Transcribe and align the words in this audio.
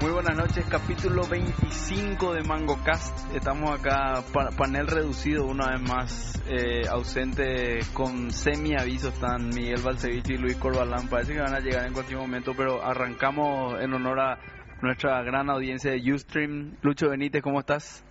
Muy 0.00 0.10
buenas 0.12 0.36
noches, 0.36 0.64
capítulo 0.68 1.26
25 1.26 2.34
de 2.34 2.42
MangoCast. 2.42 3.34
Estamos 3.34 3.78
acá, 3.78 4.22
pa- 4.32 4.50
panel 4.50 4.86
reducido 4.86 5.44
una 5.46 5.70
vez 5.72 5.80
más, 5.80 6.42
eh, 6.48 6.86
ausente 6.88 7.80
con 7.92 8.30
semi-aviso 8.30 9.08
están 9.08 9.48
Miguel 9.48 9.80
Balcevich 9.82 10.30
y 10.30 10.38
Luis 10.38 10.56
Corbalán. 10.56 11.08
Parece 11.08 11.34
que 11.34 11.40
van 11.40 11.54
a 11.54 11.60
llegar 11.60 11.86
en 11.86 11.92
cualquier 11.92 12.18
momento, 12.18 12.52
pero 12.56 12.84
arrancamos 12.84 13.80
en 13.80 13.92
honor 13.94 14.20
a 14.20 14.38
nuestra 14.82 15.22
gran 15.22 15.50
audiencia 15.50 15.92
de 15.92 16.12
Ustream. 16.12 16.76
Lucho 16.82 17.08
Benítez, 17.10 17.42
¿cómo 17.42 17.60
estás? 17.60 18.04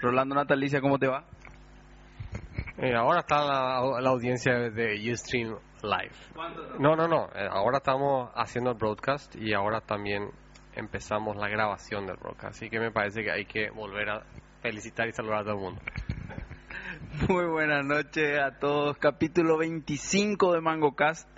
Rolando 0.00 0.34
Natalicia, 0.34 0.80
¿cómo 0.80 0.98
te 0.98 1.06
va? 1.08 1.24
Eh, 2.78 2.94
ahora 2.94 3.20
está 3.20 3.44
la, 3.44 4.00
la 4.00 4.10
audiencia 4.10 4.54
de 4.70 5.12
Ustream 5.12 5.56
Live. 5.82 6.12
No, 6.78 6.96
no, 6.96 7.08
no. 7.08 7.28
eh, 7.34 7.48
ahora 7.50 7.78
estamos 7.78 8.30
haciendo 8.34 8.70
el 8.70 8.76
broadcast 8.76 9.34
y 9.36 9.52
ahora 9.54 9.80
también 9.80 10.30
empezamos 10.74 11.36
la 11.36 11.48
grabación 11.48 12.06
del 12.06 12.16
broadcast. 12.16 12.56
Así 12.56 12.70
que 12.70 12.80
me 12.80 12.90
parece 12.90 13.22
que 13.22 13.30
hay 13.30 13.44
que 13.44 13.70
volver 13.70 14.08
a 14.10 14.22
felicitar 14.62 15.08
y 15.08 15.12
saludar 15.12 15.40
a 15.40 15.44
todo 15.44 15.54
el 15.54 15.60
mundo. 15.60 15.80
Muy 17.28 17.46
buenas 17.46 17.84
noches 17.84 18.38
a 18.38 18.58
todos. 18.58 18.96
Capítulo 18.98 19.58
25 19.58 20.52
de 20.52 20.60
MangoCast. 20.60 21.28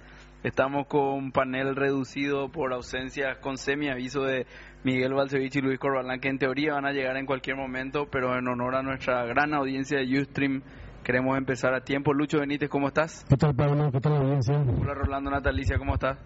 Estamos 0.43 0.89
con 0.89 1.31
panel 1.31 1.77
reducido 1.77 2.51
por 2.51 2.73
ausencias 2.73 3.39
con 3.39 3.57
semi-aviso 3.57 4.23
de 4.23 4.47
Miguel 4.83 5.15
Balcevich 5.15 5.55
y 5.55 5.61
Luis 5.61 5.79
Corbalán, 5.79 6.19
que 6.19 6.29
en 6.29 6.39
teoría 6.39 6.75
van 6.75 6.85
a 6.85 6.91
llegar 6.91 7.17
en 7.17 7.27
cualquier 7.27 7.57
momento, 7.57 8.09
pero 8.11 8.37
en 8.37 8.49
honor 8.49 8.75
a 8.75 8.83
nuestra 8.83 9.25
gran 9.25 9.55
audiencia 9.55 9.99
de 10.01 10.21
Ustream, 10.21 10.63
queremos 11.03 11.37
empezar 11.37 11.75
a 11.75 11.81
tiempo. 11.81 12.13
Lucho 12.13 12.39
Benítez, 12.39 12.69
¿cómo 12.69 12.89
estás? 12.89 13.25
¿Qué 13.29 13.37
tal, 13.37 13.55
Pablo? 13.55 13.91
¿Qué 13.91 14.01
tal 14.01 14.13
la 14.13 14.19
audiencia? 14.21 14.57
Hola, 14.57 14.95
Rolando 14.95 15.31
Natalicia, 15.31 15.79
¿cómo 15.79 15.95
estás? 15.95 16.19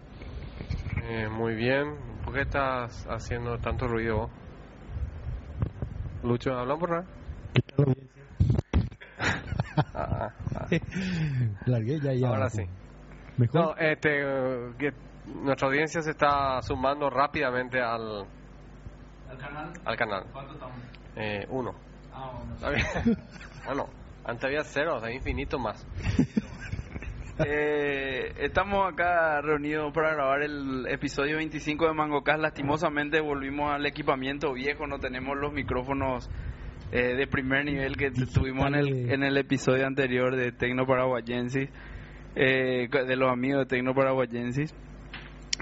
Eh, 1.05 1.29
muy 1.29 1.55
bien. 1.55 1.95
¿Por 2.25 2.35
qué 2.35 2.43
estás 2.43 3.07
haciendo 3.09 3.59
tanto 3.59 3.87
ruido 3.87 4.17
vos? 4.19 4.31
Lucho, 6.23 6.53
¿hablan 6.53 6.79
por 6.79 6.91
nada? 6.91 7.05
¿Qué 7.55 7.63
tal 7.63 7.77
la 7.79 7.93
audiencia? 7.93 8.23
Ah, 9.95 10.31
ah. 10.57 10.67
Largué 11.67 12.01
ya, 12.01 12.13
ya. 12.13 12.29
Ahora 12.29 12.51
sí. 12.51 12.63
¿Mejor? 13.37 13.61
No, 13.61 13.77
este, 13.77 14.11
que 14.79 14.93
nuestra 15.43 15.69
audiencia 15.69 16.01
se 16.03 16.11
está 16.11 16.61
sumando 16.63 17.11
rápidamente 17.11 17.81
al, 17.81 18.27
¿Al 19.31 19.39
canal? 19.39 19.73
al 19.85 19.97
canal. 19.97 20.25
¿Cuánto 20.33 20.55
estamos? 20.55 20.77
Eh, 21.17 21.47
uno. 21.51 21.75
Ah, 22.13 22.33
bueno. 22.37 22.55
Está 22.55 22.71
bien. 22.71 23.17
bueno, 23.67 23.87
antes 24.27 24.45
había 24.45 24.65
cero, 24.65 24.97
o 24.97 25.01
sea, 25.01 25.13
infinito 25.13 25.59
más. 25.59 25.87
Eh, 27.39 28.33
estamos 28.41 28.91
acá 28.91 29.43
reunidos 29.43 29.93
para 29.93 30.15
grabar 30.15 30.43
el 30.43 30.87
episodio 30.89 31.37
25 31.37 31.87
de 31.87 31.93
MangoCast. 31.93 32.41
Lastimosamente 32.41 33.21
volvimos 33.21 33.71
al 33.75 33.85
equipamiento 33.85 34.55
viejo, 34.55 34.87
no 34.87 34.99
tenemos 34.99 35.37
los 35.37 35.53
micrófonos 35.53 36.31
eh, 36.93 37.15
de 37.15 37.27
primer 37.27 37.67
nivel 37.67 37.95
que 37.99 38.09
Digitales. 38.09 38.33
tuvimos 38.33 38.67
en 38.69 38.75
el, 38.77 39.11
en 39.13 39.23
el 39.23 39.37
episodio 39.37 39.87
anterior 39.87 40.35
de 40.35 40.51
Tecno 40.53 40.87
Paraguayensis, 40.87 41.69
eh, 42.37 42.89
de 42.91 43.17
los 43.17 43.31
amigos 43.31 43.61
de 43.61 43.67
Tecno 43.67 43.93
Paraguayensis. 43.95 44.75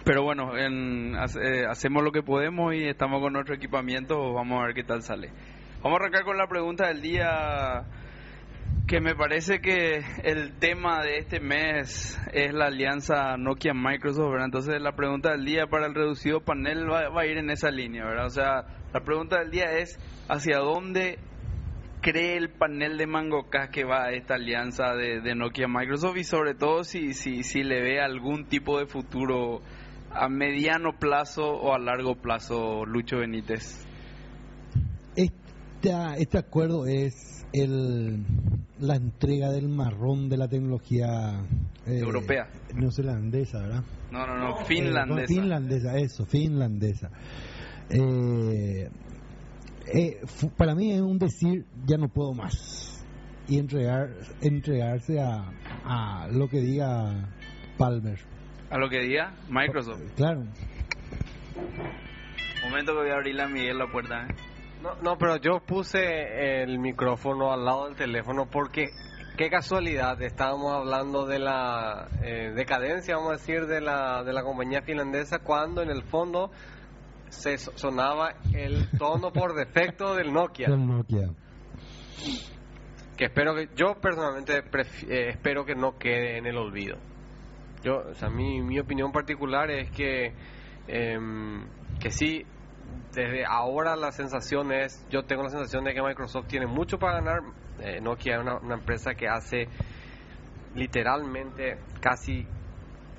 Pero 0.05 0.23
bueno, 0.23 0.57
en- 0.57 1.17
hace- 1.17 1.41
eh, 1.41 1.67
hacemos 1.69 2.05
lo 2.05 2.13
que 2.13 2.23
podemos 2.23 2.73
y 2.73 2.85
estamos 2.85 3.21
con 3.21 3.33
nuestro 3.33 3.57
equipamiento, 3.57 4.33
vamos 4.33 4.63
a 4.63 4.67
ver 4.67 4.75
qué 4.77 4.85
tal 4.85 5.03
sale. 5.03 5.31
Vamos 5.83 5.99
a 5.99 6.03
arrancar 6.05 6.23
con 6.23 6.39
la 6.39 6.47
pregunta 6.47 6.87
del 6.87 7.03
día 7.03 7.83
que 8.87 9.01
me 9.01 9.15
parece 9.15 9.61
que 9.61 10.05
el 10.25 10.59
tema 10.59 11.03
de 11.03 11.17
este 11.19 11.41
mes 11.41 12.21
es 12.33 12.53
la 12.53 12.67
alianza 12.67 13.37
Nokia-Microsoft, 13.39 14.31
¿verdad? 14.31 14.47
Entonces 14.47 14.81
la 14.81 14.93
pregunta 14.93 15.31
del 15.31 15.45
día 15.47 15.67
para 15.67 15.87
el 15.87 15.95
reducido 15.95 16.41
panel 16.41 16.91
va, 16.91 17.09
va 17.09 17.23
a 17.23 17.27
ir 17.27 17.39
en 17.39 17.49
esa 17.49 17.71
línea, 17.71 18.05
¿verdad? 18.05 18.27
O 18.27 18.31
sea, 18.31 18.65
la 18.93 19.01
pregunta 19.01 19.39
del 19.39 19.51
día 19.51 19.79
es 19.79 19.99
hacia 20.29 20.59
dónde 20.59 21.19
cree 22.03 22.37
el 22.37 22.51
panel 22.51 22.99
de 22.99 23.07
MangoCast 23.07 23.73
que 23.73 23.85
va 23.85 24.11
esta 24.11 24.35
alianza 24.35 24.93
de, 24.93 25.23
de 25.23 25.35
Nokia-Microsoft 25.35 26.19
y 26.19 26.25
sobre 26.25 26.55
todo 26.55 26.85
si, 26.85 27.15
si, 27.15 27.43
si 27.43 27.63
le 27.63 27.81
ve 27.81 28.01
algún 28.03 28.45
tipo 28.49 28.79
de 28.79 28.87
futuro 28.87 29.63
a 30.11 30.29
mediano 30.29 30.99
plazo 30.99 31.49
o 31.49 31.75
a 31.75 31.79
largo 31.79 32.17
plazo, 32.17 32.85
Lucho 32.85 33.17
Benítez. 33.17 33.87
Esta- 35.85 36.17
este 36.17 36.39
acuerdo 36.39 36.87
es 36.87 37.45
el, 37.53 38.25
la 38.81 38.97
entrega 38.97 39.51
del 39.51 39.69
marrón 39.69 40.31
de 40.31 40.39
la 40.39 40.49
tecnología 40.49 41.43
eh, 41.87 41.99
Europea. 41.99 42.49
neozelandesa, 42.75 43.59
¿verdad? 43.61 43.85
No, 44.11 44.27
no, 44.27 44.39
no, 44.39 44.61
Eh, 44.61 44.65
finlandesa. 44.65 45.21
no, 45.21 45.27
finlandesa, 45.27 45.97
eso, 45.99 46.25
finlandesa. 46.25 47.11
Eh, 47.91 48.89
eh, 49.95 50.21
para 50.57 50.75
mí 50.75 50.91
es 50.93 51.03
un 51.03 51.19
decir, 51.19 51.67
ya 51.85 51.99
no 51.99 52.09
puedo 52.09 52.33
más. 52.33 53.05
Y 53.47 53.59
entregar, 53.59 54.09
entregarse 54.41 55.21
a, 55.21 55.53
a 55.85 56.29
lo 56.33 56.49
que 56.49 56.61
diga 56.61 57.29
Palmer. 57.77 58.19
A 58.71 58.79
lo 58.79 58.89
que 58.89 59.01
diga 59.01 59.35
Microsoft. 59.51 60.01
Claro. 60.17 60.45
Momento 62.63 62.93
que 62.93 62.99
voy 63.01 63.11
a 63.11 63.15
abrirle 63.17 63.43
a 63.43 63.49
Miguel 63.49 63.77
la 63.77 63.87
puerta. 63.93 64.23
¿eh? 64.27 64.35
No, 64.85 64.97
no, 65.01 65.17
pero 65.17 65.37
yo 65.39 65.61
puse 65.67 66.63
el 66.63 66.79
micrófono 66.79 67.51
al 67.53 67.65
lado 67.65 67.87
del 67.87 67.97
teléfono 67.97 68.45
porque, 68.51 68.91
qué 69.39 69.49
casualidad, 69.49 70.21
estábamos 70.21 70.73
hablando 70.75 71.25
de 71.25 71.39
la 71.39 72.07
eh, 72.23 72.53
decadencia, 72.55 73.17
vamos 73.17 73.31
a 73.31 73.37
decir, 73.37 73.65
de 73.67 73.81
la, 73.81 74.23
de 74.25 74.35
la 74.35 74.43
compañía 74.43 74.83
finlandesa 74.83 75.39
cuando 75.39 75.81
en 75.81 75.89
el 75.89 76.03
fondo 76.03 76.51
se 77.31 77.57
so- 77.57 77.73
sonaba 77.77 78.35
el 78.53 78.91
tono 78.99 79.33
por 79.33 79.55
defecto 79.57 80.15
del 80.17 80.35
Nokia. 80.35 80.69
Del 80.69 80.87
Nokia. 80.87 81.31
que 83.17 83.25
espero 83.25 83.55
que 83.55 83.71
yo 83.75 83.95
personalmente 84.03 84.59
eh, 84.59 85.29
espero 85.31 85.65
que 85.65 85.75
no 85.75 85.97
quede 85.99 86.37
en 86.37 86.47
el 86.47 86.57
olvido 86.59 86.99
yo 87.83 87.99
o 88.11 88.15
sea 88.15 88.29
mi, 88.29 88.61
mi 88.61 88.79
opinión 88.81 89.13
particular 89.13 89.71
es 89.71 89.89
que 89.93 90.33
em, 90.89 91.65
que 92.01 92.11
sí 92.11 92.45
desde 93.13 93.45
ahora 93.47 93.97
la 93.97 94.13
sensación 94.13 94.73
es 94.73 95.07
yo 95.11 95.25
tengo 95.25 95.43
la 95.43 95.51
sensación 95.51 95.85
de 95.85 95.95
que 95.95 96.03
Microsoft 96.03 96.47
tiene 96.49 96.67
mucho 96.67 96.99
para 96.99 97.21
ganar 97.21 97.41
eh, 97.81 98.01
Nokia 98.01 98.37
es 98.37 98.41
una, 98.41 98.57
una 98.59 98.75
empresa 98.75 99.15
que 99.15 99.29
hace 99.29 99.69
literalmente 100.75 101.79
casi 102.01 102.47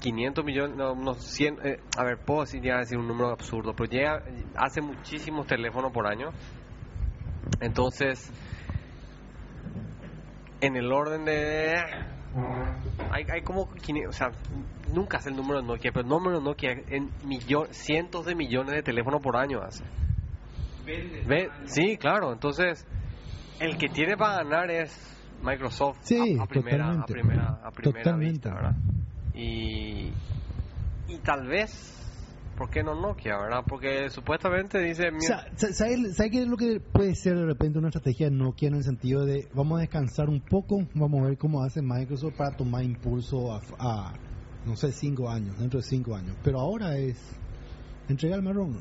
500 0.02 0.46
millones, 0.46 0.78
no, 0.78 0.94
unos 0.94 1.24
100, 1.24 1.60
eh, 1.64 1.80
a 1.98 2.04
ver, 2.04 2.18
puedo 2.20 2.42
decir, 2.42 2.62
ya 2.62 2.78
decir 2.78 2.98
un 2.98 3.08
número 3.08 3.32
absurdo, 3.32 3.74
pero 3.76 3.90
llega, 3.90 4.24
hace 4.56 4.82
muchísimos 4.82 5.48
teléfonos 5.48 5.92
por 5.92 6.08
año. 6.08 6.30
Entonces, 7.60 8.32
en 10.62 10.76
el 10.76 10.92
orden 10.92 11.26
de... 11.26 11.74
Hay, 13.12 13.26
hay 13.32 13.42
como... 13.42 13.68
500, 13.74 14.14
O 14.14 14.18
sea, 14.18 14.32
nunca 14.94 15.18
hace 15.18 15.30
el 15.30 15.36
número 15.36 15.62
de 15.62 15.68
Nokia, 15.68 15.92
pero 15.92 16.02
el 16.04 16.10
número 16.10 16.40
de 16.40 16.44
Nokia 16.44 16.72
en 16.90 17.10
millon, 17.26 17.68
cientos 17.72 18.26
de 18.26 18.36
millones 18.36 18.74
de 18.76 18.84
teléfonos 18.84 19.22
por 19.22 19.36
año 19.38 19.62
hace. 19.62 19.84
¿Ve? 20.86 21.50
Sí, 21.66 21.98
claro. 21.98 22.32
Entonces, 22.32 22.86
el 23.60 23.78
que 23.78 23.88
tiene 23.90 24.16
para 24.18 24.44
ganar 24.44 24.70
es 24.70 24.92
Microsoft 25.44 25.98
Sí, 26.02 26.38
a, 26.40 26.44
a 26.44 26.46
primera, 26.48 26.86
a 26.92 27.06
totalmente. 27.06 27.14
primera, 27.14 27.50
a 27.64 27.72
primera 27.72 28.04
Totalmente. 28.04 28.32
vista, 28.50 28.54
¿verdad? 28.54 28.76
Y, 29.34 30.12
y 31.08 31.18
tal 31.24 31.48
vez, 31.48 31.72
¿por 32.58 32.70
qué 32.70 32.84
no 32.84 32.94
Nokia, 32.96 33.38
verdad? 33.38 33.64
Porque 33.68 34.10
supuestamente 34.10 34.80
dice... 34.80 35.10
O 35.10 35.20
sea, 35.22 35.46
sa- 35.56 35.74
¿sabe, 35.74 36.14
sabe 36.14 36.30
qué 36.30 36.42
es 36.44 36.48
lo 36.48 36.56
que 36.58 36.80
puede 36.80 37.16
ser 37.16 37.36
de 37.38 37.46
repente 37.46 37.80
una 37.80 37.88
estrategia 37.90 38.30
de 38.30 38.36
Nokia 38.36 38.68
en 38.70 38.76
el 38.76 38.84
sentido 38.84 39.26
de 39.26 39.48
vamos 39.54 39.80
a 39.80 39.82
descansar 39.82 40.30
un 40.30 40.40
poco, 40.42 40.86
vamos 40.94 41.22
a 41.24 41.30
ver 41.30 41.38
cómo 41.38 41.64
hace 41.64 41.82
Microsoft 41.82 42.36
para 42.38 42.56
tomar 42.56 42.84
impulso 42.84 43.54
a, 43.54 43.62
a, 43.80 44.14
no 44.66 44.76
sé, 44.76 44.92
cinco 44.92 45.30
años, 45.30 45.58
dentro 45.60 45.80
de 45.80 45.86
cinco 45.86 46.16
años? 46.16 46.36
Pero 46.44 46.60
ahora 46.60 46.98
es 46.98 47.18
entregar 48.10 48.40
el 48.40 48.46
marrón. 48.46 48.78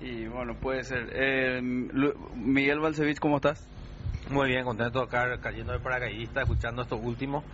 Y 0.00 0.26
bueno, 0.26 0.54
puede 0.60 0.84
ser. 0.84 1.10
Eh, 1.14 1.60
Miguel 1.62 2.80
Balcevich, 2.80 3.18
¿cómo 3.18 3.36
estás? 3.36 3.66
Muy 4.30 4.48
bien, 4.48 4.64
contento 4.64 5.00
de 5.00 5.04
estar 5.04 5.40
cayendo 5.40 5.72
de 5.72 5.78
paracaidista, 5.80 6.42
escuchando 6.42 6.82
estos 6.82 7.00
últimos. 7.02 7.44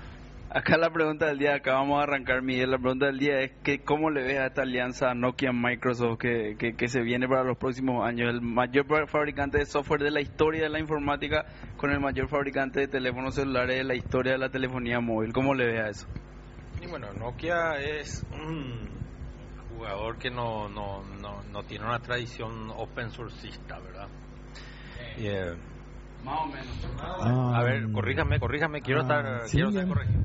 Acá 0.53 0.77
la 0.77 0.91
pregunta 0.91 1.27
del 1.27 1.39
día, 1.39 1.55
acá 1.55 1.75
vamos 1.75 2.01
a 2.01 2.03
arrancar, 2.03 2.43
Miguel. 2.43 2.73
La 2.73 2.79
pregunta 2.79 3.07
del 3.07 3.19
día 3.21 3.41
es 3.41 3.53
que 3.63 3.81
cómo 3.85 4.11
le 4.11 4.23
ves 4.23 4.39
a 4.41 4.47
esta 4.47 4.63
alianza 4.63 5.15
Nokia-Microsoft 5.15 6.19
que, 6.19 6.57
que, 6.59 6.75
que 6.75 6.89
se 6.89 7.03
viene 7.03 7.29
para 7.29 7.45
los 7.45 7.57
próximos 7.57 8.05
años. 8.05 8.31
El 8.31 8.41
mayor 8.41 8.85
fa- 8.87 9.07
fabricante 9.07 9.59
de 9.59 9.67
software 9.67 10.03
de 10.03 10.11
la 10.11 10.21
historia 10.21 10.63
de 10.65 10.69
la 10.69 10.81
informática 10.81 11.47
con 11.77 11.91
el 11.93 12.01
mayor 12.01 12.29
fabricante 12.29 12.81
de 12.81 12.89
teléfonos 12.89 13.37
celulares 13.37 13.77
de 13.77 13.85
la 13.85 13.95
historia 13.95 14.33
de 14.33 14.39
la 14.39 14.49
telefonía 14.49 14.99
móvil. 14.99 15.33
¿Cómo 15.33 15.55
le 15.55 15.67
ves 15.67 15.81
a 15.81 15.89
eso? 15.89 16.07
Y 16.81 16.87
bueno, 16.87 17.13
Nokia 17.13 17.79
es 17.79 18.25
un 18.33 18.89
jugador 19.77 20.19
que 20.19 20.31
no, 20.31 20.69
no, 20.69 21.03
no, 21.21 21.43
no 21.53 21.63
tiene 21.65 21.85
una 21.85 21.99
tradición 22.01 22.71
open 22.71 23.11
sourceista, 23.11 23.79
¿verdad? 23.81 24.09
Eh, 25.19 25.55
Más 26.25 26.41
o 26.41 26.47
menos. 26.47 27.55
a 27.57 27.63
ver, 27.63 27.91
corríjame, 27.93 28.39
corríjame, 28.41 28.81
quiero 28.81 29.01
ah, 29.01 29.03
estar, 29.03 29.49
sí, 29.49 29.53
quiero 29.57 29.69
estar 29.71 29.87
corregido. 29.89 30.23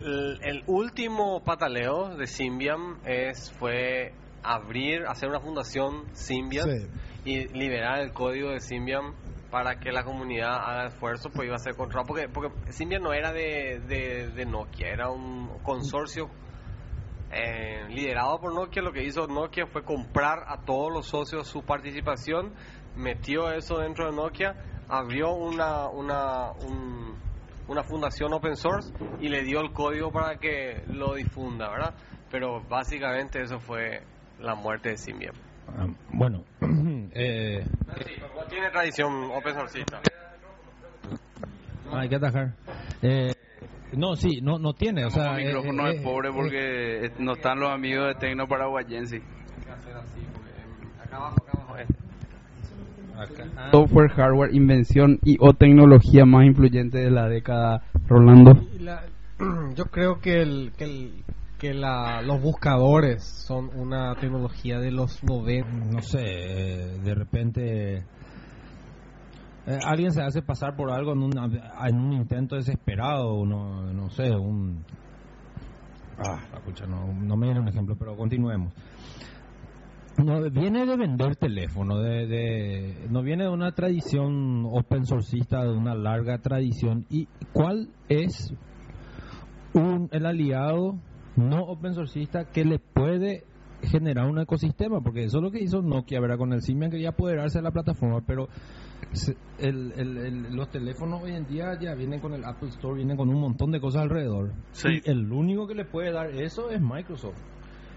El, 0.00 0.40
el 0.42 0.64
último 0.66 1.44
pataleo 1.44 2.16
de 2.16 2.26
Symbian 2.26 2.98
es, 3.04 3.52
fue 3.52 4.12
abrir, 4.42 5.04
hacer 5.06 5.28
una 5.28 5.38
fundación 5.40 6.06
Symbian 6.12 6.68
Sí. 6.68 6.86
y 7.24 7.48
liberar 7.56 8.00
el 8.00 8.12
código 8.12 8.50
de 8.50 8.58
Symbian 8.58 9.14
para 9.52 9.78
que 9.78 9.92
la 9.92 10.02
comunidad 10.02 10.54
haga 10.56 10.86
esfuerzo, 10.86 11.28
pues 11.30 11.46
iba 11.46 11.54
a 11.56 11.58
ser 11.58 11.76
controlado. 11.76 12.06
Porque, 12.08 12.26
porque 12.28 12.72
Symbian 12.72 13.02
no 13.02 13.12
era 13.12 13.32
de, 13.32 13.80
de, 13.86 14.30
de 14.30 14.46
Nokia, 14.46 14.88
era 14.88 15.10
un 15.10 15.50
consorcio 15.62 16.28
eh, 17.30 17.86
liderado 17.90 18.40
por 18.40 18.54
Nokia. 18.54 18.82
Lo 18.82 18.92
que 18.92 19.04
hizo 19.04 19.26
Nokia 19.26 19.66
fue 19.66 19.84
comprar 19.84 20.38
a 20.48 20.64
todos 20.64 20.90
los 20.92 21.06
socios 21.06 21.46
su 21.48 21.62
participación, 21.62 22.52
metió 22.96 23.52
eso 23.52 23.78
dentro 23.78 24.10
de 24.10 24.16
Nokia, 24.16 24.56
abrió 24.88 25.32
una, 25.32 25.86
una, 25.88 26.50
un- 26.52 27.14
una 27.68 27.82
fundación 27.84 28.32
open 28.32 28.56
source 28.56 28.92
y 29.20 29.28
le 29.28 29.42
dio 29.44 29.60
el 29.60 29.72
código 29.72 30.10
para 30.10 30.36
que 30.38 30.82
lo 30.88 31.14
difunda, 31.14 31.70
¿verdad? 31.70 31.94
Pero 32.30 32.60
básicamente 32.68 33.40
eso 33.42 33.60
fue 33.60 34.02
la 34.40 34.54
muerte 34.54 34.88
de 34.90 34.96
Symbian. 34.96 35.34
Ah, 35.68 35.86
bueno, 36.12 36.42
eh, 37.14 37.64
tiene 38.52 38.70
tradición 38.70 39.30
open 39.34 39.54
sourceista. 39.54 40.00
hay 41.92 42.08
que 42.08 42.16
atajar. 42.16 42.52
Eh, 43.00 43.32
no, 43.96 44.14
sí, 44.14 44.40
no, 44.42 44.58
no 44.58 44.74
tiene. 44.74 45.04
O 45.06 45.10
sea, 45.10 45.32
micrófono 45.34 45.88
eh, 45.88 45.94
es 45.94 46.00
eh, 46.00 46.04
pobre 46.04 46.28
eh, 46.28 46.32
porque 46.34 47.06
eh, 47.06 47.10
no 47.18 47.32
están 47.32 47.58
los 47.60 47.70
amigos 47.70 48.08
de 48.08 48.14
Tecno 48.14 48.46
Paraguayense. 48.46 49.22
Acá 51.02 51.16
abajo, 51.16 51.36
acá 51.42 51.52
abajo. 51.52 51.74
acá. 53.16 53.70
software, 53.70 54.10
hardware, 54.10 54.54
invención 54.54 55.18
y 55.24 55.36
o 55.40 55.52
tecnología 55.54 56.24
más 56.24 56.44
influyente 56.46 56.98
de 56.98 57.10
la 57.10 57.28
década, 57.28 57.82
Rolando. 58.06 58.54
La- 58.80 59.04
yo 59.74 59.84
creo 59.86 60.20
que 60.20 60.40
el, 60.42 60.72
que, 60.76 60.84
el- 60.84 61.24
que 61.58 61.74
la, 61.74 62.22
los 62.22 62.40
buscadores 62.42 63.22
son 63.24 63.70
una 63.76 64.14
tecnología 64.16 64.78
de 64.78 64.90
los 64.90 65.22
90. 65.22 65.68
no 65.92 66.02
sé, 66.02 66.18
de 66.18 67.14
repente 67.14 68.02
eh, 69.66 69.78
alguien 69.84 70.12
se 70.12 70.22
hace 70.22 70.42
pasar 70.42 70.74
por 70.74 70.90
algo 70.90 71.12
en, 71.12 71.22
en 71.22 72.00
un 72.00 72.12
intento 72.12 72.56
desesperado, 72.56 73.44
no, 73.46 73.92
no 73.92 74.10
sé, 74.10 74.30
un... 74.30 74.84
Ah, 76.18 76.40
la 76.52 76.60
pucha, 76.60 76.86
no, 76.86 77.12
no 77.12 77.36
me 77.36 77.46
viene 77.46 77.60
un 77.60 77.68
ejemplo, 77.68 77.96
pero 77.98 78.16
continuemos. 78.16 78.72
No, 80.18 80.50
viene 80.50 80.84
de 80.84 80.96
vender 80.96 81.36
teléfono, 81.36 81.98
de, 81.98 82.26
de, 82.26 83.06
no 83.08 83.22
viene 83.22 83.44
de 83.44 83.50
una 83.50 83.72
tradición 83.72 84.66
open 84.70 85.06
sourceista, 85.06 85.62
de 85.64 85.72
una 85.72 85.94
larga 85.94 86.38
tradición. 86.38 87.06
¿Y 87.08 87.28
cuál 87.52 87.88
es 88.08 88.52
un, 89.74 90.08
el 90.12 90.26
aliado 90.26 90.98
no 91.36 91.62
open 91.62 91.94
sourceista 91.94 92.44
que 92.44 92.64
le 92.64 92.78
puede 92.78 93.44
generar 93.80 94.28
un 94.28 94.38
ecosistema? 94.38 95.00
Porque 95.00 95.24
eso 95.24 95.38
es 95.38 95.44
lo 95.44 95.50
que 95.50 95.62
hizo 95.62 95.80
Nokia, 95.80 96.20
¿verdad? 96.20 96.36
Con 96.36 96.52
el 96.52 96.62
Symbian 96.62 96.90
quería 96.90 97.10
apoderarse 97.10 97.58
de 97.58 97.64
la 97.64 97.72
plataforma, 97.72 98.20
pero 98.26 98.48
el- 99.58 99.92
el- 99.96 100.16
el- 100.18 100.56
los 100.56 100.70
teléfonos 100.70 101.22
hoy 101.22 101.32
en 101.32 101.46
día 101.46 101.78
ya 101.80 101.94
vienen 101.94 102.20
con 102.20 102.32
el 102.34 102.44
Apple 102.44 102.68
Store, 102.70 102.94
vienen 102.96 103.16
con 103.16 103.28
un 103.28 103.40
montón 103.40 103.70
de 103.70 103.80
cosas 103.80 104.02
alrededor. 104.02 104.52
Sí. 104.72 105.00
Y 105.04 105.10
el 105.10 105.30
único 105.32 105.66
que 105.66 105.74
le 105.74 105.84
puede 105.84 106.12
dar 106.12 106.30
eso 106.30 106.70
es 106.70 106.80
Microsoft. 106.80 107.38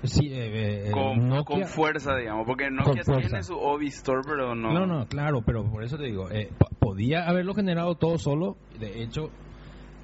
Sí, 0.04 0.28
eh, 0.28 0.90
eh, 0.90 0.92
Con, 0.92 1.30
Nokia- 1.30 1.46
con 1.46 1.64
fuerza, 1.66 2.16
digamos, 2.16 2.46
porque 2.46 2.70
Nokia 2.70 3.02
tiene 3.04 3.42
su 3.42 3.56
Obi 3.58 3.88
Store, 3.88 4.22
pero 4.26 4.54
no. 4.54 4.72
no, 4.74 4.86
no, 4.86 5.08
claro, 5.08 5.42
pero 5.44 5.64
por 5.72 5.84
eso 5.84 5.98
te 5.98 6.04
digo, 6.04 6.30
eh, 6.30 6.50
po- 6.58 6.68
podía 6.80 7.28
haberlo 7.28 7.56
generado 7.56 7.96
todo 7.96 8.20
solo. 8.20 8.56
De 8.80 9.02
hecho, 9.02 9.32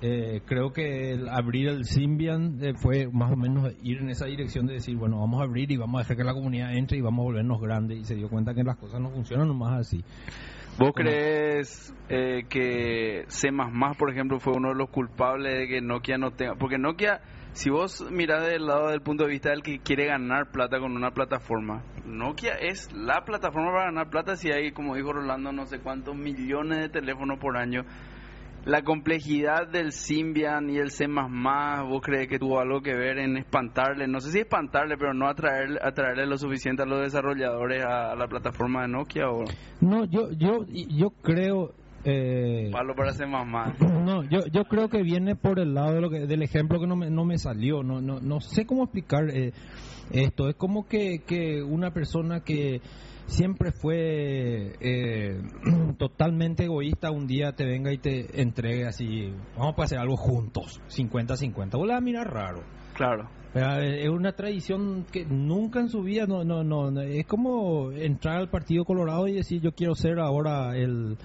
eh, 0.01 0.41
creo 0.47 0.73
que 0.73 1.11
el 1.11 1.29
abrir 1.29 1.67
el 1.67 1.85
Symbian 1.85 2.57
eh, 2.63 2.73
fue 2.73 3.07
más 3.11 3.31
o 3.31 3.35
menos 3.35 3.71
ir 3.83 3.99
en 3.99 4.09
esa 4.09 4.25
dirección 4.25 4.65
de 4.65 4.73
decir, 4.75 4.95
bueno, 4.97 5.19
vamos 5.19 5.39
a 5.39 5.43
abrir 5.43 5.71
y 5.71 5.77
vamos 5.77 5.99
a 5.99 6.03
dejar 6.03 6.17
que 6.17 6.23
la 6.23 6.33
comunidad 6.33 6.73
entre 6.75 6.97
y 6.97 7.01
vamos 7.01 7.19
a 7.21 7.25
volvernos 7.25 7.61
grandes. 7.61 7.99
Y 7.99 8.05
se 8.05 8.15
dio 8.15 8.27
cuenta 8.27 8.55
que 8.55 8.63
las 8.63 8.77
cosas 8.77 8.99
no 8.99 9.11
funcionan 9.11 9.47
nomás 9.49 9.81
así. 9.81 10.03
¿Vos 10.77 10.91
crees 10.95 11.93
eh, 12.09 12.45
que 12.49 13.25
C++, 13.27 13.49
por 13.97 14.09
ejemplo, 14.09 14.39
fue 14.39 14.53
uno 14.53 14.69
de 14.69 14.75
los 14.75 14.89
culpables 14.89 15.53
de 15.53 15.67
que 15.67 15.81
Nokia 15.81 16.17
no 16.17 16.31
tenga... 16.31 16.55
Porque 16.55 16.77
Nokia, 16.77 17.21
si 17.53 17.69
vos 17.69 18.09
mirás 18.11 18.47
del 18.47 18.65
lado 18.65 18.89
del 18.89 19.01
punto 19.01 19.25
de 19.25 19.29
vista 19.29 19.49
del 19.49 19.61
que 19.63 19.79
quiere 19.79 20.07
ganar 20.07 20.51
plata 20.51 20.79
con 20.79 20.95
una 20.95 21.11
plataforma, 21.11 21.83
Nokia 22.05 22.53
es 22.53 22.91
la 22.93 23.23
plataforma 23.25 23.71
para 23.71 23.85
ganar 23.85 24.09
plata 24.09 24.35
si 24.35 24.51
hay, 24.51 24.71
como 24.71 24.95
dijo 24.95 25.13
Rolando, 25.13 25.51
no 25.51 25.65
sé 25.65 25.79
cuántos 25.79 26.15
millones 26.15 26.79
de 26.79 26.89
teléfonos 26.89 27.39
por 27.39 27.57
año. 27.57 27.83
La 28.65 28.83
complejidad 28.83 29.67
del 29.67 29.91
Symbian 29.91 30.69
y 30.69 30.77
el 30.77 30.91
C++, 30.91 31.07
¿vos 31.07 32.01
crees 32.03 32.27
que 32.27 32.37
tuvo 32.37 32.59
algo 32.59 32.81
que 32.81 32.93
ver 32.93 33.17
en 33.17 33.35
espantarle? 33.37 34.07
No 34.07 34.19
sé 34.19 34.31
si 34.31 34.39
espantarle, 34.39 34.97
pero 34.97 35.15
no 35.15 35.27
atraerle, 35.27 35.79
atraerle 35.81 36.27
lo 36.27 36.37
suficiente 36.37 36.83
a 36.83 36.85
los 36.85 37.01
desarrolladores 37.01 37.83
a, 37.83 38.11
a 38.11 38.15
la 38.15 38.27
plataforma 38.27 38.83
de 38.83 38.89
Nokia 38.89 39.31
o 39.31 39.45
No, 39.81 40.05
yo, 40.05 40.31
yo, 40.31 40.65
yo 40.67 41.09
creo... 41.23 41.73
Eh, 42.03 42.69
palo 42.71 42.93
para 42.95 43.13
C++. 43.13 43.25
No, 44.05 44.23
yo, 44.23 44.45
yo 44.51 44.65
creo 44.65 44.89
que 44.89 45.01
viene 45.01 45.35
por 45.35 45.59
el 45.59 45.73
lado 45.73 45.93
de 45.93 46.01
lo 46.01 46.09
que, 46.11 46.27
del 46.27 46.43
ejemplo 46.43 46.79
que 46.79 46.87
no 46.87 46.95
me, 46.95 47.09
no 47.09 47.25
me 47.25 47.39
salió. 47.39 47.81
No, 47.81 47.99
no, 47.99 48.19
no 48.19 48.41
sé 48.41 48.65
cómo 48.65 48.83
explicar 48.83 49.29
eh, 49.31 49.53
esto. 50.11 50.49
Es 50.49 50.55
como 50.55 50.87
que, 50.87 51.23
que 51.25 51.63
una 51.63 51.91
persona 51.91 52.41
que 52.41 52.81
siempre 53.31 53.71
fue 53.71 54.73
eh, 54.79 55.41
totalmente 55.97 56.65
egoísta 56.65 57.11
un 57.11 57.27
día 57.27 57.53
te 57.53 57.65
venga 57.65 57.91
y 57.91 57.97
te 57.97 58.41
entregue 58.41 58.85
así, 58.85 59.33
vamos 59.57 59.73
a 59.77 59.83
hacer 59.83 59.97
algo 59.97 60.17
juntos, 60.17 60.81
50-50. 60.89 61.71
Vos 61.77 61.87
la 61.87 62.01
mirar 62.01 62.31
raro. 62.31 62.61
Claro. 62.93 63.29
Es 63.53 64.07
una 64.09 64.31
tradición 64.31 65.05
que 65.11 65.25
nunca 65.25 65.81
en 65.81 65.89
su 65.89 66.03
vida, 66.03 66.25
no, 66.25 66.45
no, 66.45 66.63
no, 66.63 66.89
no, 66.89 67.01
es 67.01 67.25
como 67.25 67.91
entrar 67.91 68.37
al 68.37 68.49
Partido 68.49 68.85
Colorado 68.85 69.27
y 69.27 69.33
decir 69.33 69.61
yo 69.61 69.73
quiero 69.73 69.93
ser 69.93 70.19
ahora 70.19 70.77
el 70.77 71.17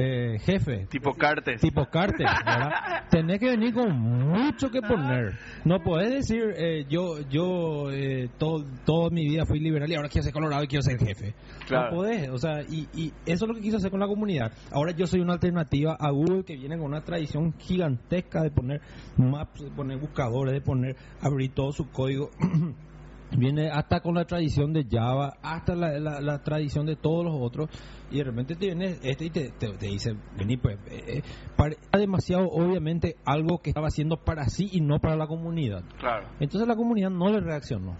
eh, 0.00 0.38
jefe. 0.38 0.86
Tipo 0.88 1.12
Cartes. 1.14 1.60
Tipo 1.60 1.86
Carter, 1.86 2.26
¿verdad? 2.46 2.70
Tenés 3.10 3.40
que 3.40 3.50
venir 3.50 3.74
con 3.74 3.90
mucho 3.98 4.70
que 4.70 4.80
poner. 4.80 5.36
No 5.64 5.80
podés 5.80 6.10
decir, 6.10 6.54
eh, 6.56 6.86
yo 6.88 7.18
yo 7.28 7.90
eh, 7.90 8.30
todo, 8.38 8.64
toda 8.84 9.10
mi 9.10 9.26
vida 9.28 9.44
fui 9.44 9.58
liberal 9.58 9.90
y 9.90 9.96
ahora 9.96 10.08
quiero 10.08 10.22
ser 10.22 10.32
colorado 10.32 10.62
y 10.62 10.68
quiero 10.68 10.82
ser 10.82 10.98
jefe. 10.98 11.34
Claro. 11.66 11.90
No 11.90 11.96
podés, 11.96 12.28
o 12.28 12.38
sea, 12.38 12.62
y, 12.62 12.86
y 12.94 13.12
eso 13.26 13.44
es 13.44 13.48
lo 13.48 13.54
que 13.54 13.60
quiso 13.60 13.78
hacer 13.78 13.90
con 13.90 13.98
la 13.98 14.06
comunidad. 14.06 14.52
Ahora 14.70 14.92
yo 14.92 15.08
soy 15.08 15.18
una 15.20 15.32
alternativa 15.32 15.96
a 15.98 16.10
Google 16.10 16.44
que 16.44 16.54
viene 16.54 16.76
con 16.76 16.86
una 16.86 17.02
tradición 17.02 17.54
gigantesca 17.58 18.42
de 18.42 18.52
poner 18.52 18.80
maps, 19.16 19.64
de 19.64 19.70
poner 19.70 19.98
buscadores, 19.98 20.54
de 20.54 20.60
poner, 20.60 20.96
abrir 21.20 21.52
todo 21.52 21.72
su 21.72 21.90
código. 21.90 22.30
Viene 23.36 23.68
hasta 23.70 24.00
con 24.00 24.14
la 24.14 24.24
tradición 24.24 24.72
de 24.72 24.86
Java, 24.90 25.34
hasta 25.42 25.74
la, 25.74 25.98
la- 25.98 26.20
la 26.20 26.38
tradición 26.42 26.86
de 26.86 26.96
todos 26.96 27.24
los 27.24 27.34
otros, 27.38 27.68
y 28.10 28.18
de 28.18 28.24
repente 28.24 28.54
te 28.56 28.66
viene 28.66 28.96
este 29.02 29.26
y 29.26 29.30
te, 29.30 29.50
te- 29.50 29.72
te 29.76 29.86
dice, 29.86 30.14
vení 30.36 30.56
pues, 30.56 30.78
eh, 30.90 31.22
eh, 31.22 31.98
demasiado 31.98 32.48
obviamente 32.48 33.16
algo 33.26 33.58
que 33.58 33.70
estaba 33.70 33.88
haciendo 33.88 34.16
para 34.16 34.44
sí 34.48 34.68
y 34.72 34.80
no 34.80 34.98
para 34.98 35.14
la 35.16 35.26
comunidad. 35.26 35.82
Claro. 35.98 36.26
Entonces 36.40 36.66
la 36.66 36.74
comunidad 36.76 37.10
no 37.10 37.28
le 37.30 37.40
reaccionó. 37.40 37.96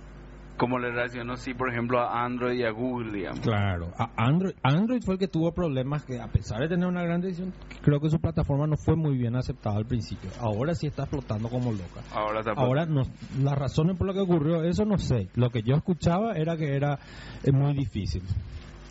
Como 0.58 0.78
le 0.78 0.90
reaccionó, 0.90 1.36
sí, 1.36 1.54
por 1.54 1.70
ejemplo, 1.70 2.00
a 2.00 2.24
Android 2.24 2.58
y 2.58 2.64
a 2.64 2.70
Google, 2.70 3.12
digamos. 3.12 3.40
Claro, 3.40 3.92
a 3.96 4.10
Android, 4.16 4.54
Android 4.62 5.00
fue 5.04 5.14
el 5.14 5.20
que 5.20 5.28
tuvo 5.28 5.52
problemas 5.52 6.04
que 6.04 6.20
a 6.20 6.26
pesar 6.26 6.60
de 6.60 6.68
tener 6.68 6.86
una 6.86 7.02
gran 7.04 7.20
decisión, 7.20 7.52
creo 7.80 8.00
que 8.00 8.10
su 8.10 8.18
plataforma 8.18 8.66
no 8.66 8.76
fue 8.76 8.96
muy 8.96 9.16
bien 9.16 9.36
aceptada 9.36 9.76
al 9.76 9.86
principio. 9.86 10.28
Ahora 10.40 10.74
sí 10.74 10.88
está 10.88 11.02
explotando 11.04 11.48
como 11.48 11.70
loca. 11.70 12.02
Ahora 12.12 12.40
está 12.40 12.52
Ahora 12.52 12.86
no, 12.86 13.02
las 13.40 13.56
razones 13.56 13.96
por 13.96 14.08
las 14.08 14.16
que 14.16 14.22
ocurrió 14.22 14.64
eso 14.64 14.84
no 14.84 14.98
sé. 14.98 15.28
Lo 15.36 15.50
que 15.50 15.62
yo 15.62 15.76
escuchaba 15.76 16.32
era 16.32 16.56
que 16.56 16.74
era 16.74 16.98
eh, 17.44 17.52
muy 17.52 17.72
difícil, 17.74 18.22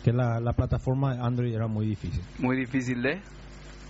que 0.02 0.12
la, 0.12 0.40
la 0.40 0.54
plataforma 0.54 1.14
de 1.14 1.22
Android 1.22 1.54
era 1.54 1.66
muy 1.66 1.86
difícil 1.86 2.22
muy 2.38 2.56
difícil 2.56 3.02
de... 3.02 3.20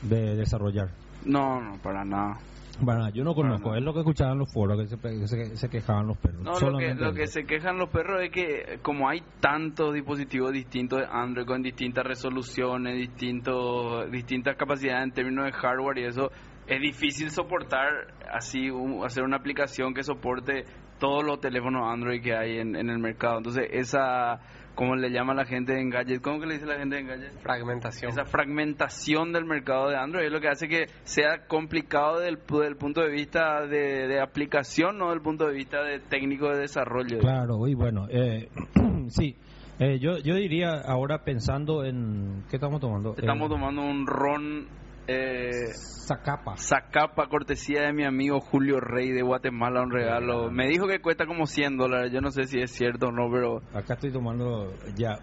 de 0.02 0.34
desarrollar. 0.36 0.88
No, 1.24 1.60
no, 1.60 1.78
para 1.82 2.04
nada. 2.04 2.38
Bueno, 2.80 3.08
yo 3.10 3.24
no 3.24 3.34
conozco, 3.34 3.70
no. 3.70 3.76
es 3.76 3.82
lo 3.82 3.92
que 3.92 4.00
escuchaban 4.00 4.34
en 4.34 4.38
los 4.40 4.52
foros, 4.52 4.78
que 4.78 4.86
se, 4.96 5.26
se, 5.26 5.56
se 5.56 5.68
quejaban 5.68 6.06
los 6.06 6.16
perros. 6.18 6.42
No, 6.42 6.70
lo 6.70 6.78
que, 6.78 6.94
lo 6.94 7.12
que 7.12 7.26
se 7.26 7.44
quejan 7.44 7.76
los 7.76 7.88
perros 7.90 8.22
es 8.22 8.30
que 8.30 8.78
como 8.82 9.08
hay 9.08 9.20
tantos 9.40 9.94
dispositivos 9.94 10.52
distintos 10.52 11.00
de 11.00 11.06
Android 11.10 11.44
con 11.46 11.62
distintas 11.62 12.04
resoluciones, 12.06 12.96
distintos, 12.96 14.10
distintas 14.10 14.56
capacidades 14.56 15.04
en 15.04 15.12
términos 15.12 15.46
de 15.46 15.52
hardware 15.52 15.98
y 15.98 16.04
eso, 16.04 16.30
es 16.66 16.80
difícil 16.80 17.30
soportar 17.30 17.88
así, 18.32 18.70
un- 18.70 19.04
hacer 19.04 19.24
una 19.24 19.36
aplicación 19.38 19.94
que 19.94 20.02
soporte 20.02 20.64
todos 20.98 21.24
los 21.24 21.40
teléfonos 21.40 21.82
Android 21.90 22.20
que 22.22 22.34
hay 22.34 22.58
en, 22.58 22.76
en 22.76 22.90
el 22.90 22.98
mercado. 22.98 23.38
Entonces, 23.38 23.66
esa, 23.70 24.40
como 24.78 24.94
le 24.94 25.10
llama 25.10 25.34
la 25.34 25.44
gente 25.44 25.76
en 25.76 25.90
Gadget, 25.90 26.22
¿cómo 26.22 26.38
que 26.38 26.46
le 26.46 26.54
dice 26.54 26.66
la 26.66 26.78
gente 26.78 27.00
en 27.00 27.08
Gadget? 27.08 27.40
Fragmentación. 27.40 28.12
Esa 28.12 28.24
fragmentación 28.24 29.32
del 29.32 29.44
mercado 29.44 29.88
de 29.88 29.96
Android 29.96 30.26
es 30.26 30.30
lo 30.30 30.40
que 30.40 30.46
hace 30.46 30.68
que 30.68 30.86
sea 31.02 31.48
complicado 31.48 32.20
del, 32.20 32.38
del 32.48 32.76
punto 32.76 33.00
de 33.00 33.08
vista 33.10 33.66
de, 33.66 34.06
de 34.06 34.20
aplicación, 34.20 34.96
no 34.96 35.10
del 35.10 35.20
punto 35.20 35.48
de 35.48 35.54
vista 35.54 35.82
de 35.82 35.98
técnico 35.98 36.48
de 36.50 36.60
desarrollo. 36.60 37.18
Claro, 37.18 37.66
y 37.66 37.74
bueno, 37.74 38.06
eh, 38.08 38.50
sí, 39.08 39.34
eh, 39.80 39.98
yo, 39.98 40.18
yo 40.18 40.36
diría 40.36 40.80
ahora 40.86 41.24
pensando 41.24 41.84
en... 41.84 42.44
¿Qué 42.48 42.54
estamos 42.54 42.80
tomando? 42.80 43.16
Estamos 43.18 43.48
Eh, 43.48 43.50
tomando 43.50 43.82
un 43.82 44.06
ron 44.06 44.68
Eh, 45.10 45.72
Zacapa. 46.06 46.56
Zacapa, 46.58 47.28
cortesía 47.28 47.82
de 47.82 47.92
mi 47.94 48.04
amigo 48.04 48.40
Julio 48.40 48.78
Rey 48.78 49.10
de 49.10 49.22
Guatemala, 49.22 49.80
un 49.82 49.90
regalo. 49.90 50.50
Me 50.50 50.68
dijo 50.68 50.86
que 50.86 51.00
cuesta 51.00 51.24
como 51.26 51.46
100 51.46 51.78
dólares. 51.78 52.12
Yo 52.12 52.20
no 52.20 52.30
sé 52.30 52.44
si 52.44 52.60
es 52.60 52.72
cierto 52.72 53.06
o 53.06 53.12
no, 53.12 53.30
pero 53.32 53.62
Acá 53.72 53.94
estoy 53.94 54.12
tomando 54.12 54.74
ya 54.96 55.18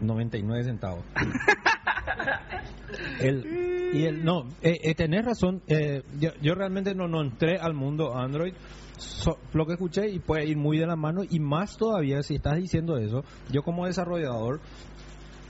99 0.00 0.64
centavos. 0.64 1.04
el, 3.20 3.90
y 3.94 4.04
el, 4.06 4.24
no, 4.24 4.48
eh, 4.62 4.78
eh, 4.82 4.94
tenés 4.94 5.24
razón. 5.24 5.62
eh, 5.68 6.02
yo, 6.18 6.30
yo 6.42 6.54
realmente 6.54 6.94
no, 6.96 7.06
no 7.06 7.20
entré 7.22 7.58
al 7.58 7.74
mundo 7.74 8.16
Android. 8.16 8.54
So- 8.96 9.38
lo 9.52 9.66
que 9.66 9.74
escuché 9.74 10.08
y 10.08 10.18
puede 10.18 10.46
ir 10.46 10.56
muy 10.56 10.78
de 10.78 10.86
la 10.86 10.96
mano. 10.96 11.20
Y 11.28 11.38
más 11.38 11.76
todavía, 11.76 12.22
si 12.22 12.34
estás 12.34 12.56
diciendo 12.56 12.96
eso, 12.96 13.22
yo 13.52 13.62
como 13.62 13.86
desarrollador 13.86 14.60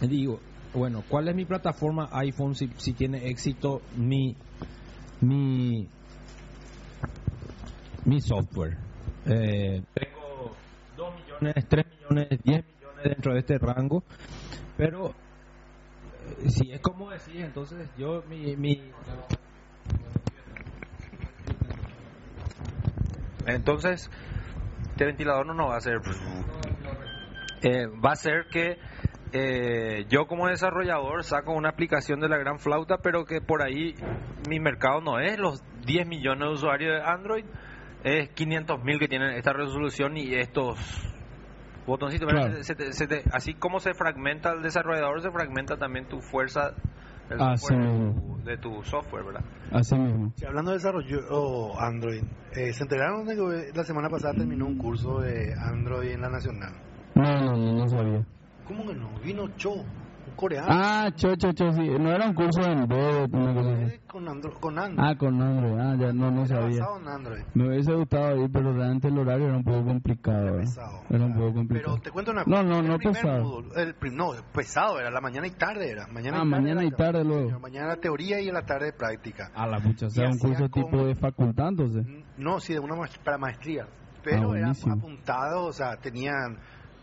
digo, 0.02 0.40
bueno, 0.75 1.02
¿cuál 1.08 1.28
es 1.28 1.34
mi 1.34 1.44
plataforma 1.44 2.08
iPhone 2.12 2.54
si, 2.54 2.68
si 2.76 2.92
tiene 2.92 3.28
éxito 3.28 3.82
mi, 3.96 4.37
mi, 5.20 5.88
mi 8.04 8.20
software? 8.20 8.76
Eh, 9.26 9.82
tengo 9.94 10.54
2 10.96 11.14
millones, 11.14 11.68
3 11.68 11.87
millones, 11.87 12.28
10 12.42 12.64
millones 12.64 13.04
dentro 13.04 13.32
de 13.32 13.40
este 13.40 13.58
rango, 13.58 14.02
pero 14.76 15.10
eh, 15.10 16.48
si 16.48 16.70
es 16.70 16.80
como 16.80 17.10
decís, 17.10 17.37
entonces 17.37 17.88
yo 17.96 18.22
mi, 18.28 18.56
mi 18.56 18.92
Entonces, 23.48 24.10
este 24.90 25.06
ventilador 25.06 25.46
no 25.46 25.54
nos 25.54 25.70
va 25.70 25.75
a 25.75 25.78
hacer. 25.78 26.00
Eh, 27.62 27.87
va 27.87 28.12
a 28.12 28.16
ser 28.16 28.46
que 28.50 28.78
eh, 29.32 30.04
yo 30.08 30.26
como 30.26 30.47
desarrollador 30.49 31.25
saco 31.25 31.52
una 31.52 31.68
aplicación 31.70 32.20
de 32.20 32.28
la 32.28 32.37
gran 32.38 32.58
flauta, 32.58 32.99
pero 33.02 33.25
que 33.25 33.40
por 33.40 33.62
ahí 33.62 33.94
mi 34.49 34.61
mercado 34.61 35.00
no 35.00 35.18
es 35.20 35.38
los 35.38 35.62
10 35.87 36.06
millones 36.06 36.49
de 36.49 36.52
usuarios 36.54 36.92
de 36.94 37.02
Android, 37.02 37.44
es 38.04 38.28
500 38.30 38.82
mil 38.85 38.99
que 38.99 39.08
tienen 39.08 39.30
esta 39.32 39.52
resolución 39.52 40.16
y 40.16 40.35
estos 40.35 40.78
botoncitos. 41.87 42.28
Claro. 42.30 42.62
Se 42.62 42.75
te- 42.75 42.92
se 42.92 43.06
te- 43.06 43.23
así 43.32 43.54
como 43.54 43.80
se 43.80 43.94
fragmenta 43.94 44.52
el 44.52 44.62
desarrollador, 44.62 45.20
se 45.23 45.30
fragmenta 45.30 45.76
también 45.76 46.06
tu 46.08 46.20
fuerza 46.20 46.73
Ah, 47.30 47.54
software 47.58 47.82
sí. 47.82 47.88
de, 47.90 48.12
tu, 48.14 48.42
de 48.44 48.56
tu 48.56 48.82
software, 48.85 49.23
¿verdad? 49.25 49.44
Así 49.70 49.94
mismo. 49.97 50.32
Sí, 50.37 50.47
hablando 50.47 50.70
de 50.70 50.78
desarrollo 50.78 51.18
oh, 51.30 51.78
Android, 51.78 52.23
eh, 52.56 52.73
¿se 52.73 52.85
enteraron 52.85 53.26
de 53.26 53.35
que 53.37 53.70
la 53.76 53.85
semana 53.85 54.08
pasada 54.08 54.32
terminó 54.32 54.64
un 54.64 54.78
curso 54.78 55.18
de 55.20 55.52
Android 55.61 56.12
en 56.12 56.23
la 56.23 56.30
Nacional? 56.30 56.73
No, 57.14 57.23
no, 57.25 57.52
no, 57.54 57.73
no 57.75 57.87
sabía. 57.88 58.25
¿Cómo 58.68 58.87
que 58.87 58.94
no? 58.94 59.08
Vino 59.25 59.48
Cho, 59.56 59.72
un 59.72 60.34
coreano. 60.37 60.68
Ah, 60.70 61.10
cho, 61.16 61.34
cho, 61.37 61.52
cho, 61.52 61.72
sí. 61.72 61.88
No 61.98 62.12
era 62.12 62.26
un 62.28 62.34
curso 62.34 62.60
en 62.62 62.87
cosa 62.87 63.00
así. 63.25 63.82
Eh, 63.94 64.00
Con 64.06 64.28
Android. 64.28 64.52
Con 64.60 64.78
Android. 64.78 65.08
Ah, 65.08 65.14
con 65.16 65.42
Android. 65.42 65.78
Ah, 65.80 65.96
ya 65.98 66.12
no, 66.12 66.30
no 66.30 66.44
Era 66.44 66.48
sabía. 66.48 66.84
en 67.00 67.08
Android. 67.08 67.42
Me 67.54 67.68
hubiese 67.68 67.94
gustado 67.94 68.37
ir, 68.44 68.50
pero 68.52 68.72
realmente 68.75 69.08
el 69.08 69.18
horario 69.18 69.46
era 69.46 69.56
un 69.56 69.64
poco 69.64 69.84
complicado. 69.87 70.44
¿verdad? 70.44 70.60
Pesado. 70.60 71.00
Era 71.10 71.25
un 71.25 71.34
poco 71.34 71.54
complicado. 71.54 71.92
Pero 71.94 72.02
te 72.02 72.10
cuento 72.10 72.30
una 72.32 72.40
No, 72.44 72.56
cosa. 72.56 72.62
no, 72.62 72.78
el 72.80 72.87
no 72.88 72.98
pesado. 72.98 73.44
módulo- 73.44 73.76
el 73.76 73.94
prim- 73.94 74.14
no, 74.16 74.30
pesado 74.52 75.00
era, 75.00 75.10
la 75.10 75.20
mañana 75.20 75.46
y 75.46 75.50
tarde 75.52 75.90
era. 75.90 76.06
Mañana 76.08 76.37
Ah, 76.40 76.44
y 76.44 76.50
tarde 76.50 76.62
mañana 76.62 76.80
era- 76.82 76.88
y 76.88 76.90
tarde 76.92 77.25
luego. 77.25 77.44
Señor, 77.46 77.60
mañana 77.60 77.87
era 77.87 77.96
teoría 77.96 78.40
y 78.40 78.48
en 78.48 78.54
la 78.54 78.66
tarde 78.66 78.92
práctica. 78.92 79.50
A 79.54 79.66
la 79.66 79.80
pucha, 79.80 80.06
o 80.06 80.10
sea, 80.10 80.28
un 80.28 80.38
curso 80.38 80.68
como- 80.70 80.87
tipo 80.87 81.04
de 81.06 81.14
facultad, 81.14 81.68
entonces. 81.68 82.06
No, 82.37 82.60
sí, 82.60 82.75
de 82.75 82.80
una 82.80 82.94
maest- 82.96 83.18
para 83.25 83.38
maestría. 83.38 83.87
Pero 84.22 84.52
Ah, 84.52 84.58
era 84.58 84.70
apuntado, 84.72 85.64
o 85.66 85.72
sea, 85.72 85.96
tenían, 85.96 86.58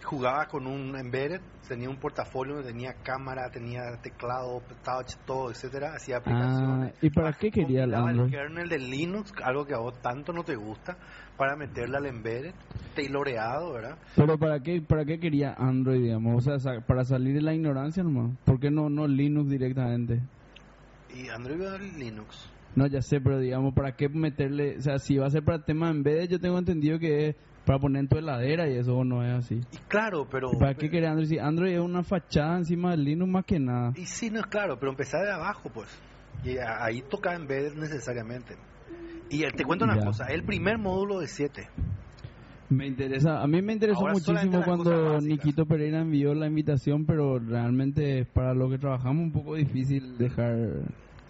jugaba 0.05 0.45
con 0.45 0.65
un 0.67 0.95
embedded, 0.97 1.41
tenía 1.67 1.89
un 1.89 1.97
portafolio, 1.97 2.63
tenía 2.63 2.93
cámara, 3.03 3.49
tenía 3.51 3.81
teclado, 4.01 4.61
touch, 4.83 5.15
todo, 5.25 5.51
etcétera, 5.51 5.93
hacía 5.95 6.17
Ah, 6.17 6.19
aplicaciones. 6.19 6.93
¿y 7.01 7.09
para 7.09 7.33
qué 7.33 7.51
quería 7.51 7.83
el 7.83 7.91
Combinaba 7.91 8.11
el 8.11 8.19
Android? 8.21 8.31
kernel 8.31 8.69
de 8.69 8.79
Linux, 8.79 9.33
algo 9.43 9.65
que 9.65 9.73
a 9.73 9.79
vos 9.79 10.01
tanto 10.01 10.31
no 10.31 10.43
te 10.43 10.55
gusta, 10.55 10.97
para 11.37 11.55
meterle 11.57 11.97
al 11.97 12.05
embedded, 12.05 12.53
tailoreado, 12.95 13.73
¿verdad? 13.73 13.97
Pero 14.15 14.37
¿para 14.37 14.61
qué, 14.61 14.81
para 14.81 15.03
qué 15.03 15.19
quería 15.19 15.53
Android, 15.57 16.01
digamos? 16.01 16.47
O 16.47 16.59
sea, 16.59 16.79
para 16.81 17.03
salir 17.03 17.33
de 17.35 17.41
la 17.41 17.53
ignorancia 17.53 18.03
nomás. 18.03 18.37
¿Por 18.45 18.59
qué 18.59 18.71
no, 18.71 18.89
no 18.89 19.07
Linux 19.07 19.49
directamente? 19.49 20.21
Y 21.13 21.29
Android 21.29 21.61
va 21.61 21.75
a 21.75 21.77
Linux. 21.77 22.49
No, 22.75 22.87
ya 22.87 23.01
sé, 23.01 23.21
pero 23.21 23.39
digamos, 23.39 23.73
¿para 23.73 23.95
qué 23.95 24.09
meterle? 24.09 24.77
O 24.77 24.81
sea, 24.81 24.99
si 24.99 25.17
va 25.17 25.27
a 25.27 25.29
ser 25.29 25.43
para 25.43 25.63
temas 25.63 25.91
en 25.91 26.03
vez 26.03 26.27
yo 26.27 26.39
tengo 26.39 26.57
entendido 26.59 26.99
que 26.99 27.29
es 27.29 27.35
para 27.65 27.79
poner 27.79 28.01
en 28.01 28.07
tu 28.07 28.17
heladera 28.17 28.69
y 28.69 28.77
eso 28.77 29.03
no 29.03 29.23
es 29.23 29.33
así. 29.33 29.61
Y 29.71 29.77
claro, 29.87 30.27
pero... 30.29 30.51
¿Y 30.53 30.57
¿Para 30.57 30.75
qué 30.75 30.89
quería 30.89 31.09
Android? 31.09 31.27
Si 31.27 31.39
Android 31.39 31.73
es 31.73 31.79
una 31.79 32.03
fachada 32.03 32.57
encima 32.57 32.91
del 32.91 33.03
Linux 33.03 33.31
más 33.31 33.45
que 33.45 33.59
nada. 33.59 33.91
Y 33.95 34.05
sí, 34.05 34.29
no 34.29 34.39
es 34.39 34.45
claro, 34.45 34.77
pero 34.79 34.91
empezar 34.91 35.25
de 35.25 35.31
abajo, 35.31 35.69
pues. 35.73 35.89
Y 36.43 36.57
ahí 36.57 37.01
toca 37.09 37.33
embedded 37.35 37.73
necesariamente. 37.75 38.55
Y 39.29 39.41
te 39.41 39.63
cuento 39.63 39.85
una 39.85 39.97
Ya. 39.97 40.05
cosa, 40.05 40.25
el 40.27 40.43
primer 40.43 40.77
módulo 40.77 41.19
de 41.19 41.27
7. 41.27 41.67
Me 42.69 42.87
interesa, 42.87 43.41
a 43.41 43.47
mí 43.47 43.61
me 43.61 43.73
interesó 43.73 43.99
Ahora 44.01 44.13
muchísimo 44.13 44.63
cuando. 44.63 45.19
Nikito 45.21 45.65
Pereira 45.65 46.01
envió 46.01 46.33
la 46.33 46.47
invitación, 46.47 47.05
pero 47.05 47.37
realmente 47.39 48.25
para 48.25 48.53
lo 48.55 48.69
que 48.69 48.79
trabajamos 48.79 49.23
un 49.23 49.31
poco 49.31 49.55
difícil 49.55 50.17
dejar, 50.17 50.55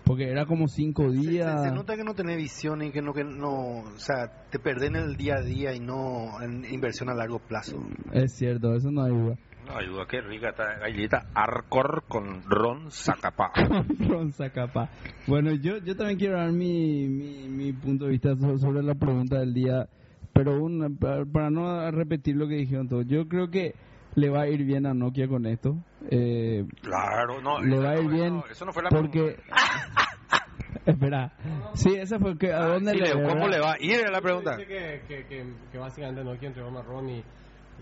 porque 0.05 0.29
era 0.29 0.45
como 0.45 0.67
cinco 0.67 1.09
Se, 1.11 1.15
se- 1.21 1.29
días. 1.31 1.63
se 1.63 1.71
nota 1.71 1.95
que 1.95 2.03
no 2.03 2.13
tenés 2.13 2.37
visión 2.37 2.81
y 2.83 2.91
que 2.91 3.01
no, 3.01 3.13
que 3.13 3.23
no, 3.23 3.79
o 3.79 3.97
sea, 3.99 4.27
te 4.51 4.59
perdés 4.59 4.89
en 4.89 4.95
el 4.95 5.15
día 5.17 5.35
a 5.37 5.41
día 5.41 5.73
y 5.73 5.79
no 5.79 6.41
en 6.41 6.63
inversión 6.71 7.09
a 7.09 7.13
largo 7.15 7.39
plazo. 7.39 7.83
Es 8.13 8.35
cierto, 8.37 8.73
eso 8.75 8.91
no 8.91 9.03
hay 9.03 9.11
duda. 9.11 9.35
No, 9.65 9.77
ayuda, 9.77 10.05
qué 10.07 10.21
rica 10.21 10.49
esta 10.49 10.77
galleta 10.77 11.25
Arcor 11.33 12.03
con 12.07 12.43
ron 12.47 12.91
Zacapá. 12.91 13.51
Ron 14.07 14.31
Zacapa. 14.31 14.89
Bueno, 15.25 15.51
yo, 15.55 15.77
yo 15.79 15.95
también 15.95 16.19
quiero 16.19 16.37
dar 16.37 16.51
mi, 16.51 17.07
mi, 17.07 17.47
mi 17.49 17.73
punto 17.73 18.05
de 18.05 18.11
vista 18.11 18.35
so- 18.35 18.59
sobre 18.59 18.83
la 18.83 18.93
pregunta 18.93 19.39
del 19.39 19.55
día, 19.55 19.87
pero 20.33 20.63
un- 20.63 20.97
para 21.33 21.49
no 21.49 21.89
repetir 21.89 22.35
lo 22.35 22.47
que 22.47 22.57
dijeron 22.57 22.87
todos, 22.87 23.07
yo 23.07 23.27
creo 23.27 23.49
que 23.49 23.73
le 24.13 24.29
va 24.29 24.41
a 24.43 24.47
ir 24.49 24.63
bien 24.65 24.85
a 24.85 24.93
Nokia 24.93 25.27
con 25.27 25.47
esto. 25.47 25.75
Eh, 26.11 26.65
Claro, 26.81 27.41
no. 27.41 27.61
le 27.61 27.75
eso 27.75 27.83
va 27.83 27.89
a 27.91 27.97
ir 27.99 28.03
no, 28.05 28.09
bien 28.11 28.35
eso- 28.37 28.47
Eso 28.51 28.65
no 28.65 28.73
fue 28.73 28.83
la 28.83 28.89
porque... 28.89 29.37
Espera, 30.85 31.33
sí, 31.73 31.95
esa 31.95 32.19
fue 32.19 32.37
que... 32.37 32.53
¿A 32.53 32.65
dónde 32.65 32.91
Sí, 32.91 32.97
le 32.99 33.05
Leo, 33.05 33.15
¿Cómo 33.15 33.27
verdad? 33.45 33.49
le 33.49 33.59
va 33.59 33.73
a 33.73 33.77
ir? 33.81 33.99
Era 34.01 34.11
la 34.11 34.21
pregunta. 34.21 34.55
Dice 34.55 34.67
que, 34.67 35.01
que, 35.07 35.25
que, 35.25 35.45
que 35.71 35.77
básicamente 35.79 36.23
Nokia 36.23 36.47
entregó 36.49 36.69
marrón 36.69 37.09
y, 37.09 37.17
y 37.19 37.23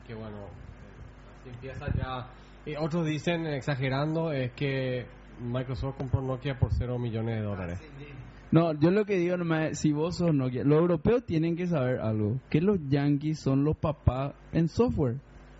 que 0.07 0.13
bueno, 0.13 0.37
así 1.41 1.49
empieza 1.49 1.85
ya. 1.97 2.27
Y 2.65 2.75
otros 2.77 3.05
dicen, 3.05 3.45
exagerando, 3.47 4.31
es 4.31 4.51
que 4.53 5.05
Microsoft 5.41 5.97
compró 5.97 6.21
Nokia 6.21 6.57
por 6.57 6.71
0 6.71 6.97
millones 6.97 7.35
de 7.35 7.41
dólares. 7.41 7.81
No, 8.51 8.71
yo 8.73 8.91
lo 8.91 9.03
que 9.03 9.17
digo 9.17 9.35
nomás 9.35 9.71
es, 9.71 9.79
si 9.79 9.91
vos 9.91 10.15
sos 10.15 10.33
Nokia, 10.33 10.63
los 10.63 10.79
europeos 10.79 11.25
tienen 11.25 11.57
que 11.57 11.67
saber 11.67 11.99
algo, 11.99 12.39
que 12.49 12.61
los 12.61 12.79
yankees 12.87 13.39
son 13.41 13.65
los 13.65 13.75
papás 13.75 14.33
en 14.53 14.69
software. 14.69 15.17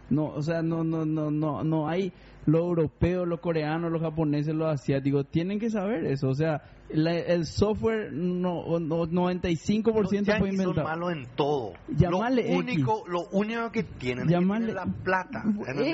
No, 0.10 0.27
o 0.27 0.41
sea, 0.41 0.62
no, 0.62 0.84
no, 0.86 1.03
no, 1.05 1.29
no, 1.32 1.63
no 1.63 1.89
hay 1.89 2.13
los 2.45 2.62
europeos, 2.62 3.27
los 3.27 3.39
coreanos, 3.39 3.91
los 3.91 4.01
japoneses, 4.01 4.53
los 4.53 4.67
asiáticos, 4.71 5.25
tienen 5.29 5.59
que 5.59 5.69
saber 5.69 6.05
eso. 6.05 6.27
O 6.29 6.35
sea, 6.35 6.62
la- 6.89 7.17
el 7.17 7.45
software 7.45 8.12
no, 8.12 8.77
no, 8.79 9.05
95% 9.07 10.01
Los 10.01 10.09
fue 10.09 10.17
yankees 10.17 10.38
son 10.38 10.50
inventado. 10.51 10.88
malos 10.88 11.12
en 11.13 11.25
todo. 11.35 11.73
Llamarle 11.88 12.41
lo 12.43 12.47
X. 12.50 12.57
único, 12.59 13.03
lo 13.07 13.21
único 13.31 13.71
que 13.71 13.83
tienen 13.83 14.27
Llamarle- 14.27 14.71
es 14.71 14.75
que 14.75 14.81
tienen 14.81 14.95
la 14.95 15.03
plata. 15.03 15.43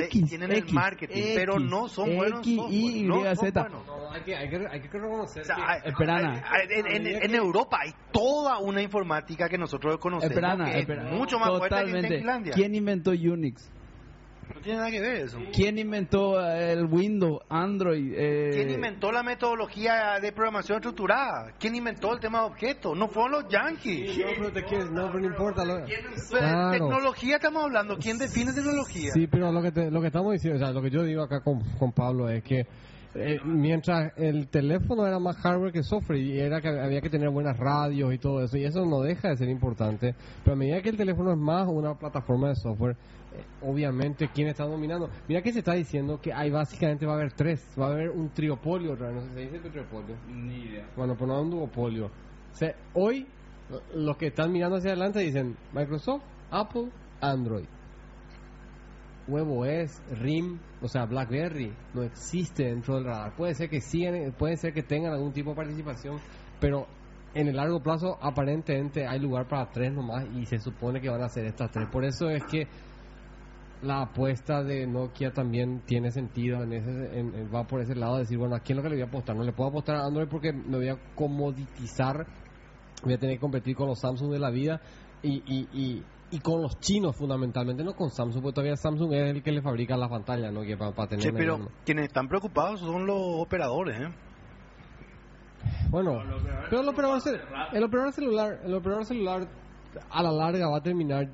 X, 0.05 0.29
tienen 0.29 0.51
X, 0.51 0.63
el 0.69 0.73
marketing, 0.73 1.15
X, 1.17 1.31
pero 1.35 1.59
no 1.59 1.87
son 1.87 2.15
buenos 2.17 2.39
en 2.47 2.53
X, 2.53 2.55
software, 2.57 2.73
Y, 2.79 3.03
no 3.03 3.35
Z. 3.35 3.61
buenos. 3.61 3.85
No, 3.85 4.11
hay 4.11 4.21
que, 4.23 4.35
hay 4.35 4.49
que, 4.49 4.55
hay 4.69 4.81
que 4.81 4.87
reconocer 4.89 5.41
O 5.43 5.45
sea, 5.45 5.55
que- 5.55 5.61
hay- 5.61 5.79
Espera, 5.85 6.15
hay- 6.17 6.25
Ana. 6.25 6.43
hay- 6.49 6.79
en, 6.79 7.07
en- 7.07 7.23
en 7.23 7.35
Europa 7.35 7.77
hay 7.81 7.91
toda 8.11 8.57
una 8.57 8.81
informática 8.81 9.47
que 9.47 9.57
nosotros 9.57 9.97
conocemos 9.99 10.31
Espera, 10.31 10.53
Ana, 10.53 10.65
que 10.71 10.79
espera. 10.79 11.09
es 11.09 11.17
mucho 11.17 11.37
más 11.39 11.49
fuerte 11.49 11.75
que 11.75 11.81
en 11.81 11.85
Totalmente. 11.87 12.17
Finlandia. 12.17 12.53
¿Quién 12.55 12.75
inventó 12.75 13.11
Unix? 13.11 13.71
No 14.53 14.61
tiene 14.61 14.79
nada 14.79 14.91
que 14.91 14.99
ver 14.99 15.15
eso. 15.21 15.37
¿Quién 15.53 15.77
inventó 15.77 16.39
el 16.43 16.85
Windows, 16.85 17.41
Android? 17.49 18.13
eh, 18.15 18.49
¿Quién 18.53 18.71
inventó 18.71 19.11
la 19.11 19.23
metodología 19.23 20.19
de 20.21 20.31
programación 20.31 20.77
estructurada? 20.77 21.53
¿Quién 21.59 21.75
inventó 21.75 22.13
el 22.13 22.19
tema 22.19 22.39
de 22.41 22.45
objetos? 22.47 22.97
No 22.97 23.07
fueron 23.07 23.31
los 23.43 23.47
yankees. 23.51 24.17
No, 24.17 24.25
pero 24.37 24.51
te 24.51 24.63
quieres- 24.65 24.91
no, 24.91 25.07
pero 25.07 25.19
no 25.19 25.25
importa. 25.27 25.63
lo- 25.63 25.85
Claro. 26.29 26.71
Tecnología 26.71 27.35
estamos 27.35 27.63
hablando. 27.63 27.97
¿Quién 27.97 28.17
define 28.17 28.51
tecnología? 28.53 29.11
Sí, 29.13 29.27
pero 29.27 29.51
lo 29.51 29.61
que, 29.61 29.71
te- 29.71 29.91
lo 29.91 30.01
que 30.01 30.07
estamos 30.07 30.33
diciendo, 30.33 30.57
o 30.57 30.65
sea, 30.65 30.73
lo 30.73 30.81
que 30.81 30.89
yo 30.89 31.03
digo 31.03 31.21
acá 31.23 31.41
con, 31.41 31.61
con 31.77 31.91
Pablo 31.91 32.29
es 32.29 32.43
que 32.43 32.65
eh, 33.15 33.39
mientras 33.43 34.13
el 34.17 34.47
teléfono 34.49 35.07
era 35.07 35.17
más 35.19 35.35
hardware 35.37 35.71
que 35.71 35.81
software 35.81 36.19
y 36.19 36.39
era 36.39 36.61
que 36.61 36.67
había 36.67 37.01
que 37.01 37.09
tener 37.09 37.29
buenas 37.31 37.57
radios 37.57 38.13
y 38.13 38.19
todo 38.19 38.43
eso, 38.43 38.55
y 38.55 38.65
eso 38.65 38.85
no 38.85 39.01
deja 39.01 39.29
de 39.29 39.37
ser 39.37 39.49
importante, 39.49 40.13
pero 40.43 40.53
a 40.53 40.57
medida 40.57 40.79
que 40.83 40.89
el 40.89 40.97
teléfono 40.97 41.31
es 41.31 41.37
más 41.37 41.67
una 41.67 41.95
plataforma 41.95 42.49
de 42.49 42.55
software, 42.55 42.95
obviamente, 43.61 44.27
¿quién 44.33 44.47
está 44.47 44.65
dominando? 44.65 45.09
Mira 45.27 45.41
que 45.41 45.51
se 45.53 45.59
está 45.59 45.73
diciendo 45.73 46.19
que 46.21 46.33
hay 46.33 46.49
básicamente 46.49 47.05
va 47.05 47.13
a 47.13 47.15
haber 47.15 47.33
tres, 47.33 47.61
va 47.79 47.87
a 47.87 47.91
haber 47.91 48.09
un 48.09 48.29
triopolio, 48.29 48.93
otra 48.93 49.07
vez, 49.07 49.15
no 49.15 49.21
sé 49.21 49.27
si 49.29 49.33
se 49.33 49.57
dice 49.57 49.69
triopolio. 49.69 50.15
Ni 50.27 50.55
idea. 50.65 50.87
Bueno, 50.95 51.15
pues 51.15 51.27
no 51.27 51.41
un 51.41 51.49
duopolio. 51.51 52.05
O 52.07 52.55
sea, 52.55 52.73
hoy 52.93 53.27
lo- 53.69 54.01
los 54.01 54.17
que 54.17 54.27
están 54.27 54.51
mirando 54.51 54.77
hacia 54.77 54.91
adelante 54.91 55.19
dicen 55.19 55.55
Microsoft, 55.73 56.23
Apple, 56.51 56.89
Android. 57.21 57.65
huevo 59.27 59.63
es 59.63 60.01
RIM, 60.19 60.57
o 60.81 60.87
sea, 60.87 61.05
BlackBerry, 61.05 61.71
no 61.93 62.01
existe 62.01 62.63
dentro 62.63 62.95
del 62.95 63.05
radar. 63.05 63.35
Puede 63.35 63.53
ser 63.53 63.69
que 63.69 63.79
sí, 63.79 64.03
puede 64.39 64.57
ser 64.57 64.73
que 64.73 64.81
tengan 64.81 65.13
algún 65.13 65.31
tipo 65.33 65.51
de 65.51 65.55
participación, 65.55 66.17
pero 66.59 66.87
en 67.35 67.47
el 67.47 67.55
largo 67.55 67.79
plazo 67.79 68.17
aparentemente 68.21 69.05
hay 69.05 69.19
lugar 69.19 69.47
para 69.47 69.69
tres 69.69 69.93
nomás 69.93 70.25
y 70.35 70.47
se 70.47 70.57
supone 70.57 70.99
que 70.99 71.09
van 71.09 71.21
a 71.21 71.29
ser 71.29 71.45
estas 71.45 71.69
tres. 71.71 71.87
Por 71.91 72.05
eso 72.05 72.27
es 72.31 72.43
que 72.45 72.67
la 73.81 74.01
apuesta 74.01 74.61
de 74.63 74.85
Nokia 74.87 75.31
también 75.31 75.81
tiene 75.85 76.11
sentido, 76.11 76.63
en 76.63 76.73
ese, 76.73 77.19
en- 77.19 77.33
en- 77.35 77.53
va 77.53 77.63
por 77.65 77.79
ese 77.81 77.95
lado 77.95 78.15
de 78.15 78.21
decir, 78.21 78.37
bueno, 78.37 78.55
¿a 78.55 78.59
quién 78.59 78.77
es 78.77 78.83
lo 78.83 78.89
que 78.89 78.95
le 78.95 79.01
voy 79.01 79.03
a 79.03 79.07
apostar? 79.09 79.35
No 79.35 79.43
le 79.43 79.53
puedo 79.53 79.69
apostar 79.69 79.95
a 79.95 80.05
Android 80.05 80.27
porque 80.29 80.51
me 80.51 80.77
voy 80.77 80.89
a 80.89 80.97
comoditizar, 81.15 82.25
voy 83.03 83.13
a 83.13 83.17
tener 83.17 83.37
que 83.37 83.39
competir 83.41 83.75
con 83.75 83.87
los 83.87 83.99
Samsung 83.99 84.31
de 84.31 84.39
la 84.39 84.49
vida 84.49 84.81
y, 85.23 85.37
y, 85.45 85.67
y, 85.71 86.03
y 86.31 86.39
con 86.39 86.61
los 86.61 86.77
chinos 86.79 87.15
fundamentalmente, 87.15 87.83
no 87.83 87.93
con 87.93 88.09
Samsung, 88.09 88.41
porque 88.43 88.55
todavía 88.55 88.75
Samsung 88.75 89.13
es 89.13 89.35
el 89.35 89.41
que 89.43 89.51
le 89.53 89.61
fabrica 89.61 89.95
la 89.95 90.09
pantalla, 90.09 90.51
¿no? 90.51 90.61
Que 90.61 90.75
para, 90.75 90.91
para 90.91 91.07
tener 91.09 91.33
pero 91.33 91.57
quienes 91.85 92.05
están 92.07 92.27
preocupados 92.27 92.81
son 92.81 93.05
los 93.05 93.17
operadores, 93.17 93.97
¿eh? 94.01 94.09
Bueno, 95.89 96.21
pero 96.69 96.81
el 96.81 96.89
operador, 96.89 97.21
el 97.73 97.83
operador 97.83 98.11
celular, 98.13 98.59
el 98.63 98.73
operador 98.73 99.05
celular 99.05 99.47
a 100.09 100.21
la 100.23 100.31
larga 100.31 100.67
va 100.69 100.77
a 100.77 100.81
terminar 100.83 101.29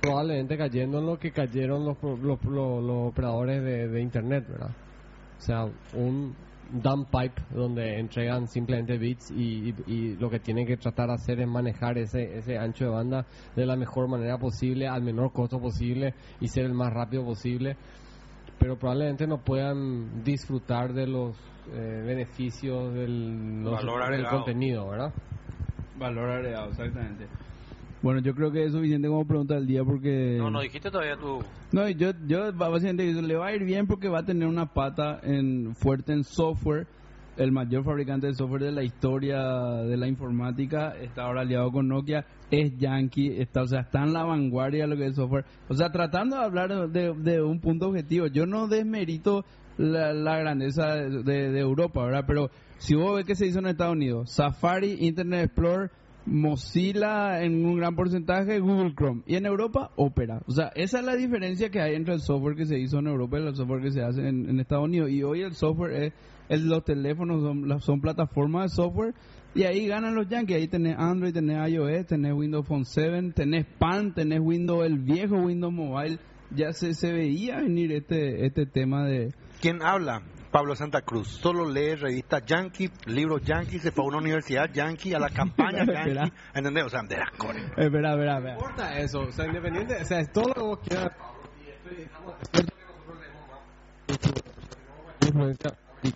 probablemente 0.00 0.56
cayendo 0.56 0.98
en 0.98 1.06
lo 1.06 1.18
que 1.18 1.30
cayeron 1.30 1.84
los, 1.84 1.96
pro- 1.98 2.16
los, 2.16 2.42
los- 2.44 2.82
los 2.82 3.08
operadores 3.12 3.62
de, 3.62 3.88
de 3.88 4.00
internet, 4.02 4.44
¿verdad? 4.48 4.70
O 5.38 5.42
sea, 5.42 5.64
un 5.94 6.34
dump 6.72 7.08
pipe 7.10 7.42
donde 7.52 7.98
entregan 7.98 8.46
simplemente 8.48 8.96
bits 8.96 9.30
y, 9.32 9.70
y- 9.70 9.74
y 9.86 10.16
lo 10.16 10.30
que 10.30 10.38
tienen 10.38 10.66
que 10.66 10.76
tratar 10.76 11.08
de 11.08 11.14
hacer 11.14 11.40
es 11.40 11.48
manejar 11.48 11.98
ese, 11.98 12.38
ese 12.38 12.56
ancho 12.58 12.84
de 12.84 12.90
banda 12.90 13.26
de 13.56 13.66
la 13.66 13.76
mejor 13.76 14.08
manera 14.08 14.38
posible, 14.38 14.86
al 14.86 15.02
menor 15.02 15.32
costo 15.32 15.58
posible 15.58 16.14
y 16.40 16.48
ser 16.48 16.64
el 16.66 16.74
más 16.74 16.92
rápido 16.92 17.24
posible 17.24 17.76
pero 18.58 18.76
probablemente 18.76 19.26
no 19.26 19.38
puedan 19.38 20.22
disfrutar 20.22 20.92
de 20.92 21.06
los 21.06 21.34
eh, 21.72 22.02
beneficios 22.04 22.92
del, 22.92 23.64
los- 23.64 23.80
del 24.10 24.26
contenido, 24.36 24.86
¿verdad? 24.90 25.12
Valor 25.98 26.30
agregado, 26.30 26.68
exactamente. 26.68 27.24
Bueno, 28.02 28.20
yo 28.20 28.34
creo 28.34 28.50
que 28.50 28.64
es 28.64 28.72
suficiente 28.72 29.08
como 29.08 29.26
pregunta 29.26 29.54
del 29.54 29.66
día 29.66 29.84
porque... 29.84 30.36
No, 30.38 30.50
no 30.50 30.60
dijiste 30.60 30.90
todavía 30.90 31.16
tú. 31.16 31.40
No, 31.72 31.88
yo, 31.90 32.12
yo 32.26 32.50
básicamente 32.52 33.12
le 33.12 33.36
va 33.36 33.48
a 33.48 33.54
ir 33.54 33.64
bien 33.64 33.86
porque 33.86 34.08
va 34.08 34.20
a 34.20 34.24
tener 34.24 34.48
una 34.48 34.72
pata 34.72 35.20
en, 35.22 35.74
fuerte 35.74 36.12
en 36.12 36.24
software. 36.24 36.86
El 37.36 37.52
mayor 37.52 37.84
fabricante 37.84 38.26
de 38.26 38.34
software 38.34 38.62
de 38.62 38.72
la 38.72 38.82
historia 38.82 39.38
de 39.84 39.96
la 39.96 40.08
informática 40.08 40.94
está 41.00 41.24
ahora 41.24 41.42
aliado 41.42 41.70
con 41.70 41.88
Nokia. 41.88 42.24
Es 42.50 42.76
Yankee, 42.78 43.40
está, 43.40 43.62
o 43.62 43.66
sea, 43.66 43.80
está 43.80 44.02
en 44.02 44.14
la 44.14 44.24
vanguardia 44.24 44.84
de 44.84 44.88
lo 44.88 44.96
que 44.96 45.06
es 45.06 45.14
software. 45.14 45.44
O 45.68 45.74
sea, 45.74 45.90
tratando 45.90 46.36
de 46.36 46.44
hablar 46.44 46.88
de, 46.88 47.14
de 47.14 47.42
un 47.42 47.60
punto 47.60 47.88
objetivo, 47.88 48.26
yo 48.26 48.46
no 48.46 48.66
desmerito 48.66 49.44
la, 49.76 50.12
la 50.12 50.38
grandeza 50.38 50.94
de, 50.94 51.22
de 51.22 51.60
Europa, 51.60 52.04
¿verdad? 52.04 52.24
Pero 52.26 52.50
si 52.78 52.94
vos 52.94 53.16
ves 53.16 53.26
que 53.26 53.34
se 53.34 53.46
hizo 53.46 53.58
en 53.58 53.66
Estados 53.66 53.94
Unidos, 53.94 54.32
Safari, 54.32 54.96
Internet 55.00 55.44
Explorer, 55.46 55.90
Mozilla 56.26 57.42
en 57.42 57.64
un 57.64 57.76
gran 57.76 57.94
porcentaje, 57.96 58.58
Google 58.60 58.94
Chrome. 58.94 59.22
Y 59.26 59.36
en 59.36 59.46
Europa, 59.46 59.90
Opera. 59.96 60.42
O 60.46 60.52
sea, 60.52 60.70
esa 60.74 60.98
es 61.00 61.04
la 61.04 61.16
diferencia 61.16 61.70
que 61.70 61.80
hay 61.80 61.94
entre 61.94 62.14
el 62.14 62.20
software 62.20 62.56
que 62.56 62.66
se 62.66 62.78
hizo 62.78 62.98
en 62.98 63.06
Europa 63.06 63.38
y 63.38 63.46
el 63.46 63.54
software 63.54 63.82
que 63.82 63.90
se 63.90 64.02
hace 64.02 64.26
en, 64.28 64.58
Estados 64.60 64.84
Unidos. 64.84 65.10
Y 65.10 65.22
hoy 65.22 65.42
el 65.42 65.54
software 65.54 65.92
es, 66.04 66.12
el- 66.48 66.68
los 66.68 66.84
teléfonos 66.84 67.42
son, 67.42 67.80
son 67.80 68.00
plataformas 68.00 68.70
de 68.70 68.76
software 68.76 69.14
y 69.54 69.64
ahí 69.64 69.86
ganan 69.86 70.14
los 70.14 70.28
yankees. 70.28 70.56
Ahí 70.58 70.68
tenés 70.68 70.96
Android, 70.98 71.32
tenés 71.32 71.70
iOS, 71.72 72.06
tenés 72.06 72.32
Windows 72.32 72.66
Phone 72.66 72.84
7, 72.84 73.32
tenés 73.34 73.66
PAN, 73.78 74.14
tenés 74.14 74.40
Windows, 74.40 74.84
el 74.86 74.98
viejo 74.98 75.36
Windows 75.36 75.72
Mobile. 75.72 76.18
Ya 76.54 76.72
se, 76.72 76.94
se 76.94 77.12
veía 77.12 77.58
venir 77.60 77.92
este, 77.92 78.44
este 78.44 78.66
tema 78.66 79.04
de... 79.06 79.32
¿Quién 79.60 79.82
habla? 79.82 80.22
Pablo 80.50 80.74
Santa 80.74 81.02
Cruz. 81.02 81.28
Solo 81.28 81.68
lee 81.68 81.94
revistas 81.94 82.44
yankee, 82.44 82.90
libros 83.06 83.42
yankee, 83.42 83.78
se 83.78 83.92
fue 83.92 84.04
a 84.04 84.08
una 84.08 84.18
universidad 84.18 84.70
yankee, 84.72 85.14
a 85.14 85.18
la 85.18 85.30
campaña 85.34 85.84
yankee. 85.84 86.32
¿Entendés? 86.54 86.84
O 86.84 86.90
sea, 86.90 87.02
de 87.02 87.16
las 87.16 87.28
espera, 87.76 88.12
espera. 88.12 88.40
No 88.40 88.50
importa 88.50 88.98
eso, 88.98 89.20
o 89.20 89.32
sea, 89.32 89.46
independiente, 89.46 89.96
o 89.96 90.04
sea, 90.04 90.20
es 90.20 90.32
todo 90.32 90.48
lo 90.48 90.54
que 90.54 90.60
vos 90.60 90.78
quieras. 90.86 91.12
es 95.22 96.14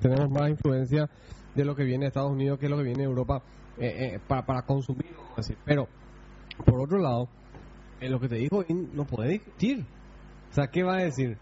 tenemos 0.00 0.30
más 0.30 0.50
influencia, 0.50 1.08
de 1.54 1.64
lo 1.64 1.74
que 1.74 1.84
viene 1.84 2.04
de 2.04 2.08
Estados 2.08 2.30
Unidos 2.30 2.58
que 2.58 2.68
lo 2.68 2.76
que 2.76 2.84
viene 2.84 3.00
de 3.00 3.04
Europa 3.04 3.42
eh, 3.78 4.14
eh, 4.14 4.20
para, 4.26 4.44
para 4.44 4.62
consumir, 4.62 5.12
vamos 5.16 5.32
a 5.32 5.36
decir. 5.36 5.56
Pero, 5.64 5.88
por 6.64 6.80
otro 6.80 6.98
lado, 6.98 7.28
en 8.00 8.12
lo 8.12 8.20
que 8.20 8.28
te 8.28 8.36
dijo, 8.36 8.64
no 8.92 9.04
puede 9.04 9.30
discutir. 9.30 9.84
O 10.50 10.54
sea, 10.54 10.68
¿qué 10.68 10.82
va 10.82 10.94
a 10.94 11.02
decir? 11.02 11.38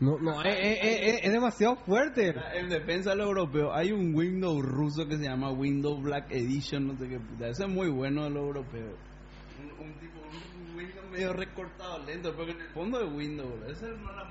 No, 0.00 0.18
no, 0.18 0.40
es, 0.42 0.56
es- 0.58 0.78
es- 0.82 1.24
es 1.24 1.32
demasiado 1.32 1.76
fuerte. 1.76 2.34
En 2.54 2.68
defensa 2.70 3.10
de 3.10 3.16
los 3.16 3.26
europeos, 3.28 3.70
hay 3.74 3.92
un 3.92 4.14
Windows 4.14 4.64
ruso 4.64 5.06
que 5.06 5.16
se 5.18 5.24
llama 5.24 5.50
Windows 5.52 6.02
Black 6.02 6.30
Edition, 6.30 6.86
no 6.86 6.96
sé 6.96 7.08
qué 7.08 7.18
puta. 7.20 7.48
Ese 7.48 7.64
es 7.64 7.68
muy 7.68 7.88
bueno 7.90 8.24
de 8.24 8.30
los 8.30 8.42
europeos. 8.44 8.94
Un, 9.60 9.86
un 9.86 9.92
tipo, 10.00 10.18
un 10.20 10.76
Windows 10.76 11.10
medio 11.10 11.32
recortado, 11.34 11.98
lento, 12.06 12.34
porque 12.34 12.52
en 12.52 12.60
el 12.60 12.68
fondo 12.70 12.98
de 12.98 13.14
Windows, 13.14 13.52
ese 13.68 13.92
es 13.92 13.98
no 14.00 14.10
la 14.12 14.24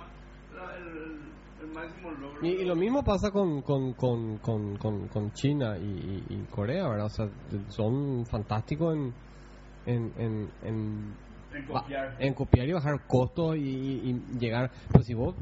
la- 0.56 0.76
el, 0.78 1.20
el 1.62 1.68
máximo 1.74 2.10
logro. 2.12 2.44
Y, 2.46 2.50
y 2.62 2.66
lo 2.66 2.76
mismo 2.76 3.04
pasa 3.04 3.30
con, 3.30 3.62
con, 3.62 3.94
con, 3.94 4.38
con, 4.40 4.76
con, 4.78 5.08
con 5.10 5.32
China 5.34 5.78
y, 5.78 5.84
y- 5.84 6.24
y 6.30 6.44
Corea, 6.50 6.88
¿verdad? 6.90 7.06
O 7.06 7.10
sea, 7.10 7.30
son 7.68 8.26
fantásticos 8.26 8.96
en, 8.96 9.14
en, 9.86 10.14
en, 10.18 10.50
en, 10.64 11.14
En 11.54 11.66
copiar. 11.66 12.16
en 12.20 12.34
copiar 12.34 12.68
y 12.68 12.74
bajar 12.74 13.00
costos 13.08 13.56
y, 13.58 13.60
y- 13.60 14.24
y 14.36 14.40
llegar. 14.40 14.70
Pero 14.92 15.04
si 15.04 15.14
vos. 15.14 15.36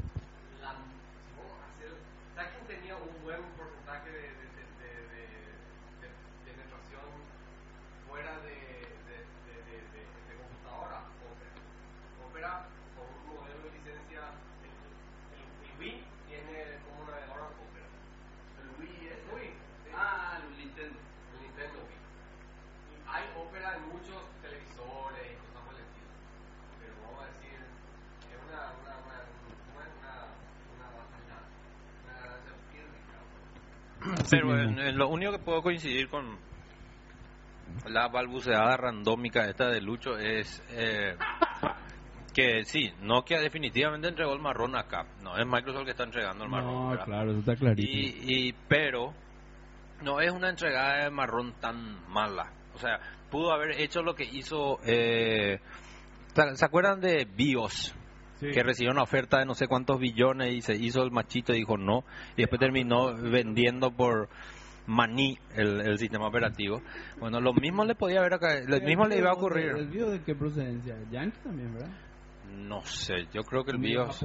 ¿Sabes 2.34 2.50
quién 2.54 2.78
tenía 2.78 2.96
un 2.96 3.10
buen 3.24 3.42
porcentaje 3.58 4.08
de, 4.10 4.22
de, 4.22 4.46
de, 4.56 4.64
de, 4.78 4.90
de, 5.12 6.06
de 6.06 6.08
penetración 6.46 7.04
fuera 8.08 8.32
de, 8.46 8.56
de, 9.08 9.16
de, 9.44 9.54
de, 9.68 9.76
de, 9.92 10.00
de 10.06 10.32
computadora? 10.38 11.02
Opera. 11.28 11.52
Opera, 12.24 12.52
con 12.96 13.04
un 13.10 13.22
modelo 13.36 13.58
de 13.68 13.70
licencia, 13.76 14.22
el, 14.64 14.72
el, 14.72 15.44
el 15.66 15.72
Wii 15.82 15.98
tiene 16.30 16.78
como 16.88 17.04
navegador 17.10 17.52
Opera. 17.52 17.88
¿El 18.62 18.68
Wii 18.80 19.12
es? 19.12 19.18
Wii. 19.34 19.52
Ah, 19.92 20.38
el 20.40 20.56
Nintendo. 20.56 20.96
El 21.34 21.38
Nintendo 21.42 21.78
Wii. 21.84 21.98
Y 21.98 22.94
hay 23.04 23.24
ópera 23.34 23.76
en 23.76 23.82
muchos 23.92 24.20
televisores 24.46 25.26
y 25.26 25.34
cosas 25.42 25.60
por 25.66 25.74
el 25.74 25.82
estilo. 25.82 26.10
Pero 26.78 26.94
vamos 27.02 27.18
a 27.26 27.34
decir, 27.34 27.58
es 27.58 28.38
una, 28.46 28.62
una, 28.78 28.94
una, 29.02 29.18
una, 29.74 29.84
una, 29.98 30.14
una 30.70 30.86
batalla, 30.94 31.38
una 32.06 32.14
ganancia 32.22 32.54
pírrica. 32.70 33.18
Pero 34.30 34.58
en, 34.60 34.78
en 34.78 34.98
lo 34.98 35.08
único 35.08 35.32
que 35.32 35.38
puedo 35.38 35.62
coincidir 35.62 36.08
con 36.08 36.36
la 37.86 38.08
balbuceada 38.08 38.76
randómica 38.76 39.44
esta 39.48 39.68
de 39.68 39.80
Lucho 39.80 40.16
es 40.18 40.62
eh, 40.70 41.16
que 42.34 42.64
sí, 42.64 42.92
Nokia 43.02 43.40
definitivamente 43.40 44.08
entregó 44.08 44.32
el 44.34 44.40
marrón 44.40 44.76
acá. 44.76 45.06
No 45.22 45.36
es 45.36 45.46
Microsoft 45.46 45.84
que 45.84 45.90
está 45.92 46.04
entregando 46.04 46.44
el 46.44 46.50
marrón. 46.50 46.74
No, 46.74 46.88
¿verdad? 46.90 47.04
claro, 47.04 47.30
eso 47.30 47.40
está 47.40 47.56
clarísimo. 47.56 47.92
Y, 47.94 48.48
y 48.48 48.54
pero 48.68 49.12
no 50.02 50.20
es 50.20 50.30
una 50.30 50.50
entregada 50.50 51.04
de 51.04 51.10
marrón 51.10 51.54
tan 51.60 52.08
mala. 52.08 52.52
O 52.74 52.78
sea, 52.78 53.00
pudo 53.30 53.52
haber 53.52 53.80
hecho 53.80 54.02
lo 54.02 54.14
que 54.14 54.24
hizo. 54.24 54.78
Eh, 54.84 55.58
¿se- 56.34 56.56
¿Se 56.56 56.64
acuerdan 56.64 57.00
de 57.00 57.24
BIOS? 57.24 57.94
Que 58.40 58.62
recibió 58.62 58.92
una 58.92 59.02
oferta 59.02 59.38
de 59.38 59.46
no 59.46 59.54
sé 59.54 59.66
cuántos 59.66 59.98
billones 59.98 60.54
y 60.54 60.60
se 60.62 60.74
hizo 60.76 61.02
el 61.02 61.10
machito 61.10 61.52
y 61.52 61.58
dijo 61.58 61.76
no. 61.76 62.04
Y 62.36 62.42
después 62.42 62.60
terminó 62.60 63.14
vendiendo 63.14 63.90
por 63.90 64.28
maní 64.86 65.38
el, 65.54 65.80
el 65.80 65.98
sistema 65.98 66.28
operativo. 66.28 66.80
Bueno, 67.18 67.40
lo 67.40 67.52
mismo 67.52 67.84
le 67.84 67.94
podía 67.94 68.20
haber 68.20 68.34
acá, 68.34 68.60
lo 68.66 68.80
mismo 68.80 69.06
le 69.06 69.18
iba 69.18 69.30
a 69.30 69.32
¿El 69.32 69.38
ocurrir. 69.38 69.74
video 69.88 70.10
de 70.10 70.22
qué 70.22 70.34
procedencia? 70.34 70.96
Yankee 71.10 71.38
también, 71.42 71.74
¿verdad? 71.74 71.90
No 72.50 72.80
sé, 72.84 73.26
yo 73.32 73.42
creo 73.42 73.62
que 73.64 73.72
el 73.72 73.78
BIOS 73.78 74.22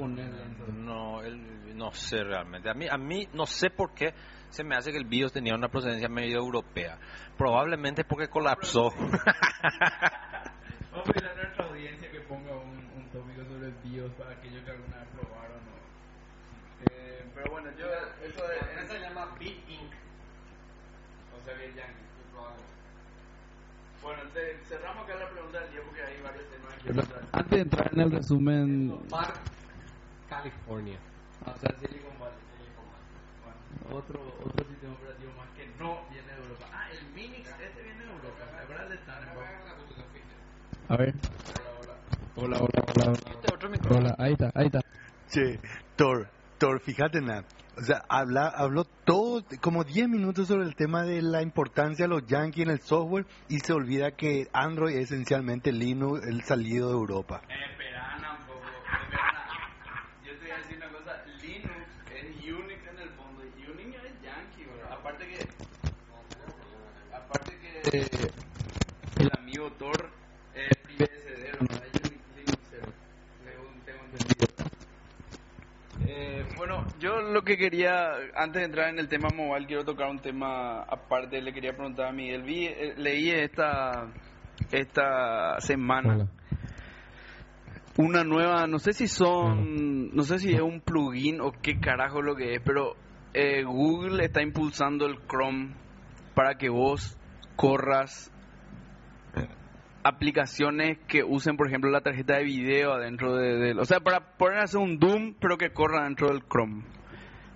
no, 0.72 1.20
el- 1.22 1.76
no 1.76 1.92
sé 1.92 2.22
realmente. 2.24 2.70
A 2.70 2.74
mí, 2.74 2.86
a 2.90 2.96
mí 2.96 3.28
no 3.34 3.44
sé 3.46 3.68
por 3.70 3.92
qué 3.94 4.14
se 4.48 4.64
me 4.64 4.76
hace 4.76 4.92
que 4.92 4.96
el 4.98 5.04
BIOS 5.04 5.32
tenía 5.32 5.54
una 5.54 5.68
procedencia 5.68 6.08
medio 6.08 6.38
europea. 6.38 6.98
Probablemente 7.36 8.04
porque 8.04 8.28
colapsó. 8.28 8.90
Vamos 10.92 11.08
a 11.08 11.12
pedir 11.12 11.28
a 11.28 11.34
nuestra 11.34 11.66
audiencia 11.66 12.10
que 12.10 12.20
ponga 12.20 12.56
un, 12.56 12.78
un 12.96 13.10
tópico 13.10 13.42
BIOS 13.94 14.12
para 14.18 14.32
aquellos 14.32 14.64
que 14.64 14.70
alguna 14.72 14.96
vez 14.98 15.08
probaron. 15.14 15.60
¿no? 15.70 15.74
Eh, 16.90 17.24
pero 17.34 17.50
bueno, 17.50 17.70
yo. 17.78 17.86
Eso 18.26 18.42
de. 18.42 18.86
se 18.88 19.00
llama 19.00 19.36
Bit 19.38 19.68
Inc. 19.68 19.92
O 21.30 21.44
sea, 21.44 21.54
bien 21.54 21.74
Yankee. 21.74 22.02
Bueno, 24.02 24.20
te- 24.34 24.58
cerramos 24.68 25.04
acá 25.04 25.16
la 25.16 25.30
pregunta 25.30 25.60
del 25.60 25.70
día 25.70 25.80
porque 25.86 26.02
hay 26.02 26.20
varios 26.20 26.44
temas 26.50 26.74
que 26.82 26.90
Antes 27.32 27.50
de 27.50 27.60
entrar 27.60 27.90
en 27.94 28.00
el 28.00 28.10
resumen. 28.10 29.08
Park, 29.08 29.36
California. 30.28 30.98
O 31.46 31.58
sea, 31.58 31.70
Silicon 31.78 32.18
Valley. 32.18 32.36
Bueno, 33.40 33.96
otro, 33.96 34.20
otro 34.44 34.68
sistema 34.68 34.94
operativo 34.94 35.32
más 35.38 35.48
que 35.56 35.66
no 35.78 36.04
viene 36.10 36.28
de 36.28 36.42
Europa. 36.42 36.66
Ah, 36.72 36.90
el 36.90 37.06
Minix, 37.14 37.48
este 37.48 37.82
viene 37.82 38.04
de 38.04 38.10
Europa. 38.10 38.44
¿Verdad? 38.68 38.98
Tannenbaum. 39.06 39.46
A 40.88 40.96
ver. 40.96 41.14
Hola, 42.36 42.58
hola, 42.58 42.68
hola. 42.94 43.16
hola. 43.24 43.43
Hola, 43.88 44.14
ahí 44.18 44.32
está, 44.32 44.50
ahí 44.54 44.66
está. 44.66 44.80
Che, 45.28 45.58
Thor, 45.96 46.28
Thor, 46.58 46.80
fíjate 46.80 47.20
nada. 47.20 47.44
O 47.76 47.82
sea, 47.82 48.02
habla, 48.08 48.48
habló 48.48 48.84
todo, 49.04 49.44
como 49.60 49.82
10 49.84 50.08
minutos 50.08 50.46
sobre 50.48 50.64
el 50.64 50.76
tema 50.76 51.02
de 51.02 51.20
la 51.22 51.42
importancia 51.42 52.04
de 52.04 52.08
los 52.08 52.24
Yankees 52.26 52.64
en 52.66 52.70
el 52.70 52.80
software 52.80 53.26
y 53.48 53.58
se 53.58 53.72
olvida 53.72 54.12
que 54.12 54.46
Android 54.52 54.94
es 54.96 55.10
esencialmente 55.10 55.72
Linux, 55.72 56.24
el 56.26 56.42
salido 56.44 56.88
de 56.88 56.94
Europa. 56.94 57.42
Espera, 57.42 58.16
un 58.38 58.46
poco. 58.46 58.60
espera. 59.02 59.48
Yo 60.24 60.32
te 60.38 60.40
voy 60.40 60.50
a 60.50 60.56
decir 60.58 60.76
una 60.76 60.88
cosa. 60.90 61.22
Linux 61.42 61.74
es 62.14 62.52
Unix 62.52 62.86
en 62.86 62.98
el 63.00 63.10
fondo. 63.10 63.42
y 63.44 63.66
Unix 63.70 64.04
es 64.04 64.22
Yankee, 64.22 64.64
bro. 64.64 64.92
Aparte 64.92 65.26
que... 65.26 65.48
Aparte 67.14 67.58
que... 67.58 67.98
eh, 67.98 68.30
el 69.18 69.30
amigo 69.36 69.70
Thor 69.72 70.10
es 70.54 70.76
privacidero, 70.84 71.58
¿no? 71.60 71.74
Es 71.74 71.92
Unix, 72.04 72.22
Linuxero. 72.36 72.92
Según 73.42 73.80
tengo 73.84 74.04
entendido. 74.04 74.46
Eh, 76.06 76.46
bueno, 76.56 76.84
yo 77.04 77.20
lo 77.20 77.42
que 77.42 77.58
quería, 77.58 78.12
antes 78.34 78.60
de 78.60 78.64
entrar 78.64 78.88
en 78.88 78.98
el 78.98 79.08
tema 79.08 79.28
mobile, 79.28 79.66
quiero 79.66 79.84
tocar 79.84 80.08
un 80.08 80.20
tema 80.20 80.82
aparte. 80.84 81.42
Le 81.42 81.52
quería 81.52 81.74
preguntar 81.74 82.06
a 82.06 82.12
Miguel. 82.12 82.42
Vi, 82.42 82.64
eh, 82.64 82.94
leí 82.96 83.30
esta, 83.30 84.08
esta 84.72 85.60
semana 85.60 86.14
Hola. 86.14 86.28
una 87.98 88.24
nueva, 88.24 88.66
no 88.66 88.78
sé 88.78 88.94
si 88.94 89.06
son, 89.06 90.14
no 90.14 90.22
sé 90.22 90.38
si 90.38 90.54
es 90.54 90.62
un 90.62 90.80
plugin 90.80 91.42
o 91.42 91.52
qué 91.52 91.78
carajo 91.78 92.22
lo 92.22 92.34
que 92.36 92.54
es, 92.54 92.62
pero 92.64 92.96
eh, 93.34 93.64
Google 93.64 94.24
está 94.24 94.42
impulsando 94.42 95.04
el 95.04 95.18
Chrome 95.28 95.74
para 96.34 96.54
que 96.54 96.70
vos 96.70 97.18
corras 97.54 98.32
aplicaciones 100.04 100.98
que 101.08 101.24
usen, 101.24 101.56
por 101.56 101.66
ejemplo, 101.66 101.90
la 101.90 102.02
tarjeta 102.02 102.36
de 102.36 102.44
video 102.44 102.92
adentro 102.92 103.34
de, 103.36 103.72
o 103.72 103.84
sea, 103.84 104.00
para 104.00 104.36
poder 104.36 104.58
hacer 104.58 104.78
un 104.80 104.98
Doom, 104.98 105.34
pero 105.40 105.56
que 105.56 105.70
corra 105.70 106.04
dentro 106.04 106.28
del 106.28 106.42
Chrome. 106.42 106.82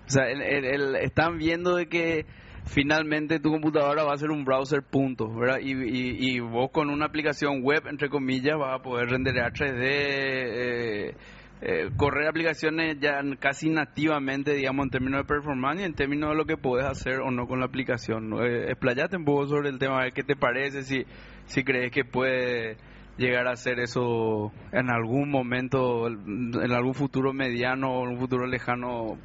O 0.07 0.09
sea, 0.09 0.25
el- 0.27 0.95
están 0.95 1.37
viendo 1.37 1.75
de 1.75 1.87
que 1.87 2.25
finalmente 2.65 3.39
tu 3.39 3.51
computadora 3.51 4.03
va 4.03 4.13
a 4.13 4.17
ser 4.17 4.31
un 4.31 4.43
browser 4.43 4.81
punto, 4.81 5.31
¿verdad? 5.33 5.59
Y, 5.61 5.73
y, 5.73 6.39
vos 6.39 6.71
con 6.71 6.89
una 6.89 7.05
aplicación 7.05 7.61
web, 7.61 7.83
entre 7.87 8.09
comillas, 8.09 8.57
vas 8.57 8.79
a 8.79 8.83
poder 8.83 9.09
renderear 9.09 9.51
3D, 9.53 9.79
eh, 9.81 11.15
eh, 11.61 11.89
correr 11.97 12.27
aplicaciones 12.27 12.97
ya 12.99 13.21
casi 13.39 13.69
nativamente, 13.69 14.53
digamos, 14.53 14.85
en 14.85 14.89
términos 14.91 15.21
de 15.21 15.25
performance 15.27 15.81
y 15.81 15.83
en 15.83 15.93
términos 15.93 16.29
de 16.31 16.35
lo 16.37 16.45
que 16.45 16.57
puedes 16.57 16.87
hacer 16.87 17.19
o 17.19 17.31
no 17.31 17.47
con 17.47 17.59
la 17.59 17.65
aplicación. 17.65 18.33
Eh, 18.41 18.71
explayate 18.71 19.17
un 19.17 19.25
poco 19.25 19.47
sobre 19.47 19.69
el 19.69 19.77
tema, 19.77 19.99
a 19.99 20.03
ver 20.05 20.13
qué 20.13 20.23
te 20.23 20.35
parece, 20.35 20.83
si, 20.83 21.03
si 21.49 21.63
crees 21.63 21.91
que 21.91 22.05
puede 22.05 22.77
llegar 23.17 23.47
a 23.47 23.51
hacer 23.51 23.79
eso 23.79 24.51
en 24.71 24.89
algún 24.89 25.29
momento, 25.29 26.07
en 26.07 26.71
algún 26.71 26.93
futuro 26.93 27.33
mediano 27.33 27.91
o 27.91 28.03
en 28.05 28.13
un 28.13 28.19
futuro 28.19 28.47
lejano, 28.47 29.17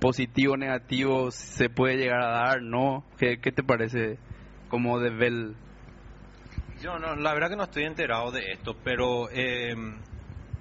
positivo, 0.00 0.56
negativo, 0.56 1.30
se 1.30 1.68
puede 1.68 1.96
llegar 1.96 2.22
a 2.22 2.30
dar, 2.30 2.62
¿no? 2.62 3.04
¿Qué, 3.18 3.38
qué 3.40 3.52
te 3.52 3.62
parece 3.62 4.18
como 4.68 4.98
de 4.98 5.10
Bell? 5.10 5.56
Yo 6.82 6.98
no, 6.98 7.14
la 7.14 7.32
verdad 7.34 7.50
que 7.50 7.56
no 7.56 7.64
estoy 7.64 7.84
enterado 7.84 8.30
de 8.30 8.52
esto, 8.52 8.74
pero 8.82 9.30
eh, 9.30 9.74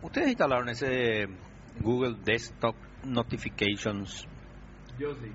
ustedes 0.01 0.29
instalaron 0.29 0.69
ese 0.69 1.27
Google 1.81 2.15
Desktop 2.23 2.75
Notifications 3.03 4.27
Yo 4.97 5.13
sí. 5.15 5.31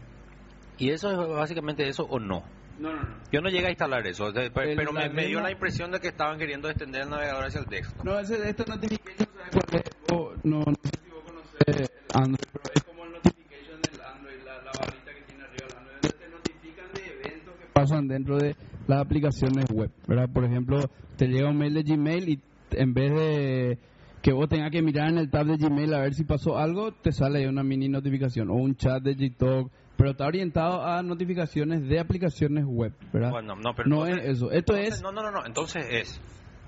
y 0.79 0.91
eso 0.91 1.11
es 1.11 1.29
básicamente 1.29 1.87
eso 1.89 2.05
o 2.05 2.19
no. 2.19 2.43
No, 2.79 2.93
no, 2.95 3.03
no. 3.03 3.09
Yo 3.31 3.41
no 3.41 3.49
llegué 3.51 3.67
a 3.67 3.71
instalar 3.71 4.07
eso, 4.07 4.33
pero 4.55 4.93
me, 4.93 5.27
dio 5.27 5.41
la 5.41 5.51
impresión 5.53 5.91
de 5.91 6.01
que 6.01 6.09
estaban 6.09 6.39
queriendo 6.39 6.69
extender 6.69 7.03
el 7.03 7.11
navegador 7.11 7.45
hacia 7.45 7.61
el 7.61 7.67
desktop. 7.67 8.05
No, 8.05 8.19
ese 8.19 8.39
de 8.39 8.51
esta 8.51 8.65
notification, 8.65 9.29
¿sabes 9.37 9.51
cuál 9.53 9.83
es? 9.83 9.93
Vos- 10.09 10.39
no, 10.45 10.59
no 10.61 10.75
sé 10.85 10.91
si 11.05 11.11
vos 11.11 11.23
conocés 11.25 11.91
Android, 12.13 12.39
pero 12.53 12.65
es 12.75 12.83
como 12.85 13.05
el 13.05 13.13
notification 13.13 13.83
del 13.83 14.01
Android, 14.01 14.43
la, 14.45 14.63
la 14.63 14.73
barrita 14.75 15.13
que 15.15 15.23
tiene 15.23 15.45
arriba 15.45 15.67
el 15.67 15.77
Android, 15.79 15.97
donde 16.03 16.17
te 16.19 16.29
notifican 16.31 16.93
de 16.93 17.07
eventos 17.13 17.55
que 17.57 17.67
pasan 17.73 18.09
dentro 18.09 18.39
de 18.39 18.57
las 18.89 19.01
aplicaciones 19.01 19.67
web, 19.71 19.91
¿verdad? 20.09 20.29
Por 20.33 20.45
ejemplo, 20.45 20.91
te 21.17 21.27
llega 21.29 21.51
un 21.51 21.59
mail 21.59 21.75
de 21.75 21.83
Gmail 21.83 22.29
y 22.29 22.41
en 22.73 22.95
vez 22.95 23.13
de 23.15 23.79
que 24.23 24.33
vos 24.33 24.49
tengas 24.49 24.71
que 24.71 24.83
mirar 24.83 25.11
en 25.11 25.19
el 25.19 25.31
tab 25.31 25.47
de 25.47 25.57
Gmail 25.57 25.95
a 25.95 26.01
ver 26.01 26.15
si 26.15 26.25
pasó 26.25 26.59
algo, 26.59 26.93
te 26.93 27.13
sale 27.13 27.49
una 27.49 27.63
mini 27.63 27.89
notificación 27.89 28.51
o 28.51 28.55
un 28.55 28.75
chat 28.75 29.03
de 29.03 29.15
GTalk, 29.15 29.71
pero 30.01 30.11
está 30.13 30.27
orientado 30.27 30.83
a 30.85 31.03
notificaciones 31.03 31.87
de 31.89 32.01
aplicaciones 32.01 32.65
web, 32.67 32.93
¿verdad? 33.13 33.31
Bueno, 33.31 33.55
no, 33.55 33.75
pero 33.77 33.89
no 33.89 34.07
entonces- 34.07 34.25
es 34.25 34.37
eso. 34.37 34.51
Esto 34.51 34.73
entonces- 34.75 34.95
es 34.95 35.03
No, 35.03 35.13
no, 35.13 35.23
no, 35.23 35.31
no, 35.31 35.47
entonces 35.47 35.87
es. 35.91 36.21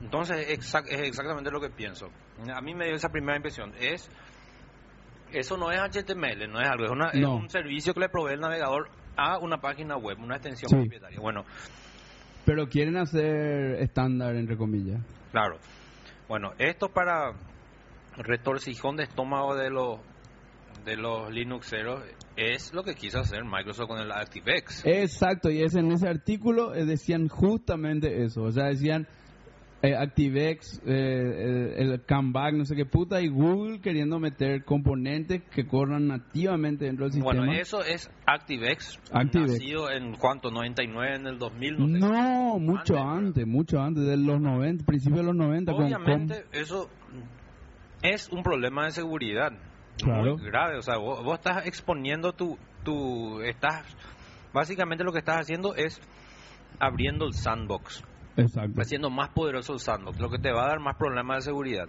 Entonces 0.02 0.48
exac- 0.50 0.86
es 0.88 1.00
exactamente 1.00 1.50
lo 1.50 1.60
que 1.60 1.70
pienso. 1.70 2.08
A 2.54 2.60
mí 2.60 2.74
me 2.74 2.86
dio 2.86 2.94
esa 2.94 3.08
primera 3.08 3.36
impresión. 3.36 3.72
Es 3.80 4.08
Eso 5.32 5.56
no 5.56 5.72
es 5.72 5.80
HTML, 5.80 6.46
no 6.46 6.60
es 6.60 6.68
algo, 6.68 6.84
es, 6.84 6.90
una, 6.90 7.08
es 7.08 7.20
No. 7.20 7.36
un 7.36 7.48
servicio 7.48 7.94
que 7.94 8.00
le 8.00 8.10
provee 8.10 8.34
el 8.34 8.40
navegador 8.40 8.90
a 9.16 9.38
una 9.38 9.56
página 9.62 9.96
web, 9.96 10.18
una 10.20 10.34
extensión 10.36 10.68
Sí. 10.68 10.76
propietaria. 10.76 11.18
Bueno, 11.20 11.44
Pero 12.44 12.68
quieren 12.68 12.98
hacer 12.98 13.76
estándar, 13.80 14.34
entre 14.36 14.58
comillas. 14.58 15.00
Claro. 15.30 15.56
Bueno, 16.28 16.52
esto 16.58 16.88
para 16.90 17.32
retorcijón 18.18 18.96
de 18.96 19.04
estómago 19.04 19.54
de 19.54 19.70
los 19.70 20.00
de 20.84 20.96
los 20.96 21.30
Linuxeros 21.32 22.02
es 22.36 22.72
lo 22.72 22.82
que 22.82 22.94
quiso 22.94 23.18
hacer 23.20 23.44
Microsoft 23.44 23.88
con 23.88 24.00
el 24.00 24.10
ActiveX. 24.12 24.84
Exacto, 24.86 25.50
y 25.50 25.62
es 25.62 25.74
en 25.74 25.92
ese 25.92 26.08
artículo 26.08 26.74
eh, 26.74 26.84
decían 26.84 27.28
justamente 27.28 28.22
eso. 28.24 28.42
O 28.42 28.52
sea, 28.52 28.66
decían 28.66 29.06
eh, 29.82 29.96
ActiveX, 29.96 30.78
eh, 30.78 30.82
eh, 30.86 31.74
el 31.78 32.00
comeback, 32.02 32.54
no 32.54 32.64
sé 32.64 32.76
qué 32.76 32.84
puta, 32.86 33.20
y 33.20 33.26
Google 33.28 33.80
queriendo 33.80 34.20
meter 34.20 34.64
componentes 34.64 35.42
que 35.52 35.66
corran 35.66 36.06
nativamente 36.06 36.84
dentro 36.84 37.06
del 37.06 37.12
sistema. 37.14 37.44
Bueno, 37.44 37.52
eso 37.52 37.82
es 37.84 38.08
ActiveX, 38.24 39.00
ActiveX. 39.12 39.52
nacido 39.54 39.90
en 39.90 40.14
cuánto, 40.14 40.50
99 40.52 41.16
en 41.16 41.26
el 41.26 41.38
2000, 41.38 41.78
no 41.78 41.86
sé. 41.88 41.98
No, 41.98 42.58
mucho 42.60 42.96
Antes, 42.96 43.26
antes, 43.26 43.46
mucho 43.46 43.80
antes, 43.80 44.04
de 44.06 44.16
los 44.16 44.40
90, 44.40 44.84
principios 44.84 45.18
de 45.20 45.26
los 45.26 45.34
90. 45.36 45.72
con- 45.72 45.84
Obviamente 45.84 46.44
eso 46.52 46.88
es 48.02 48.28
un 48.30 48.42
problema 48.42 48.84
de 48.84 48.92
seguridad 48.92 49.52
Claro. 50.02 50.36
muy 50.36 50.46
grave. 50.46 50.78
O 50.78 50.82
sea, 50.82 50.96
vos, 50.98 51.22
vos 51.24 51.34
estás 51.34 51.66
exponiendo 51.66 52.32
tu, 52.32 52.58
tu, 52.84 53.40
estás, 53.42 53.84
básicamente 54.52 55.04
lo 55.04 55.12
que 55.12 55.18
estás 55.18 55.40
haciendo 55.40 55.74
es 55.74 56.00
abriendo 56.78 57.26
el 57.26 57.34
sandbox, 57.34 58.02
Exacto. 58.36 58.80
haciendo 58.80 59.10
más 59.10 59.30
poderoso 59.30 59.72
el 59.74 59.78
sandbox, 59.80 60.18
lo 60.20 60.30
que 60.30 60.38
te 60.38 60.50
va 60.52 60.64
a 60.64 60.68
dar 60.68 60.80
más 60.80 60.96
problemas 60.96 61.38
de 61.38 61.50
seguridad. 61.50 61.86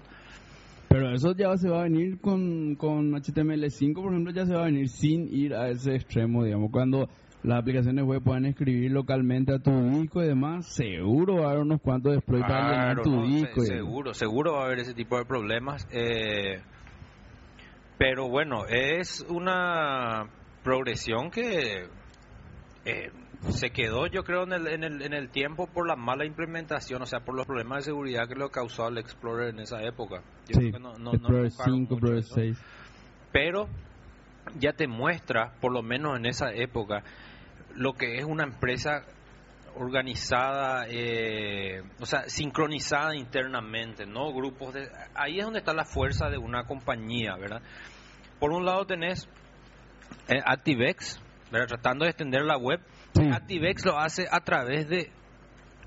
Pero 0.89 1.12
eso 1.12 1.34
ya 1.36 1.56
se 1.58 1.69
va 1.69 1.80
a 1.80 1.84
venir 1.84 2.19
con, 2.21 2.76
con 2.76 3.12
HTML5, 3.13 3.93
por 3.95 4.12
ejemplo, 4.12 4.32
ya 4.32 4.45
se 4.45 4.54
va 4.54 4.62
a 4.62 4.65
venir 4.65 4.89
sin 4.89 5.28
ir 5.34 5.56
a 5.56 5.69
ese 5.69 5.95
extremo, 5.95 6.43
digamos. 6.43 6.69
Cuando 6.71 7.10
las 7.41 7.60
aplicaciones 7.60 8.06
web 8.06 8.21
puedan 8.23 8.45
escribir 8.45 8.91
localmente 8.91 9.54
a 9.56 9.60
tu 9.60 9.71
disco 9.89 10.21
y 10.21 10.28
demás, 10.28 10.67
seguro 10.67 11.38
va 11.38 11.47
a 11.47 11.49
haber 11.52 11.63
unos 11.63 11.82
cuantos 11.82 12.15
exploits 12.15 12.45
para 12.47 12.69
llenar 12.69 12.86
Claro, 12.97 13.02
tu 13.04 13.12
no, 13.12 13.26
se- 13.26 13.32
disco. 13.32 13.63
y- 13.63 13.65
seguro, 13.65 14.13
seguro 14.13 14.54
va 14.54 14.62
a 14.62 14.65
haber 14.65 14.80
ese 14.80 14.93
tipo 14.93 15.17
de 15.17 15.26
problemas. 15.26 15.88
eh, 15.91 16.62
pero 17.97 18.27
bueno, 18.29 18.65
es 18.67 19.25
una 19.29 20.25
progresión 20.63 21.29
que 21.32 21.88
eh, 22.86 23.12
se 23.49 23.69
quedó, 23.71 24.08
yo 24.08 24.23
creo, 24.23 24.43
en 24.43 24.53
el, 24.53 24.67
en, 24.67 24.84
el, 24.84 25.01
en 25.01 25.13
el 25.13 25.29
tiempo 25.29 25.67
por 25.67 25.88
la 25.88 25.95
mala 25.95 26.25
implementación, 26.25 27.01
o 27.01 27.06
sea, 27.06 27.19
por 27.21 27.36
los 27.36 27.45
problemas 27.45 27.79
de 27.79 27.91
seguridad 27.91 28.27
que 28.27 28.36
lo 28.36 28.49
causó 28.49 28.88
el 28.88 28.97
Explorer 28.97 29.49
en 29.49 29.60
esa 29.60 29.82
época. 29.84 30.21
Yo 30.47 30.56
Sí, 30.56 30.60
creo 30.60 30.71
que 30.73 30.79
no- 30.79 30.93
no- 30.97 31.12
no 31.12 31.13
Explorer 31.13 31.45
enfocaron 31.45 31.75
5, 31.75 31.95
mucho 31.95 31.95
Explorer 32.15 32.19
eso. 32.19 32.36
6. 32.36 32.58
pero 33.32 33.67
ya 34.60 34.73
te 34.73 34.88
muestra, 34.88 35.53
por 35.62 35.71
lo 35.73 35.82
menos 35.82 36.17
en 36.17 36.25
esa 36.25 36.51
época, 36.53 37.03
lo 37.75 37.93
que 37.93 38.17
es 38.19 38.25
una 38.25 38.43
empresa 38.43 39.03
organizada, 39.76 40.86
eh, 40.90 41.82
o 42.00 42.06
sea, 42.06 42.24
sincronizada 42.28 43.16
internamente, 43.16 44.06
no 44.06 44.34
grupos 44.34 44.74
de... 44.74 44.88
Ahí 45.16 45.40
es 45.40 45.46
donde 45.46 45.60
está 45.60 45.74
la 45.74 45.86
fuerza 45.86 46.30
de 46.30 46.38
una 46.38 46.64
compañía, 46.66 47.36
¿verdad? 47.38 47.62
Por 48.40 48.52
un 48.52 48.66
lado 48.66 48.86
tenés 48.86 49.28
eh, 50.28 50.40
ActiveX, 50.46 51.22
¿verdad? 51.52 51.68
tratando 51.68 52.06
de 52.06 52.12
extender 52.12 52.42
la 52.44 52.58
web. 52.58 52.80
Sí. 53.14 53.22
ActiveX 53.32 53.86
lo 53.86 53.98
hace 54.00 54.26
a 54.30 54.40
través 54.42 54.88
de 54.90 55.12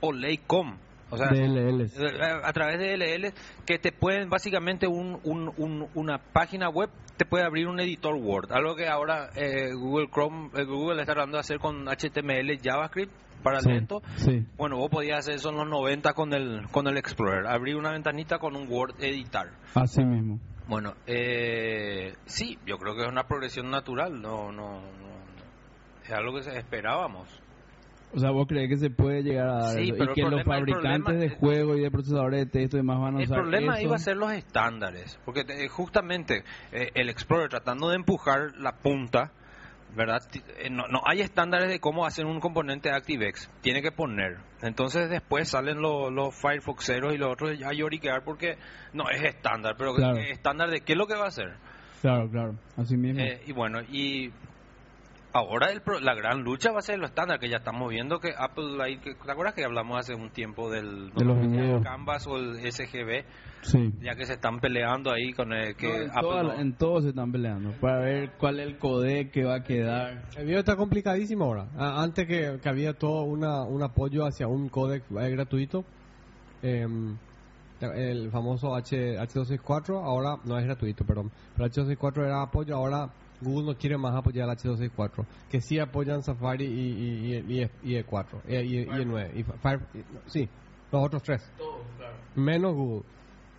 Olay.com, 0.01 0.79
o 1.11 1.16
sea, 1.16 1.29
DLLs. 1.29 1.99
eh, 1.99 2.07
a 2.44 2.53
través 2.53 2.79
de 2.79 2.96
LL 2.96 3.33
que 3.64 3.79
te 3.79 3.92
pueden 3.92 4.29
básicamente 4.29 4.87
un, 4.87 5.18
un- 5.25 5.53
un- 5.57 5.88
una 5.94 6.18
página 6.18 6.68
web 6.68 6.90
te 7.16 7.25
puede 7.25 7.44
abrir 7.44 7.66
un 7.66 7.81
editor 7.81 8.14
Word 8.14 8.53
algo 8.53 8.75
que 8.77 8.87
ahora 8.88 9.31
eh, 9.37 9.72
Google 9.72 10.09
Chrome 10.12 10.51
eh, 10.55 10.64
Google 10.64 11.01
está 11.01 11.14
tratando 11.14 11.38
de 11.38 11.40
hacer 11.40 11.59
con 11.59 11.87
HTML 11.88 12.59
JavaScript 12.62 13.11
para 13.42 13.61
Sí, 13.61 13.68
lento 13.68 14.03
sí. 14.16 14.44
bueno 14.57 14.77
vos 14.77 14.90
podías 14.90 15.18
hacer 15.20 15.35
eso 15.37 15.51
en 15.51 15.57
los 15.57 15.68
90 15.68 16.12
con 16.14 16.33
el 16.33 16.66
con 16.70 16.87
el 16.88 16.96
Explorer 16.96 17.46
abrir 17.46 17.77
una 17.77 17.92
ventanita 17.92 18.38
con 18.38 18.57
un 18.57 18.66
Word 18.68 18.94
editar 19.01 19.51
Así 19.75 20.05
mismo. 20.05 20.38
bueno 20.66 20.94
eh, 21.07 22.14
sí 22.27 22.59
yo 22.66 22.79
creo 22.79 22.94
que 22.94 23.03
es 23.03 23.09
una 23.09 23.25
progresión 23.27 23.70
natural 23.70 24.20
no 24.20 24.51
no, 24.53 24.81
no- 24.81 25.07
es 26.05 26.12
algo 26.12 26.35
que 26.40 26.57
esperábamos 26.57 27.29
O 28.14 28.20
sea, 28.20 28.31
vos 28.31 28.46
crees 28.46 28.68
que 28.70 28.77
se 28.77 28.90
puede 28.90 29.22
llegar 29.25 29.49
a 29.49 29.55
dar 29.64 29.75
Sí, 29.75 29.88
eso? 29.88 29.94
pero 29.99 30.05
y 30.05 30.09
el 30.11 30.14
que 30.14 30.22
los 30.22 30.31
problema- 30.31 30.38
el 30.40 30.61
fabricantes 30.61 31.03
problema- 31.05 31.20
de 31.20 31.29
juegos 31.31 31.77
y 31.79 31.81
de 31.81 31.90
procesadores 31.90 32.40
de 32.40 32.46
texto 32.46 32.77
y 32.77 32.81
demás 32.81 33.01
van 33.01 33.16
a 33.16 33.18
El 33.18 33.25
usar 33.25 33.38
problema 33.40 33.75
eso. 33.75 33.83
iba 33.83 33.96
a 33.96 33.99
ser 33.99 34.16
los 34.16 34.33
estándares, 34.33 35.18
porque 35.25 35.40
eh, 35.49 35.68
justamente 35.68 36.44
eh, 36.72 36.90
el 36.94 37.09
Explorer 37.11 37.49
tratando 37.51 37.88
de 37.88 37.96
empujar 37.96 38.53
la 38.59 38.77
punta, 38.77 39.33
¿verdad? 39.94 40.22
Eh, 40.59 40.70
No, 40.70 40.87
no 40.88 41.01
hay 41.05 41.20
estándares 41.20 41.68
de 41.68 41.81
cómo 41.81 42.07
hacer 42.07 42.27
un 42.27 42.40
componente 42.40 42.90
ActiveX, 42.90 43.51
tiene 43.61 43.83
que 43.83 43.92
poner. 43.92 44.38
Entonces 44.62 45.09
después 45.11 45.49
salen 45.49 45.81
los, 45.81 46.12
los 46.12 46.35
Firefoxeros 46.35 47.14
y 47.14 47.18
los 47.18 47.33
otros 47.33 47.53
a 47.64 47.72
lloriquear 47.72 48.22
porque 48.25 48.57
no 48.92 49.09
es 49.11 49.22
estándar, 49.22 49.75
pero 49.79 49.94
Claro. 49.94 50.16
¿qué 50.16 50.31
estándar 50.31 50.70
de 50.70 50.81
qué 50.81 50.92
es 50.92 50.99
lo 50.99 51.07
que 51.07 51.14
va 51.14 51.25
a 51.25 51.29
hacer? 51.29 51.55
Claro, 52.03 52.29
claro, 52.31 52.55
así 52.77 52.96
mismo. 52.96 53.20
Eh, 53.20 53.40
y 53.46 53.53
bueno, 53.53 53.81
y 53.83 54.31
ahora 55.37 55.70
el 55.70 55.81
pro- 55.83 56.01
la 56.01 56.14
gran 56.14 56.42
lucha 56.42 56.72
va 56.72 56.79
a 56.79 56.83
ser 56.83 56.99
lo 56.99 57.07
estándar, 57.07 57.38
que 57.38 57.49
ya 57.49 57.59
estamos 57.59 57.88
viendo 57.90 58.18
que 58.20 58.33
Apple, 58.37 58.77
ahí, 58.83 58.99
que- 58.99 59.14
¿te 59.14 59.31
acuerdas 59.33 59.55
que 59.55 59.64
hablamos 59.64 59.99
hace 59.99 60.14
un 60.14 60.31
tiempo 60.31 60.70
del 60.70 61.11
De 61.14 61.25
los 61.25 61.40
videos. 61.40 61.83
Canvas 61.83 62.27
o 62.27 62.37
el 62.37 62.57
SGB? 62.72 63.25
sí. 63.62 63.92
ya 64.01 64.14
que 64.14 64.25
se 64.27 64.35
están 64.35 64.61
peleando 64.61 65.11
ahí 65.11 65.33
con 65.33 65.53
el 65.53 65.75
que 65.77 65.88
No, 65.88 65.94
en, 66.05 66.11
Apple 66.11 66.42
no- 66.44 66.53
en 66.61 66.72
todos 66.75 67.03
se 67.03 67.09
están 67.11 67.33
peleando 67.33 67.72
para 67.81 67.99
ver 67.99 68.31
cuál 68.38 68.61
es 68.61 68.66
el 68.68 68.79
codec 68.79 69.31
que 69.33 69.44
va 69.44 69.57
a 69.57 69.62
quedar. 69.64 70.22
El 70.37 70.44
video 70.46 70.61
está 70.61 70.77
complicadísimo 70.77 71.44
ahora. 71.44 71.66
Antes 71.77 72.27
que, 72.27 72.59
que 72.62 72.68
había 72.68 72.92
todo 72.94 73.22
una, 73.22 73.62
un 73.64 73.83
apoyo 73.83 74.25
hacia 74.25 74.46
un 74.46 74.68
codec 74.68 75.03
eh, 75.11 75.31
gratuito, 75.31 75.85
em, 76.62 77.16
el 77.81 78.31
famoso 78.31 78.75
H, 78.75 79.18
H264, 79.18 80.03
ahora 80.03 80.37
no 80.44 80.57
es 80.59 80.64
gratuito, 80.64 81.05
perdón, 81.05 81.31
pero 81.57 81.68
H264 81.68 82.25
era 82.25 82.42
apoyo, 82.42 82.75
ahora 82.77 83.11
Google 83.40 83.66
no 83.72 83.79
quiere 83.79 83.96
más 83.99 84.14
apoyar 84.14 84.49
el 84.49 84.57
H264, 84.57 85.27
que 85.51 85.61
sí 85.61 85.79
apoyan 85.79 86.22
Safari 86.22 86.64
y, 86.64 86.68
y, 86.68 87.35
y, 87.37 87.62
y- 87.62 87.70
y 87.83 88.03
E4, 88.03 88.40
y, 88.49 88.55
y, 88.55 88.79
y 88.81 88.87
E9, 88.87 89.31
y 89.37 89.42
Fire- 89.44 89.87
sí, 90.27 90.49
los 90.92 91.05
otros 91.05 91.22
tres, 91.22 91.42
menos 92.35 92.75
Google. 92.75 93.03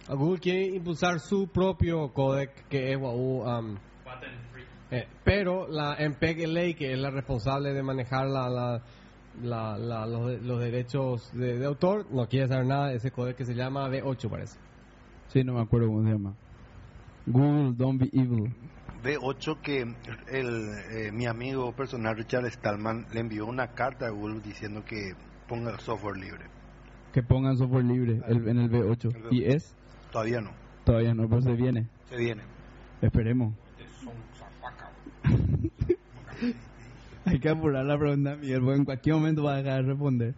A 0.10 0.14
Google 0.16 0.40
quiere 0.40 0.76
impulsar 0.76 1.20
su 1.20 1.48
propio 1.50 2.14
codec 2.14 2.68
que 2.70 2.92
es 2.94 2.98
WAU, 2.98 3.42
um, 3.44 3.76
eh, 4.92 5.06
pero 5.26 5.68
la 5.68 5.98
MPEG-LA, 6.00 6.74
que 6.78 6.94
es 6.94 7.00
la 7.00 7.10
responsable 7.12 7.74
de 7.74 7.84
manejar 7.84 8.26
la, 8.28 8.50
la, 8.50 8.82
la- 9.44 9.78
la- 9.78 10.06
los, 10.08 10.42
los 10.42 10.60
derechos 10.60 11.30
de, 11.34 11.60
de 11.60 11.66
autor, 11.66 12.06
no 12.10 12.26
quiere 12.28 12.48
saber 12.48 12.66
nada 12.68 12.88
de 12.88 12.96
ese 12.96 13.12
código 13.12 13.36
que 13.36 13.46
se 13.46 13.54
llama 13.54 13.90
V8, 13.90 14.30
parece. 14.30 14.58
Sí, 15.28 15.44
no 15.44 15.54
me 15.56 15.62
acuerdo 15.62 15.88
cómo 15.88 16.04
se 16.04 16.10
llama. 16.14 16.34
Google, 17.26 17.74
don't 17.76 18.00
be 18.00 18.10
evil. 18.14 18.50
B8 19.04 19.62
que 19.62 19.82
el, 19.82 20.70
eh, 20.92 21.12
mi 21.12 21.26
amigo 21.26 21.72
personal 21.76 22.16
Richard 22.18 22.46
Stallman 22.52 23.06
le 23.14 23.20
envió 23.20 23.46
una 23.46 23.68
carta 23.74 24.08
a 24.08 24.10
Google 24.10 24.42
diciendo 24.42 24.84
que 24.86 25.14
ponga 25.48 25.72
el 25.72 25.80
software 25.80 26.18
libre. 26.18 26.46
Que 27.14 27.24
pongan 27.24 27.58
software 27.58 27.86
libre 27.86 28.22
el- 28.28 28.48
en 28.48 28.58
el 28.60 28.70
V8. 28.70 29.06
El 29.16 29.24
V8. 29.24 29.32
¿Y 29.32 29.46
es? 29.46 29.76
Todavía 30.12 30.42
no. 30.42 30.52
Todavía 30.86 31.14
no, 31.14 31.28
pero 31.28 31.42
se 31.42 31.54
viene. 31.54 31.88
Se 32.10 32.16
viene. 32.18 32.44
Esperemos. 33.02 33.54
Hay 37.26 37.40
que 37.40 37.50
apurar 37.50 37.86
la 37.86 37.98
pregunta, 37.98 38.36
Miguel, 38.38 38.62
porque 38.62 38.78
en 38.78 38.86
cualquier 38.86 39.16
momento 39.16 39.44
va 39.44 39.56
a 39.56 39.58
dejar 39.58 39.82
de 39.84 39.90
responder. 39.90 40.34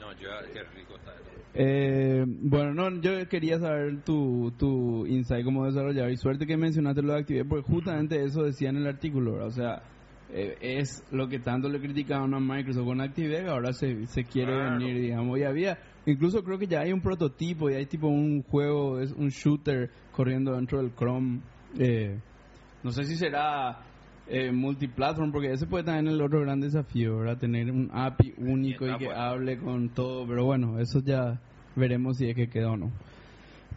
No, 0.00 0.12
yo, 0.14 0.28
qué 0.52 0.62
rico 0.74 0.96
está 0.96 1.12
eso. 1.12 1.24
Eh, 1.58 2.24
bueno, 2.26 2.74
no, 2.74 3.00
yo 3.00 3.26
quería 3.28 3.58
saber 3.58 4.02
tu, 4.04 4.52
tu 4.58 5.06
insight 5.06 5.44
como 5.44 5.64
desarrollador 5.64 6.10
y 6.10 6.16
suerte 6.16 6.46
que 6.46 6.56
mencionaste 6.56 7.02
lo 7.02 7.14
de 7.14 7.20
actividad, 7.20 7.46
porque 7.48 7.70
justamente 7.70 8.22
eso 8.22 8.42
decía 8.42 8.68
en 8.68 8.76
el 8.76 8.86
artículo, 8.86 9.32
¿verdad? 9.32 9.48
o 9.48 9.52
sea, 9.52 9.82
eh, 10.32 10.56
es 10.60 11.02
lo 11.12 11.28
que 11.28 11.38
tanto 11.38 11.68
le 11.68 11.80
criticaban 11.80 12.34
a 12.34 12.40
Microsoft 12.40 12.84
con 12.84 13.00
ActiveX, 13.00 13.48
ahora 13.48 13.72
se, 13.72 14.06
se 14.06 14.24
quiere 14.24 14.52
Claro. 14.52 14.78
venir, 14.78 15.00
digamos, 15.00 15.38
y 15.38 15.44
había, 15.44 15.78
incluso 16.04 16.42
creo 16.42 16.58
que 16.58 16.66
ya 16.66 16.80
hay 16.80 16.92
un 16.92 17.00
prototipo, 17.00 17.70
y 17.70 17.74
hay 17.74 17.86
tipo 17.86 18.08
un 18.08 18.42
juego, 18.42 19.00
es 19.00 19.12
un 19.12 19.28
shooter 19.28 19.88
corriendo 20.12 20.54
dentro 20.54 20.82
del 20.82 20.94
Chrome, 20.94 21.40
eh, 21.78 22.18
no 22.82 22.92
sé 22.92 23.04
si 23.04 23.16
será 23.16 23.78
eh, 24.28 24.50
multiplatform, 24.52 25.30
porque 25.32 25.52
ese 25.52 25.66
puede 25.66 25.84
también 25.84 26.08
el 26.08 26.20
otro 26.20 26.40
gran 26.40 26.60
desafío, 26.60 27.18
¿verdad? 27.18 27.38
Tener 27.38 27.70
un 27.70 27.90
API 27.92 28.34
único 28.38 28.86
y 28.86 28.96
que 28.98 29.06
bueno. 29.06 29.20
hable 29.20 29.58
con 29.58 29.88
todo, 29.90 30.26
pero 30.26 30.44
bueno, 30.44 30.78
eso 30.78 31.00
ya 31.00 31.40
veremos 31.76 32.16
si 32.18 32.28
es 32.28 32.34
que 32.34 32.48
quedó 32.48 32.72
o 32.72 32.76
no. 32.76 32.90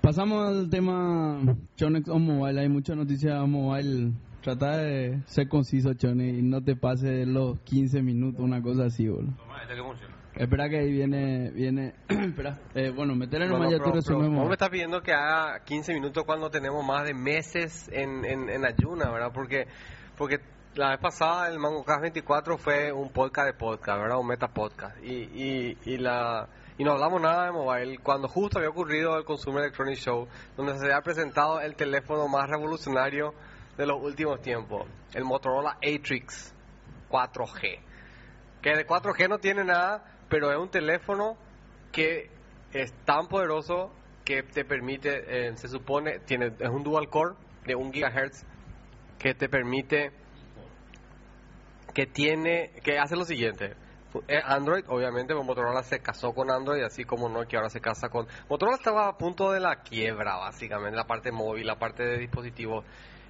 Pasamos 0.01 0.47
al 0.47 0.69
tema 0.69 1.39
Chonex 1.75 2.07
on 2.09 2.25
Mobile, 2.25 2.62
hay 2.62 2.69
mucha 2.69 2.95
noticia 2.95 3.43
on 3.43 3.51
Mobile. 3.51 4.12
Trata 4.41 4.77
de 4.77 5.19
ser 5.25 5.49
conciso, 5.49 5.93
Chone, 5.95 6.29
y 6.29 6.41
no 6.41 6.63
te 6.63 6.77
pase 6.77 7.25
los 7.25 7.59
15 7.59 8.01
minutos, 8.01 8.39
una 8.39 8.62
cosa 8.62 8.85
así, 8.85 9.05
boludo. 9.09 9.33
Toma, 9.35 9.62
este 9.62 9.75
que 9.75 9.83
funciona. 9.83 10.15
Espera 10.35 10.69
que 10.69 10.77
ahí 10.79 10.91
viene, 10.93 11.51
viene, 11.51 11.93
espera, 12.07 12.57
eh, 12.73 12.93
bueno, 12.95 13.15
meterle 13.15 13.49
Bueno, 13.49 13.65
nomás 13.65 13.71
ya 13.73 13.77
tu 13.83 13.91
pero- 13.91 14.01
pero 14.01 14.19
resumen. 14.21 14.39
vos 14.39 14.47
me 14.47 14.53
estás 14.53 14.69
pidiendo 14.69 15.01
que 15.01 15.12
haga 15.12 15.62
15 15.65 15.93
minutos 15.93 16.23
cuando 16.23 16.49
tenemos 16.49 16.85
más 16.85 17.03
de 17.05 17.13
meses 17.13 17.89
en, 17.91 18.23
en, 18.23 18.49
en 18.49 18.63
ayuna, 18.63 19.12
¿verdad? 19.12 19.31
Porque, 19.33 19.67
porque 20.19 20.41
la 20.75 20.89
vez 20.89 20.99
pasada 20.99 21.47
el 21.47 21.60
MangoCast 21.60 22.01
24 22.01 22.58
fue 22.58 22.91
un 22.91 23.10
podcast 23.10 23.47
de 23.47 23.53
podcast, 23.53 24.01
¿verdad? 24.01 24.19
Un 24.19 24.27
meta 24.27 24.49
podcast. 24.49 25.01
Y, 25.01 25.13
y, 25.13 25.77
y, 25.86 25.97
la, 25.97 26.49
y 26.77 26.84
no 26.84 26.91
hablamos 26.91 27.21
nada 27.21 27.45
de 27.45 27.51
mobile 27.53 27.99
cuando 27.99 28.27
justo 28.27 28.58
había 28.58 28.69
ocurrido 28.69 29.17
el 29.17 29.23
Consumer 29.23 29.63
Electronic 29.63 29.95
Show, 29.95 30.27
donde 30.58 30.77
se 30.77 30.84
había 30.84 30.99
presentado 30.99 31.62
el 31.62 31.73
teléfono 31.77 32.27
más 32.27 32.49
revolucionario 32.49 33.34
de 33.77 33.86
los 33.86 34.03
últimos 34.03 34.41
tiempos, 34.41 34.88
el 35.13 35.23
Motorola 35.23 35.77
Atrix 35.77 36.53
4G. 37.10 37.79
Que 38.62 38.75
de 38.75 38.86
4G 38.86 39.29
no 39.29 39.38
tiene 39.38 39.63
nada, 39.63 40.03
pero 40.27 40.51
es 40.51 40.58
un 40.58 40.69
teléfono 40.69 41.38
que 41.93 42.29
es 42.73 42.91
tan 43.05 43.27
poderoso 43.27 43.89
que 44.25 44.43
te 44.43 44.65
permite, 44.65 45.47
eh, 45.47 45.55
se 45.55 45.69
supone, 45.69 46.19
tiene 46.19 46.47
es 46.60 46.69
un 46.69 46.84
dual 46.84 47.08
core 47.08 47.36
de 47.65 47.75
1 47.75 47.93
gigahertz 47.93 48.45
que 49.19 49.34
te 49.36 49.49
permite, 49.49 50.12
que 51.93 52.08
tiene, 52.08 52.71
que 52.84 52.97
hace 52.97 53.15
lo 53.15 53.25
siguiente. 53.25 53.75
Eh, 54.27 54.41
Android, 54.43 54.84
obviamente, 54.88 55.36
pues 55.36 55.45
Motorola 55.45 55.84
se 55.84 55.99
casó 55.99 56.34
con 56.34 56.49
Android, 56.49 56.82
así 56.84 57.03
como 57.03 57.29
no, 57.29 57.45
que 57.47 57.58
ahora 57.58 57.69
se 57.69 57.79
casa 57.79 58.10
con... 58.10 58.27
Motorola 58.49 58.77
estaba 58.77 59.08
a 59.08 59.17
punto 59.17 59.51
de 59.51 59.60
la 59.60 59.82
quiebra, 59.82 60.38
básicamente, 60.38 60.95
la 60.95 61.05
parte 61.05 61.32
móvil, 61.32 61.67
la 61.67 61.77
parte 61.77 62.03
de 62.03 62.17
dispositivos. 62.17 62.86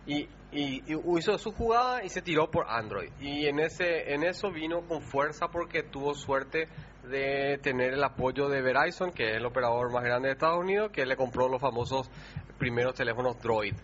Y, 0.06 0.30
y, 0.52 0.82
y 0.88 1.18
hizo 1.18 1.38
su 1.38 1.52
jugada 1.52 2.04
y 2.04 2.10
se 2.10 2.22
tiró 2.22 2.50
por 2.50 2.68
Android. 2.70 3.12
Y 3.20 3.48
en, 3.48 3.60
ese, 3.60 4.14
en 4.14 4.24
eso 4.24 4.52
vino 4.52 4.82
con 4.88 5.02
fuerza 5.02 5.50
porque 5.50 5.84
tuvo 5.84 6.14
suerte 6.14 6.70
de 7.04 7.58
tener 7.62 7.94
el 7.94 8.04
apoyo 8.04 8.48
de 8.48 8.62
Verizon, 8.62 9.12
que 9.12 9.32
es 9.32 9.38
el 9.38 9.46
operador 9.46 9.92
más 9.92 10.04
grande 10.04 10.30
de 10.30 10.34
Estados 10.34 10.60
Unidos, 10.60 10.92
que 10.92 11.06
le 11.06 11.16
compró 11.18 11.50
los 11.50 11.60
famosos 11.60 12.10
primeros 12.58 12.94
teléfonos 12.94 13.38
Droid. 13.42 13.76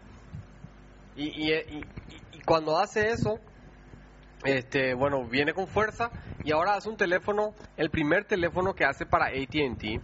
Y, 1.15 1.51
cuando 2.45 2.77
hace 2.77 3.09
eso, 3.09 3.39
este, 4.43 4.93
bueno, 4.93 5.25
viene 5.25 5.53
con 5.53 5.67
fuerza 5.67 6.11
y 6.43 6.51
ahora 6.51 6.75
hace 6.75 6.89
un 6.89 6.97
teléfono, 6.97 7.55
el 7.77 7.89
primer 7.89 8.25
teléfono 8.25 8.73
que 8.73 8.85
hace 8.85 9.05
para 9.05 9.27
AT&T. 9.27 9.99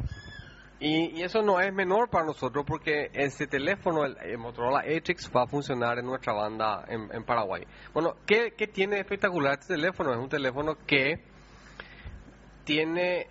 Y, 0.79 1.19
y 1.19 1.21
eso 1.21 1.43
no 1.43 1.59
es 1.59 1.71
menor 1.71 2.09
para 2.09 2.25
nosotros 2.25 2.65
porque 2.67 3.11
ese 3.13 3.45
teléfono, 3.45 4.03
el, 4.03 4.17
el 4.23 4.39
Motorola 4.39 4.79
Atrix, 4.79 5.29
va 5.35 5.43
a 5.43 5.47
funcionar 5.47 5.99
en 5.99 6.05
nuestra 6.05 6.33
banda 6.33 6.83
en, 6.87 7.23
Paraguay. 7.23 7.67
Bueno, 7.93 8.15
¿qué, 8.25 8.55
¿qué 8.57 8.65
tiene 8.65 8.99
espectacular 8.99 9.59
este 9.59 9.75
teléfono? 9.75 10.11
Es 10.11 10.17
un 10.17 10.29
teléfono 10.29 10.75
que 10.87 11.23
tiene, 12.63 13.27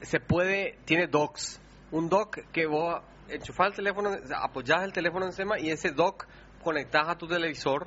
se 0.00 0.20
puede, 0.20 0.78
tiene 0.86 1.08
docks. 1.08 1.60
Un 1.90 2.08
dock 2.08 2.38
que 2.52 2.66
vos 2.66 3.02
enchufás 3.28 3.68
el 3.68 3.74
teléfono, 3.74 4.10
apoyás 4.36 4.82
el 4.82 4.92
teléfono 4.92 5.26
encima 5.26 5.58
y 5.58 5.70
ese 5.70 5.90
dock 5.90 6.26
conectás 6.68 7.08
a 7.08 7.16
tu 7.16 7.26
televisor 7.26 7.86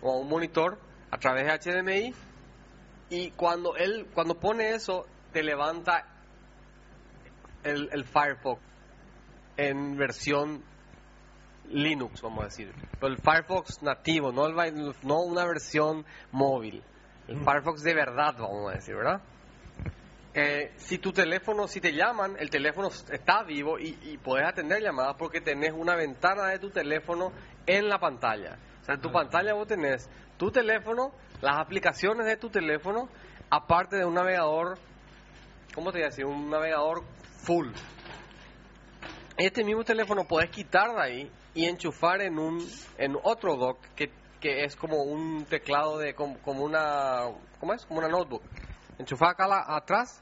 o 0.00 0.12
a 0.12 0.16
un 0.16 0.26
monitor 0.26 0.78
a 1.10 1.18
través 1.18 1.44
de 1.44 1.82
HDMI 1.82 2.14
y 3.10 3.30
cuando 3.32 3.76
él, 3.76 4.08
cuando 4.14 4.40
pone 4.40 4.70
eso, 4.70 5.06
te 5.30 5.42
levanta 5.42 6.06
el, 7.62 7.90
el 7.92 8.04
Firefox 8.04 8.62
en 9.58 9.98
versión 9.98 10.64
Linux, 11.68 12.22
vamos 12.22 12.40
a 12.40 12.44
decir. 12.44 12.72
Pero 12.98 13.12
el 13.12 13.18
Firefox 13.18 13.82
nativo, 13.82 14.32
no, 14.32 14.46
el, 14.46 14.94
no 15.02 15.20
una 15.20 15.44
versión 15.44 16.06
móvil. 16.30 16.82
El 17.28 17.44
Firefox 17.44 17.82
de 17.82 17.92
verdad, 17.92 18.36
vamos 18.38 18.72
a 18.72 18.76
decir, 18.76 18.96
¿verdad? 18.96 19.20
Eh, 20.34 20.72
si 20.76 20.98
tu 20.98 21.12
teléfono, 21.12 21.68
si 21.68 21.80
te 21.80 21.92
llaman, 21.92 22.36
el 22.38 22.48
teléfono 22.48 22.88
está 22.88 23.42
vivo 23.42 23.78
y, 23.78 23.98
y 24.02 24.16
puedes 24.16 24.46
atender 24.48 24.82
llamadas 24.82 25.16
porque 25.18 25.42
tenés 25.42 25.72
una 25.72 25.94
ventana 25.94 26.46
de 26.46 26.58
tu 26.58 26.70
teléfono 26.70 27.32
en 27.66 27.88
la 27.88 27.98
pantalla. 27.98 28.56
O 28.80 28.84
sea, 28.84 28.94
en 28.94 29.00
tu 29.00 29.12
pantalla 29.12 29.52
vos 29.52 29.68
tenés 29.68 30.08
tu 30.38 30.50
teléfono, 30.50 31.12
las 31.40 31.58
aplicaciones 31.58 32.26
de 32.26 32.36
tu 32.36 32.48
teléfono, 32.48 33.08
aparte 33.50 33.96
de 33.96 34.04
un 34.04 34.14
navegador, 34.14 34.78
¿cómo 35.74 35.92
te 35.92 35.98
voy 35.98 36.04
a 36.04 36.08
decir? 36.08 36.24
Un 36.24 36.50
navegador 36.50 37.04
full. 37.44 37.68
Este 39.36 39.62
mismo 39.62 39.84
teléfono 39.84 40.24
puedes 40.24 40.50
quitar 40.50 40.94
de 40.94 41.02
ahí 41.02 41.32
y 41.54 41.66
enchufar 41.66 42.22
en 42.22 42.38
un 42.38 42.66
en 42.98 43.16
otro 43.22 43.56
dock 43.56 43.78
que, 43.94 44.10
que 44.40 44.64
es 44.64 44.76
como 44.76 45.02
un 45.02 45.44
teclado 45.44 45.98
de 45.98 46.14
como, 46.14 46.38
como 46.38 46.64
una 46.64 47.24
¿cómo 47.60 47.74
es? 47.74 47.84
Como 47.86 48.00
una 48.00 48.08
notebook. 48.08 48.42
Enchufada 49.02 49.32
acá 49.32 49.76
atrás 49.76 50.20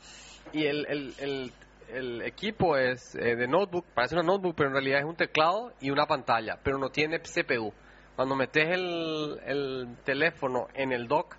y 0.52 0.66
el, 0.66 0.86
el, 0.86 1.52
el, 1.88 2.22
equipo 2.22 2.76
es 2.76 3.14
eh, 3.14 3.36
de 3.36 3.46
notebook, 3.46 3.86
parece 3.94 4.14
una 4.14 4.24
notebook, 4.24 4.54
pero 4.56 4.68
en 4.68 4.74
realidad 4.74 5.00
es 5.00 5.06
un 5.06 5.16
teclado 5.16 5.72
y 5.80 5.90
una 5.90 6.06
pantalla, 6.06 6.58
pero 6.62 6.78
no 6.78 6.90
tiene 6.90 7.20
CPU. 7.20 7.72
Cuando 8.16 8.36
metes 8.36 8.68
el, 8.68 9.40
el 9.46 9.96
teléfono 10.04 10.68
en 10.74 10.92
el 10.92 11.08
dock, 11.08 11.36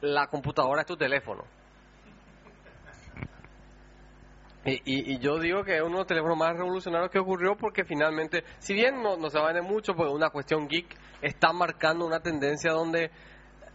la 0.00 0.26
computadora 0.26 0.82
es 0.82 0.86
tu 0.86 0.96
teléfono. 0.96 1.44
Y, 4.64 4.80
y, 4.84 5.18
yo 5.18 5.40
digo 5.40 5.64
que 5.64 5.76
es 5.76 5.82
uno 5.82 5.90
de 5.90 5.98
los 5.98 6.06
teléfonos 6.06 6.38
más 6.38 6.56
revolucionarios 6.56 7.10
que 7.10 7.18
ocurrió 7.18 7.56
porque 7.56 7.84
finalmente, 7.84 8.44
si 8.58 8.74
bien 8.74 9.02
no, 9.02 9.16
no 9.16 9.28
se 9.28 9.40
vender 9.40 9.64
mucho, 9.64 9.94
porque 9.94 10.12
una 10.12 10.30
cuestión 10.30 10.68
geek, 10.68 10.96
está 11.20 11.52
marcando 11.52 12.06
una 12.06 12.20
tendencia 12.20 12.70
donde 12.70 13.10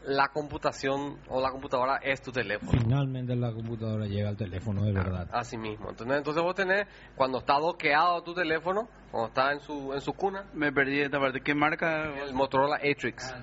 la 0.08 0.30
computación 0.30 1.17
o 1.28 1.41
la 1.41 1.52
computadora 1.52 1.98
es 1.98 2.22
tu 2.22 2.32
teléfono. 2.32 2.72
Finalmente 2.72 3.36
la 3.36 3.52
computadora 3.52 4.06
llega 4.06 4.30
al 4.30 4.38
teléfono 4.38 4.86
de 4.86 4.93
verdad. 4.93 5.28
Así 5.34 5.58
mismo. 5.58 5.89
Entonces, 5.89 6.17
entonces 6.17 6.41
vos 6.41 6.56
tenés, 6.56 6.88
cuando 7.15 7.39
está 7.39 7.60
doqueado 7.60 8.24
tu 8.24 8.34
teléfono, 8.34 8.88
cuando 9.12 9.28
está 9.28 9.52
en 9.52 9.60
su, 9.60 9.93
en 9.93 10.00
su 10.00 10.13
cuna, 10.13 10.46
Me 10.54 10.72
perdí 10.72 10.98
de 11.00 11.06
esta 11.06 11.20
parte. 11.20 11.41
¿Qué 11.41 11.54
marca? 11.54 12.06
el 12.24 12.34
Motorola 12.34 12.78
Atrix. 12.78 13.36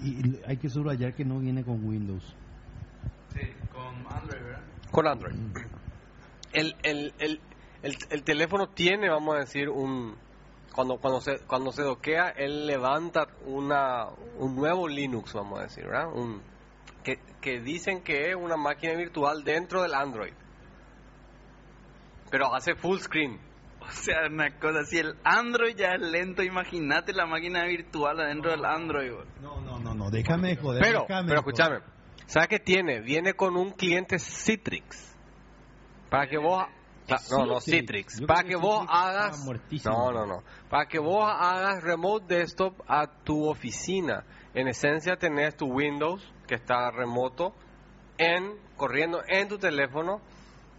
Y 0.00 0.26
y 0.26 0.40
hay 0.46 0.56
que 0.56 0.70
subrayar 0.70 1.14
que 1.14 1.24
no 1.26 1.38
viene 1.38 1.62
con 1.64 1.84
Windows. 1.84 2.34
Sí, 3.28 3.40
con 3.72 3.94
Android, 4.10 4.42
¿verdad? 4.42 4.62
con 4.90 5.06
Android. 5.06 5.34
El, 6.54 6.74
el, 6.82 7.12
el, 7.18 7.40
el, 7.82 7.96
el 8.08 8.22
teléfono 8.24 8.68
tiene, 8.68 9.10
vamos 9.10 9.36
a 9.36 9.40
decir, 9.40 9.68
un 9.68 10.16
cuando 10.76 10.98
cuando 10.98 11.20
se 11.20 11.38
cuando 11.46 11.72
se 11.72 11.82
doquea, 11.82 12.28
él 12.28 12.66
levanta 12.66 13.26
una 13.46 14.08
un 14.38 14.54
nuevo 14.54 14.86
Linux, 14.86 15.32
vamos 15.32 15.58
a 15.58 15.62
decir, 15.62 15.84
¿verdad? 15.86 16.12
Un 16.12 16.42
que, 17.02 17.18
que 17.40 17.60
dicen 17.60 18.02
que 18.02 18.30
es 18.30 18.36
una 18.36 18.56
máquina 18.56 18.94
virtual 18.94 19.42
dentro 19.42 19.82
del 19.82 19.94
Android. 19.94 20.34
Pero 22.30 22.54
hace 22.54 22.74
full 22.74 22.98
screen. 22.98 23.40
O 23.80 23.90
sea, 23.90 24.26
una 24.28 24.50
cosa, 24.58 24.84
si 24.84 24.98
el 24.98 25.16
Android 25.22 25.76
ya 25.76 25.92
es 25.92 26.00
lento, 26.00 26.42
imagínate 26.42 27.12
la 27.12 27.24
máquina 27.24 27.64
virtual 27.64 28.18
adentro 28.20 28.50
del 28.50 28.64
Android. 28.64 29.12
No, 29.40 29.60
no, 29.60 29.78
no, 29.78 29.94
no, 29.94 30.10
déjame 30.10 30.48
de 30.48 30.56
joder. 30.56 30.82
Pero, 30.82 31.02
déjame 31.08 31.28
pero 31.28 31.40
escúchame, 31.40 31.78
¿sabes 32.26 32.48
qué 32.48 32.58
tiene? 32.58 33.00
Viene 33.00 33.34
con 33.34 33.56
un 33.56 33.70
cliente 33.70 34.18
Citrix. 34.18 35.16
Para 36.10 36.26
que 36.28 36.36
vos... 36.36 36.64
Cla- 37.06 37.20
No, 37.30 37.46
no, 37.46 37.60
Citrix. 37.60 38.20
Para 38.26 38.42
que 38.42 38.50
que 38.50 38.56
vos 38.56 38.80
Citrix 38.80 38.98
hagas... 38.98 39.44
muertísimo. 39.44 39.94
No, 39.94 40.12
no, 40.12 40.26
no. 40.26 40.42
Para 40.68 40.86
que 40.86 40.98
vos 40.98 41.24
hagas 41.28 41.82
remote 41.82 42.34
desktop 42.34 42.74
a 42.88 43.06
tu 43.06 43.48
oficina. 43.48 44.24
En 44.54 44.68
esencia 44.68 45.16
tenés 45.16 45.56
tu 45.56 45.66
Windows, 45.66 46.22
que 46.46 46.54
está 46.54 46.90
remoto, 46.90 47.54
en 48.18 48.54
corriendo 48.76 49.22
en 49.28 49.48
tu 49.48 49.58
teléfono, 49.58 50.20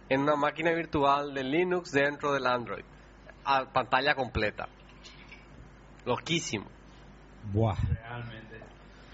en 0.08 0.22
una 0.22 0.36
máquina 0.36 0.72
virtual 0.72 1.32
de 1.34 1.44
Linux 1.44 1.92
dentro 1.92 2.32
del 2.32 2.46
Android. 2.46 2.84
A 3.44 3.64
pantalla 3.72 4.14
completa. 4.14 4.68
Loquísimo. 6.04 6.66
Buah. 7.52 7.76
Realmente. 8.02 8.60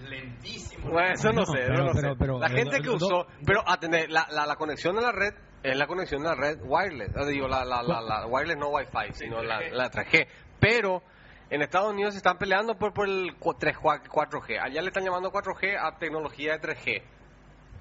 Lentísimo. 0.09 0.89
Bueno, 0.89 1.13
eso 1.13 1.31
no, 1.31 1.41
No, 1.41 1.45
sé, 1.45 1.53
pero- 1.67 1.85
no 1.85 1.91
pero- 1.93 2.09
sé. 2.13 2.15
pero- 2.19 2.39
la 2.39 2.47
pero- 2.47 2.57
gente 2.59 2.81
que 2.81 2.89
usó, 2.89 3.27
pero 3.45 3.61
atender, 3.67 4.09
la, 4.09 4.27
la, 4.29 4.45
la 4.45 4.55
conexión 4.55 4.97
a 4.97 5.01
la 5.01 5.11
red 5.11 5.33
es 5.71 5.77
la 5.77 5.87
conexión 5.87 6.25
a 6.25 6.29
la 6.29 6.35
red 6.35 6.59
wireless, 6.63 7.11
Ah, 7.15 7.25
digo, 7.25 7.47
la, 7.47 7.65
la, 7.65 7.81
la, 7.83 8.01
la 8.01 8.25
wireless 8.27 8.57
no 8.57 8.69
Wi-Fi, 8.69 9.13
sino 9.13 9.41
la, 9.43 9.59
la 9.71 9.89
3G. 9.91 10.27
Pero 10.59 11.01
en 11.49 11.61
Estados 11.61 11.91
Unidos 11.91 12.13
se 12.13 12.17
están 12.17 12.37
peleando 12.37 12.77
por, 12.77 12.93
por 12.93 13.07
el 13.07 13.35
3, 13.59 13.75
4G. 13.77 14.59
Allá 14.61 14.81
le 14.81 14.87
están 14.87 15.03
llamando 15.03 15.31
4G 15.31 15.77
a 15.79 15.97
tecnología 15.97 16.57
de 16.57 16.61
3G 16.75 17.01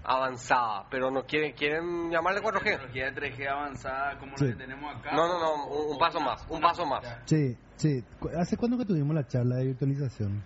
avanzada, 0.06 0.86
pero 0.90 1.10
no 1.10 1.24
quieren 1.24 1.52
quieren 1.52 2.10
llamarle 2.10 2.40
4G. 2.42 2.62
Tecnología 2.62 3.10
de 3.10 3.14
3G 3.14 3.48
avanzada 3.48 4.18
como 4.18 4.36
Sí. 4.36 4.44
la 4.46 4.50
que 4.52 4.56
tenemos 4.58 4.94
acá. 4.96 5.12
No, 5.12 5.26
no, 5.28 5.38
no, 5.40 5.66
un, 5.66 5.92
un 5.92 5.98
paso 5.98 6.20
más, 6.20 6.44
un 6.48 6.60
paso 6.60 6.84
más. 6.84 7.04
Sí, 7.24 7.56
sí. 7.76 8.04
¿Hace 8.38 8.56
cuándo 8.56 8.76
que 8.76 8.84
tuvimos 8.84 9.14
la 9.14 9.26
charla 9.26 9.56
de 9.56 9.66
virtualización? 9.66 10.42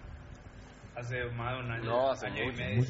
Hace 0.94 1.24
más 1.30 1.54
de 1.54 1.60
un 1.64 1.70
año. 1.72 1.84
No, 1.84 2.10
hace 2.10 2.26
año 2.26 2.42
y 2.42 2.46
mucho. 2.46 2.58
medio. 2.58 2.84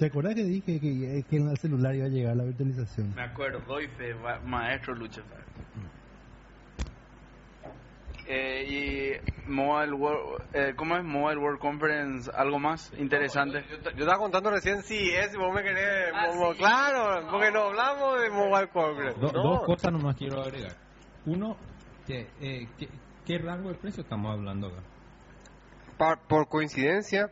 ¿Te 0.00 0.06
acuerdas 0.06 0.34
que 0.34 0.44
dije 0.44 0.80
que, 0.80 1.24
que 1.28 1.36
en 1.36 1.50
el 1.50 1.58
celular 1.58 1.94
iba 1.94 2.06
a 2.06 2.08
llegar 2.08 2.34
la 2.34 2.44
virtualización? 2.44 3.14
Me 3.14 3.20
acuerdo, 3.22 3.60
doy 3.66 3.86
fe, 3.86 4.14
ma- 4.14 4.40
maestro 4.40 4.94
Lucho. 4.94 5.22
Fer. 5.24 5.44
Eh, 8.26 8.64
y 9.46 9.50
Mobile 9.50 9.92
World, 9.92 10.40
eh, 10.54 10.72
¿cómo 10.74 10.96
es 10.96 11.04
Mobile 11.04 11.38
World 11.38 11.58
Conference? 11.58 12.30
¿Algo 12.34 12.58
más 12.58 12.90
interesante? 12.98 13.62
Yo, 13.70 13.76
yo 13.76 13.90
estaba 13.90 14.16
contando 14.16 14.50
recién 14.50 14.80
si 14.84 15.10
es, 15.10 15.32
si 15.32 15.36
vos 15.36 15.52
me 15.54 15.62
querés, 15.62 16.12
Ah, 16.14 16.28
mo- 16.28 16.46
mo- 16.46 16.52
sí. 16.54 16.58
claro, 16.60 17.28
porque 17.30 17.50
no 17.50 17.64
hablamos 17.64 18.22
de 18.22 18.30
Mobile. 18.30 18.68
Do- 19.20 19.32
no. 19.32 19.42
Dos 19.42 19.66
cosas 19.66 19.92
nomás 19.92 20.16
quiero 20.16 20.40
agregar. 20.40 20.76
Uno, 21.26 21.58
que, 22.06 22.20
eh, 22.40 22.68
¿qué, 22.78 22.88
¿qué 23.26 23.36
rango 23.36 23.68
de 23.68 23.74
precio 23.74 24.02
estamos 24.02 24.32
hablando 24.32 24.68
acá? 24.68 26.16
Por 26.26 26.48
coincidencia, 26.48 27.30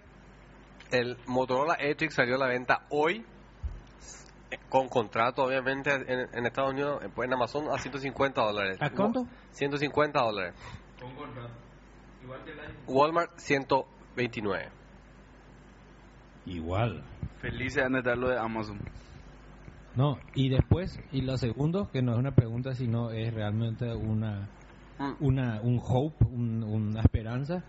el 0.91 1.17
Motorola 1.27 1.75
Atrix 1.75 2.15
salió 2.15 2.37
a 2.37 2.39
la 2.39 2.47
venta 2.47 2.87
hoy, 2.91 3.25
con 4.69 4.89
contrato 4.89 5.45
obviamente 5.45 5.91
en, 5.95 6.29
en 6.33 6.47
Estados 6.47 6.73
Unidos, 6.73 7.03
en 7.17 7.33
Amazon 7.33 7.69
a 7.71 7.79
150 7.79 8.41
dólares. 8.41 8.79
¿A 8.81 8.91
cuánto? 8.91 9.27
150 9.53 10.21
dólares. 10.21 10.55
Con 11.01 11.15
contrato. 11.15 11.51
Igual 12.23 12.45
que 12.45 12.53
el 12.53 12.61
iPhone. 12.61 12.77
Walmart 12.87 13.39
129. 13.39 14.69
Igual. 16.47 17.03
Felices 17.41 17.85
de 17.91 17.99
estar 17.99 18.17
lo 18.19 18.29
de 18.29 18.39
Amazon. 18.39 18.79
No, 19.95 20.19
y 20.35 20.49
después, 20.49 20.99
y 21.13 21.23
lo 21.23 21.37
segundo, 21.37 21.91
que 21.91 22.03
no 22.03 22.13
es 22.13 22.19
una 22.19 22.33
pregunta, 22.35 22.75
sino 22.75 23.11
es 23.11 23.33
realmente 23.35 23.93
una, 23.95 24.49
Mm. 24.99 25.13
una 25.21 25.61
un 25.63 25.81
hope, 25.85 26.25
un- 26.25 26.65
una 26.65 27.01
esperanza. 27.01 27.63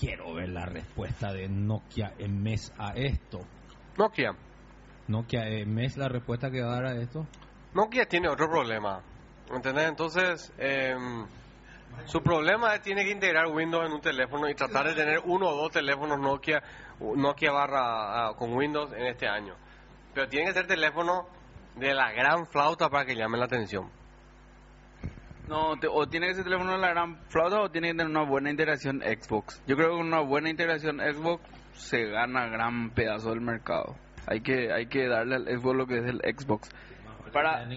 Quiero 0.00 0.32
ver 0.32 0.48
la 0.48 0.64
respuesta 0.64 1.30
de 1.30 1.46
Nokia 1.46 2.14
en 2.18 2.42
mes 2.42 2.72
a 2.78 2.94
esto. 2.94 3.40
Nokia. 3.98 4.34
Nokia 5.08 5.46
en 5.46 5.74
mes 5.74 5.94
la 5.98 6.08
respuesta 6.08 6.50
que 6.50 6.62
va 6.62 6.72
a 6.72 6.74
dar 6.76 6.86
a 6.86 7.02
esto. 7.02 7.26
Nokia 7.74 8.06
tiene 8.06 8.30
otro 8.30 8.48
problema. 8.48 9.02
¿Entendés? 9.52 9.90
Entonces, 9.90 10.54
em, 10.56 11.26
su 12.06 12.22
problema 12.22 12.74
es 12.74 12.80
tiene 12.80 13.04
que 13.04 13.10
integrar 13.10 13.48
Windows 13.48 13.84
en 13.84 13.92
un 13.92 14.00
teléfono 14.00 14.48
y 14.48 14.54
tratar 14.54 14.86
de 14.86 14.94
tener 14.94 15.20
uno 15.22 15.50
o 15.50 15.54
dos 15.54 15.70
teléfonos 15.70 16.18
Nokia, 16.18 16.62
Nokia 16.98 17.52
barra 17.52 18.28
ah, 18.28 18.34
con 18.38 18.54
Windows 18.54 18.94
en 18.94 19.04
este 19.04 19.28
año. 19.28 19.54
Pero 20.14 20.28
tiene 20.30 20.46
que 20.46 20.54
ser 20.54 20.66
teléfono 20.66 21.26
de 21.76 21.92
la 21.92 22.10
gran 22.12 22.46
flauta 22.46 22.88
para 22.88 23.04
que 23.04 23.14
llame 23.14 23.36
la 23.36 23.44
atención. 23.44 23.90
No, 25.50 25.76
te- 25.78 25.88
o 25.90 26.06
tiene 26.08 26.28
que 26.28 26.34
ser 26.36 26.44
teléfono 26.44 26.72
de 26.72 26.78
la 26.78 26.90
gran 26.90 27.18
flauta 27.28 27.60
o 27.60 27.70
tiene 27.70 27.88
que 27.88 27.94
tener 27.94 28.06
una 28.06 28.22
buena 28.24 28.50
integración 28.50 29.00
Xbox. 29.02 29.60
Yo 29.66 29.74
creo 29.76 29.90
que 29.90 29.96
con 29.96 30.06
una 30.06 30.20
buena 30.20 30.48
integración 30.48 30.98
Xbox 31.00 31.42
se 31.72 32.06
gana 32.06 32.46
gran 32.46 32.90
pedazo 32.90 33.30
del 33.30 33.40
mercado. 33.40 33.96
Hay 34.28 34.42
que 34.42 34.72
hay 34.72 34.86
que 34.86 35.08
darle 35.08 35.34
al 35.34 35.46
Xbox 35.58 35.76
lo 35.76 35.86
que 35.86 35.98
es 35.98 36.04
el 36.06 36.20
Xbox. 36.20 36.70
Para 37.32 37.68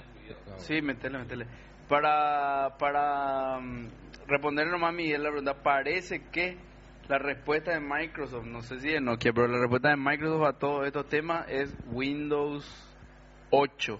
Sí, 0.58 0.82
metele, 0.84 1.18
metele. 1.18 1.48
Para 1.90 2.78
para 2.78 3.60
mm, 3.60 3.88
responderle 4.28 4.72
nomás 4.72 4.90
a 4.90 4.94
Miguel 4.94 5.24
la 5.24 5.30
pregunta, 5.30 5.56
parece 5.64 6.28
que 6.32 6.58
la 7.10 7.18
respuesta 7.18 7.72
de 7.72 7.80
Microsoft, 7.82 8.46
no 8.46 8.62
sé 8.62 8.80
si 8.80 8.90
de 8.90 9.02
Nokia, 9.02 9.34
pero 9.34 9.48
la 9.48 9.60
respuesta 9.60 9.90
de 9.90 9.98
Microsoft 9.98 10.46
a 10.48 10.54
todos 10.60 10.86
estos 10.86 11.08
temas 11.10 11.46
es 11.50 11.76
Windows 11.88 12.66
8. 13.50 14.00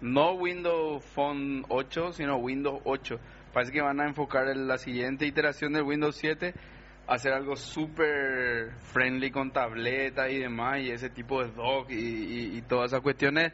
No 0.00 0.32
Windows 0.32 1.04
Phone 1.14 1.64
8, 1.68 2.12
sino 2.14 2.36
Windows 2.36 2.80
8. 2.84 3.18
Parece 3.52 3.72
que 3.72 3.80
van 3.82 4.00
a 4.00 4.06
enfocar 4.06 4.48
en 4.48 4.66
la 4.68 4.78
siguiente 4.78 5.26
iteración 5.26 5.72
del 5.72 5.82
Windows 5.82 6.16
7 6.16 6.54
a 7.06 7.14
hacer 7.14 7.32
algo 7.32 7.56
súper 7.56 8.70
friendly 8.92 9.30
con 9.32 9.50
tableta 9.50 10.30
y 10.30 10.38
demás 10.38 10.78
y 10.80 10.90
ese 10.92 11.10
tipo 11.10 11.42
de 11.42 11.50
dock 11.50 11.90
y, 11.90 11.94
y- 11.96 12.56
y 12.58 12.62
todas 12.62 12.92
esas 12.92 13.00
cuestiones 13.02 13.52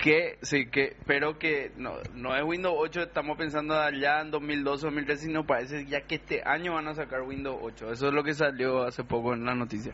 que 0.00 0.38
sí 0.42 0.66
que 0.66 0.96
pero 1.06 1.38
que 1.38 1.70
no, 1.76 1.92
no 2.14 2.34
es 2.36 2.42
Windows 2.42 2.74
8 2.76 3.02
estamos 3.02 3.38
pensando 3.38 3.78
allá 3.78 4.20
en 4.22 4.32
2012 4.32 4.86
2013 4.86 5.26
sino 5.26 5.46
parece 5.46 5.86
ya 5.86 6.00
que 6.00 6.16
este 6.16 6.42
año 6.44 6.74
van 6.74 6.88
a 6.88 6.94
sacar 6.94 7.22
Windows 7.22 7.58
8 7.62 7.92
eso 7.92 8.08
es 8.08 8.12
lo 8.12 8.24
que 8.24 8.34
salió 8.34 8.82
hace 8.82 9.04
poco 9.04 9.34
en 9.34 9.44
la 9.44 9.54
noticia 9.54 9.92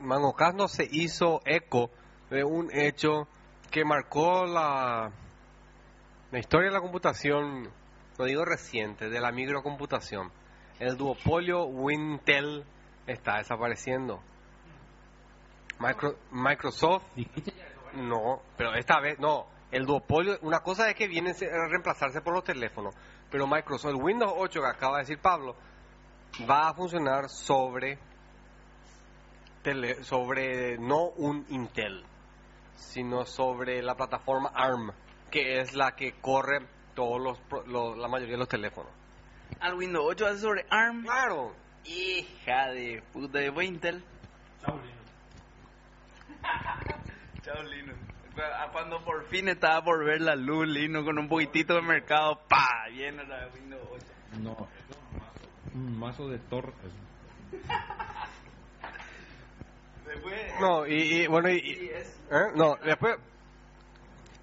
Mangocas 0.00 0.72
se 0.72 0.88
hizo 0.90 1.42
eco 1.44 1.90
de 2.32 2.44
un 2.44 2.68
hecho 2.72 3.28
que 3.70 3.84
marcó 3.84 4.46
la, 4.46 5.10
la 6.30 6.38
historia 6.38 6.68
de 6.68 6.74
la 6.74 6.80
computación, 6.80 7.68
no 8.18 8.24
digo 8.24 8.44
reciente, 8.44 9.08
de 9.08 9.20
la 9.20 9.30
microcomputación. 9.32 10.30
El 10.78 10.96
duopolio 10.96 11.64
Wintel 11.64 12.64
está 13.06 13.38
desapareciendo. 13.38 14.20
Micro- 15.78 16.16
Microsoft, 16.30 17.04
no, 17.94 18.42
pero 18.56 18.74
esta 18.74 19.00
vez 19.00 19.18
no. 19.18 19.46
El 19.70 19.86
duopolio, 19.86 20.38
una 20.42 20.60
cosa 20.60 20.88
es 20.88 20.94
que 20.94 21.08
viene 21.08 21.30
a 21.30 21.68
reemplazarse 21.68 22.20
por 22.20 22.34
los 22.34 22.44
teléfonos, 22.44 22.94
pero 23.30 23.46
Microsoft, 23.46 23.90
el 23.94 24.02
Windows 24.02 24.32
8 24.36 24.60
que 24.60 24.66
acaba 24.68 24.96
de 24.98 25.02
decir 25.04 25.18
Pablo, 25.18 25.56
va 26.48 26.68
a 26.68 26.74
funcionar 26.74 27.28
sobre 27.30 27.98
tele, 29.62 30.02
sobre 30.04 30.76
no 30.78 31.04
un 31.16 31.46
Intel, 31.50 32.04
sino 32.82 33.24
sobre 33.24 33.82
la 33.82 33.94
plataforma 33.96 34.50
ARM, 34.54 34.92
que 35.30 35.60
es 35.60 35.74
la 35.74 35.96
que 35.96 36.12
corre 36.20 36.66
todos 36.94 37.20
los, 37.20 37.38
la 37.96 38.08
mayoría 38.08 38.34
de 38.34 38.38
los 38.38 38.48
teléfonos. 38.48 38.92
Al 39.60 39.74
Windows 39.74 40.06
8 40.08 40.26
hace 40.26 40.38
sobre 40.38 40.66
ARM. 40.68 41.02
Claro. 41.02 41.54
Hija 41.84 42.68
de 42.68 43.02
puta 43.12 43.38
de 43.38 43.64
Intel. 43.64 44.02
Chao 47.42 47.62
Linux. 47.62 47.98
Ah, 48.38 48.68
Cuando 48.72 49.04
por 49.04 49.26
fin 49.26 49.48
estaba 49.48 49.84
por 49.84 50.04
ver 50.04 50.20
la 50.20 50.34
luz 50.36 50.66
Linux 50.66 51.04
con 51.04 51.18
un 51.18 51.28
poquitito 51.28 51.74
de 51.74 51.82
mercado, 51.82 52.40
pa, 52.48 52.86
viene 52.90 53.24
la 53.24 53.46
de 53.46 53.50
Windows 53.52 53.88
8. 53.92 54.06
No, 54.40 54.68
un 55.74 55.98
mazo 55.98 56.28
de 56.28 56.38
Thor. 56.38 56.72
No, 60.60 60.86
y, 60.86 60.92
y, 61.22 61.26
bueno, 61.26 61.48
y, 61.50 61.56
y- 61.56 61.90
¿eh? 61.90 62.04
no, 62.54 62.76
después... 62.84 63.16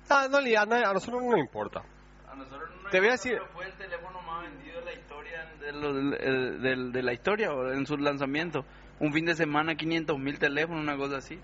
Ah, 0.09 0.27
no, 0.29 0.37
a, 0.37 0.61
a 0.61 0.93
nosotros 0.93 1.21
no 1.23 1.31
nos 1.31 1.39
importa. 1.39 1.81
a 2.27 2.35
nosotros 2.35 2.69
no 2.75 2.81
nos 2.83 2.91
Te 2.91 2.99
voy 2.99 3.09
a 3.09 3.11
importa, 3.13 3.29
decir- 3.29 3.41
fue 3.53 3.65
el 3.65 3.73
teléfono 3.73 4.21
más 4.23 4.41
vendido 4.43 4.79
de 4.79 4.85
la 4.85 4.93
historia 4.93 5.45
de, 5.59 5.71
lo- 5.71 5.93
del- 5.93 6.91
de 6.91 7.03
la 7.03 7.13
historia 7.13 7.51
o 7.53 7.71
en 7.71 7.85
su 7.85 7.95
lanzamiento. 7.97 8.65
Un 8.99 9.13
fin 9.13 9.25
de 9.25 9.35
semana 9.35 9.75
500 9.75 10.17
mil 10.17 10.39
teléfonos, 10.39 10.81
una 10.81 10.97
cosa 10.97 11.17
así. 11.17 11.39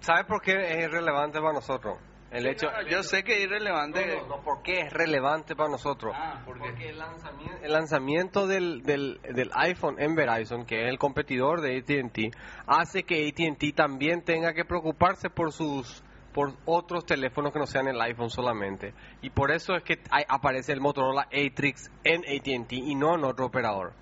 ¿Sabes 0.00 0.26
por 0.26 0.40
qué 0.42 0.84
es 0.84 0.90
relevante 0.90 1.40
para 1.40 1.54
nosotros? 1.54 1.98
El 2.30 2.46
hecho... 2.46 2.66
Yo 2.90 3.02
sé 3.02 3.22
que 3.22 3.34
es 3.36 3.44
irrelevante. 3.44 4.04
No, 4.06 4.22
no, 4.22 4.36
no, 4.36 4.42
¿por 4.42 4.62
qué 4.62 4.80
es 4.80 4.92
relevante 4.92 5.54
para 5.54 5.70
nosotros? 5.70 6.12
Ah. 6.16 6.42
Porque 6.44 6.88
el 6.88 6.98
lanzamiento, 6.98 7.58
el 7.62 7.72
lanzamiento 7.72 8.46
del, 8.46 8.82
del, 8.82 9.20
del 9.22 9.50
iPhone 9.54 9.96
en 10.00 10.14
Verizon, 10.14 10.66
que 10.66 10.84
es 10.84 10.88
el 10.90 10.98
competidor 10.98 11.60
de 11.60 11.78
AT&T, 11.78 12.30
hace 12.66 13.04
que 13.04 13.28
AT&T 13.28 13.72
también 13.72 14.22
tenga 14.22 14.52
que 14.54 14.64
preocuparse 14.64 15.30
por 15.30 15.52
sus 15.52 16.02
por 16.32 16.52
otros 16.66 17.06
teléfonos 17.06 17.50
que 17.50 17.58
no 17.58 17.66
sean 17.66 17.88
el 17.88 17.98
iPhone 17.98 18.28
solamente. 18.28 18.92
Y 19.22 19.30
por 19.30 19.50
eso 19.50 19.74
es 19.74 19.82
que 19.84 20.00
hay- 20.10 20.24
aparece 20.28 20.72
el 20.72 20.82
Motorola 20.82 21.22
Atrix 21.32 21.90
en 22.04 22.20
AT&T 22.26 22.74
y 22.76 22.94
no 22.94 23.14
en 23.14 23.24
otro 23.24 23.46
operador. 23.46 23.94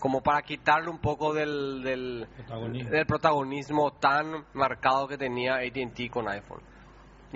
Como 0.00 0.20
para 0.20 0.42
quitarle 0.42 0.90
un 0.90 0.98
poco 0.98 1.32
del, 1.32 1.82
del, 1.84 2.26
Protagonismo. 2.36 2.90
del 2.90 3.06
protagonismo 3.06 3.92
tan 3.92 4.44
marcado 4.54 5.06
que 5.06 5.16
tenía 5.16 5.58
AT&T 5.58 6.10
con 6.10 6.28
iPhone. 6.28 6.60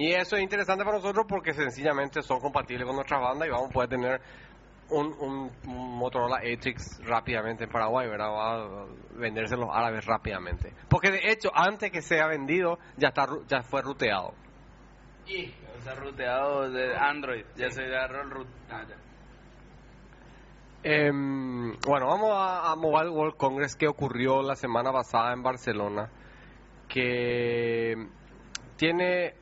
Y 0.01 0.13
eso 0.15 0.37
es 0.37 0.43
interesante 0.43 0.83
para 0.83 0.97
nosotros 0.97 1.27
porque 1.29 1.53
sencillamente 1.53 2.23
son 2.23 2.41
compatibles 2.41 2.87
con 2.87 2.97
nuestra 2.97 3.19
banda 3.19 3.47
y 3.47 3.51
vamos 3.51 3.69
a 3.69 3.73
poder 3.73 3.91
tener 3.91 4.21
un, 4.89 5.09
un- 5.21 5.51
un 5.67 5.99
Motorola 5.99 6.37
Atrix 6.39 7.05
rápidamente 7.05 7.65
en 7.65 7.71
Paraguay, 7.71 8.09
¿verdad? 8.09 8.31
Va 8.31 8.55
a 8.55 8.87
venderse 9.13 9.57
los 9.59 9.69
árabes 9.71 10.07
rápidamente. 10.07 10.73
Porque 10.89 11.11
de 11.11 11.31
hecho, 11.31 11.51
antes 11.55 11.91
que 11.91 12.01
sea 12.01 12.27
vendido, 12.29 12.79
ya 12.97 13.09
está 13.09 13.27
ya 13.47 13.63
fue 13.63 13.83
ruteado. 13.83 14.33
Y, 15.27 15.53
sea, 15.85 15.95
ruteado 15.95 16.71
de 16.71 16.97
Android. 16.97 17.45
Ya 17.57 17.71
se 17.71 17.83
agarró 17.85 18.23
el 18.23 18.31
root. 18.31 18.49
Ah, 18.71 18.83
ya. 18.89 18.97
Em, 20.83 21.77
bueno, 21.87 22.07
vamos 22.07 22.31
a, 22.33 22.73
a 22.73 22.77
Mobile 22.77 23.11
World 23.11 23.37
Congress 23.37 23.77
que 23.77 23.87
ocurrió 23.87 24.41
la 24.43 24.57
semana 24.57 24.93
pasada 24.93 25.35
en 25.35 25.43
Barcelona, 25.43 26.09
que 26.89 27.97
tiene 28.77 29.35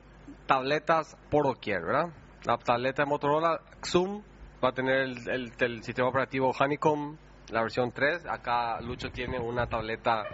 tabletas 0.47 1.17
por 1.31 1.45
doquier, 1.47 1.83
¿verdad? 1.83 2.09
La 2.45 2.57
tableta 2.59 3.03
de 3.03 3.09
Motorola 3.09 3.61
Zoom 3.85 4.23
va 4.63 4.71
a 4.71 4.73
tener 4.73 4.97
el, 5.01 5.29
el- 5.29 5.53
el 5.59 5.83
sistema 5.83 6.09
operativo 6.09 6.51
Honeycomb, 6.59 7.17
la 7.51 7.63
versión 7.63 7.93
3. 7.93 8.27
Acá 8.27 8.81
Lucho 8.81 9.11
tiene 9.11 9.39
una 9.39 9.67
tableta 9.67 10.25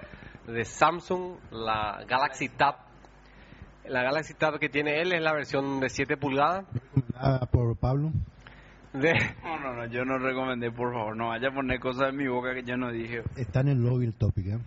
de 0.47 0.65
Samsung, 0.65 1.37
la 1.51 2.05
Galaxy 2.07 2.49
Tab. 2.51 2.77
La 3.87 4.03
Galaxy 4.03 4.35
Tab 4.35 4.59
que 4.59 4.69
tiene 4.69 5.01
él 5.01 5.13
es 5.13 5.21
la 5.23 5.33
versión 5.33 5.79
de 5.81 5.89
7 5.91 6.17
pulgadas. 6.17 6.65
Por 7.51 7.77
Pablo. 7.77 8.13
De, 8.93 9.13
No, 9.43 9.59
no, 9.59 9.75
no, 9.75 9.87
yo 9.87 10.05
no 10.05 10.19
recomendé, 10.19 10.71
por 10.71 10.93
favor, 10.93 11.17
no 11.17 11.29
vaya 11.31 11.49
a 11.49 11.53
poner 11.53 11.81
cosas 11.81 12.11
en 12.11 12.17
mi 12.17 12.29
boca 12.29 12.55
que 12.55 12.63
yo 12.63 12.77
no 12.77 12.91
dije. 12.93 13.23
Está 13.37 13.61
en 13.61 13.69
el 13.69 13.83
lobby 13.83 14.07
el 14.07 14.15
topic, 14.15 14.47
¿eh? 14.47 14.59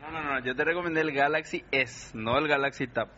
No, 0.00 0.10
no, 0.12 0.22
no, 0.22 0.44
yo 0.44 0.54
te 0.54 0.64
recomendé 0.64 1.00
el 1.00 1.10
Galaxy 1.12 1.64
S, 1.72 2.16
no 2.16 2.38
el 2.38 2.46
Galaxy 2.46 2.86
Tab. 2.86 3.08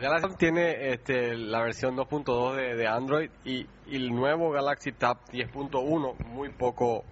Galaxy 0.00 0.36
tiene 0.36 0.92
este, 0.92 1.36
la 1.36 1.62
versión 1.62 1.96
2.2 1.96 2.54
de, 2.54 2.74
de 2.76 2.86
Android 2.86 3.30
y, 3.44 3.66
y 3.86 3.96
el 3.96 4.10
nuevo 4.14 4.50
Galaxy 4.50 4.92
Tab 4.92 5.18
10.1, 5.32 6.18
muy 6.26 6.50
poco 6.50 7.04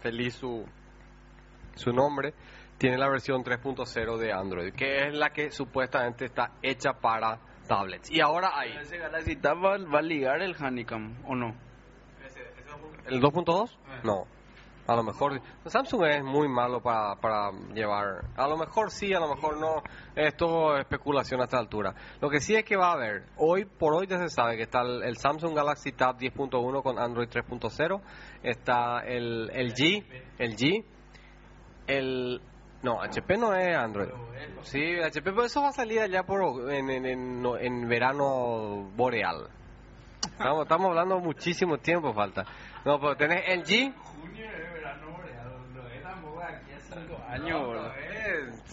feliz 0.00 0.34
su, 0.34 0.64
su 1.74 1.92
nombre, 1.92 2.34
tiene 2.78 2.98
la 2.98 3.08
versión 3.08 3.42
3.0 3.42 4.18
de 4.18 4.32
Android, 4.32 4.72
que 4.74 5.08
es 5.08 5.14
la 5.14 5.30
que 5.30 5.50
supuestamente 5.50 6.26
está 6.26 6.52
hecha 6.62 6.92
para 6.92 7.38
tablets. 7.66 8.10
Y 8.10 8.20
ahora 8.20 8.50
hay 8.54 8.76
Ese 8.76 8.98
Galaxy 8.98 9.36
Tab 9.36 9.64
va, 9.64 9.78
va 9.78 9.98
a 10.00 10.02
ligar 10.02 10.42
el 10.42 10.54
Honeycomb, 10.54 11.16
¿o 11.26 11.34
no? 11.34 11.54
el 13.06 13.20
2.2, 13.20 13.70
no. 14.04 14.26
A 14.86 14.96
lo 14.96 15.04
mejor 15.04 15.40
Samsung 15.64 16.04
es 16.06 16.24
muy 16.24 16.48
malo 16.48 16.80
para, 16.80 17.14
para 17.16 17.52
llevar. 17.72 18.24
A 18.36 18.48
lo 18.48 18.56
mejor 18.56 18.90
sí, 18.90 19.14
a 19.14 19.20
lo 19.20 19.28
mejor 19.34 19.58
no. 19.58 19.82
Es 20.16 20.36
todo 20.36 20.76
especulación 20.76 21.40
a 21.40 21.44
esta 21.44 21.58
altura. 21.58 21.94
Lo 22.20 22.28
que 22.28 22.40
sí 22.40 22.54
es 22.56 22.64
que 22.64 22.76
va 22.76 22.88
a 22.88 22.92
haber. 22.94 23.26
Hoy 23.36 23.64
por 23.64 23.94
hoy 23.94 24.06
ya 24.08 24.18
se 24.18 24.28
sabe 24.28 24.56
que 24.56 24.64
está 24.64 24.82
el, 24.82 25.16
Samsung 25.16 25.54
Galaxy 25.54 25.92
Tab 25.92 26.18
10.1 26.18 26.82
con 26.82 26.98
Android 26.98 27.28
3.0. 27.28 28.00
Está 28.42 29.00
el, 29.00 29.50
el 29.52 29.72
G. 29.72 30.04
El 30.38 30.56
G. 30.56 30.84
El. 31.86 32.40
No, 32.82 33.00
HP 33.00 33.36
no 33.36 33.54
es 33.54 33.76
Android. 33.76 34.08
Sí, 34.62 34.98
HP, 35.00 35.30
pero 35.30 35.44
eso 35.44 35.62
va 35.62 35.68
a 35.68 35.72
salir 35.72 36.00
allá 36.00 36.24
por, 36.24 36.72
en, 36.72 36.90
en, 36.90 37.06
en, 37.06 37.46
en 37.60 37.88
verano 37.88 38.90
boreal. 38.96 39.48
Estamos, 40.24 40.62
estamos 40.62 40.88
hablando 40.88 41.20
muchísimo 41.20 41.78
tiempo 41.78 42.12
falta. 42.12 42.44
No, 42.84 42.98
pero 43.00 43.16
tenés 43.16 43.44
el 43.48 43.64
G. 43.64 43.94
Junio 43.94 44.50
de 44.50 44.70
verano 44.72 45.10
boreal, 45.10 45.74
lo 45.74 45.88
es 45.88 46.02
tampoco 46.02 46.42
aquí 46.42 46.72
a 46.72 46.80
5 46.80 47.21
años, 47.32 47.66
boludo. 47.66 47.92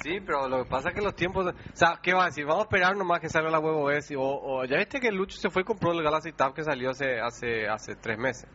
Sí, 0.03 0.20
pero 0.26 0.47
lo 0.47 0.64
que 0.64 0.70
pasa 0.70 0.89
es 0.89 0.95
que 0.95 1.01
los 1.01 1.16
tiempos... 1.16 1.45
O 1.47 1.53
sea, 1.76 1.99
¿qué 2.01 2.14
va 2.14 2.24
a 2.24 2.26
decir? 2.28 2.45
Vamos 2.45 2.62
a 2.62 2.64
esperar 2.64 2.95
nomás 2.95 3.20
que 3.20 3.30
salga 3.30 3.49
la 3.49 3.60
huevo 3.60 3.86
OS. 3.86 4.12
O, 4.18 4.22
o 4.60 4.66
ya 4.66 4.78
viste 4.78 4.99
que 4.99 5.12
Lucho 5.12 5.38
se 5.38 5.49
fue 5.49 5.62
y 5.64 5.66
compró 5.66 5.91
el 5.91 6.03
Galaxy 6.03 6.32
Tab 6.34 6.53
que 6.53 6.64
salió 6.64 6.91
hace 6.91 7.20
hace 7.20 7.68
hace 7.68 7.95
tres 7.95 8.18
meses. 8.18 8.47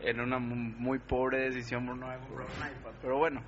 Era 0.00 0.22
una 0.22 0.38
mu- 0.38 0.54
muy 0.78 0.98
pobre 0.98 1.50
decisión 1.50 1.86
por 1.86 1.96
no 1.96 2.06
haber 2.06 2.20
comprado 2.20 2.50
un 2.60 2.68
iPad, 2.80 2.90
pero 3.00 3.18
bueno. 3.18 3.42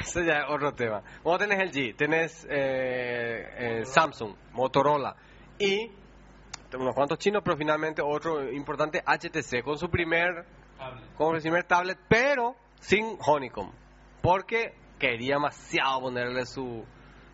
Eso 0.00 0.20
ya 0.22 0.40
es 0.40 0.44
otro 0.48 0.72
tema. 0.74 1.02
Vos 1.22 1.38
tenés 1.38 1.58
el 1.60 1.70
G, 1.70 1.96
tenés 1.96 2.44
eh, 2.50 3.80
eh, 3.80 3.84
Samsung, 3.84 4.34
Motorola 4.52 5.14
y 5.58 5.90
unos 6.76 6.94
cuantos 6.94 7.18
chinos, 7.18 7.42
pero 7.44 7.56
finalmente 7.56 8.02
otro 8.02 8.50
importante 8.52 9.00
HTC 9.06 9.62
con 9.62 9.78
su 9.78 9.88
primer 9.88 10.44
con 11.16 11.36
su 11.36 11.42
primer 11.42 11.62
tablet, 11.64 11.98
pero 12.08 12.56
sin 12.80 13.16
Honeycomb, 13.24 13.72
porque 14.24 14.72
quería 14.98 15.34
demasiado 15.34 16.00
ponerle 16.00 16.46
su 16.46 16.82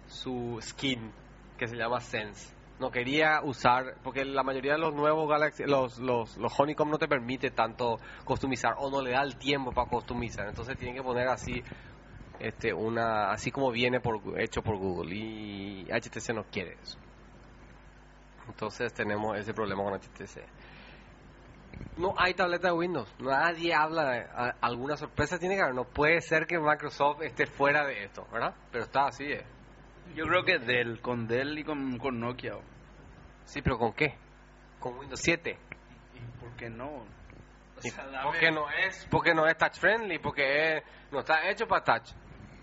su 0.09 0.59
skin 0.61 1.13
que 1.57 1.69
se 1.69 1.77
llama 1.77 2.01
Sense. 2.01 2.53
No 2.81 2.91
quería 2.91 3.43
usar, 3.45 3.95
porque 4.03 4.25
la 4.25 4.43
mayoría 4.43 4.73
de 4.73 4.79
los 4.79 4.93
nuevos 4.93 5.29
Galaxy, 5.29 5.65
los, 5.67 5.99
los, 6.01 6.37
los 6.37 6.59
Honeycomb 6.59 6.91
no 6.91 6.99
te 6.99 7.07
permite 7.07 7.53
tanto 7.53 7.99
customizar 8.25 8.75
o 8.79 8.91
no 8.91 9.03
le 9.03 9.13
da 9.13 9.23
el 9.23 9.37
tiempo 9.37 9.71
para 9.71 9.89
customizar. 9.89 10.49
Entonces 10.49 10.77
tienen 10.79 10.97
que 10.97 11.03
poner 11.03 11.29
así 11.29 11.63
este 12.41 12.75
una 12.75 13.31
así 13.31 13.53
como 13.53 13.71
viene 13.71 14.01
hecho 14.39 14.61
por 14.61 14.77
Google 14.77 15.15
y 15.15 15.85
HTC 15.93 16.35
no 16.35 16.43
quiere 16.51 16.77
eso. 16.83 16.99
Entonces 18.49 18.93
tenemos 18.93 19.39
ese 19.39 19.55
problema 19.55 19.85
con 19.85 19.95
HTC. 19.95 20.41
No 21.97 22.15
hay 22.17 22.35
tableta 22.35 22.69
de 22.69 22.75
Windows. 22.75 23.13
Nadie 23.19 23.75
habla 23.75 24.11
de 24.11 24.21
a- 24.21 24.55
alguna 24.61 24.97
sorpresa 24.97 25.39
tiene 25.39 25.57
que 25.57 25.63
haber. 25.63 25.75
No 25.75 25.85
puede 25.85 26.21
ser 26.23 26.47
que 26.47 26.59
Microsoft 26.59 27.23
esté 27.23 27.47
fuera 27.47 27.85
de 27.85 28.05
esto, 28.05 28.27
¿verdad? 28.33 28.55
Pero 28.73 28.85
está 28.85 29.07
así. 29.07 29.25
eh. 29.25 29.45
Yo 30.15 30.27
creo 30.27 30.45
que 30.45 30.59
Dell, 30.59 31.01
con 31.01 31.27
Dell 31.27 31.59
y 31.59 31.65
con, 31.65 31.99
con 31.99 32.19
Nokia. 32.19 32.57
o- 32.57 32.63
Sí, 33.45 33.61
pero 33.63 33.79
¿con 33.79 33.93
qué? 33.93 34.15
Con 34.79 34.99
Windows 34.99 35.21
7. 35.23 35.59
¿Y 36.15 36.41
por 36.41 36.51
qué 36.57 36.71
no? 36.71 36.87
O 36.89 37.07
Y 37.83 37.91
sea, 37.91 38.23
porque 38.23 38.51
no 38.51 38.71
es 38.71 39.07
porque 39.11 39.35
no 39.35 39.47
es 39.47 39.57
touch 39.57 39.75
friendly, 39.79 40.19
porque 40.19 40.77
es- 40.79 40.83
no 41.11 41.21
está 41.21 41.49
hecho 41.49 41.67
para 41.67 41.85
touch. 41.85 42.11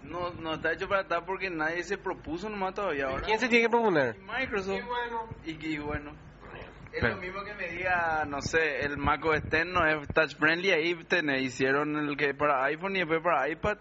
No, 0.03 0.32
no 0.32 0.53
está 0.53 0.72
hecho 0.72 0.88
para 0.88 1.01
estar 1.01 1.26
porque 1.26 1.49
nadie 1.49 1.84
se 1.84 1.97
propuso 1.97 2.49
nomás 2.49 2.74
todavía 2.74 3.07
ahora. 3.07 3.26
¿Quién 3.26 3.39
se 3.39 3.47
tiene 3.49 3.65
que 3.65 3.70
proponer? 3.70 4.15
Microsoft. 4.20 4.80
Y, 5.45 5.51
y 5.65 5.78
bueno. 5.80 6.11
Es 6.94 7.02
Pero- 7.02 7.16
lo 7.16 7.22
mismo 7.22 7.44
que 7.44 7.54
me 7.54 7.68
diga, 7.70 8.26
no 8.28 8.42
sé, 8.42 8.80
el 8.86 8.98
Mac 8.98 9.24
OS 9.26 9.38
X 9.46 9.66
no 9.66 9.86
es 9.86 10.08
touch 10.10 10.36
friendly, 10.38 10.72
ahí 10.72 10.96
tenés, 11.06 11.42
hicieron 11.44 11.96
el 11.98 12.16
que 12.18 12.34
para 12.34 12.64
iPhone 12.66 12.96
y 12.96 13.00
después 13.00 13.22
para 13.22 13.48
iPad. 13.50 13.78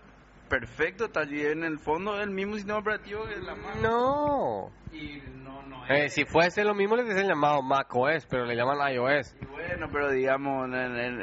perfecto, 0.48 1.06
está 1.06 1.20
allí 1.22 1.44
en 1.44 1.64
el 1.64 1.78
fondo 1.80 2.16
del 2.18 2.30
mismo 2.30 2.54
sistema 2.54 2.78
operativo 2.78 3.24
que 3.26 3.36
la 3.36 3.54
Mac. 3.56 3.76
No. 3.82 4.70
Y 4.92 5.20
no, 5.42 5.60
no 5.62 5.84
Eh, 5.88 6.08
si 6.08 6.24
fuese 6.24 6.62
lo 6.62 6.72
mismo, 6.72 6.94
le 6.96 7.02
hubiesen 7.02 7.26
llamado 7.26 7.62
macOS, 7.62 8.26
pero 8.26 8.44
le 8.44 8.54
llaman 8.54 8.92
iOS. 8.94 9.34
Y 9.40 9.44
bueno, 9.46 9.88
pero 9.90 10.08
digamos, 10.10 10.70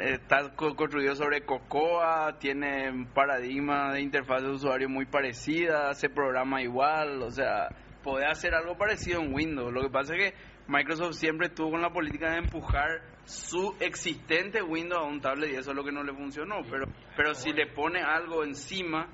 está 0.02 0.54
co- 0.54 0.76
construido 0.76 1.14
sobre 1.14 1.42
Cocoa, 1.46 2.38
tiene 2.38 2.90
un 2.90 3.06
paradigma 3.06 3.92
de 3.94 4.02
interfaz 4.02 4.42
de 4.42 4.50
usuario 4.50 4.88
muy 4.90 5.06
parecida, 5.06 5.94
se 5.94 6.10
programa 6.10 6.60
igual, 6.60 7.22
o 7.22 7.30
sea, 7.30 7.68
puede 8.02 8.26
hacer 8.26 8.54
algo 8.54 8.76
parecido 8.76 9.22
en 9.22 9.32
Windows. 9.34 9.72
Lo 9.72 9.80
que 9.82 9.90
pasa 9.90 10.14
es 10.14 10.20
que 10.32 10.38
Microsoft 10.66 11.14
siempre 11.16 11.48
estuvo 11.48 11.72
con 11.72 11.82
la 11.82 11.90
política 11.90 12.30
de 12.30 12.38
empujar 12.38 13.00
su 13.24 13.74
existente 13.80 14.62
Windows 14.62 15.02
a 15.02 15.06
un 15.06 15.20
tablet 15.20 15.50
y 15.52 15.56
eso 15.56 15.70
es 15.70 15.76
lo 15.76 15.84
que 15.84 15.92
no 15.92 16.02
le 16.02 16.12
funcionó. 16.14 16.56
Pero, 16.70 16.86
pero 17.16 17.34
si 17.34 17.52
le 17.52 17.66
pone 17.66 18.00
algo 18.02 18.44
encima, 18.44 19.08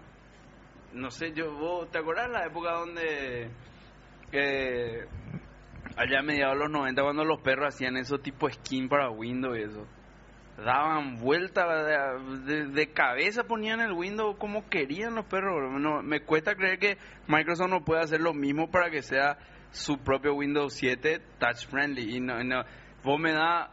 no 0.93 1.11
sé, 1.11 1.33
yo, 1.33 1.53
vos, 1.55 1.91
¿te 1.91 1.99
acordás 1.99 2.31
la 2.31 2.45
época 2.47 2.73
donde 2.73 3.51
eh, 4.33 5.07
allá 5.97 6.21
a 6.21 6.23
mediados 6.23 6.55
de 6.55 6.61
los 6.61 6.71
90 6.71 7.03
cuando 7.03 7.25
los 7.25 7.41
perros 7.41 7.75
hacían 7.75 7.97
eso 7.97 8.19
tipo 8.19 8.49
skin 8.51 8.89
para 8.89 9.11
Windows 9.11 9.59
y 9.59 9.63
eso? 9.63 9.87
Daban 10.57 11.17
vuelta 11.17 11.67
de, 11.85 12.45
de- 12.45 12.67
de 12.67 12.93
cabeza, 12.93 13.45
ponían 13.45 13.81
el 13.81 13.93
Windows 13.93 14.37
como 14.39 14.69
querían 14.69 15.15
los 15.15 15.25
perros. 15.25 15.73
No, 15.81 16.03
me 16.03 16.21
cuesta 16.21 16.55
creer 16.55 16.79
que 16.79 16.99
Microsoft 17.29 17.71
no 17.71 17.85
puede 17.85 18.03
hacer 18.03 18.21
lo 18.21 18.35
mismo 18.35 18.71
para 18.71 18.91
que 18.91 19.01
sea 19.03 19.39
su 19.73 19.99
propio 19.99 20.35
Windows 20.35 20.75
7 20.75 21.21
touch 21.39 21.67
friendly. 21.69 22.17
Y 22.17 22.21
no, 22.21 22.43
no- 22.45 22.65
vos 23.05 23.19
me 23.21 23.33
da 23.33 23.71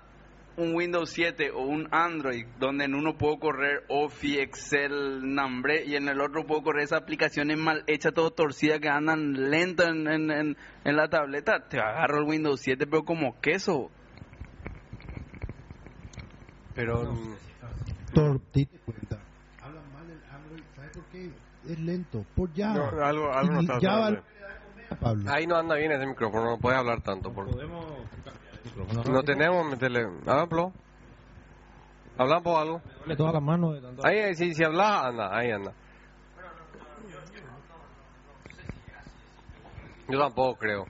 un 0.57 0.73
Windows 0.73 1.11
7 1.11 1.51
o 1.51 1.61
un 1.61 1.87
Android 1.91 2.45
donde 2.59 2.85
en 2.85 2.95
uno 2.95 3.15
puedo 3.15 3.37
correr 3.37 3.83
Office, 3.89 4.41
Excel, 4.41 5.21
Nambre 5.35 5.85
y 5.85 5.95
en 5.95 6.07
el 6.07 6.19
otro 6.19 6.47
puedo 6.47 6.63
correr 6.63 6.85
esas 6.85 7.01
aplicaciones 7.03 7.57
mal 7.59 7.83
hechas, 7.85 8.13
todo 8.13 8.31
torcidas 8.31 8.79
que 8.79 8.89
andan 8.89 9.51
lento 9.51 9.83
en, 9.83 10.07
en, 10.07 10.31
en, 10.31 10.57
en 10.83 10.95
la 10.95 11.09
tableta, 11.09 11.67
te 11.69 11.79
agarro 11.79 12.17
el 12.19 12.23
Windows 12.23 12.59
7 12.59 12.87
pero 12.87 13.03
como 13.05 13.39
queso. 13.39 13.91
Pero 16.73 17.03
Thor, 18.13 18.39
date 18.53 18.79
cuenta. 18.85 19.19
Habla 19.61 19.81
mal 19.93 20.09
el 20.09 20.23
Android, 20.31 20.63
¿sabes 20.75 20.91
por 20.91 21.05
qué? 21.11 21.31
Es 21.71 21.79
lento, 21.79 22.25
por 22.35 22.53
ya. 22.53 22.73
no, 22.73 23.03
algo, 23.03 23.29
no 23.43 23.59
está. 23.61 23.77
Pablo. 24.95 25.31
Ahí 25.31 25.45
no 25.47 25.55
anda 25.55 25.75
bien 25.75 25.91
ese 25.91 26.05
micrófono, 26.05 26.45
no 26.51 26.57
puedes 26.57 26.79
hablar 26.79 27.01
tanto. 27.01 27.31
Por... 27.31 27.49
Podemos 27.49 27.85
No 29.07 29.23
tenemos, 29.23 29.65
metele. 29.69 30.07
Háblalo. 30.25 30.71
Habla 32.17 32.41
por 32.41 32.59
algo. 32.61 32.81
darle 32.99 33.15
toda 33.15 33.31
la 33.33 33.39
mano 33.39 33.73
de 33.73 33.81
tanto. 33.81 34.05
Ahí, 34.05 34.33
si, 34.35 34.53
si 34.53 34.63
hablas, 34.63 35.05
anda, 35.05 35.37
ahí 35.37 35.51
anda. 35.51 35.73
Yo 40.09 40.19
tampoco 40.19 40.57
creo. 40.57 40.85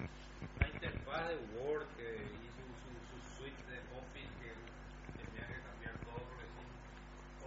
La 0.59 0.67
interfaz 0.67 1.27
de 1.27 1.35
Word 1.59 1.87
que 1.97 2.21
hizo 2.45 2.61
su, 2.83 2.91
su 3.09 3.17
suite 3.37 3.63
de 3.71 3.79
Office 3.97 4.29
que 4.39 4.53
tenía 5.17 5.47
que 5.47 5.59
cambiar 5.63 5.95
todo 6.05 6.21
porque 6.29 6.45
sin 6.53 6.69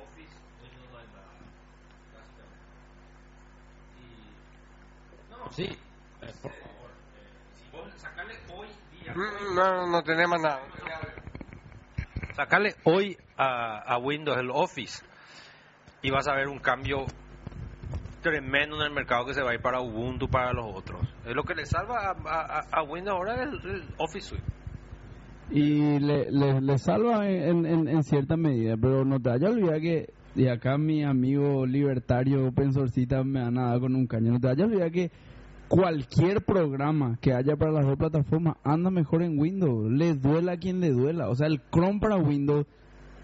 Office 0.02 0.34
Windows 0.60 0.90
no 0.90 0.98
hay 0.98 1.06
nada, 1.14 1.30
básicamente. 2.12 2.66
Y. 4.02 5.30
No, 5.30 5.52
Sí. 5.52 5.78
Por 6.20 6.52
favor. 6.52 6.90
eh, 7.16 7.56
si 7.56 7.76
vos 7.76 7.88
sacarle 8.00 8.34
hoy 8.54 8.68
día. 9.02 9.14
Mm, 9.14 9.54
No, 9.54 9.86
no 9.90 10.02
tenemos 10.02 10.40
nada. 10.40 10.60
Sacarle 12.36 12.74
hoy 12.84 13.16
a, 13.36 13.78
a 13.94 13.98
Windows 13.98 14.38
el 14.38 14.50
Office 14.50 15.02
y 16.02 16.10
vas 16.10 16.26
a 16.28 16.34
ver 16.34 16.48
un 16.48 16.58
cambio 16.58 17.08
tremendo 18.22 18.76
en 18.76 18.82
el 18.82 18.90
mercado 18.92 19.26
que 19.26 19.34
se 19.34 19.42
va 19.42 19.50
a 19.50 19.54
ir 19.54 19.60
para 19.60 19.80
Ubuntu, 19.80 20.28
para 20.28 20.52
los 20.52 20.66
otros. 20.74 21.06
Es 21.26 21.34
lo 21.34 21.42
que 21.44 21.54
le 21.54 21.66
salva 21.66 22.10
a, 22.10 22.12
a- 22.14 22.64
a 22.70 22.82
Windows 22.82 23.16
ahora 23.16 23.34
es 23.42 23.48
el, 23.48 23.70
el 23.70 23.82
Office 23.98 24.28
Suite. 24.28 24.44
y 25.50 25.98
le, 25.98 26.30
le, 26.30 26.60
le 26.60 26.78
salva 26.78 27.28
en, 27.28 27.66
en, 27.66 27.88
en 27.88 28.02
cierta 28.04 28.36
medida, 28.36 28.76
pero 28.80 29.04
no 29.04 29.18
te 29.18 29.30
vayas 29.30 29.50
a 29.50 29.52
olvidar 29.52 29.80
que, 29.80 30.06
y 30.36 30.46
acá 30.46 30.78
mi 30.78 31.02
amigo 31.02 31.66
libertario 31.66 32.46
open 32.46 32.72
sourcita 32.72 33.24
me 33.24 33.40
ha 33.40 33.50
nadado 33.50 33.80
con 33.80 33.96
un 33.96 34.06
caño, 34.06 34.30
no 34.32 34.38
te 34.38 34.46
vayas 34.46 34.62
a 34.62 34.66
olvidar 34.66 34.92
que 34.92 35.10
cualquier 35.70 36.42
programa 36.44 37.16
que 37.20 37.32
haya 37.32 37.54
para 37.56 37.70
las 37.70 37.86
dos 37.86 37.96
plataformas 37.96 38.56
anda 38.64 38.90
mejor 38.90 39.22
en 39.22 39.38
Windows, 39.38 39.88
le 39.90 40.14
duela 40.14 40.52
a 40.52 40.56
quien 40.56 40.80
le 40.80 40.90
duela, 40.90 41.28
o 41.28 41.36
sea, 41.36 41.46
el 41.46 41.60
Chrome 41.70 42.00
para 42.00 42.16
Windows 42.16 42.66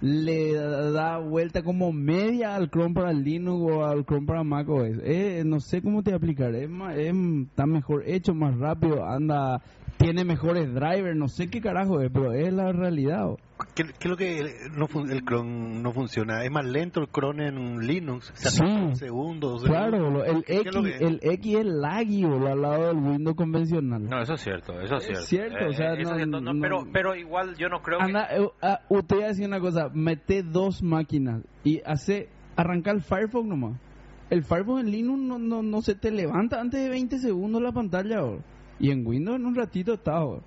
le 0.00 0.52
da 0.52 1.18
vuelta 1.18 1.62
como 1.64 1.92
media 1.92 2.54
al 2.54 2.70
Chrome 2.70 2.94
para 2.94 3.12
Linux 3.12 3.72
o 3.72 3.84
al 3.84 4.04
Chrome 4.04 4.26
para 4.26 4.44
Mac 4.44 4.68
OS. 4.68 5.00
Eh, 5.02 5.42
no 5.44 5.58
sé 5.58 5.82
cómo 5.82 6.02
te 6.04 6.14
aplicar, 6.14 6.54
es, 6.54 6.70
ma- 6.70 6.94
es- 6.94 7.14
está 7.48 7.66
mejor 7.66 8.04
hecho, 8.06 8.32
más 8.32 8.56
rápido, 8.58 9.04
anda, 9.04 9.60
tiene 9.96 10.24
mejores 10.24 10.72
drivers, 10.72 11.16
no 11.16 11.26
sé 11.28 11.48
qué 11.48 11.60
carajo 11.60 12.00
es, 12.00 12.10
pero 12.12 12.32
es 12.32 12.52
la 12.52 12.70
realidad. 12.72 13.30
O. 13.58 13.64
¿Qué, 13.74 13.84
qué 13.84 13.90
es 14.00 14.10
lo 14.10 14.16
que 14.16 14.38
el, 14.38 14.50
no 14.76 14.86
fun- 14.86 15.10
el 15.10 15.24
cron 15.24 15.82
no 15.82 15.92
funciona? 15.92 16.44
¿Es 16.44 16.50
más 16.50 16.64
lento 16.64 17.00
el 17.00 17.08
cron 17.08 17.40
en 17.40 17.58
un 17.58 17.86
Linux? 17.86 18.32
Se 18.34 18.50
Sí. 18.50 18.58
atrasa 18.62 18.82
un 18.84 18.96
segundo, 18.96 19.50
dos 19.50 19.64
Claro, 19.64 19.96
segundos. 19.96 20.12
lo- 20.12 20.24
el 20.24 20.44
¿Qué 20.44 20.54
es 20.54 20.60
X, 20.60 20.74
lo 20.74 20.82
que- 20.82 20.96
el 20.96 21.20
X 21.22 21.56
es 21.58 21.64
laggy 21.66 22.24
al 22.24 22.60
lado 22.62 22.86
del 22.88 22.96
Windows 22.96 23.36
convencional. 23.36 24.04
No, 24.04 24.20
eso 24.22 24.34
es 24.34 24.40
cierto, 24.40 24.80
eso 24.80 24.96
es, 24.96 25.08
Es 25.08 25.26
cierto. 25.26 25.66
o 25.68 25.72
sea, 25.72 25.94
no- 25.96 26.16
es 26.18 26.26
no, 26.28 26.60
pero, 26.60 26.86
pero 26.92 27.14
igual 27.14 27.56
yo 27.56 27.68
no 27.68 27.80
creo 27.82 27.98
que... 27.98 28.04
Anda, 28.04 28.28
eh, 28.36 28.48
ah, 28.62 28.80
usted 28.88 29.18
decir 29.28 29.46
una 29.46 29.60
cosa, 29.60 29.88
mete 29.92 30.42
dos 30.42 30.82
máquinas 30.82 31.42
y 31.64 31.80
hace 31.84 32.28
arrancar 32.56 32.96
el 32.96 33.02
Firefox 33.02 33.46
nomás. 33.46 33.78
El 34.30 34.42
Firefox 34.42 34.80
en 34.82 34.90
Linux 34.90 35.20
no, 35.20 35.38
no, 35.38 35.62
no 35.62 35.82
se 35.82 35.94
te 35.94 36.10
levanta 36.10 36.60
antes 36.60 36.82
de 36.82 36.88
20 36.88 37.18
segundos 37.18 37.62
la 37.62 37.72
pantalla. 37.72 38.20
bro. 38.22 38.40
Y 38.78 38.90
en 38.90 39.06
Windows 39.06 39.36
en 39.36 39.46
un 39.46 39.54
ratito 39.54 39.94
está. 39.94 40.18
bro. 40.18 40.42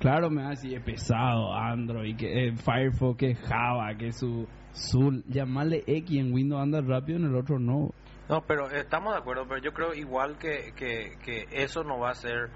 Claro, 0.00 0.30
me 0.30 0.40
va 0.42 0.48
a 0.48 0.50
decir, 0.50 0.74
es 0.76 0.82
pesado 0.82 1.52
Android, 1.54 2.16
que 2.16 2.48
eh, 2.48 2.52
Firefox, 2.56 3.18
que 3.18 3.34
Java, 3.34 3.94
que 3.98 4.12
su, 4.12 4.48
su... 4.72 5.22
Llamarle 5.28 5.84
X 5.86 6.18
en 6.18 6.32
Windows 6.32 6.62
anda 6.62 6.80
rápido, 6.80 7.18
en 7.18 7.26
el 7.26 7.36
otro 7.36 7.58
no. 7.58 7.90
No, 8.28 8.40
pero 8.46 8.70
estamos 8.70 9.12
de 9.12 9.18
acuerdo, 9.20 9.44
pero 9.46 9.60
yo 9.60 9.72
creo 9.72 9.92
igual 9.92 10.38
que, 10.38 10.72
que, 10.74 11.18
que 11.22 11.46
eso 11.50 11.84
no 11.84 11.98
va 11.98 12.10
a 12.10 12.14
ser, 12.14 12.48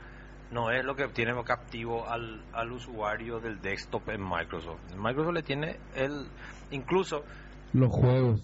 no 0.53 0.71
es 0.71 0.85
lo 0.85 0.95
que 0.97 1.07
tiene 1.09 1.33
captivo 1.45 2.09
al, 2.09 2.43
al 2.55 2.73
usuario 2.73 3.41
del 3.41 3.61
desktop 3.61 4.09
en 4.09 4.23
Microsoft. 4.23 4.81
Microsoft 4.97 5.35
le 5.35 5.43
tiene 5.43 5.77
el, 5.97 6.27
incluso, 6.71 7.25
Los 7.75 7.91
juegos. 7.93 8.41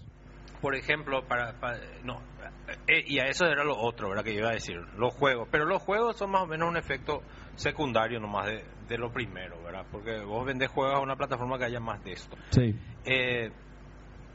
por 0.60 0.74
ejemplo, 0.74 1.24
para, 1.26 1.52
para- 1.58 1.78
no, 2.04 2.20
eh, 2.86 3.02
y 3.06 3.18
a 3.20 3.26
eso 3.28 3.46
era 3.46 3.64
lo 3.64 3.78
otro, 3.78 4.10
¿verdad? 4.10 4.24
Que 4.24 4.34
yo 4.34 4.40
iba 4.40 4.50
a 4.50 4.54
decir, 4.54 4.76
los 4.98 5.14
juegos, 5.14 5.48
pero 5.50 5.64
los 5.64 5.80
juegos 5.80 6.16
son 6.18 6.32
más 6.32 6.42
o 6.42 6.46
menos 6.46 6.68
un 6.68 6.76
efecto 6.76 7.22
secundario 7.60 8.18
nomás 8.18 8.46
de, 8.46 8.64
de 8.88 8.98
lo 8.98 9.12
primero, 9.12 9.62
¿verdad? 9.62 9.86
Porque 9.92 10.20
vos 10.24 10.44
vendés 10.46 10.68
juegos 10.70 10.94
a 10.96 11.00
una 11.00 11.16
plataforma 11.16 11.58
que 11.58 11.64
haya 11.66 11.80
más 11.80 12.02
de 12.02 12.12
esto. 12.12 12.36
Sí. 12.50 12.74
Eh, 13.04 13.50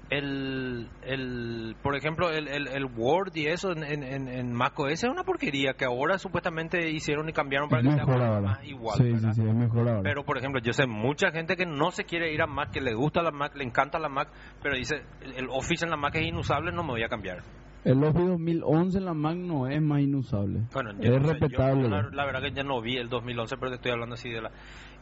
el, 0.10 0.88
el, 1.02 1.76
por 1.82 1.96
ejemplo, 1.96 2.30
el, 2.30 2.48
el, 2.48 2.68
el 2.68 2.86
Word 2.86 3.36
y 3.36 3.48
eso 3.48 3.72
en, 3.72 3.84
en, 3.84 4.28
en, 4.28 4.54
macOS 4.54 4.92
es 4.92 5.04
una 5.06 5.24
porquería 5.24 5.74
que 5.74 5.86
ahora 5.86 6.20
supuestamente 6.20 6.92
hicieron 6.92 7.28
y 7.28 7.34
cambiaron 7.34 7.70
para 7.70 7.82
Es 7.82 7.88
que 7.88 7.94
sea 7.96 8.06
mejor 8.06 8.20
más, 8.20 8.30
ahora. 8.30 8.42
más 8.42 8.64
igual. 8.66 8.98
sí, 8.98 9.18
sí, 9.18 9.42
es 9.42 9.56
mejor 9.56 9.88
ahora. 9.90 10.02
Pero, 10.04 10.24
por 10.24 10.38
ejemplo, 10.38 10.62
yo 10.62 10.74
sé 10.74 10.86
mucha 10.86 11.32
gente 11.32 11.56
que 11.56 11.66
no 11.66 11.90
se 11.90 12.04
quiere 12.04 12.32
ir 12.32 12.42
a 12.44 12.46
Mac, 12.48 12.70
que 12.72 12.82
le 12.82 12.94
gusta 12.94 13.24
la 13.24 13.32
Mac, 13.32 13.56
le 13.56 13.64
encanta 13.64 13.98
la 13.98 14.10
Mac, 14.10 14.30
pero 14.62 14.76
dice, 14.76 15.02
el, 15.22 15.34
el 15.34 15.50
Office 15.50 15.84
en 15.84 15.90
la 15.90 15.98
Mac 15.98 16.14
es 16.16 16.28
inusable, 16.28 16.72
no 16.72 16.84
me 16.84 16.92
voy 16.92 17.04
a 17.04 17.10
cambiar. 17.10 17.40
El 17.86 18.04
Office 18.04 18.26
2011 18.28 18.98
en 18.98 19.06
la 19.06 19.14
Mac 19.14 19.36
no 19.38 19.68
es 19.68 19.82
más 19.82 20.02
inusable. 20.02 20.62
Bueno, 20.74 20.92
yo 21.00 21.14
es 21.16 21.22
no 21.22 21.28
sé, 21.28 21.34
yo- 21.34 21.40
respetable. 21.40 21.84
yo 21.84 21.90
la, 21.90 22.10
la 22.12 22.26
verdad 22.26 22.42
que 22.42 22.52
ya 22.52 22.64
no 22.64 22.82
vi 22.82 22.98
el 22.98 23.08
2011, 23.10 23.56
pero 23.58 23.70
te 23.72 23.76
estoy 23.76 23.92
hablando 23.92 24.16
así 24.16 24.30
de 24.30 24.42
la... 24.42 24.52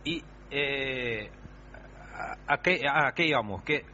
Y, 0.04 0.22
eh, 0.52 1.30
¿a, 2.48 2.54
a 2.54 2.58
qué, 2.62 2.82
¿a 2.88 3.12
qué 3.14 3.28
íbamos? 3.28 3.64
Que 3.64 3.86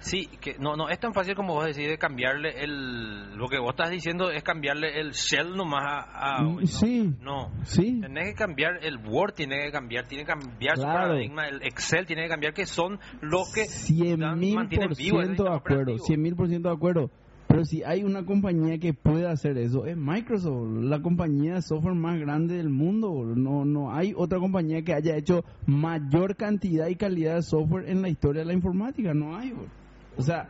sí, 0.00 0.26
que 0.40 0.56
no, 0.58 0.76
no 0.76 0.88
es 0.88 0.98
tan 1.00 1.12
fácil 1.14 1.34
como 1.34 1.54
vos 1.54 1.64
decís 1.64 1.88
de 1.88 1.96
cambiarle 1.98 2.62
el... 2.62 3.36
Lo 3.36 3.48
que 3.48 3.58
vos 3.58 3.70
estás 3.70 3.90
diciendo 3.90 4.30
es 4.30 4.42
cambiarle 4.42 5.00
el 5.00 5.12
shell 5.12 5.56
nomás 5.56 5.82
a... 5.84 6.36
a- 6.36 6.42
Mm, 6.42 6.56
no, 6.60 6.66
sí. 6.66 7.14
No. 7.20 7.50
Sí. 7.64 8.00
Tenés 8.00 8.28
que 8.30 8.34
cambiar 8.34 8.84
el 8.84 8.98
Word, 8.98 9.32
tiene 9.34 9.62
que 9.64 9.70
cambiar, 9.72 10.06
tiene 10.06 10.24
que 10.24 10.30
cambiar 10.32 10.76
su 10.76 10.82
Claro. 10.82 10.98
paradigma, 11.08 11.48
el 11.48 11.62
Excel 11.62 12.06
tiene 12.06 12.24
que 12.24 12.28
cambiar, 12.28 12.52
que 12.54 12.66
son 12.66 12.98
los 13.22 13.50
que 13.52 13.64
Cien 13.64 14.20
dan- 14.20 14.38
mil 14.38 14.54
mantienen 14.54 14.88
por 14.88 14.96
ciento 14.96 15.44
de 15.44 15.48
acuerdo, 15.54 15.56
operativo. 15.82 15.98
cien 16.06 16.20
mil 16.22 16.36
por 16.36 16.48
ciento 16.48 16.68
de 16.68 16.74
acuerdo. 16.74 17.10
Pero 17.50 17.64
si 17.64 17.82
hay 17.82 18.04
una 18.04 18.24
compañía 18.24 18.78
que 18.78 18.94
puede 18.94 19.26
hacer 19.26 19.58
eso, 19.58 19.84
es 19.84 19.96
Microsoft, 19.96 20.68
la 20.82 21.02
compañía 21.02 21.54
de 21.54 21.62
software 21.62 21.96
más 21.96 22.16
grande 22.20 22.54
del 22.54 22.70
mundo. 22.70 23.24
No, 23.34 23.64
no 23.64 23.92
hay 23.92 24.14
otra 24.16 24.38
compañía 24.38 24.82
que 24.82 24.94
haya 24.94 25.16
hecho 25.16 25.44
mayor 25.66 26.36
cantidad 26.36 26.86
y 26.86 26.94
calidad 26.94 27.34
de 27.34 27.42
software 27.42 27.88
en 27.88 28.02
la 28.02 28.08
historia 28.08 28.42
de 28.42 28.46
la 28.46 28.52
informática. 28.52 29.12
No 29.14 29.36
hay. 29.36 29.50
boludo. 29.50 29.68
O 30.16 30.22
sea, 30.22 30.48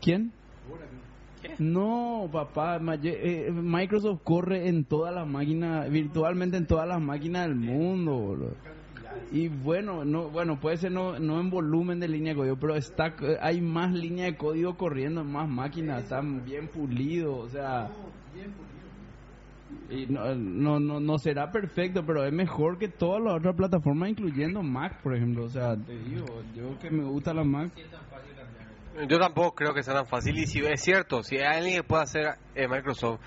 ¿quién? 0.00 0.30
No, 1.58 2.28
papá, 2.30 2.80
eh, 3.02 3.50
Microsoft 3.52 4.20
corre 4.22 4.68
en 4.68 4.84
todas 4.84 5.12
las 5.12 5.26
máquinas, 5.26 5.90
virtualmente 5.90 6.58
en 6.58 6.66
todas 6.66 6.86
las 6.86 7.00
máquinas 7.00 7.48
del 7.48 7.56
mundo. 7.56 8.12
boludo. 8.12 8.54
Y 9.30 9.48
bueno, 9.48 10.04
no, 10.04 10.30
bueno, 10.30 10.58
puede 10.60 10.76
ser 10.76 10.92
no, 10.92 11.18
no 11.18 11.40
en 11.40 11.50
volumen 11.50 12.00
de 12.00 12.08
línea 12.08 12.32
de 12.32 12.38
código, 12.38 12.56
pero 12.56 12.76
está, 12.76 13.14
hay 13.40 13.60
más 13.60 13.92
línea 13.92 14.26
de 14.26 14.36
código 14.36 14.76
corriendo 14.76 15.22
en 15.22 15.32
más 15.32 15.48
máquinas, 15.48 16.04
están 16.04 16.44
bien 16.44 16.68
pulidos, 16.68 17.46
o 17.46 17.48
sea, 17.48 17.90
y 19.88 20.06
no, 20.06 20.34
no, 20.34 20.80
no, 20.80 21.00
no 21.00 21.18
será 21.18 21.50
perfecto, 21.52 22.04
pero 22.04 22.24
es 22.24 22.32
mejor 22.32 22.78
que 22.78 22.88
todas 22.88 23.22
las 23.22 23.34
otras 23.36 23.54
plataformas, 23.54 24.10
incluyendo 24.10 24.62
Mac, 24.62 25.00
por 25.02 25.14
ejemplo. 25.14 25.44
O 25.44 25.48
sea, 25.48 25.76
te 25.76 25.96
digo, 25.96 26.26
yo 26.54 26.76
que 26.78 26.90
me 26.90 27.04
gusta 27.04 27.32
la 27.32 27.44
Mac, 27.44 27.70
Yo 29.08 29.18
tampoco 29.18 29.54
creo 29.54 29.74
que 29.74 29.82
sea 29.82 29.94
tan 29.94 30.06
fácil. 30.06 30.36
Y 30.38 30.46
si 30.46 30.60
es 30.60 30.82
cierto, 30.82 31.22
si 31.22 31.36
hay 31.36 31.58
alguien 31.58 31.76
que 31.76 31.82
pueda 31.84 32.02
hacer 32.02 32.34
eh, 32.54 32.66
Microsoft, 32.66 33.20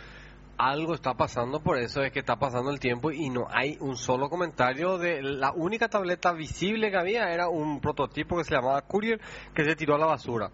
algo 0.59 0.93
está 0.93 1.13
pasando, 1.13 1.61
por 1.61 1.77
eso 1.77 2.03
es 2.03 2.11
que 2.11 2.19
está 2.19 2.35
pasando 2.35 2.69
el 2.69 2.79
tiempo 2.81 3.11
y 3.11 3.29
no 3.29 3.47
hay 3.49 3.77
un 3.79 3.95
solo 3.95 4.29
comentario 4.29 4.97
de 4.97 5.21
la 5.23 5.53
única 5.53 5.87
tableta 5.87 6.33
visible 6.33 6.91
que 6.91 6.97
había 6.97 7.31
era 7.33 7.47
un 7.47 7.79
prototipo 7.79 8.37
que 8.37 8.43
se 8.43 8.55
llamaba 8.55 8.81
Courier 8.81 9.21
que 9.55 9.63
se 9.63 9.75
tiró 9.77 9.95
a 9.95 9.97
la 9.97 10.05
basura. 10.05 10.51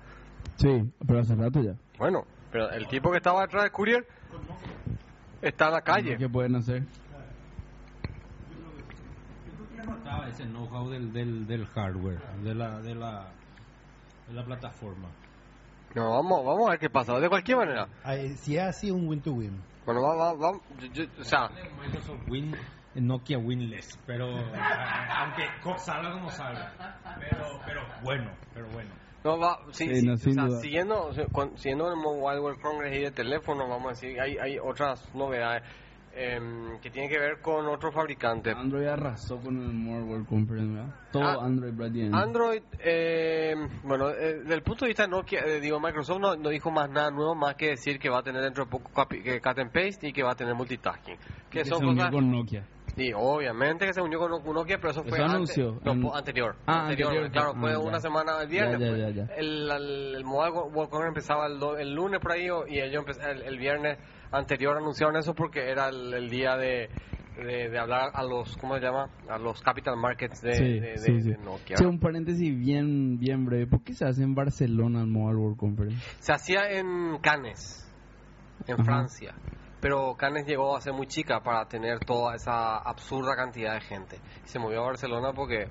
sí, 0.57 0.83
pero 1.07 1.19
hace 1.21 1.35
rato 1.35 1.59
ya. 1.59 1.73
Bueno, 1.97 2.23
pero 2.51 2.69
el 2.69 2.87
tipo 2.87 3.09
que 3.09 3.17
estaba 3.17 3.41
detrás 3.41 3.63
de 3.63 3.71
Courier 3.71 4.07
está 5.41 5.65
en 5.67 5.71
la 5.73 5.81
calle. 5.81 6.17
¿Qué 6.17 6.29
pueden 6.29 6.55
hacer? 6.55 6.83
Estaba 9.97 10.27
ese 10.29 10.45
know-how 10.45 10.89
del, 10.89 11.11
del, 11.11 11.47
del 11.47 11.65
hardware, 11.65 12.19
de 12.43 12.53
la, 12.53 12.79
de 12.79 12.93
la, 12.93 13.27
de 14.27 14.33
la 14.33 14.45
plataforma. 14.45 15.09
No, 15.95 16.11
vamos, 16.11 16.45
vamos 16.45 16.67
a 16.67 16.71
ver 16.71 16.79
qué 16.79 16.89
pasa. 16.89 17.19
De 17.19 17.27
cualquier 17.29 17.57
manera. 17.57 17.87
Ay, 18.03 18.35
si 18.37 18.55
es 18.57 18.63
así, 18.63 18.91
un 18.91 19.07
win 19.07 19.21
to 19.21 19.31
win. 19.31 19.59
Bueno, 19.85 20.01
va- 20.01 20.15
va- 20.15 20.33
va- 20.33 20.59
yo- 20.79 20.87
yo- 20.87 21.21
o 21.21 21.23
sea, 21.23 21.49
Microsoft 21.79 22.27
Win, 22.27 22.55
Nokia 22.95 23.37
Winless, 23.37 23.99
pero 24.05 24.25
aunque 25.19 25.43
salga 25.77 26.11
como 26.11 26.29
salga, 26.29 26.73
pero, 27.19 27.45
pero 27.65 27.81
bueno, 28.01 28.35
pero 28.53 28.71
bueno. 28.71 28.95
no 29.23 29.37
va, 29.39 29.57
sí, 29.71 29.87
Sí, 29.87 29.95
sí, 30.17 30.31
no, 30.33 30.45
o 30.45 30.49
sea, 30.49 30.59
siguiendo, 30.61 31.11
siguiendo 31.57 31.89
el 31.89 31.97
Mobile 31.97 32.39
World 32.39 32.61
Congress 32.61 32.95
y 32.97 33.01
de 33.01 33.11
teléfono, 33.11 33.67
vamos 33.67 33.85
a 33.87 33.89
decir, 33.89 34.19
hay, 34.19 34.37
hay 34.37 34.57
otras 34.59 35.13
novedades 35.13 35.63
em, 36.15 36.79
que 36.79 36.89
tienen 36.89 37.09
que 37.11 37.19
ver 37.19 37.41
con 37.41 37.65
otros 37.67 37.93
fabricantes. 37.93 38.55
Android 38.55 38.87
arrasó 38.87 39.37
con 39.39 39.57
el 39.61 39.73
Mobile 39.73 40.03
World 40.05 40.27
Conference, 40.27 40.73
¿verdad? 40.73 40.95
Todo 41.11 41.23
Ah, 41.23 41.45
Android 41.45 41.73
prácticamente. 41.75 42.17
Android, 42.17 42.61
eh, 42.79 43.55
bueno, 43.83 44.09
eh, 44.11 44.35
del 44.45 44.61
punto 44.63 44.85
de 44.85 44.89
vista 44.89 45.03
de 45.03 45.09
Nokia, 45.09 45.41
eh, 45.45 45.59
digo, 45.59 45.79
Microsoft 45.79 46.19
no, 46.19 46.35
no 46.35 46.49
dijo 46.49 46.71
más 46.71 46.89
nada 46.89 47.11
nuevo, 47.11 47.35
más 47.35 47.55
que 47.55 47.69
decir 47.69 47.99
que 47.99 48.09
va 48.09 48.19
a 48.19 48.23
tener 48.23 48.41
dentro 48.41 48.63
de 48.65 48.71
poco 48.71 48.89
cut 48.93 49.59
and 49.59 49.71
paste 49.71 50.07
y 50.07 50.13
que 50.13 50.23
va 50.23 50.31
a 50.31 50.35
tener 50.35 50.55
multitasking. 50.55 51.17
Que 51.49 51.59
que 51.59 51.65
son 51.65 51.79
se 51.79 51.85
unió 51.85 51.97
cosas, 51.97 52.11
con 52.11 52.31
Nokia. 52.31 52.65
sí, 52.95 53.11
obviamente 53.15 53.85
que 53.85 53.93
se 53.93 54.01
unió 54.01 54.19
con 54.19 54.31
Nokia, 54.53 54.77
pero 54.77 54.91
eso 54.91 55.03
fue 55.03 55.17
Eso 55.17 55.23
ante- 55.23 55.35
anunció, 55.35 55.79
no, 55.83 55.91
en- 55.91 56.01
po- 56.01 56.15
anterior. 56.15 56.55
Ah, 56.65 56.81
anterior, 56.83 57.09
anterior, 57.09 57.31
claro, 57.31 57.53
ah, 57.55 57.59
fue 57.59 57.71
ya. 57.71 57.79
una 57.79 57.99
semana 57.99 58.41
el 58.41 58.47
viernes. 58.47 58.79
Ya, 58.79 58.85
ya, 58.85 58.91
pues. 59.05 59.15
ya, 59.15 59.25
ya. 59.27 59.33
El, 59.35 59.69
el, 59.71 60.15
el 60.15 60.23
Mobile 60.25 60.51
World 60.51 60.89
Congress 60.89 61.09
empezaba 61.09 61.47
el, 61.47 61.59
do- 61.59 61.77
el 61.77 61.93
lunes 61.93 62.19
por 62.21 62.31
ahí 62.31 62.47
y 62.69 62.79
ellos 62.79 63.03
el, 63.21 63.41
el 63.41 63.57
viernes 63.57 63.97
anterior 64.37 64.77
anunciaron 64.77 65.15
eso 65.17 65.33
porque 65.33 65.69
era 65.69 65.89
el, 65.89 66.13
el 66.13 66.29
día 66.29 66.55
de, 66.57 66.89
de, 67.37 67.69
de 67.69 67.79
hablar 67.79 68.11
a 68.13 68.23
los, 68.23 68.55
¿cómo 68.57 68.75
se 68.75 68.81
llama? 68.81 69.09
A 69.29 69.37
los 69.37 69.61
capital 69.61 69.97
markets 69.97 70.41
de, 70.41 70.53
sí, 70.53 70.79
de- 70.79 70.97
sí, 70.97 71.21
sí. 71.21 71.29
de 71.31 71.37
Nokia. 71.37 71.77
Un 71.87 71.99
paréntesis 71.99 72.57
bien, 72.57 73.17
bien 73.19 73.45
breve. 73.45 73.67
¿Por 73.67 73.83
qué 73.83 73.93
se 73.93 74.05
hace 74.05 74.23
en 74.23 74.35
Barcelona 74.35 75.01
el 75.01 75.07
Mobile 75.07 75.37
World 75.39 75.57
Conference? 75.57 75.97
Se 76.19 76.33
hacía 76.33 76.69
en 76.71 77.17
Cannes, 77.21 77.91
en 78.67 78.75
Ajá. 78.75 78.83
Francia. 78.83 79.33
Pero 79.81 80.15
Cannes 80.17 80.47
llegó 80.47 80.75
a 80.75 80.81
ser 80.81 80.93
muy 80.93 81.05
chica 81.05 81.41
para 81.41 81.67
tener 81.67 81.99
toda 81.99 82.35
esa 82.35 82.77
absurda 82.77 83.35
cantidad 83.35 83.73
de 83.73 83.81
gente. 83.81 84.17
Se 84.45 84.57
movió 84.57 84.81
a 84.81 84.85
Barcelona 84.87 85.31
porque... 85.33 85.67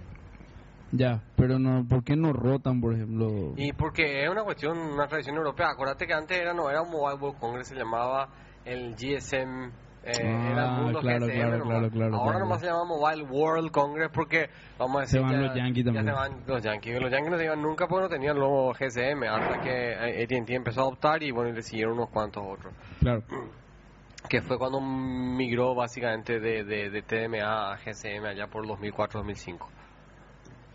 Ya, 0.93 1.21
pero 1.37 1.59
no, 1.59 1.85
¿por 1.89 2.05
qué 2.05 2.15
no 2.15 2.33
rotan, 2.33 2.81
por 2.81 2.95
ejemplo? 2.95 3.55
Y 3.57 3.73
porque 3.73 4.23
es 4.23 4.31
una 4.31 4.45
cuestión, 4.45 4.79
una 4.79 5.09
tradición 5.09 5.35
europea. 5.37 5.71
Acuérdate 5.71 6.07
que 6.07 6.13
antes 6.13 6.39
era, 6.39 6.55
no 6.55 6.71
era 6.71 6.83
un 6.83 6.91
Mobile 6.93 7.19
World 7.21 7.41
Congress, 7.41 7.67
se 7.69 7.75
llamaba 7.75 8.29
el 8.65 8.95
GSM... 8.95 9.71
eh, 10.07 10.13
era 10.13 10.51
el 10.53 10.59
Ah, 10.59 10.79
mundo 10.83 10.99
claro, 11.01 11.27
GSM 11.27 11.35
claro, 11.35 11.59
nomás. 11.59 11.67
claro, 11.79 11.91
claro, 11.91 12.15
Ahora 12.17 12.39
nomás 12.39 12.61
se 12.61 12.67
llama 12.67 12.85
Mobile 12.85 13.23
World 13.25 13.71
Congress 13.71 14.11
porque, 14.13 14.51
vamos 14.79 14.97
a 14.97 15.01
decir... 15.01 15.19
Se 15.21 15.23
van 15.25 15.33
ya- 15.33 15.39
los 15.47 15.55
Yankees 15.57 15.85
ya 15.85 15.93
también. 15.93 16.05
se 16.07 16.13
van 16.13 16.43
los 16.47 16.63
Yankees. 16.63 17.01
Los 17.01 17.11
Yankees 17.11 17.31
no 17.31 17.39
se 17.39 17.45
iban 17.45 17.63
nunca 17.63 17.87
porque 17.87 18.03
no 18.03 18.09
tenían 18.11 18.37
luego 18.37 18.73
GSM. 18.75 19.23
Hasta 19.25 19.61
que 19.63 19.93
eh, 19.93 20.25
AT&T 20.25 20.55
empezó 20.55 20.81
a 20.81 20.83
adoptar 20.85 21.23
y 21.23 21.31
bueno, 21.31 21.51
y 21.51 21.53
le 21.55 21.63
siguieron 21.63 21.95
unos 21.95 22.11
cuantos 22.11 22.43
otros. 22.47 22.75
Claro. 23.01 23.23
que 24.29 24.41
fue 24.43 24.59
cuando 24.59 24.81
migró 24.81 25.75
básicamente 25.75 26.41
de, 26.41 26.65
de, 26.65 26.89
de 26.91 27.03
TMA 27.03 27.73
a 27.73 27.77
GSM 27.77 28.25
allá 28.27 28.47
por 28.47 28.67
2004-2005. 28.67 29.67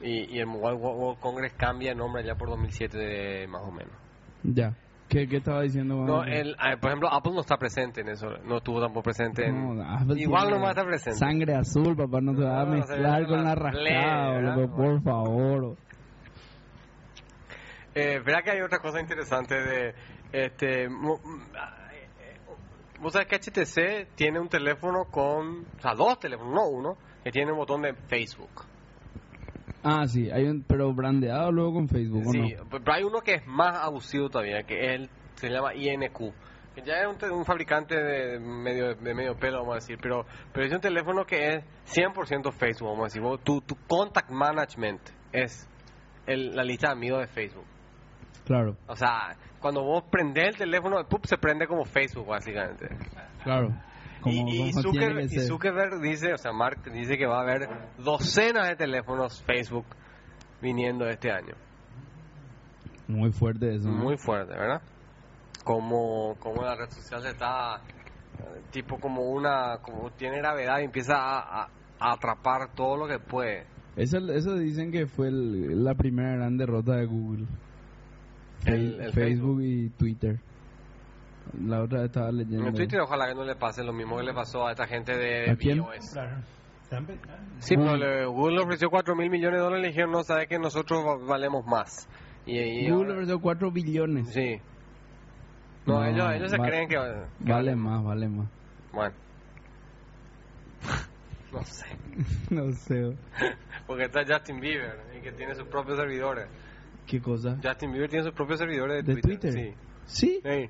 Y, 0.02 0.36
y 0.36 0.40
el 0.40 0.46
Mobile 0.48 0.78
Wo- 0.78 0.96
World 0.96 1.20
Congress 1.20 1.54
cambia 1.58 1.90
de 1.90 1.96
nombre 1.96 2.22
allá 2.24 2.36
por 2.36 2.48
2007 2.50 2.98
de- 2.98 3.48
más 3.48 3.62
o 3.64 3.72
menos. 3.72 3.94
Ya. 4.44 4.74
¿Qué, 5.10 5.28
qué 5.28 5.38
estaba 5.38 5.64
diciendo? 5.64 5.96
No, 6.06 6.24
el, 6.24 6.52
eh, 6.52 6.78
por 6.80 6.92
ejemplo, 6.92 7.12
Apple 7.12 7.32
no 7.34 7.42
está 7.42 7.58
presente 7.58 8.02
en 8.02 8.10
eso, 8.10 8.28
no 8.46 8.58
estuvo 8.58 8.80
tampoco 8.80 9.06
presente 9.06 9.48
en... 9.48 9.78
No, 9.78 10.16
igual 10.16 10.52
no 10.52 10.62
va 10.62 10.68
a 10.68 10.70
estar 10.70 10.86
presente. 10.86 11.18
Sangre 11.18 11.56
azul, 11.56 11.96
papá, 11.98 12.22
no 12.22 12.36
te 12.36 12.44
va 12.44 12.62
a 12.62 12.66
mezclar 12.66 13.26
con 13.26 13.44
la 13.44 13.56
rascada, 13.56 14.32
¿verdad? 14.34 14.70
por 14.70 15.02
favor. 15.02 15.78
Eh, 17.96 18.22
verá 18.24 18.44
que 18.44 18.52
hay 18.52 18.62
otra 18.62 18.78
cosa 18.78 19.02
interesante 19.02 19.56
de... 19.56 19.96
este 20.32 20.86
ah, 20.86 21.90
eh, 21.92 22.40
Vos 23.02 23.12
sabés 23.12 23.28
que 23.28 23.40
HTC 23.40 24.16
tiene 24.16 24.40
un 24.40 24.48
teléfono 24.48 25.06
con... 25.06 25.66
O 25.76 25.82
sea, 25.82 25.96
dos 25.96 26.20
teléfonos, 26.20 26.54
no 26.54 26.68
uno, 26.68 26.98
que 27.24 27.32
tiene 27.32 27.52
un 27.52 27.58
botón 27.58 27.82
de 27.82 27.96
Facebook. 27.96 28.64
Ah, 29.92 30.08
sí, 30.08 30.30
hay 30.32 30.46
un, 30.46 30.64
pero 30.64 30.94
brandeado 30.94 31.52
luego 31.52 31.74
con 31.74 31.88
Facebook, 31.88 32.28
¿o 32.28 32.32
Sí, 32.32 32.40
no? 32.56 32.66
pero 32.70 32.94
hay 32.94 33.04
uno 33.04 33.22
que 33.22 33.36
es 33.36 33.48
más 33.48 33.78
abusivo 33.78 34.30
todavía, 34.30 34.64
que 34.64 34.94
él 34.96 35.10
se 35.36 35.50
llama 35.50 35.74
INQ. 35.74 36.34
Que 36.76 36.82
ya 36.84 37.02
es 37.02 37.08
un, 37.08 37.18
te- 37.18 37.32
un 37.32 37.44
fabricante 37.46 37.96
de 37.96 38.40
medio, 38.40 38.94
de 38.96 39.14
medio 39.16 39.36
pelo, 39.36 39.60
vamos 39.60 39.74
a 39.74 39.76
decir, 39.76 39.98
pero, 40.02 40.26
pero 40.54 40.66
es 40.68 40.74
un 40.74 40.80
teléfono 40.82 41.26
que 41.26 41.56
es 41.56 41.64
100% 41.96 42.52
Facebook, 42.52 42.88
vamos 42.90 43.04
a 43.04 43.06
decir. 43.08 43.22
Vos- 43.22 43.42
Tu, 43.44 43.60
tu 43.62 43.76
contact 43.88 44.30
management 44.30 45.02
es 45.34 45.68
el- 46.28 46.56
la 46.56 46.64
lista 46.64 46.88
de 46.88 46.94
amigos 46.94 47.22
de 47.22 47.28
Facebook. 47.28 47.66
Claro, 48.46 48.78
O 48.88 48.96
sea, 48.96 49.36
cuando 49.60 49.84
vos 49.84 50.04
prendés 50.12 50.50
el 50.50 50.58
teléfono, 50.58 51.04
¡pup! 51.08 51.26
se 51.26 51.38
prende 51.38 51.68
como 51.68 51.86
Facebook, 51.86 52.28
básicamente. 52.28 52.88
claro. 53.44 53.74
Como, 54.22 54.36
y, 54.50 54.70
y 54.70 54.72
como 54.72 54.82
Zucker-. 54.84 55.48
Zuckerberg 55.48 56.02
dice, 56.02 56.34
o 56.34 56.38
sea, 56.38 56.52
Mark 56.52 56.82
dice 56.92 57.18
que 57.18 57.26
va 57.26 57.40
a 57.40 57.42
haber 57.42 57.70
docenas 57.98 58.68
de 58.70 58.76
teléfonos 58.76 59.42
Facebook 59.44 59.86
viniendo 60.62 61.08
este 61.08 61.32
año. 61.32 61.56
Muy 63.08 63.32
fuerte 63.32 63.76
eso. 63.76 63.90
¿no? 63.90 63.96
Muy 64.04 64.18
fuerte, 64.18 64.54
¿verdad? 64.54 64.82
Como, 65.64 66.36
como 66.40 66.64
la 66.64 66.76
red 66.76 66.90
social 66.90 67.26
está 67.26 67.78
eh, 67.78 68.62
tipo 68.72 69.00
como 69.00 69.24
una, 69.32 69.78
como 69.82 70.12
tiene 70.12 70.38
gravedad 70.38 70.80
y 70.80 70.86
empieza 70.86 71.16
a, 71.16 71.64
a- 71.64 71.70
a 72.00 72.14
atrapar 72.14 72.74
todo 72.76 72.98
lo 72.98 73.08
que 73.08 73.20
puede. 73.20 73.66
Eso, 73.96 74.18
eso 74.32 74.56
dicen 74.56 74.92
que 74.92 75.06
fue 75.08 75.28
el- 75.28 75.84
la 75.84 75.96
primera 75.96 76.36
gran 76.36 76.58
derrota 76.58 76.96
de 76.96 77.06
Google. 77.06 77.46
El- 78.66 78.98
Fe- 78.98 79.06
el 79.06 79.14
Facebook 79.14 79.62
y 79.62 79.90
Twitter. 79.92 80.40
La 81.66 81.82
otra 81.82 82.06
estaba 82.06 82.32
leyendo. 82.32 82.68
En 82.68 82.74
Twitter 82.76 83.00
ojalá 83.02 83.28
que 83.28 83.36
no 83.36 83.44
le 83.44 83.56
pase 83.56 83.84
lo 83.84 83.92
mismo 83.94 84.18
que 84.18 84.24
le 84.24 84.34
pasó 84.34 84.68
a 84.68 84.72
esta 84.72 84.86
gente 84.88 85.16
de 85.18 85.52
¿A 85.52 85.56
quién? 85.56 85.84
Claro. 86.14 86.38
Sí, 87.60 87.76
pero 87.76 87.92
Google. 87.92 88.00
le- 88.22 88.26
Google 88.26 88.56
le 88.56 88.62
ofreció 88.64 88.90
4 88.90 89.16
mil 89.16 89.30
millones 89.30 89.60
de 89.60 89.64
dólares 89.64 89.80
y 89.80 89.84
le 89.84 89.88
dijeron, 89.90 90.12
no, 90.12 90.24
sabe 90.24 90.48
que 90.48 90.58
nosotros 90.58 91.04
va- 91.06 91.18
valemos 91.24 91.64
más. 91.66 92.08
Y, 92.46 92.58
y 92.58 92.90
Google 92.90 92.96
ahora- 93.06 93.14
ofreció 93.14 93.40
4 93.40 93.72
billones. 93.72 94.34
Sí. 94.34 94.60
No, 95.86 96.00
No, 96.02 96.06
ellos, 96.06 96.32
ellos 96.34 96.52
se 96.52 96.58
creen 96.58 96.90
que... 96.90 96.96
que 96.96 97.52
Vale 97.52 97.76
más, 97.76 98.04
vale 98.04 98.28
más. 98.28 98.48
Bueno. 98.92 99.14
no 101.54 101.64
sé. 101.64 101.86
no 102.50 102.72
sé. 102.72 103.16
Porque 103.88 104.04
está 104.06 104.22
Justin 104.28 104.60
Bieber 104.60 105.00
y 105.18 105.22
que 105.22 105.32
tiene 105.32 105.56
sus 105.56 105.68
propios 105.68 105.98
servidores. 105.98 106.48
¿Qué 107.08 107.22
cosa? 107.22 107.58
Justin 107.64 107.92
Bieber 107.92 108.10
tiene 108.10 108.26
sus 108.26 108.34
propios 108.34 108.60
servidores 108.60 109.06
de, 109.06 109.16
¿De 109.16 109.22
Twitter? 109.22 109.52
Sí. 109.54 109.74
Sí. 110.06 110.40
Sí. 110.44 110.70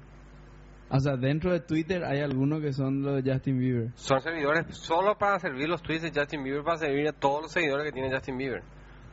O 0.91 0.99
sea, 0.99 1.15
dentro 1.17 1.51
de 1.51 1.59
Twitter 1.59 2.03
hay 2.03 2.21
algunos 2.21 2.61
que 2.61 2.73
son 2.73 3.03
los 3.03 3.23
de 3.23 3.31
Justin 3.31 3.59
Bieber. 3.59 3.89
Son 3.95 4.19
servidores 4.21 4.65
solo 4.75 5.15
para 5.17 5.39
servir 5.39 5.69
los 5.69 5.81
tweets 5.83 6.01
de 6.01 6.11
Justin 6.19 6.43
Bieber, 6.43 6.63
para 6.63 6.77
servir 6.77 7.07
a 7.07 7.13
todos 7.13 7.43
los 7.43 7.51
seguidores 7.51 7.85
que 7.85 7.91
tiene 7.91 8.11
Justin 8.11 8.37
Bieber. 8.37 8.63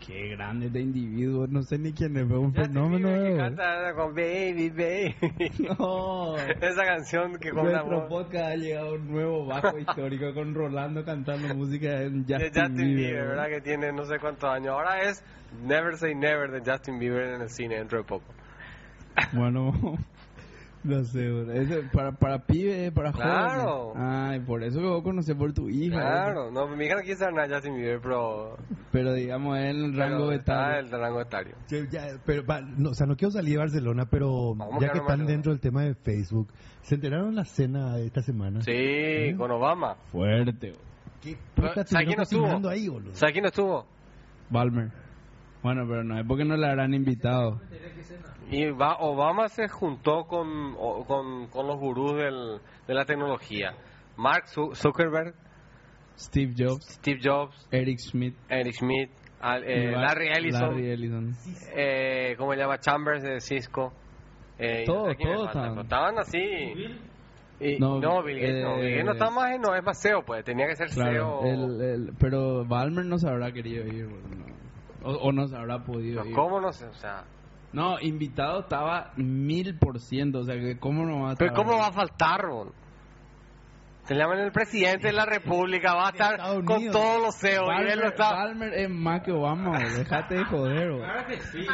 Qué 0.06 0.28
grande 0.28 0.70
de 0.70 0.80
individuo. 0.80 1.46
No 1.46 1.62
sé 1.62 1.78
ni 1.78 1.92
quién 1.92 2.16
es, 2.16 2.24
pero 2.26 2.40
un 2.40 2.54
Justin 2.54 2.72
fenómeno. 2.72 3.08
Bieber 3.08 3.32
que 3.32 3.36
canta 3.38 3.94
con 3.94 4.14
Baby, 4.14 4.70
Baby. 4.70 5.14
No. 5.78 6.36
Esa 6.36 6.84
canción 6.84 7.38
que 7.38 7.50
con 7.50 7.64
Nuestro 7.64 8.08
podcast 8.08 8.52
ha 8.52 8.56
llegado 8.56 8.88
a 8.88 8.92
un 8.94 9.10
nuevo 9.10 9.46
bajo 9.46 9.78
histórico 9.78 10.32
con 10.32 10.54
Rolando 10.54 11.04
cantando 11.04 11.54
música 11.54 11.88
de 11.88 12.10
Justin, 12.10 12.26
de 12.26 12.46
Justin 12.48 12.74
Bieber, 12.76 12.96
Bieber. 12.96 13.28
¿verdad? 13.28 13.46
Que 13.48 13.60
tiene 13.60 13.92
no 13.92 14.04
sé 14.04 14.18
cuántos 14.18 14.48
años. 14.50 14.68
Ahora 14.68 15.02
es 15.02 15.22
Never 15.62 15.96
Say 15.96 16.14
Never 16.14 16.50
de 16.50 16.70
Justin 16.70 16.98
Bieber 16.98 17.34
en 17.34 17.42
el 17.42 17.50
cine 17.50 17.76
dentro 17.76 17.98
de 17.98 18.04
poco. 18.04 18.32
Bueno, 19.32 19.72
No 20.86 21.02
sé, 21.04 21.28
bro. 21.28 21.52
Eso, 21.52 21.74
para, 21.92 22.12
para 22.12 22.38
pibe, 22.46 22.92
para 22.92 23.10
Claro. 23.12 23.92
jóvenes. 23.92 24.02
Ay, 24.08 24.40
por 24.40 24.62
eso 24.62 24.78
que 24.78 24.86
vos 24.86 25.02
conocés 25.02 25.34
por 25.34 25.52
tu 25.52 25.68
hija. 25.68 25.98
Claro, 26.00 26.50
no, 26.52 26.68
mi 26.68 26.84
hija 26.84 26.94
no 26.94 27.00
quiere 27.02 27.16
saber 27.16 27.34
nada 27.34 27.48
ya 27.48 27.60
sin 27.60 27.74
vivir, 27.74 27.98
pero... 28.02 28.56
Pero 28.92 29.12
digamos, 29.12 29.58
en 29.58 29.64
el 29.84 29.96
rango 29.96 30.30
etario. 30.30 30.78
el 30.86 30.90
rango 30.90 31.20
etario. 31.20 31.56
Yo 31.68 31.78
ya- 31.90 32.18
pero, 32.24 32.46
va, 32.46 32.60
no, 32.60 32.90
o 32.90 32.94
sea, 32.94 33.06
no 33.06 33.16
quiero 33.16 33.32
salir 33.32 33.52
de 33.54 33.58
Barcelona, 33.58 34.06
pero 34.10 34.54
Vamos 34.54 34.76
a 34.76 34.86
ya 34.86 34.92
que 34.92 34.98
están 34.98 35.26
dentro 35.26 35.50
del 35.52 35.60
tema 35.60 35.82
de 35.82 35.94
Facebook, 35.94 36.52
¿se 36.82 36.94
enteraron 36.94 37.34
la 37.34 37.44
cena 37.44 37.96
de 37.96 38.06
esta 38.06 38.22
semana? 38.22 38.60
Sí, 38.62 39.34
con 39.36 39.50
Obama. 39.50 39.96
Fuerte, 40.12 40.70
bro. 40.70 40.80
¿Qué 41.22 41.36
Pero, 41.56 41.68
puta 41.68 41.84
¿sabe 41.86 42.04
quién 42.04 42.16
no 42.16 42.22
estuvo? 42.22 42.68
ahí, 42.68 42.88
boludo? 42.88 43.12
¿Sabes 43.14 43.32
quién 43.32 43.46
estuvo? 43.46 43.86
Balmer. 44.50 44.90
Bueno, 45.62 45.84
pero 45.88 46.04
no 46.04 46.16
es 46.16 46.24
porque 46.24 46.44
no 46.44 46.56
le 46.56 46.68
habrán 46.68 46.94
invitado. 46.94 47.60
Y 48.50 48.70
va- 48.70 48.96
Obama 49.00 49.48
se 49.48 49.68
juntó 49.68 50.24
con, 50.26 50.74
con, 51.06 51.48
con 51.48 51.66
los 51.66 51.78
gurús 51.78 52.14
del, 52.16 52.60
de 52.86 52.94
la 52.94 53.04
tecnología. 53.04 53.74
Mark 54.16 54.44
Zu- 54.46 54.74
Zuckerberg, 54.74 55.34
Steve 56.16 56.54
Jobs, 56.56 56.84
Steve 56.94 57.18
Jobs, 57.22 57.68
Eric 57.70 57.98
Schmidt, 57.98 58.34
Eric 58.48 58.72
Schmidt, 58.74 59.10
Al- 59.40 59.64
eh, 59.64 59.90
Larry 59.92 60.28
Ellison, 60.28 60.60
Larry 60.70 60.90
Ellison. 60.90 61.34
eh, 61.74 62.34
¿cómo 62.38 62.52
se 62.54 62.58
llama? 62.58 62.78
Chambers 62.78 63.22
de 63.22 63.40
Cisco. 63.40 63.92
Eh, 64.58 64.84
no 64.86 64.94
Todos, 64.94 65.08
sé 65.16 65.22
todos 65.22 65.82
estaban. 65.82 66.18
así. 66.18 66.38
Y, 67.58 67.78
No, 67.78 68.00
no, 68.00 68.22
Bill 68.22 68.38
Gates 68.38 68.62
no. 68.64 68.76
eh, 68.76 68.80
Bill 68.80 68.90
Gates 68.92 69.04
no 69.06 69.12
está 69.12 69.30
más, 69.30 69.58
no, 69.60 69.74
es 69.74 69.82
más 69.84 70.00
CEO, 70.00 70.22
pues. 70.24 70.44
Tenía 70.44 70.66
que 70.66 70.76
ser 70.76 70.88
Claro, 70.90 71.40
CEO. 71.42 71.52
el, 71.52 71.80
el- 71.80 72.12
pero 72.18 72.64
Balmer 72.64 73.04
no 73.04 73.18
se 73.18 73.28
habrá 73.28 73.50
querido 73.52 73.84
ir, 73.86 74.06
no. 74.08 75.08
o, 75.10 75.14
o 75.16 75.32
no 75.32 75.46
se 75.46 75.56
habrá 75.56 75.84
podido 75.84 76.18
Pero 76.22 76.30
ir. 76.30 76.34
¿Cómo 76.36 76.60
no 76.60 76.72
sé? 76.72 76.86
O 76.86 76.94
sea, 76.94 77.24
No, 77.76 78.00
invitado 78.00 78.60
estaba 78.60 79.12
mil 79.16 79.78
por 79.78 80.00
ciento, 80.00 80.38
o 80.38 80.44
sea 80.44 80.54
que 80.54 80.78
cómo 80.78 81.04
no 81.04 81.24
va 81.24 81.32
a 81.32 81.34
pero 81.36 81.50
estar? 81.50 81.62
¿cómo 81.64 81.76
va 81.78 81.88
a 81.88 81.92
faltar, 81.92 82.40
Ron? 82.40 82.72
Se 84.04 84.14
le 84.14 84.20
llaman 84.20 84.38
el 84.38 84.52
presidente 84.52 85.08
de 85.08 85.12
la 85.12 85.26
república, 85.26 85.92
va 85.94 86.06
a 86.06 86.10
estar 86.10 86.36
con 86.64 86.90
todos 86.90 87.20
los 87.22 87.34
CEOs. 87.38 87.66
está. 88.04 88.30
Balmer 88.32 88.72
es 88.74 88.88
más 88.88 89.20
que 89.22 89.32
Obama, 89.32 89.78
bro, 89.78 89.90
dejate 89.98 90.36
de 90.36 90.44
joder, 90.44 90.86
bro. 90.86 90.98
Claro 91.00 91.26
que 91.26 91.40
sí. 91.40 91.66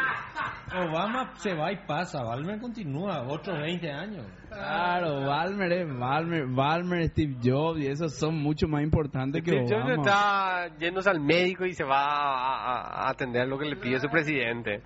Obama 0.74 1.34
se 1.36 1.54
va 1.54 1.70
y 1.72 1.76
pasa. 1.86 2.22
Balmer 2.22 2.58
continúa 2.58 3.22
otros 3.28 3.58
20 3.60 3.92
años. 3.92 4.26
Claro, 4.48 5.20
Balmer 5.26 5.72
es 5.72 5.98
Balmer, 5.98 6.46
Balmer, 6.46 7.08
Steve 7.10 7.36
Jobs 7.44 7.80
y 7.80 7.86
esos 7.86 8.18
son 8.18 8.38
mucho 8.42 8.66
más 8.66 8.82
importantes 8.82 9.42
que 9.42 9.50
Steve 9.50 9.66
Jobs 9.68 9.84
Obama. 9.84 9.94
está 9.94 10.78
yéndose 10.78 11.10
al 11.10 11.20
médico 11.20 11.66
y 11.66 11.74
se 11.74 11.84
va 11.84 12.00
a, 12.00 12.72
a- 12.72 13.06
a 13.06 13.10
atender 13.10 13.46
lo 13.46 13.58
que 13.58 13.66
le 13.66 13.76
pide 13.76 14.00
su 14.00 14.08
presidente. 14.08 14.80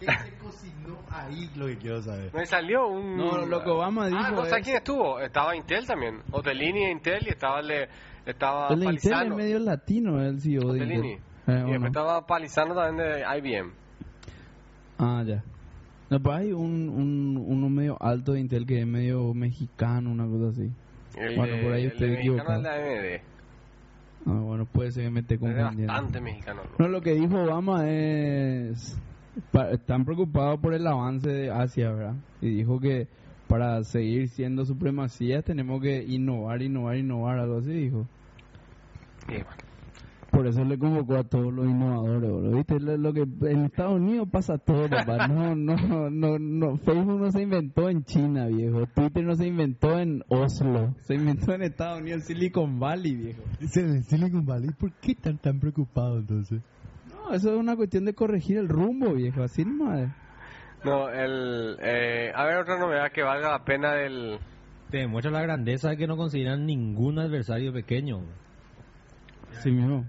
¿Qué 0.00 0.06
se 0.06 0.34
cocinó 0.38 0.96
ahí? 1.10 1.50
Lo 1.56 1.66
que 1.66 1.76
quiero 1.78 2.00
saber. 2.02 2.30
No, 2.32 2.42
y 2.42 2.46
salió 2.46 2.86
un... 2.88 3.16
No, 3.16 3.44
lo 3.46 3.62
que 3.64 3.70
Obama 3.70 4.06
dijo 4.06 4.18
Ah, 4.22 4.30
¿no 4.30 4.44
es- 4.44 4.50
sabes 4.50 4.64
quién 4.64 4.76
estuvo? 4.76 5.18
Estaba 5.20 5.56
Intel 5.56 5.86
también. 5.86 6.20
Otelini 6.30 6.84
de 6.86 6.90
Intel 6.92 7.26
y 7.26 7.30
estaba 7.30 7.60
el 7.60 7.68
de... 7.68 7.88
Estaba 8.26 8.68
El 8.68 8.80
de 8.80 8.86
Intel 8.92 9.12
es 9.26 9.34
medio 9.34 9.58
latino, 9.58 10.22
el 10.22 10.40
CEO 10.40 10.60
de 10.60 10.66
Otelini. 10.82 10.94
Intel. 10.94 11.10
y 11.10 11.12
Eh, 11.12 11.20
después 11.46 11.64
bueno. 11.68 11.86
estaba 11.86 12.26
Palizano 12.26 12.74
también 12.74 13.08
de 13.08 13.38
IBM. 13.38 13.72
Ah, 14.98 15.22
ya. 15.26 15.42
No, 16.10 16.20
pues 16.20 16.36
hay 16.38 16.52
un, 16.52 16.88
un, 16.88 17.44
uno 17.46 17.68
medio 17.68 17.96
alto 18.00 18.32
de 18.32 18.40
Intel 18.40 18.66
que 18.66 18.80
es 18.80 18.86
medio 18.86 19.34
mexicano, 19.34 20.10
una 20.10 20.26
cosa 20.26 20.48
así. 20.50 20.70
El 21.16 21.36
Bueno, 21.36 21.62
por 21.62 21.72
ahí 21.72 21.86
estoy 21.86 22.14
equivocado. 22.14 22.62
es. 22.72 23.22
Ah, 24.26 24.32
bueno, 24.40 24.66
puede 24.66 24.92
ser 24.92 25.04
que 25.04 25.10
me 25.10 25.20
esté 25.20 25.34
Es 25.34 25.40
confundiendo. 25.40 25.92
bastante 25.92 26.20
mexicano. 26.20 26.62
¿no? 26.78 26.84
No, 26.86 26.88
lo 26.88 27.00
que 27.00 27.14
dijo 27.14 27.36
Obama 27.42 27.88
es... 27.88 28.98
pa- 29.52 29.70
están 29.70 30.04
preocupados 30.04 30.58
por 30.60 30.74
el 30.74 30.86
avance 30.86 31.28
de 31.28 31.50
Asia, 31.50 31.90
¿verdad? 31.92 32.14
Y 32.40 32.48
dijo 32.50 32.78
que 32.80 33.08
para 33.48 33.82
seguir 33.84 34.28
siendo 34.28 34.64
supremacía 34.64 35.42
tenemos 35.42 35.80
que 35.80 36.04
innovar, 36.04 36.62
innovar, 36.62 36.96
innovar, 36.96 37.38
algo 37.38 37.58
así 37.58 37.70
dijo. 37.72 38.06
Bueno. 39.26 39.46
Por 40.30 40.46
eso 40.46 40.62
le 40.62 40.78
convocó 40.78 41.16
a 41.16 41.24
todos 41.24 41.52
los 41.52 41.64
innovadores, 41.66 42.30
bro. 42.30 42.50
¿Viste? 42.58 42.78
Lo, 42.78 42.98
lo 42.98 43.12
que 43.14 43.22
en 43.22 43.64
Estados 43.64 43.98
Unidos 43.98 44.28
pasa 44.30 44.58
todo, 44.58 44.86
papá. 44.88 45.26
No, 45.28 45.54
no, 45.56 46.10
no, 46.10 46.38
no. 46.38 46.76
Facebook 46.76 47.18
no 47.18 47.30
se 47.32 47.40
inventó 47.42 47.88
en 47.88 48.04
China, 48.04 48.46
viejo. 48.46 48.86
Twitter 48.94 49.24
no 49.24 49.34
se 49.36 49.46
inventó 49.46 49.98
en 49.98 50.22
Oslo. 50.28 50.94
Se 51.00 51.14
inventó 51.14 51.54
en 51.54 51.62
Estados 51.62 52.02
Unidos, 52.02 52.24
Silicon 52.24 52.78
Valley, 52.78 53.16
viejo. 53.16 53.42
Dice 53.58 53.80
en 53.80 53.88
el 53.96 54.04
Silicon 54.04 54.44
Valley, 54.44 54.68
¿por 54.78 54.92
qué 55.00 55.12
están 55.12 55.38
tan 55.38 55.58
preocupados 55.60 56.20
entonces? 56.20 56.60
No, 57.28 57.34
eso 57.34 57.52
es 57.52 57.58
una 57.58 57.76
cuestión 57.76 58.04
de 58.04 58.14
corregir 58.14 58.56
el 58.58 58.68
rumbo, 58.68 59.12
viejo. 59.12 59.42
Así 59.42 59.64
nomás. 59.64 60.08
No, 60.84 61.08
el... 61.10 61.76
eh, 61.80 62.32
a 62.34 62.44
ver, 62.44 62.58
otra 62.58 62.78
novedad 62.78 63.12
que 63.12 63.22
valga 63.22 63.50
la 63.50 63.64
pena 63.64 63.92
del... 63.94 64.38
Te 64.90 64.98
demuestra 64.98 65.30
la 65.30 65.42
grandeza 65.42 65.90
de 65.90 65.96
que 65.98 66.06
no 66.06 66.16
consideran 66.16 66.64
ningún 66.64 67.18
adversario 67.18 67.72
pequeño. 67.72 68.22
Sí 69.62 69.70
mismo. 69.70 70.06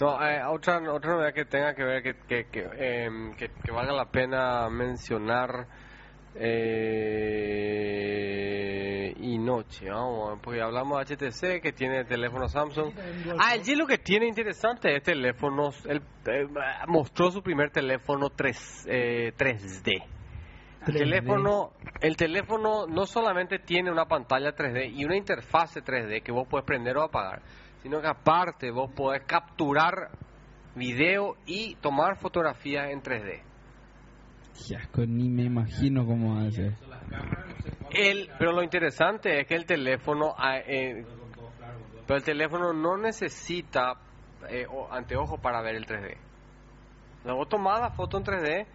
No, 0.00 0.26
eh, 0.26 0.42
otra, 0.44 0.80
otra 0.92 1.12
novedad 1.12 1.34
que 1.34 1.44
tenga 1.44 1.74
que 1.74 1.84
ver, 1.84 2.02
que, 2.02 2.14
que, 2.26 2.46
que, 2.46 2.68
em, 2.78 3.34
que, 3.34 3.50
que 3.62 3.70
valga 3.70 3.92
la 3.92 4.06
pena 4.06 4.68
mencionar 4.70 5.66
eh, 6.34 7.90
y 9.18 9.38
noche, 9.38 9.90
vamos, 9.90 10.38
porque 10.42 10.60
hablamos 10.62 11.04
de 11.06 11.16
HTC 11.16 11.60
que 11.60 11.72
tiene 11.72 12.04
teléfono 12.04 12.48
Samsung. 12.48 12.92
Ah, 13.38 13.54
el 13.56 13.78
lo 13.78 13.86
que 13.86 13.98
tiene 13.98 14.26
interesante 14.26 14.96
es 14.96 15.02
teléfonos, 15.02 15.84
él 15.86 16.02
eh, 16.26 16.46
mostró 16.86 17.30
su 17.30 17.42
primer 17.42 17.70
teléfono 17.70 18.30
3, 18.30 18.86
eh, 18.88 19.32
3D. 19.36 20.02
El 20.86 20.94
3D. 20.94 20.98
teléfono, 20.98 21.72
el 22.00 22.16
teléfono 22.16 22.86
no 22.86 23.04
solamente 23.04 23.58
tiene 23.58 23.90
una 23.90 24.06
pantalla 24.06 24.54
3D 24.54 24.92
y 24.94 25.04
una 25.04 25.16
interfase 25.16 25.82
3D 25.82 26.22
que 26.22 26.32
vos 26.32 26.48
puedes 26.48 26.64
prender 26.64 26.96
o 26.96 27.02
apagar, 27.02 27.42
sino 27.82 28.00
que 28.00 28.06
aparte 28.06 28.70
vos 28.70 28.90
podés 28.92 29.24
capturar 29.24 30.10
video 30.74 31.36
y 31.44 31.74
tomar 31.76 32.16
fotografías 32.16 32.90
en 32.90 33.02
3D. 33.02 33.49
Qué 34.68 34.76
asco, 34.76 35.04
ni 35.06 35.28
me 35.28 35.44
imagino 35.44 36.04
cómo 36.06 36.50
ser. 36.50 36.74
El, 37.92 38.28
pero 38.38 38.52
lo 38.52 38.62
interesante 38.62 39.40
es 39.40 39.46
que 39.46 39.54
el 39.56 39.64
teléfono, 39.66 40.34
ah, 40.38 40.58
eh, 40.58 41.04
pero 42.06 42.18
el 42.18 42.24
teléfono 42.24 42.72
no 42.72 42.96
necesita 42.96 43.94
eh, 44.48 44.66
o- 44.70 44.92
anteojos 44.92 45.40
para 45.40 45.60
ver 45.62 45.74
el 45.76 45.86
3D. 45.86 46.16
O 47.20 47.22
sea, 47.24 47.32
vos 47.34 47.48
tomás 47.48 47.80
la 47.80 47.90
foto 47.90 48.16
en 48.18 48.24
3D 48.24 48.66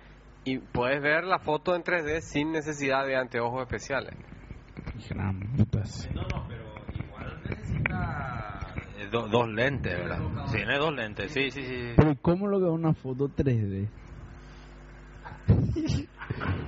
y 0.43 0.57
puedes 0.59 1.01
ver 1.01 1.23
la 1.23 1.39
foto 1.39 1.75
en 1.75 1.83
3D 1.83 2.21
sin 2.21 2.51
necesidad 2.51 3.05
de 3.05 3.15
anteojos 3.15 3.61
especiales. 3.61 4.13
Gran 5.09 5.39
putas. 5.55 6.09
No, 6.13 6.21
no, 6.23 6.45
pero 6.47 6.65
igual 6.93 7.41
necesita 7.43 8.75
eh, 8.97 9.07
do- 9.11 9.27
dos 9.27 9.47
lentes, 9.49 9.97
¿verdad? 9.97 10.19
Sí, 10.47 10.57
tiene 10.57 10.77
dos 10.77 10.93
lentes, 10.93 11.31
sí, 11.31 11.51
sí, 11.51 11.63
sí. 11.63 11.93
Pero 11.97 12.11
¿y 12.11 12.15
¿cómo 12.17 12.47
lo 12.47 12.59
veo 12.59 12.71
una 12.73 12.93
foto 12.93 13.27
3D? 13.29 13.89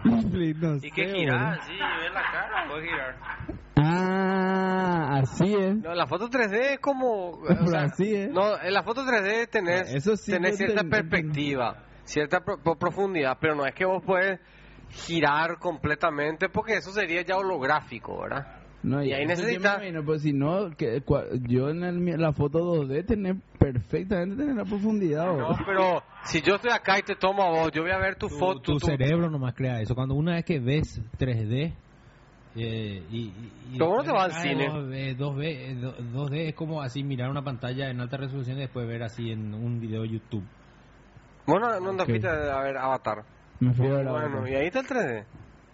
No 0.04 0.78
Y 0.82 0.92
que 0.92 1.08
girar, 1.08 1.62
sí, 1.64 1.74
ver 1.74 2.12
la 2.12 2.22
cara, 2.32 2.68
puede 2.68 2.88
girar. 2.88 3.16
Ah, 3.76 5.20
así 5.22 5.54
es. 5.54 5.76
No, 5.78 5.94
la 5.94 6.08
foto 6.08 6.30
3D 6.30 6.74
es 6.74 6.80
como... 6.80 7.30
o 7.32 7.44
Pero 7.48 7.68
sea, 7.72 7.84
así 7.84 8.14
es. 8.16 8.30
No, 8.30 8.60
en 8.62 8.74
la 8.74 8.84
foto 8.84 9.04
3D 9.04 9.50
tenés, 9.50 9.94
Eso 9.94 10.16
sí 10.16 10.32
tenés 10.32 10.58
cierta 10.58 10.84
perspectiva, 10.84 11.84
cierta 12.04 12.42
pro- 12.42 12.58
pro- 12.62 12.76
profundidad, 12.76 13.38
pero 13.40 13.56
no 13.56 13.66
es 13.66 13.74
que 13.74 13.86
vos 13.86 14.04
puedes 14.06 14.40
girar 14.90 15.58
completamente 15.60 16.50
porque 16.50 16.76
eso 16.78 16.92
sería 16.92 17.22
ya 17.24 17.38
holográfico, 17.38 18.22
¿verdad? 18.22 18.48
No, 18.88 19.04
Y 19.04 19.12
ahí 19.14 19.26
necesita- 19.26 19.78
me 19.80 19.90
imagino, 19.90 20.06
pues 20.06 20.22
si 20.22 20.34
no, 20.34 20.70
que, 20.76 21.04
cua- 21.04 21.28
yo 21.48 21.70
en 21.70 21.84
el 21.84 22.22
la 22.22 22.32
foto 22.34 22.60
2D 22.60 23.06
tener 23.06 23.36
perfectamente 23.60 24.36
tener 24.38 24.56
la 24.56 24.64
profundidad. 24.66 25.26
No, 25.26 25.36
bro. 25.36 25.58
pero 25.66 26.04
si 26.24 26.42
yo 26.42 26.56
estoy 26.56 26.72
acá 26.72 26.98
y 27.00 27.04
te 27.04 27.16
tomo 27.16 27.44
a 27.44 27.50
vos, 27.50 27.72
yo 27.72 27.82
voy 27.82 27.92
a 27.92 27.98
ver 27.98 28.16
tu, 28.16 28.28
Tu, 28.30 28.36
foto. 28.38 28.60
tu 28.62 28.78
tu- 28.78 28.86
cerebro 28.86 29.30
nomás 29.30 29.54
crea 29.56 29.82
eso. 29.82 29.94
Cuando 29.96 30.16
una 30.16 30.36
vez 30.36 30.46
que 30.46 30.60
ves 30.60 31.02
3D 31.18 31.74
eh, 32.56 33.04
y, 33.12 33.32
y, 33.74 33.78
vos 33.78 33.98
no 33.98 34.04
te 34.04 34.12
vas 34.12 34.24
al 34.26 34.32
cae 34.32 34.50
cine. 34.50 34.68
2D, 34.70 35.16
2D, 35.18 35.44
eh, 35.46 35.76
do- 35.76 35.96
2D 35.98 36.48
es 36.50 36.56
como 36.56 36.82
así 36.82 37.04
mirar 37.04 37.30
una 37.30 37.44
pantalla 37.44 37.90
en 37.90 38.00
alta 38.02 38.18
resolución 38.18 38.58
y 38.58 38.62
después 38.62 38.88
ver 38.88 39.04
así 39.04 39.32
en 39.32 39.54
un 39.54 39.80
video 39.80 40.02
de 40.04 40.10
YouTube. 40.10 40.44
Vos 41.46 41.60
no, 41.62 41.80
no 41.80 41.90
andas 41.92 42.06
Ok. 42.06 42.10
fuiste 42.12 42.28
a 42.28 42.62
ver 42.62 42.78
Avatar. 42.78 43.24
Me 43.60 43.74
fui 43.74 43.88
a 43.88 43.92
ver 43.94 44.06
la 44.06 44.12
Bueno, 44.12 44.48
y 44.48 44.56
ahí 44.56 44.68
está 44.68 44.80
el 44.80 44.88
3D. 44.88 45.26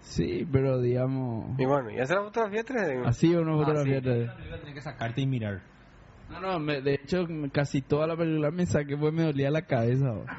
Sí, 0.04 0.46
pero 0.52 0.80
digamos... 0.82 1.58
Y 1.58 1.66
bueno, 1.66 1.90
y 1.90 2.00
hacer 2.00 2.18
la 2.18 2.24
fotografía 2.24 2.64
3D. 2.64 3.08
Así 3.08 3.34
una 3.34 3.54
fotografía 3.54 3.98
Así. 4.00 4.08
3D. 4.08 4.36
Tienes 4.60 4.74
que 4.76 4.82
sacarte 4.82 5.22
y 5.22 5.26
mirar. 5.28 5.62
No, 6.30 6.40
no, 6.40 6.60
me- 6.60 6.82
de 6.82 6.96
hecho 6.96 7.26
me- 7.28 7.50
casi 7.50 7.82
toda 7.82 8.06
la 8.08 8.16
película 8.18 8.52
me 8.52 8.66
saqué 8.66 8.98
pues 8.98 9.14
me 9.14 9.24
dolía 9.24 9.50
la 9.50 9.62
cabeza. 9.64 10.12
bro. 10.12 10.26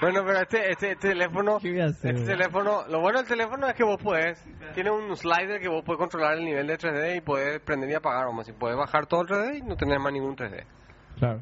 Bueno, 0.00 0.22
pero 0.24 0.38
este, 0.40 0.70
este 0.70 0.94
teléfono, 0.94 1.58
¿Qué 1.60 1.72
voy 1.72 1.80
a 1.80 1.86
hacer, 1.86 2.14
este 2.14 2.24
bro? 2.24 2.36
teléfono, 2.36 2.86
lo 2.88 3.00
bueno 3.00 3.18
del 3.18 3.26
teléfono 3.26 3.66
es 3.66 3.74
que 3.74 3.82
vos 3.82 3.98
puedes, 4.00 4.40
tiene 4.72 4.92
un 4.92 5.16
slider 5.16 5.60
que 5.60 5.68
vos 5.68 5.82
puedes 5.84 5.98
controlar 5.98 6.38
el 6.38 6.44
nivel 6.44 6.68
de 6.68 6.78
3D 6.78 7.16
y 7.16 7.20
puedes 7.20 7.58
prender 7.62 7.90
y 7.90 7.94
apagar, 7.94 8.26
vamos, 8.26 8.48
y 8.48 8.52
puedes 8.52 8.76
bajar 8.78 9.06
todo 9.06 9.22
el 9.22 9.26
3D 9.26 9.58
y 9.58 9.62
no 9.62 9.74
tener 9.76 9.98
más 9.98 10.12
ningún 10.12 10.36
3D. 10.36 10.62
Claro. 11.18 11.40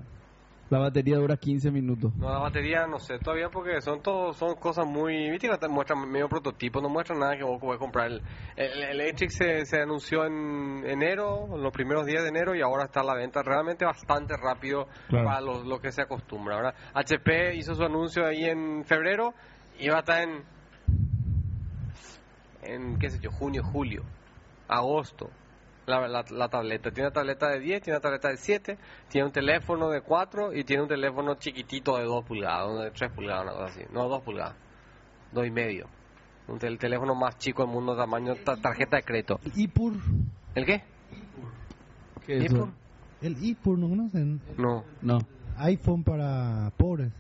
La 0.69 0.79
batería 0.81 1.17
dura 1.17 1.37
15 1.37 1.71
minutos. 1.71 2.13
No, 2.17 2.29
la 2.29 2.39
batería 2.39 2.87
no 2.89 2.99
sé 2.99 3.19
todavía 3.21 3.49
porque 3.51 3.81
son 3.81 4.03
todos 4.03 4.37
son 4.37 4.57
cosas 4.57 4.85
muy... 4.85 5.31
Viste 5.31 5.49
que 5.49 5.57
te 5.59 5.69
muestran 5.69 6.11
medio 6.11 6.29
prototipo, 6.29 6.81
no 6.81 6.89
muestran 6.89 7.21
nada 7.21 7.37
que 7.37 7.45
vos 7.45 7.61
puedes 7.61 7.79
comprar. 7.79 8.09
El, 8.11 8.23
el, 8.57 8.73
el 8.83 9.01
Electric 9.01 9.31
se, 9.31 9.65
se 9.65 9.81
anunció 9.81 10.25
en 10.25 10.83
enero, 10.85 11.47
en 11.55 11.63
los 11.63 11.73
primeros 11.73 12.05
días 12.05 12.25
de 12.25 12.31
enero 12.31 12.55
y 12.57 12.63
ahora 12.63 12.87
está 12.87 13.01
a 13.01 13.05
la 13.05 13.15
venta 13.15 13.43
realmente 13.45 13.85
bastante 13.85 14.35
rápido 14.37 14.89
Claro. 15.09 15.27
para 15.27 15.41
lo, 15.41 15.63
lo 15.63 15.81
que 15.81 15.93
se 15.93 16.03
acostumbra, 16.03 16.57
¿verdad? 16.57 16.75
HP 16.95 17.55
hizo 17.55 17.75
su 17.77 17.85
anuncio 17.85 18.27
ahí 18.27 18.45
en 18.45 18.85
febrero 18.85 19.35
y 19.79 19.89
va 19.89 19.97
a 19.97 20.01
estar 20.01 20.23
en... 20.23 20.43
En, 22.63 22.99
qué 22.99 23.11
sé 23.11 23.21
yo, 23.21 23.31
junio, 23.31 23.63
julio, 23.63 24.03
agosto. 24.67 25.31
La, 25.87 26.09
la, 26.09 26.25
la 26.31 26.49
tableta. 26.49 26.91
Tiene 26.91 27.09
una 27.09 27.15
tableta 27.15 27.49
de 27.49 27.61
10, 27.61 27.83
tiene 27.83 27.97
una 27.97 28.03
tableta 28.03 28.29
de 28.29 28.37
7, 28.37 28.77
tiene 29.09 29.27
un 29.27 29.33
teléfono 29.33 29.89
de 29.89 30.01
4 30.03 30.53
y 30.53 30.65
tiene 30.65 30.83
un 30.83 30.89
teléfono 30.89 31.35
chiquitito 31.37 31.97
de 31.97 32.05
2 32.05 32.25
pulgadas, 32.25 32.83
de 32.85 32.91
3 32.91 33.13
pulgadas, 33.13 33.45
una 33.45 33.53
cosa 33.53 33.65
así. 33.67 33.81
No, 33.93 34.09
2 34.09 34.23
pulgadas. 34.23 34.57
2 35.33 35.47
y 35.47 35.51
medio. 35.51 35.87
Un 36.49 36.59
tel- 36.59 36.73
el 36.73 36.79
teléfono 36.79 37.15
más 37.15 37.39
chico 37.39 37.63
del 37.65 37.73
mundo, 37.73 37.97
tamaño 37.97 38.35
ta- 38.37 38.57
tarjeta 38.57 38.97
de 38.97 39.03
crédito. 39.05 39.39
IPUR. 39.55 39.93
¿El 40.57 40.65
qué? 40.67 40.83
¿Qué 42.27 42.45
es 42.45 42.53
por? 42.53 42.69
El 43.23 43.37
IPUR, 43.45 43.79
¿no 43.79 43.89
conocen? 43.89 44.41
No. 44.59 44.85
No. 45.03 45.19
iPhone 45.59 46.03
para 46.05 46.71
pobres. 46.77 47.11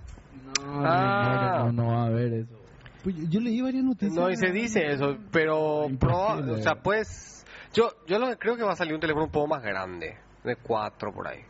No, 0.64 0.82
Ah. 0.84 1.62
no, 1.66 1.72
no, 1.72 1.84
no 1.84 1.92
va 1.92 2.06
a 2.06 2.10
ver 2.10 2.32
eso. 2.32 2.54
Pues 3.02 3.16
yo, 3.16 3.22
yo 3.28 3.40
leí 3.40 3.60
varias 3.62 3.84
noticias. 3.84 4.14
No, 4.14 4.28
y 4.30 4.36
se 4.36 4.50
dice 4.50 4.84
eso, 4.92 5.16
pero 5.30 5.88
Imposible. 5.88 6.52
o 6.52 6.56
sea, 6.58 6.74
pues 6.82 7.35
yo 7.74 7.90
yo 8.06 8.18
lo 8.18 8.28
que 8.28 8.36
creo 8.36 8.56
que 8.56 8.62
va 8.62 8.72
a 8.72 8.76
salir 8.76 8.94
un 8.94 9.00
teléfono 9.00 9.24
un 9.26 9.30
poco 9.30 9.46
más 9.48 9.62
grande, 9.62 10.16
de 10.44 10.56
4 10.56 11.12
por 11.12 11.28
ahí. 11.28 11.40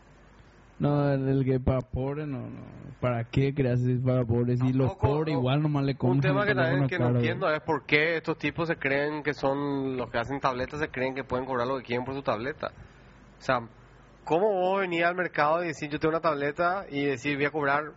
No, 0.78 1.10
el, 1.10 1.26
el 1.28 1.44
que 1.44 1.58
para 1.58 1.80
pobres, 1.80 2.26
no, 2.28 2.40
no. 2.40 2.60
¿Para 3.00 3.24
qué 3.24 3.54
creas 3.54 3.80
para 4.04 4.24
pobres? 4.24 4.60
Si 4.60 4.72
los 4.74 4.94
pobres 4.96 5.32
no. 5.34 5.40
igual 5.40 5.62
nomás 5.62 5.84
le 5.84 5.94
compran 5.94 6.16
Un 6.16 6.20
tema 6.20 6.46
que 6.46 6.54
también 6.54 6.86
que 6.86 6.98
no 6.98 7.08
entiendo 7.10 7.50
es 7.50 7.60
por 7.62 7.84
qué 7.86 8.16
estos 8.16 8.36
tipos 8.38 8.68
se 8.68 8.76
creen 8.76 9.22
que 9.22 9.32
son 9.32 9.96
los 9.96 10.10
que 10.10 10.18
hacen 10.18 10.38
tabletas, 10.40 10.80
se 10.80 10.88
creen 10.88 11.14
que 11.14 11.24
pueden 11.24 11.46
cobrar 11.46 11.66
lo 11.66 11.78
que 11.78 11.84
quieren 11.84 12.04
por 12.04 12.14
su 12.14 12.22
tableta. 12.22 12.72
O 13.38 13.42
sea, 13.42 13.60
¿cómo 14.24 14.52
vos 14.52 14.80
venís 14.80 15.02
al 15.04 15.14
mercado 15.14 15.62
y 15.64 15.68
decir 15.68 15.88
yo 15.90 15.98
tengo 15.98 16.10
una 16.12 16.20
tableta 16.20 16.84
y 16.90 17.04
decir 17.04 17.36
voy 17.36 17.46
a 17.46 17.50
cobrar 17.50 17.92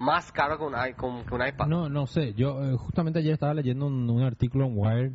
más 0.00 0.32
caro 0.32 0.58
que 0.58 0.64
un, 0.64 0.74
i- 0.74 0.94
con- 0.94 1.24
que 1.24 1.34
un 1.34 1.46
iPad? 1.46 1.66
No, 1.68 1.88
no 1.88 2.06
sé. 2.08 2.34
Yo 2.34 2.64
eh, 2.64 2.74
justamente 2.76 3.20
ayer 3.20 3.34
estaba 3.34 3.54
leyendo 3.54 3.86
un, 3.86 4.08
un 4.10 4.22
artículo 4.22 4.66
en 4.66 4.72
Wired 4.76 5.12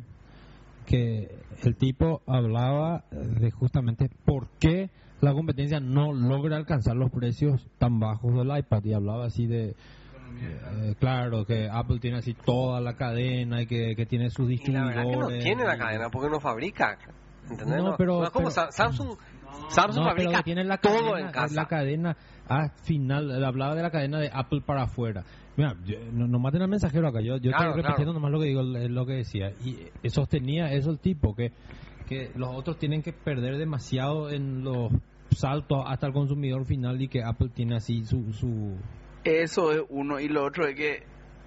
que 0.84 1.38
el 1.62 1.76
tipo 1.76 2.22
hablaba 2.26 3.04
de 3.10 3.50
justamente 3.50 4.08
por 4.24 4.48
qué 4.58 4.90
la 5.20 5.32
competencia 5.32 5.80
no 5.80 6.12
logra 6.12 6.56
alcanzar 6.56 6.96
los 6.96 7.10
precios 7.10 7.66
tan 7.78 7.98
bajos 7.98 8.34
del 8.34 8.56
iPad 8.58 8.84
y 8.84 8.92
hablaba 8.92 9.26
así 9.26 9.46
de 9.46 9.74
eh, 10.40 10.94
claro 10.98 11.44
que 11.46 11.68
Apple 11.70 11.98
tiene 12.00 12.18
así 12.18 12.34
toda 12.34 12.80
la 12.80 12.94
cadena 12.94 13.62
y 13.62 13.66
que, 13.66 13.94
que 13.96 14.04
tiene 14.06 14.30
sus 14.30 14.50
Y 14.50 14.58
la 14.72 14.84
verdad 14.86 15.02
que 15.02 15.16
no 15.16 15.28
distribuidores 15.28 15.44
tiene 15.44 15.64
la 15.64 15.78
cadena 15.78 16.10
porque 16.10 16.28
no 16.30 16.40
fabrica. 16.40 16.98
¿Entendés? 17.48 17.82
No, 17.82 17.96
pero- 17.96 18.24
es 18.24 18.30
como 18.30 18.48
pero- 18.48 18.50
Sa- 18.50 18.72
Samsung. 18.72 19.16
Samsung 19.68 20.04
no, 20.04 20.10
pero 20.16 20.24
fabrica 20.30 20.42
tiene 20.42 20.64
la 20.64 20.78
todo 20.78 21.12
cadena, 21.12 21.20
en 21.20 21.32
casa. 21.32 21.54
La 21.54 21.66
cadena, 21.66 22.16
al 22.48 22.70
final, 22.82 23.44
hablaba 23.44 23.74
de 23.76 23.82
la 23.82 23.90
cadena 23.90 24.18
de 24.18 24.30
Apple 24.32 24.62
para 24.66 24.82
afuera. 24.82 25.24
Mira, 25.56 25.76
yo- 25.84 25.98
no, 26.12 26.26
no 26.26 26.38
maten 26.38 26.62
al 26.62 26.68
mensajero 26.68 27.06
acá, 27.08 27.20
yo, 27.20 27.36
yo 27.36 27.50
Claro, 27.50 27.70
estoy 27.70 27.82
repitiendo 27.82 28.12
claro. 28.12 28.14
nomás 28.14 28.32
lo 28.32 28.40
que 28.40 28.46
digo, 28.46 28.62
lo 28.62 29.06
que 29.06 29.12
decía. 29.14 29.52
Y 29.64 29.88
eh, 30.02 30.10
sostenía 30.10 30.72
eso 30.72 30.90
el 30.90 30.98
tipo, 30.98 31.34
que, 31.34 31.52
que 32.08 32.30
los 32.34 32.48
otros 32.54 32.78
tienen 32.78 33.02
que 33.02 33.12
perder 33.12 33.56
demasiado 33.56 34.30
en 34.30 34.64
los 34.64 34.90
saltos 35.30 35.84
hasta 35.86 36.06
el 36.08 36.12
consumidor 36.12 36.64
final 36.64 37.00
y 37.00 37.08
que 37.08 37.22
Apple 37.22 37.50
tiene 37.54 37.76
así 37.76 38.04
su... 38.04 38.32
su 38.32 38.76
Eso 39.24 39.72
es 39.72 39.82
uno 39.88 40.20
y 40.20 40.28
lo 40.28 40.44
otro 40.44 40.66
es 40.66 40.74
que 40.74 41.02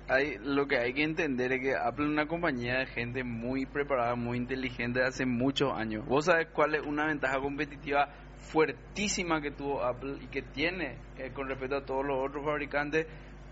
hay 0.09 0.37
lo 0.41 0.67
que 0.67 0.77
hay 0.77 0.93
que 0.93 1.03
entender 1.03 1.51
es 1.51 1.61
que 1.61 1.75
Apple 1.75 2.05
es 2.05 2.11
una 2.11 2.27
compañía 2.27 2.79
de 2.79 2.85
gente 2.85 3.23
muy 3.25 3.65
preparada, 3.65 4.15
muy 4.15 4.37
inteligente 4.37 4.99
de 4.99 5.05
hace 5.05 5.25
muchos 5.25 5.73
años. 5.73 6.05
Vos 6.05 6.25
sabés 6.25 6.47
cuál 6.53 6.75
es 6.75 6.81
una 6.81 7.05
ventaja 7.07 7.39
competitiva 7.41 8.09
fuertísima 8.39 9.41
que 9.41 9.51
tuvo 9.51 9.83
Apple 9.83 10.15
y 10.21 10.27
que 10.27 10.41
tiene 10.41 10.95
eh, 11.17 11.31
con 11.33 11.47
respecto 11.49 11.75
a 11.77 11.85
todos 11.85 12.05
los 12.05 12.25
otros 12.25 12.45
fabricantes, 12.45 13.05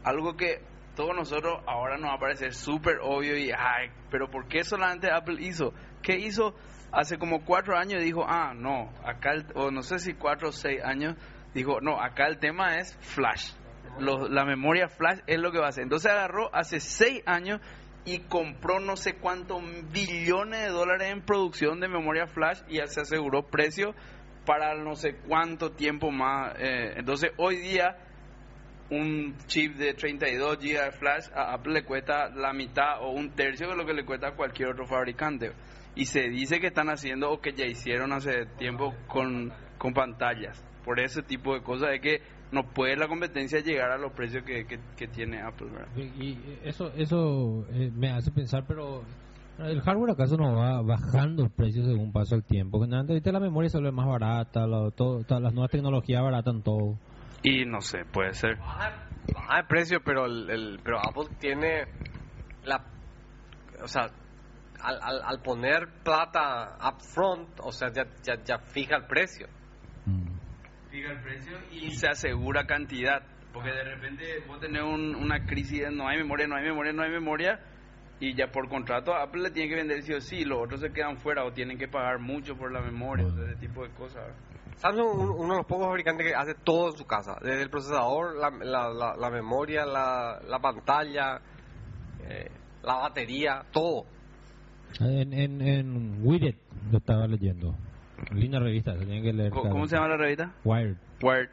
algo 0.05 0.37
que 0.37 0.61
todos 0.95 1.13
nosotros 1.13 1.61
ahora 1.67 1.97
nos 1.97 2.11
va 2.11 2.15
a 2.15 2.19
parecer 2.19 2.53
súper 2.53 2.99
obvio 3.01 3.37
y 3.37 3.51
ay, 3.51 3.89
pero 4.09 4.29
¿por 4.29 4.47
qué 4.47 4.63
solamente 4.63 5.11
Apple 5.11 5.37
hizo? 5.41 5.73
¿Qué 6.01 6.17
hizo? 6.17 6.55
Hace 6.93 7.17
como 7.17 7.43
cuatro 7.43 7.77
años 7.77 8.01
dijo, 8.01 8.23
ah, 8.25 8.53
no, 8.55 8.93
acá, 9.03 9.31
o 9.55 9.69
no 9.71 9.81
sé 9.81 9.99
si 9.99 10.13
cuatro 10.13 10.49
o 10.49 10.51
seis 10.53 10.81
años, 10.81 11.15
dijo, 11.53 11.81
no, 11.81 11.99
acá 12.01 12.27
el 12.27 12.39
tema 12.39 12.77
es 12.77 12.95
Flash 13.01 13.51
la 13.99 14.45
memoria 14.45 14.87
flash 14.87 15.19
es 15.27 15.39
lo 15.39 15.51
que 15.51 15.59
va 15.59 15.67
a 15.67 15.69
hacer. 15.69 15.83
Entonces 15.83 16.11
agarró 16.11 16.53
hace 16.53 16.79
seis 16.79 17.21
años 17.25 17.61
y 18.05 18.19
compró 18.19 18.79
no 18.79 18.95
sé 18.95 19.15
cuántos 19.15 19.61
billones 19.91 20.61
de 20.61 20.69
dólares 20.69 21.11
en 21.11 21.21
producción 21.21 21.79
de 21.79 21.87
memoria 21.87 22.27
flash 22.27 22.59
y 22.67 22.77
se 22.85 23.01
aseguró 23.01 23.43
precio 23.47 23.95
para 24.45 24.75
no 24.75 24.95
sé 24.95 25.15
cuánto 25.27 25.71
tiempo 25.71 26.11
más. 26.11 26.53
eh, 26.59 26.93
entonces 26.97 27.31
hoy 27.37 27.57
día 27.57 27.97
un 28.89 29.35
chip 29.47 29.75
de 29.77 29.93
32 29.93 30.57
GB 30.59 30.83
de 30.83 30.91
flash 30.91 31.27
a 31.33 31.53
Apple 31.53 31.73
le 31.73 31.83
cuesta 31.83 32.29
la 32.29 32.53
mitad 32.53 33.01
o 33.01 33.11
un 33.11 33.31
tercio 33.31 33.67
de 33.69 33.75
lo 33.75 33.85
que 33.85 33.93
le 33.93 34.05
cuesta 34.05 34.29
a 34.29 34.35
cualquier 34.35 34.69
otro 34.69 34.85
fabricante. 34.85 35.51
Y 35.95 36.05
se 36.05 36.29
dice 36.29 36.59
que 36.59 36.67
están 36.67 36.89
haciendo 36.89 37.31
o 37.31 37.39
que 37.39 37.53
ya 37.53 37.65
hicieron 37.65 38.11
hace 38.11 38.45
tiempo 38.57 38.93
con, 39.07 39.51
con 39.77 39.93
pantallas. 39.93 40.63
Por 40.83 40.99
ese 40.99 41.23
tipo 41.23 41.53
de 41.53 41.61
cosas 41.61 41.93
es 41.93 42.01
que 42.01 42.21
no 42.51 42.63
puede 42.63 42.95
la 42.95 43.07
competencia 43.07 43.59
llegar 43.59 43.91
a 43.91 43.97
los 43.97 44.11
precios 44.11 44.43
que, 44.43 44.65
que, 44.65 45.07
tiene 45.07 45.41
Apple. 45.41 45.67
y 45.95 46.37
eso 46.63 46.91
eso 46.95 47.65
eh, 47.71 47.91
me 47.93 48.11
hace 48.11 48.31
pensar, 48.31 48.65
pero 48.67 49.03
el 49.59 49.81
hardware 49.81 50.11
acaso 50.11 50.37
no 50.37 50.55
va 50.55 50.81
bajando 50.81 51.43
el 51.43 51.49
precio 51.49 51.83
según 51.85 52.11
pasa 52.11 52.35
el 52.35 52.43
tiempo. 52.43 52.79
Generalmente 52.79 53.13
ahorita 53.13 53.31
la 53.31 53.39
memoria 53.39 53.69
se 53.69 53.77
vuelve 53.77 53.91
más 53.91 54.07
barata, 54.07 54.67
las 54.67 55.53
nuevas 55.53 55.71
tecnologías 55.71 56.19
abaratan 56.19 56.61
todo. 56.61 56.97
Y 57.47 57.65
no 57.65 57.81
sé, 57.81 58.05
puede 58.05 58.33
ser. 58.33 58.57
baja 58.57 59.07
baja 59.33 59.57
de 59.57 59.63
precio, 59.65 59.99
pero 60.03 60.25
el, 60.25 60.49
el- 60.49 60.79
pero 60.83 60.99
Apple 60.99 61.29
tiene 61.39 61.85
la 62.63 62.83
o 63.83 63.87
sea, 63.87 64.09
al, 64.81 64.99
al, 65.01 65.21
al 65.23 65.41
poner 65.41 65.87
plata 66.03 66.77
upfront, 66.89 67.59
o 67.59 67.71
sea, 67.71 67.91
ya, 67.91 68.05
ya, 68.23 68.41
ya 68.43 68.57
fija 68.59 68.95
el 68.97 69.05
precio. 69.05 69.47
Mm. 70.05 70.27
Fija 70.89 71.11
el 71.11 71.21
precio 71.21 71.57
y 71.71 71.91
se 71.91 72.07
asegura 72.07 72.65
cantidad. 72.65 73.21
Porque 73.53 73.69
de 73.71 73.83
repente 73.83 74.43
vos 74.47 74.59
tenés 74.59 74.83
un- 74.83 75.15
una 75.15 75.45
crisis, 75.45 75.81
de 75.81 75.91
no 75.91 76.07
hay 76.07 76.17
memoria, 76.17 76.47
no 76.47 76.55
hay 76.55 76.63
memoria, 76.63 76.93
no 76.93 77.03
hay 77.03 77.11
memoria. 77.11 77.59
Y 78.19 78.33
ya 78.33 78.47
por 78.47 78.69
contrato 78.69 79.13
Apple 79.13 79.41
le 79.43 79.51
tiene 79.51 79.69
que 79.69 79.75
vender 79.75 80.01
sí 80.03 80.13
o 80.13 80.21
sí, 80.21 80.45
los 80.45 80.59
otros 80.63 80.79
se 80.81 80.91
quedan 80.91 81.17
fuera 81.17 81.43
o 81.43 81.51
tienen 81.51 81.77
que 81.77 81.87
pagar 81.89 82.19
mucho 82.19 82.55
por 82.55 82.71
la 82.71 82.79
memoria, 82.81 83.25
o 83.25 83.31
sea, 83.31 83.43
ese 83.45 83.55
tipo 83.57 83.83
de 83.83 83.89
cosas. 83.93 84.23
Samsung 84.75 85.07
es 85.07 85.29
uno 85.37 85.53
de 85.53 85.57
los 85.57 85.65
pocos 85.65 85.87
fabricantes 85.87 86.27
que 86.27 86.35
hace 86.35 86.53
todo 86.55 86.91
en 86.91 86.97
su 86.97 87.05
casa, 87.05 87.37
desde 87.41 87.61
el 87.61 87.69
procesador, 87.69 88.35
la, 88.35 88.49
la, 88.49 88.89
la, 88.89 89.15
la 89.15 89.29
memoria, 89.29 89.85
la, 89.85 90.39
la 90.47 90.59
pantalla, 90.59 91.39
eh, 92.27 92.51
la 92.83 92.95
batería, 92.95 93.65
todo. 93.71 94.05
En, 94.99 95.33
en, 95.33 95.61
en 95.61 96.25
Widget 96.25 96.57
lo 96.91 96.97
estaba 96.99 97.27
leyendo. 97.27 97.75
Linda 98.31 98.59
revista, 98.59 98.93
se 98.97 99.05
tiene 99.05 99.21
que 99.21 99.33
leer. 99.33 99.51
¿Cómo, 99.51 99.87
se 99.87 99.95
llama 99.95 100.09
la 100.09 100.17
revista? 100.17 100.53
Wired. 100.63 100.95
Wired. 101.21 101.49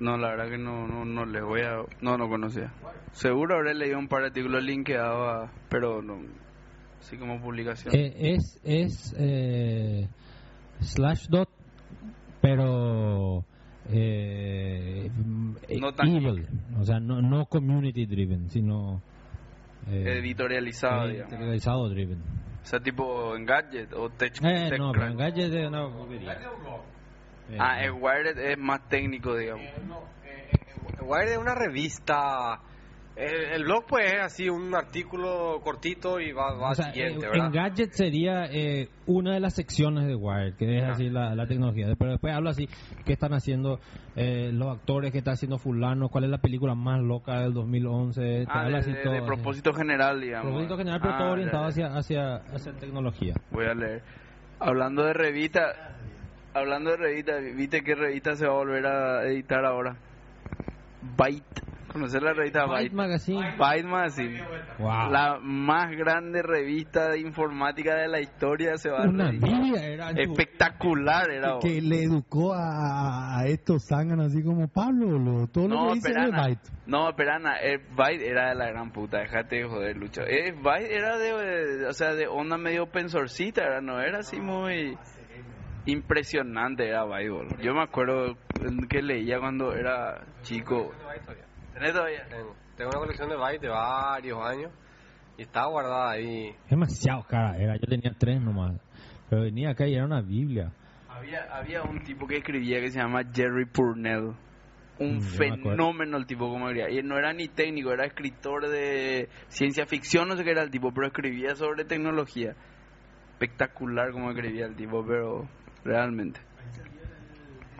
No, 0.00 0.16
la 0.16 0.28
verdad 0.30 0.50
que 0.50 0.58
no, 0.58 0.86
no, 0.86 1.04
no 1.04 1.24
les 1.24 1.42
voy 1.42 1.62
a... 1.62 1.78
No, 2.00 2.18
no 2.18 2.28
conocía. 2.28 2.72
Seguro 3.12 3.56
habré 3.56 3.74
leído 3.74 3.98
un 3.98 4.08
par 4.08 4.20
de 4.20 4.26
artículos 4.28 4.62
linkeados, 4.62 5.50
pero 5.68 6.02
no... 6.02 6.18
Así 7.00 7.16
como 7.18 7.40
publicación. 7.40 7.94
Eh, 7.94 8.34
es 8.34 8.60
es 8.64 9.14
eh, 9.18 10.08
Slashdot, 10.80 11.48
pero 12.46 13.44
eh, 13.92 15.10
No 15.80 15.92
tan- 15.94 16.08
evil. 16.08 16.46
O 16.78 16.84
sea, 16.84 17.00
no, 17.00 17.20
no 17.20 17.46
community 17.46 18.06
driven, 18.06 18.48
sino 18.50 19.02
eh, 19.88 20.18
Editorializado, 20.20 21.08
digamos. 21.08 21.32
editorializado 21.32 21.88
driven. 21.88 22.18
O 22.62 22.66
sea, 22.68 22.80
tipo 22.80 23.36
en 23.36 23.44
Gadget 23.46 23.92
o 23.94 24.10
Tech... 24.10 24.32
Eh, 24.42 24.68
Tech 24.70 24.78
no, 24.78 24.92
pero 24.92 25.04
Crunch. 25.06 25.10
en 25.12 25.16
Gadget 25.18 25.52
es 25.54 25.68
una 25.68 25.84
bobería. 25.86 26.32
Eh, 27.50 27.56
Ah, 27.60 27.84
el 27.84 27.92
Wired 27.92 28.38
es 28.38 28.58
más 28.58 28.88
técnico, 28.88 29.36
digamos. 29.36 29.66
Wired 31.02 31.32
es 31.32 31.38
una 31.38 31.54
revista. 31.54 32.60
El, 33.16 33.34
el 33.54 33.64
blog 33.64 33.86
pues 33.86 34.12
es 34.12 34.20
así 34.20 34.48
un 34.50 34.74
artículo 34.74 35.60
cortito 35.64 36.20
y 36.20 36.32
va, 36.32 36.52
va 36.54 36.72
o 36.72 36.74
sea, 36.74 36.92
siguiente, 36.92 37.24
eh, 37.24 37.28
¿verdad? 37.30 37.46
en 37.46 37.52
Gadget 37.52 37.92
sería 37.92 38.44
eh, 38.52 38.88
una 39.06 39.32
de 39.32 39.40
las 39.40 39.54
secciones 39.54 40.06
de 40.06 40.14
Wired, 40.14 40.54
que 40.56 40.76
es 40.76 40.84
Ah. 40.84 40.90
así 40.90 41.08
la, 41.08 41.34
la 41.34 41.46
tecnología. 41.46 41.86
Pero 41.98 42.10
después 42.10 42.34
habla 42.34 42.50
así, 42.50 42.68
qué 43.06 43.14
están 43.14 43.32
haciendo 43.32 43.80
eh, 44.16 44.50
los 44.52 44.68
actores, 44.76 45.12
qué 45.12 45.18
está 45.18 45.30
haciendo 45.30 45.56
fulano, 45.56 46.10
cuál 46.10 46.24
es 46.24 46.30
la 46.30 46.38
película 46.38 46.74
más 46.74 47.00
loca 47.00 47.40
del 47.40 47.54
2011. 47.54 48.20
te 48.20 48.44
Ah, 48.48 48.60
habla 48.64 48.78
de, 48.78 48.82
así 48.82 48.92
de- 48.92 49.02
todo. 49.02 49.12
de 49.14 49.18
así. 49.20 49.26
propósito 49.26 49.72
general, 49.72 50.20
digamos. 50.20 50.46
Propósito 50.48 50.76
general, 50.76 51.00
pero 51.00 51.14
Ah, 51.14 51.18
todo 51.18 51.30
orientado 51.32 51.64
hacia, 51.64 51.86
hacia, 51.96 52.34
hacia 52.36 52.72
tecnología. 52.74 53.34
Voy 53.50 53.64
a 53.64 53.72
leer. 53.74 54.02
Hablando 54.60 55.04
de 55.04 55.14
revista, 55.14 55.96
hablando 56.52 56.90
de 56.90 56.96
revista, 56.98 57.36
¿viste 57.38 57.82
qué 57.82 57.94
revista 57.94 58.36
se 58.36 58.46
va 58.46 58.52
a 58.52 58.56
volver 58.56 58.86
a 58.86 59.24
editar 59.24 59.64
ahora? 59.64 59.96
Byte. 61.16 61.62
¿Conocer 61.96 62.22
la 62.22 62.34
revista 62.34 62.66
Byte 62.66 62.82
Byte? 62.90 62.94
Magazine. 62.94 63.56
Byte 63.58 63.84
Magazine. 63.86 64.44
Wow. 64.78 65.10
La 65.10 65.38
más 65.40 65.90
grande 65.96 66.42
revista 66.42 67.08
de 67.08 67.20
informática 67.20 67.94
de 67.94 68.08
la 68.08 68.20
historia 68.20 68.76
se 68.76 68.90
va 68.90 69.04
a 69.04 69.08
Una 69.08 69.28
reír. 69.30 69.40
Biblia 69.42 69.82
era. 69.86 70.10
Espectacular 70.10 71.30
era. 71.30 71.54
vos. 71.54 71.64
que 71.64 71.80
le 71.80 72.02
educó 72.02 72.52
a, 72.54 73.38
a 73.38 73.46
estos 73.46 73.86
zánganos 73.86 74.26
así 74.26 74.42
como 74.42 74.68
Pablo, 74.68 75.18
lo- 75.18 75.46
todo 75.48 75.68
lo 75.68 75.74
No, 75.74 75.88
que 75.88 75.94
dice 75.94 76.08
espera, 76.08 76.26
de 76.26 76.32
Ana. 76.34 76.46
Byte. 76.48 76.70
No, 76.86 77.08
espera, 77.08 77.36
Ana, 77.36 77.56
el 77.56 77.78
Byte 77.96 78.22
era 78.22 78.48
de 78.50 78.54
la 78.56 78.66
gran 78.66 78.92
puta, 78.92 79.18
déjate 79.18 79.56
de 79.56 79.64
joder, 79.64 79.96
Lucho. 79.96 80.20
Byte 80.22 80.90
era 80.94 81.16
de, 81.18 81.32
de- 81.78 81.86
o 81.86 81.92
sea, 81.94 82.12
de 82.14 82.26
onda 82.28 82.58
medio 82.58 82.86
pensorcita, 82.86 83.62
era, 83.64 83.80
no 83.80 84.00
era 84.00 84.18
así 84.18 84.38
muy 84.40 84.96
impresionante, 85.86 86.88
era 86.88 87.04
Byte, 87.04 87.30
boludo. 87.30 87.56
Yo 87.62 87.72
me 87.74 87.82
acuerdo 87.82 88.36
que 88.88 89.02
leía 89.02 89.38
cuando 89.38 89.72
era 89.72 90.24
chico. 90.42 90.92
¿Tenés 91.76 91.92
todavía? 91.92 92.26
Tengo, 92.30 92.56
tengo 92.74 92.90
una 92.90 92.98
colección 93.00 93.28
de 93.28 93.36
bytes 93.36 93.60
de 93.60 93.68
varios 93.68 94.42
años 94.42 94.72
y 95.36 95.42
está 95.42 95.66
guardada 95.66 96.12
ahí. 96.12 96.54
Demasiado 96.70 97.22
cara 97.24 97.58
era. 97.58 97.76
Yo 97.76 97.86
tenía 97.86 98.12
tres 98.18 98.40
nomás. 98.40 98.80
Pero 99.28 99.42
venía 99.42 99.70
acá 99.70 99.86
y 99.86 99.94
era 99.94 100.06
una 100.06 100.22
Biblia. 100.22 100.72
Había, 101.10 101.44
había 101.54 101.82
un 101.82 102.02
tipo 102.02 102.26
que 102.26 102.36
escribía 102.38 102.80
que 102.80 102.90
se 102.90 102.98
llama 102.98 103.20
Jerry 103.30 103.66
Purnell. 103.66 104.34
Un 104.98 105.18
Mm, 105.18 105.20
yo 105.20 105.36
fenómeno 105.36 106.16
el 106.16 106.26
tipo 106.26 106.48
como 106.48 106.70
escribía. 106.70 106.98
Y 106.98 107.02
no 107.02 107.18
era 107.18 107.34
ni 107.34 107.48
técnico, 107.48 107.92
era 107.92 108.06
escritor 108.06 108.68
de 108.68 109.28
ciencia 109.48 109.84
ficción, 109.84 110.28
no 110.28 110.36
sé 110.36 110.44
qué 110.44 110.52
era 110.52 110.62
el 110.62 110.70
tipo, 110.70 110.92
pero 110.94 111.08
escribía 111.08 111.54
sobre 111.56 111.84
tecnología. 111.84 112.54
Espectacular 113.32 114.12
como 114.12 114.30
escribía 114.30 114.64
el 114.64 114.76
tipo, 114.76 115.04
pero 115.06 115.46
realmente. 115.84 116.40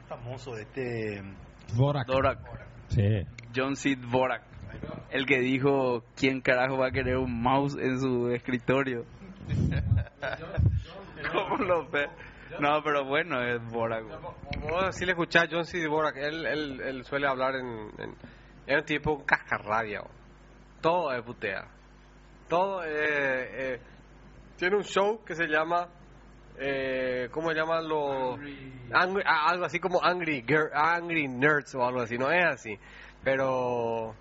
famoso 0.07 0.59
este 0.59 1.23
Dvorak. 1.75 2.07
Dvorak, 2.07 2.39
Sí. 2.89 3.27
John 3.57 3.77
C. 3.77 3.97
Dvorak, 3.97 4.43
el 5.11 5.25
que 5.27 5.39
dijo, 5.41 6.05
¿quién 6.17 6.41
carajo 6.41 6.77
va 6.79 6.89
a 6.89 6.91
querer 6.91 7.17
un 7.17 7.43
mouse 7.43 7.77
en 7.77 7.99
su 7.99 8.29
escritorio? 8.31 9.05
¿Cómo 11.33 11.57
lo 11.65 11.89
ve? 11.89 12.09
No, 12.61 12.83
pero 12.83 13.05
bueno, 13.05 13.43
es 13.43 13.61
Dvorak. 13.71 14.05
Vos 14.61 14.97
si 14.97 15.05
le 15.05 15.13
escuchás 15.13 15.45
a 15.45 15.49
John 15.51 15.65
C. 15.65 15.83
Dvorak, 15.83 16.17
él, 16.17 16.47
él, 16.47 16.81
él 16.81 17.05
suele 17.05 17.27
hablar 17.27 17.55
en... 17.57 17.67
en 17.99 18.15
es 18.67 18.77
un 18.79 18.85
tipo 18.85 19.25
cascarrabia. 19.25 20.03
Todo 20.81 21.13
es 21.13 21.23
putea. 21.23 21.67
Todo 22.49 22.83
eh, 22.85 23.75
eh, 23.75 23.81
Tiene 24.57 24.77
un 24.77 24.85
show 24.85 25.23
que 25.25 25.35
se 25.35 25.47
llama... 25.47 25.89
Eh, 26.59 27.29
¿Cómo 27.33 27.51
se 27.51 27.55
llaman 27.57 27.87
los...? 27.87 28.39
Angry- 28.91 29.25
ah, 29.27 29.49
algo 29.51 29.67
así 29.67 29.79
como 29.79 30.03
Angry, 30.03 30.43
Girl- 30.43 30.71
Angry 30.73 31.29
Nerds 31.29 31.75
o 31.75 31.85
algo 31.85 32.01
así. 32.01 32.17
No 32.17 32.31
es 32.31 32.45
así. 32.47 32.79
Pero... 33.27 34.15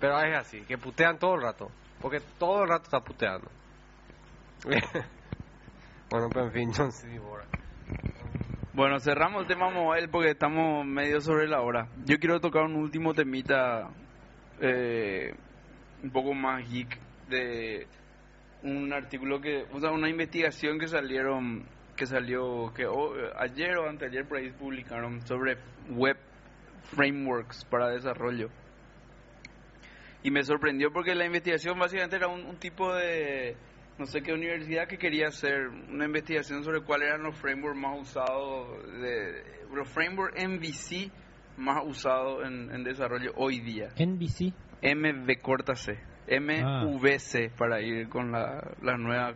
Pero 0.00 0.20
es 0.22 0.36
así. 0.36 0.60
Que 0.62 0.76
putean 0.76 1.20
todo 1.20 1.36
el 1.36 1.42
rato. 1.42 1.70
Porque 2.02 2.18
todo 2.36 2.64
el 2.64 2.68
rato 2.68 2.82
está 2.82 2.98
puteando. 2.98 3.48
bueno, 6.10 6.28
pero 6.32 6.46
en 6.46 6.52
fin, 6.52 6.72
John 6.76 6.90
C. 6.90 7.06
Dvorak. 7.16 7.46
Bueno, 8.72 8.98
cerramos 8.98 9.42
el 9.42 9.46
tema 9.46 9.70
mobile 9.70 10.08
porque 10.08 10.30
estamos 10.30 10.84
medio 10.84 11.20
sobre 11.20 11.46
la 11.46 11.60
hora. 11.60 11.86
Yo 12.06 12.18
quiero 12.18 12.40
tocar 12.40 12.64
un 12.64 12.74
último 12.74 13.14
temita 13.14 13.88
eh, 14.60 15.32
un 16.02 16.10
poco 16.10 16.34
más 16.34 16.68
geek 16.68 16.98
de 17.28 17.86
un 18.64 18.92
artículo 18.92 19.40
que, 19.40 19.64
o 19.72 19.78
sea, 19.78 19.92
una 19.92 20.08
investigación 20.08 20.80
que 20.80 20.88
salieron, 20.88 21.64
que 21.96 22.06
salió, 22.06 22.72
que 22.74 22.86
o- 22.86 23.14
ayer 23.38 23.76
o 23.76 23.88
anteayer 23.88 24.26
por 24.26 24.38
ahí 24.38 24.50
publicaron 24.50 25.24
sobre 25.24 25.56
web 25.90 26.16
frameworks 26.84 27.64
para 27.66 27.88
desarrollo. 27.90 28.48
Y 30.22 30.30
me 30.30 30.42
sorprendió 30.42 30.90
porque 30.92 31.14
la 31.14 31.26
investigación 31.26 31.78
básicamente 31.78 32.16
era 32.16 32.28
un, 32.28 32.44
un 32.46 32.56
tipo 32.56 32.94
de, 32.94 33.56
no 33.98 34.06
sé 34.06 34.22
qué 34.22 34.32
universidad 34.32 34.86
que 34.88 34.96
quería 34.96 35.28
hacer 35.28 35.68
una 35.68 36.06
investigación 36.06 36.64
sobre 36.64 36.80
cuáles 36.80 37.08
eran 37.08 37.22
los 37.24 37.36
frameworks 37.36 37.78
más 37.78 38.00
usados, 38.00 38.68
de, 39.00 39.42
los 39.74 39.88
frameworks 39.90 40.42
MVC 40.42 41.10
más 41.58 41.82
usados 41.84 42.46
en, 42.46 42.70
en 42.74 42.84
desarrollo 42.84 43.32
hoy 43.36 43.60
día. 43.60 43.88
NBC. 43.98 44.52
MV 44.82 45.40
corta 45.42 45.74
C. 45.74 45.98
MVC 46.26 47.50
para 47.56 47.80
ir 47.82 48.08
con 48.08 48.32
la, 48.32 48.62
la 48.82 48.96
nueva 48.96 49.34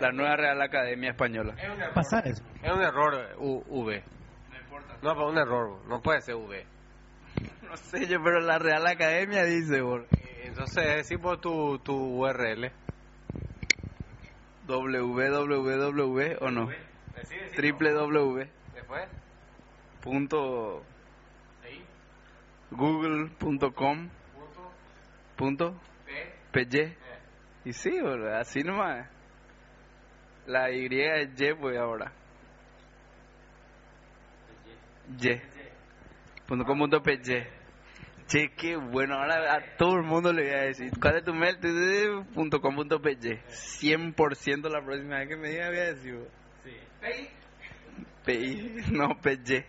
la 0.00 0.10
nueva 0.10 0.34
Real 0.36 0.60
Academia 0.60 1.10
Española. 1.10 1.54
Pasar 1.94 2.26
eso. 2.26 2.42
Es 2.64 2.72
un 2.72 2.82
error 2.82 3.14
eh, 3.14 3.34
U- 3.38 3.62
V. 3.68 4.02
No, 5.02 5.14
pero 5.14 5.28
un 5.28 5.36
error, 5.36 5.80
no 5.86 6.00
puede 6.00 6.20
ser 6.22 6.36
V. 6.36 6.64
No 7.62 7.76
sé 7.76 8.06
yo, 8.06 8.22
pero 8.22 8.40
la 8.40 8.58
Real 8.58 8.86
Academia 8.86 9.44
dice, 9.44 9.80
bol. 9.80 10.06
Entonces 10.44 10.84
decimos 10.96 11.40
tu, 11.40 11.78
tu 11.80 11.94
URL. 11.94 12.70
www 14.66 16.36
o 16.40 16.50
no. 16.50 16.68
Triple 17.54 17.92
W. 17.92 18.48
Después, 18.74 19.08
punto 20.00 20.82
google.com 22.70 24.08
punto 25.36 25.74
py 26.52 26.96
y. 27.64 27.72
Sí 27.72 28.00
boludo, 28.00 28.36
así 28.36 28.62
nomás. 28.62 29.08
La 30.46 30.70
y 30.70 30.86
es 30.86 31.40
y 31.40 31.54
pues 31.54 31.78
ahora 31.78 32.12
y 35.20 35.40
punto 36.46 36.64
com 36.64 36.78
punto 36.78 37.02
py 37.02 37.18
che 38.26 38.50
qué 38.56 38.76
bueno 38.76 39.14
ahora 39.16 39.54
a 39.54 39.76
todo 39.76 39.96
el 39.96 40.02
mundo 40.02 40.32
le 40.32 40.44
voy 40.44 40.52
a 40.54 40.62
decir 40.64 40.90
cuál 41.00 41.16
es 41.16 41.24
tu 41.24 41.34
mail 41.34 41.58
punto 42.34 42.60
com 42.60 42.74
punto 42.74 43.00
py 43.00 43.16
100% 43.16 44.70
la 44.70 44.82
próxima 44.84 45.18
vez 45.18 45.28
que 45.28 45.36
me 45.36 45.50
diga 45.50 45.68
voy 45.68 45.78
a 45.78 45.84
decir 45.94 46.14
boludo. 46.14 46.30
PI, 48.24 48.82
no 48.92 49.20
PY. 49.20 49.64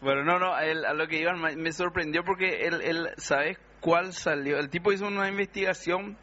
Bueno, 0.00 0.24
no, 0.24 0.38
no, 0.38 0.58
él- 0.58 0.84
a 0.84 0.92
lo 0.94 1.06
que 1.06 1.18
iban 1.20 1.40
me 1.40 1.72
sorprendió 1.72 2.24
porque 2.24 2.66
él, 2.66 2.80
él, 2.82 3.08
¿sabes 3.16 3.58
cuál 3.80 4.12
salió? 4.12 4.58
El 4.58 4.68
tipo 4.70 4.92
hizo 4.92 5.06
una 5.06 5.28
investigación. 5.28 6.16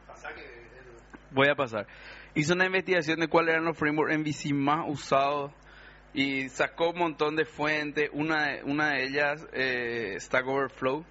Voy 1.31 1.47
a 1.49 1.55
pasar. 1.55 1.88
Hizo 2.33 2.53
una 2.53 2.65
investigación 2.65 3.19
de 3.19 3.27
cuáles 3.29 3.53
eran 3.53 3.65
los 3.65 3.77
frameworks 3.77 4.17
MVC 4.17 4.53
más 4.53 4.86
usados 4.88 5.51
y 6.16 6.47
sacó 6.47 6.91
un 6.91 6.99
montón 6.99 7.36
de 7.36 7.43
fuentes. 7.43 8.09
Una, 8.13 8.59
una 8.63 8.91
de 8.91 9.03
ellas, 9.03 9.45
eh, 9.51 10.16
Stack 10.18 10.47
Overflow. 10.47 11.03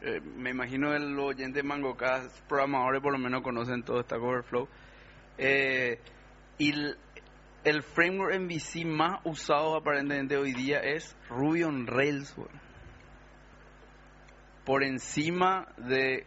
Eh, 0.00 0.20
me 0.20 0.48
imagino 0.48 0.94
el 0.94 1.18
oyente 1.18 1.62
MangoCast, 1.62 2.40
programadores 2.48 3.02
por 3.02 3.12
lo 3.12 3.18
menos 3.18 3.42
conocen 3.42 3.82
todo 3.82 4.02
Stack 4.02 4.18
Overflow. 4.18 4.66
Eh, 5.36 5.98
y 6.56 6.72
el, 7.64 7.82
framework 7.82 8.40
MVC 8.40 8.86
más 8.86 9.20
usado 9.24 9.76
aparentemente 9.76 10.38
hoy 10.38 10.54
día 10.54 10.78
es 10.80 11.14
Ruby 11.28 11.64
on 11.64 11.86
Rails. 11.86 12.34
Por 14.64 14.82
encima 14.84 15.68
de 15.76 16.24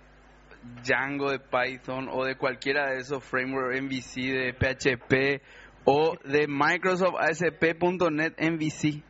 Django 0.84 1.32
de 1.32 1.40
Python 1.40 2.10
o 2.12 2.26
de 2.26 2.36
cualquiera 2.36 2.92
de 2.92 3.00
esos 3.00 3.24
frameworks 3.24 3.82
MVC 3.82 4.22
de 4.22 4.54
PHP 4.54 5.42
o 5.86 6.18
de 6.24 6.48
Microsoft 6.48 7.16
ASP.NET 7.20 8.40
MVC. 8.40 9.04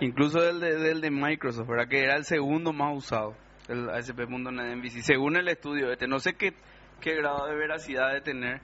Incluso 0.00 0.40
del 0.40 0.60
de, 0.60 0.76
del 0.76 1.00
de 1.00 1.10
Microsoft, 1.10 1.68
¿verdad? 1.68 1.88
Que 1.88 2.02
era 2.04 2.16
el 2.16 2.24
segundo 2.24 2.72
más 2.72 2.96
usado, 2.96 3.34
el 3.68 3.88
ASP.NET 3.90 4.76
MVC. 4.76 5.02
Según 5.02 5.36
el 5.36 5.48
estudio 5.48 5.90
este, 5.92 6.06
no 6.06 6.18
sé 6.18 6.34
qué, 6.34 6.54
qué 7.00 7.14
grado 7.16 7.46
de 7.46 7.54
veracidad 7.54 8.12
de 8.12 8.20
tener. 8.20 8.60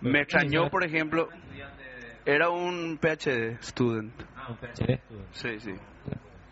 Me 0.00 0.20
extrañó, 0.20 0.68
por 0.70 0.84
ejemplo, 0.84 1.28
era 2.24 2.50
un 2.50 2.98
PhD 2.98 3.60
student. 3.62 4.12
Ah, 4.36 4.50
un 4.50 4.56
PhD. 4.56 5.00
Sí, 5.32 5.58
sí. 5.58 5.72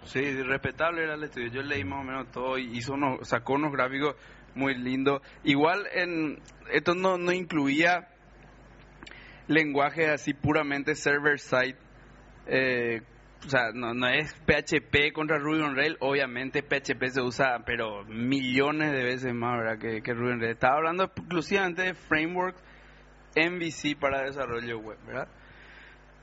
Sí, 0.05 0.43
respetable 0.43 1.03
era 1.03 1.15
el 1.15 1.25
estudio. 1.25 1.49
Yo 1.49 1.63
leí 1.63 1.85
más 1.85 2.01
o 2.01 2.05
menos 2.05 2.31
todo 2.33 2.59
y 2.59 2.77
hizo 2.77 2.95
unos, 2.95 3.29
sacó 3.29 3.55
unos 3.55 3.73
gráficos 3.73 4.17
muy 4.55 4.75
lindos. 4.75 5.21
Igual 5.45 5.87
en 5.93 6.41
esto 6.73 6.95
no, 6.95 7.19
no 7.19 7.33
incluía 7.33 8.09
lenguajes 9.51 10.09
así 10.09 10.33
puramente 10.33 10.95
server 10.95 11.39
side. 11.39 11.77
Eh, 12.47 13.03
o 13.45 13.49
sea, 13.49 13.73
no, 13.73 13.95
no 13.95 14.07
es 14.07 14.33
PHP 14.47 15.13
contra 15.13 15.39
Ruby 15.39 15.63
on 15.63 15.77
Rails. 15.77 15.97
Obviamente 16.01 16.63
PHP 16.63 17.09
se 17.09 17.21
usa, 17.21 17.63
pero 17.67 18.05
millones 18.05 18.93
de 18.93 19.03
veces 19.03 19.35
más, 19.35 19.59
¿verdad? 19.59 19.79
Que, 19.79 20.03
que 20.03 20.15
Ruby 20.15 20.33
on 20.33 20.41
Rails. 20.41 20.55
Estaba 20.55 20.77
hablando 20.77 21.05
exclusivamente 21.05 21.83
de 21.83 21.95
frameworks 21.95 22.63
MVC 23.37 23.99
para 23.99 24.23
desarrollo 24.23 24.79
web, 24.79 24.99
¿verdad? 25.07 25.29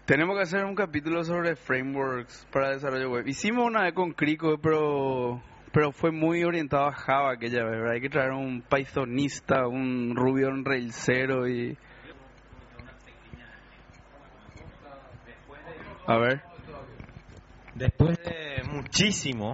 Tenemos 0.06 0.38
que 0.38 0.44
hacer 0.44 0.64
un 0.64 0.76
capítulo 0.76 1.24
sobre 1.24 1.56
frameworks 1.56 2.48
para 2.52 2.70
desarrollo 2.72 3.12
web. 3.12 3.28
Hicimos 3.28 3.66
una 3.66 3.84
vez 3.84 3.94
con 3.94 4.14
Crico, 4.14 4.58
pero 4.62 5.42
pero 5.74 5.92
fue 5.92 6.12
muy 6.12 6.44
orientado 6.44 6.88
a 6.88 6.94
Java 6.94 7.34
aquella 7.34 7.64
vez, 7.64 7.72
¿verdad? 7.72 7.92
Hay 7.92 8.02
que 8.02 8.10
traer 8.10 8.32
un 8.32 8.62
Pythonista, 8.62 9.68
un 9.68 10.16
Ruby 10.16 10.46
on 10.46 10.64
Railsero 10.64 11.48
y... 11.48 11.78
A 16.08 16.18
ver. 16.18 16.42
Después 17.76 18.18
de 18.24 18.64
muchísimo, 18.64 19.54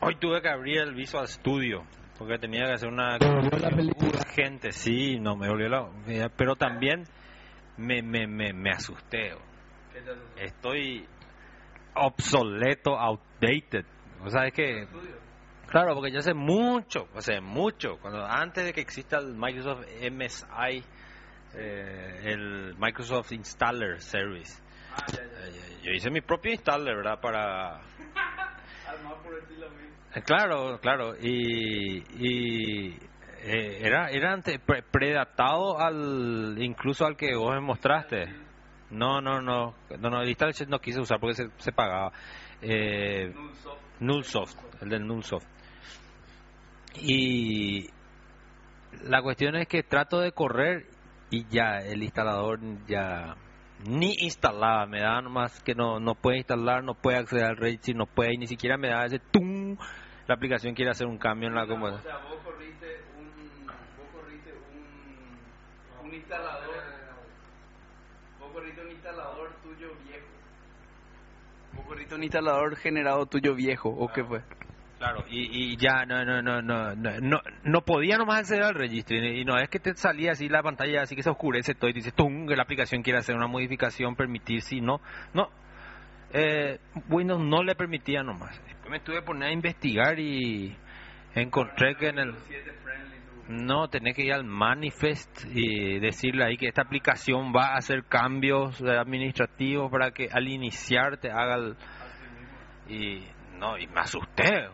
Hoy 0.00 0.16
tuve 0.16 0.42
que 0.42 0.48
abrir 0.48 0.78
el 0.80 0.94
Visual 0.94 1.26
Studio 1.26 1.84
porque 2.18 2.38
tenía 2.38 2.64
que 2.66 2.72
hacer 2.72 2.88
una 2.88 3.18
urgente, 3.18 4.72
sí, 4.72 5.18
no 5.18 5.36
me 5.36 5.48
volvió 5.48 5.68
la 5.68 5.90
pero 6.36 6.56
también 6.56 7.04
me 7.76 8.02
me 8.02 8.26
me, 8.26 8.52
me 8.52 8.70
asusté. 8.70 9.32
Estoy 10.36 11.06
obsoleto, 11.94 12.98
outdated. 12.98 13.84
O 14.22 14.30
sea, 14.30 14.46
es 14.46 14.52
que 14.52 14.86
claro, 15.66 15.94
porque 15.94 16.12
yo 16.12 16.18
hace 16.18 16.34
mucho, 16.34 17.08
hace 17.14 17.40
mucho, 17.40 17.98
cuando 18.00 18.24
antes 18.24 18.64
de 18.64 18.72
que 18.72 18.80
exista 18.80 19.18
el 19.18 19.34
Microsoft 19.34 19.86
MSI 20.10 20.84
eh, 21.54 22.20
el 22.24 22.74
Microsoft 22.78 23.32
Installer 23.32 24.00
Service. 24.00 24.62
Eh, 25.18 25.65
Yo 25.86 25.92
hice 25.92 26.10
mi 26.10 26.20
propio 26.20 26.50
installer, 26.50 26.96
¿verdad? 26.96 27.20
Para 27.20 27.76
eh, 30.16 30.22
Claro, 30.24 30.80
claro, 30.80 31.14
y, 31.20 31.98
y 32.18 32.88
eh, 33.44 33.78
era 33.82 34.10
era 34.10 34.32
ante- 34.32 34.58
pre- 34.58 34.82
predatado 34.82 35.78
al 35.78 36.56
incluso 36.58 37.06
al 37.06 37.16
que 37.16 37.36
vos 37.36 37.54
me 37.54 37.60
mostraste. 37.60 38.34
No, 38.90 39.20
no, 39.20 39.40
no, 39.40 39.74
no, 40.00 40.10
no, 40.10 40.22
el 40.22 40.28
installer 40.28 40.68
no 40.68 40.80
quise 40.80 40.98
usar 41.00 41.20
porque 41.20 41.34
se, 41.34 41.50
se 41.58 41.70
pagaba. 41.70 42.10
Eh, 42.62 43.32
Nullsoft, 44.00 44.56
el 44.82 44.88
del 44.88 45.06
Nullsoft. 45.06 45.46
Y 47.00 47.88
la 49.04 49.22
cuestión 49.22 49.54
es 49.54 49.68
que 49.68 49.84
trato 49.84 50.18
de 50.18 50.32
correr 50.32 50.86
y 51.30 51.46
ya 51.48 51.78
el 51.78 52.02
instalador 52.02 52.58
ya 52.88 53.36
ni 53.84 54.14
instalaba, 54.20 54.86
me 54.86 55.00
da 55.00 55.20
nomás 55.20 55.62
que 55.62 55.74
no 55.74 56.00
no 56.00 56.14
puede 56.14 56.38
instalar, 56.38 56.82
no 56.82 56.94
puede 56.94 57.18
acceder 57.18 57.44
al 57.44 57.56
registry, 57.56 57.94
no 57.94 58.06
puede, 58.06 58.34
y 58.34 58.38
ni 58.38 58.46
siquiera 58.46 58.76
me 58.76 58.88
da 58.88 59.04
ese 59.04 59.18
tum, 59.18 59.76
la 60.26 60.34
aplicación 60.34 60.74
quiere 60.74 60.90
hacer 60.90 61.06
un 61.06 61.18
cambio 61.18 61.48
en 61.48 61.54
la 61.54 61.66
computadora. 61.66 62.02
sea, 62.02 62.18
vos 62.18 62.40
corriste 62.44 63.04
un, 63.18 63.66
vos 63.66 64.06
corriste 64.14 64.52
un, 66.02 66.08
un 66.08 66.14
instalador, 66.14 66.74
vos 68.40 68.52
corriste 68.52 68.80
un 68.80 68.90
instalador 68.90 69.50
tuyo 69.62 69.88
viejo. 70.04 70.26
Vos 71.74 71.86
corriste 71.86 72.14
un 72.14 72.22
instalador 72.22 72.76
generado 72.76 73.26
tuyo 73.26 73.54
viejo, 73.54 73.90
¿o 73.90 74.08
qué 74.08 74.24
fue? 74.24 74.42
Claro, 74.98 75.24
y, 75.28 75.72
y 75.72 75.76
ya 75.76 76.06
no, 76.06 76.24
no, 76.24 76.40
no, 76.40 76.62
no, 76.62 76.94
no, 76.94 77.20
no, 77.20 77.40
no 77.64 77.80
podía 77.82 78.16
nomás 78.16 78.40
acceder 78.40 78.62
al 78.62 78.74
registry. 78.74 79.40
Y 79.40 79.44
no 79.44 79.58
es 79.58 79.68
que 79.68 79.78
te 79.78 79.94
salía 79.94 80.32
así 80.32 80.48
la 80.48 80.62
pantalla, 80.62 81.02
así 81.02 81.14
que 81.14 81.22
se 81.22 81.30
oscurece 81.30 81.74
todo 81.74 81.90
y 81.90 81.92
dice, 81.92 82.12
¡tum! 82.12 82.46
que 82.46 82.56
la 82.56 82.62
aplicación 82.62 83.02
quiere 83.02 83.18
hacer 83.18 83.36
una 83.36 83.46
modificación, 83.46 84.16
permitir, 84.16 84.62
sí, 84.62 84.80
no. 84.80 85.00
No, 85.34 85.50
eh, 86.32 86.78
Windows 87.08 87.40
no 87.40 87.62
le 87.62 87.74
permitía 87.74 88.22
nomás. 88.22 88.60
Después 88.66 88.90
me 88.90 89.00
tuve 89.00 89.16
que 89.16 89.22
poner 89.22 89.48
a 89.48 89.52
investigar 89.52 90.18
y 90.18 90.76
encontré 91.34 91.94
que 91.96 92.08
en 92.08 92.18
el... 92.18 92.34
No, 93.48 93.88
tenés 93.88 94.16
que 94.16 94.24
ir 94.24 94.32
al 94.32 94.42
manifest 94.42 95.44
y 95.54 96.00
decirle 96.00 96.44
ahí 96.44 96.56
que 96.56 96.66
esta 96.66 96.82
aplicación 96.82 97.52
va 97.54 97.74
a 97.74 97.76
hacer 97.76 98.04
cambios 98.04 98.82
administrativos 98.82 99.90
para 99.90 100.10
que 100.10 100.28
al 100.32 100.48
iniciar 100.48 101.18
te 101.18 101.30
haga 101.30 101.54
el... 101.54 101.76
Y 102.88 103.24
no, 103.58 103.78
y 103.78 103.86
me 103.86 104.00
asusté. 104.00 104.68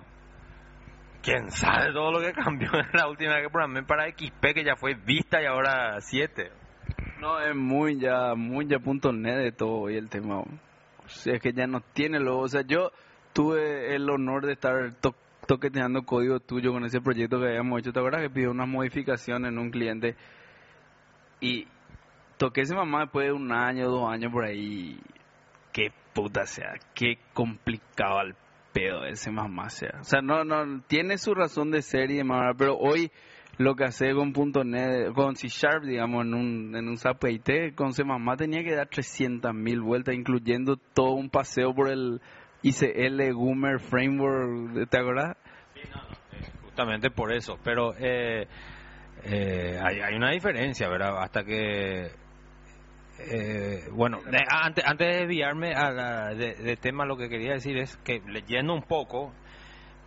¿Quién 1.22 1.50
sabe 1.52 1.92
todo 1.92 2.10
lo 2.10 2.20
que 2.20 2.32
cambió 2.32 2.68
en 2.74 2.88
la 2.92 3.08
última 3.08 3.40
que 3.40 3.48
programé 3.48 3.84
para 3.84 4.08
XP 4.10 4.40
que 4.54 4.64
ya 4.64 4.74
fue 4.76 4.94
Vista 4.94 5.40
y 5.40 5.46
ahora 5.46 6.00
7? 6.00 6.50
No, 7.20 7.38
es 7.40 7.54
muy 7.54 7.98
ya, 8.00 8.34
muy 8.34 8.66
ya 8.66 8.78
punto 8.80 9.12
net 9.12 9.36
de 9.38 9.52
todo 9.52 9.82
hoy 9.82 9.96
el 9.96 10.08
tema. 10.08 10.40
O 10.40 10.48
sea, 11.06 11.34
es 11.34 11.40
que 11.40 11.52
ya 11.52 11.66
no 11.68 11.80
tiene 11.92 12.18
lo, 12.18 12.38
o 12.40 12.48
sea, 12.48 12.62
yo 12.62 12.90
tuve 13.32 13.94
el 13.94 14.10
honor 14.10 14.46
de 14.46 14.52
estar 14.54 14.94
to- 15.00 15.14
toqueteando 15.46 16.02
código 16.02 16.40
tuyo 16.40 16.72
con 16.72 16.84
ese 16.84 17.00
proyecto 17.00 17.38
que 17.38 17.46
habíamos 17.48 17.78
hecho. 17.80 17.92
¿Te 17.92 18.00
acuerdas 18.00 18.22
que 18.22 18.30
pidió 18.30 18.50
una 18.50 18.66
modificación 18.66 19.46
en 19.46 19.58
un 19.58 19.70
cliente? 19.70 20.16
Y 21.40 21.66
toqué 22.36 22.62
ese 22.62 22.74
mamá 22.74 23.02
después 23.02 23.26
de 23.26 23.32
un 23.32 23.52
año, 23.52 23.88
dos 23.88 24.10
años 24.12 24.32
por 24.32 24.44
ahí. 24.44 24.98
Qué 25.72 25.92
puta 26.12 26.46
sea, 26.46 26.72
qué 26.94 27.18
complicado 27.32 28.18
al 28.18 28.34
pedo 28.72 29.04
ese 29.04 29.30
mamá 29.30 29.70
sea. 29.70 29.98
O 30.00 30.04
sea, 30.04 30.20
no, 30.22 30.44
no, 30.44 30.82
tiene 30.86 31.18
su 31.18 31.34
razón 31.34 31.70
de 31.70 31.82
ser 31.82 32.10
y 32.10 32.16
demás, 32.16 32.54
pero 32.58 32.76
hoy 32.76 33.10
lo 33.58 33.74
que 33.74 33.84
hace 33.84 34.12
con 34.14 34.32
.NET, 34.64 35.12
con 35.12 35.36
C 35.36 35.48
Sharp, 35.48 35.84
digamos, 35.84 36.24
en 36.24 36.34
un, 36.34 36.76
en 36.76 36.88
un 36.88 36.96
SAP 36.96 37.24
IT, 37.24 37.74
con 37.74 37.92
C 37.92 38.02
tenía 38.38 38.64
que 38.64 38.74
dar 38.74 38.88
300 38.88 39.54
mil 39.54 39.80
vueltas, 39.80 40.14
incluyendo 40.14 40.76
todo 40.76 41.12
un 41.12 41.28
paseo 41.28 41.74
por 41.74 41.90
el 41.90 42.20
ICL 42.62 43.32
Gumer 43.34 43.80
Framework, 43.80 44.88
¿te 44.88 44.98
acuerdas? 44.98 45.36
Justamente 46.62 47.10
por 47.10 47.32
eso, 47.32 47.58
pero 47.62 47.94
eh, 47.98 48.46
eh, 49.24 49.78
hay, 49.82 50.00
hay 50.00 50.14
una 50.14 50.30
diferencia, 50.30 50.88
¿verdad? 50.88 51.22
Hasta 51.22 51.44
que... 51.44 52.10
eh, 53.30 53.88
bueno, 53.92 54.18
de- 54.22 54.44
antes, 54.48 54.84
antes 54.86 55.06
de 55.08 55.20
desviarme 55.20 55.72
a 55.74 56.34
de, 56.34 56.76
tema, 56.76 57.04
lo 57.06 57.16
que 57.16 57.28
quería 57.28 57.52
decir 57.52 57.76
es 57.76 57.96
que 57.98 58.20
leyendo 58.26 58.74
un 58.74 58.82
poco, 58.82 59.32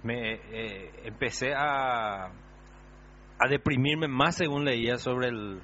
me 0.03 0.33
eh, 0.33 0.91
empecé 1.05 1.53
a, 1.55 2.25
a 2.27 3.47
deprimirme 3.49 4.07
más 4.07 4.35
según 4.35 4.65
leía 4.65 4.97
sobre 4.97 5.27
el 5.29 5.59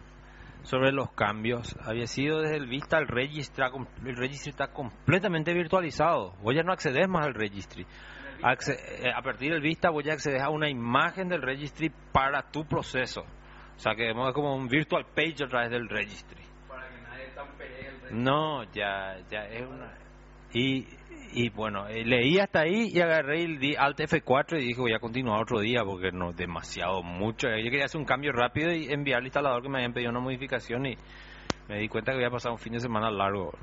sobre 0.64 0.92
los 0.92 1.12
cambios. 1.14 1.76
Había 1.84 2.06
sido 2.06 2.42
desde 2.42 2.58
el 2.58 2.68
Vista 2.68 3.00
el 3.00 3.08
registry, 3.08 3.64
el 4.06 4.16
registry 4.16 4.52
está 4.52 4.68
completamente 4.68 5.54
virtualizado. 5.54 6.34
Vos 6.44 6.54
ya 6.56 6.62
no 6.62 6.72
accedes 6.72 7.08
más 7.08 7.26
al 7.26 7.34
registry. 7.34 7.84
Eh, 7.84 9.12
a 9.16 9.22
partir 9.22 9.52
del 9.52 9.62
Vista 9.62 9.90
voy 9.90 10.10
a 10.10 10.14
acceder 10.14 10.42
a 10.42 10.50
una 10.50 10.70
imagen 10.70 11.30
del 11.30 11.42
registry 11.42 11.92
para 12.12 12.44
tu 12.52 12.66
proceso. 12.66 13.22
O 13.76 13.80
sea 13.80 13.96
que 13.96 14.10
es 14.12 14.16
como 14.34 14.56
un 14.56 14.68
virtual 14.68 15.06
page 15.16 15.44
a 15.44 15.48
través 15.48 15.72
del 15.72 15.90
registry. 15.90 16.44
Para 16.68 16.90
que 16.90 17.02
nadie 17.02 17.28
tampere 17.36 17.88
el 17.88 18.01
No, 18.14 18.64
ya, 18.74 19.18
ya 19.30 19.46
es 19.46 19.68
una... 19.68 19.98
Y, 20.54 20.86
y 21.34 21.50
bueno, 21.50 21.88
eh, 21.88 22.04
leí 22.04 22.38
hasta 22.40 22.62
ahí 22.62 22.90
y 22.94 23.00
agarré 23.00 23.48
di 23.58 23.76
Alt 23.76 24.00
F4 24.00 24.62
y 24.62 24.68
dije 24.68 24.82
voy 24.82 24.94
a 24.94 25.00
continuar 25.00 25.42
otro 25.42 25.62
día 25.62 25.82
porque 25.86 26.12
no, 26.12 26.34
demasiado 26.34 27.04
mucho. 27.04 27.48
Yo 27.48 27.72
quería 27.72 27.86
hacer 27.86 28.00
un 28.00 28.06
cambio 28.06 28.34
rápido 28.34 28.74
y 28.74 28.92
enviar 28.92 29.20
al 29.20 29.26
instalador 29.26 29.64
que 29.64 29.70
me 29.70 29.78
habían 29.78 29.94
pedido 29.94 30.12
una 30.12 30.20
modificación 30.20 30.86
y 30.88 30.98
me 31.70 31.80
di 31.80 31.88
cuenta 31.88 32.12
que 32.12 32.18
había 32.18 32.30
pasado 32.30 32.56
un 32.56 32.60
fin 32.60 32.74
de 32.74 32.80
semana 32.80 33.10
largo. 33.10 33.54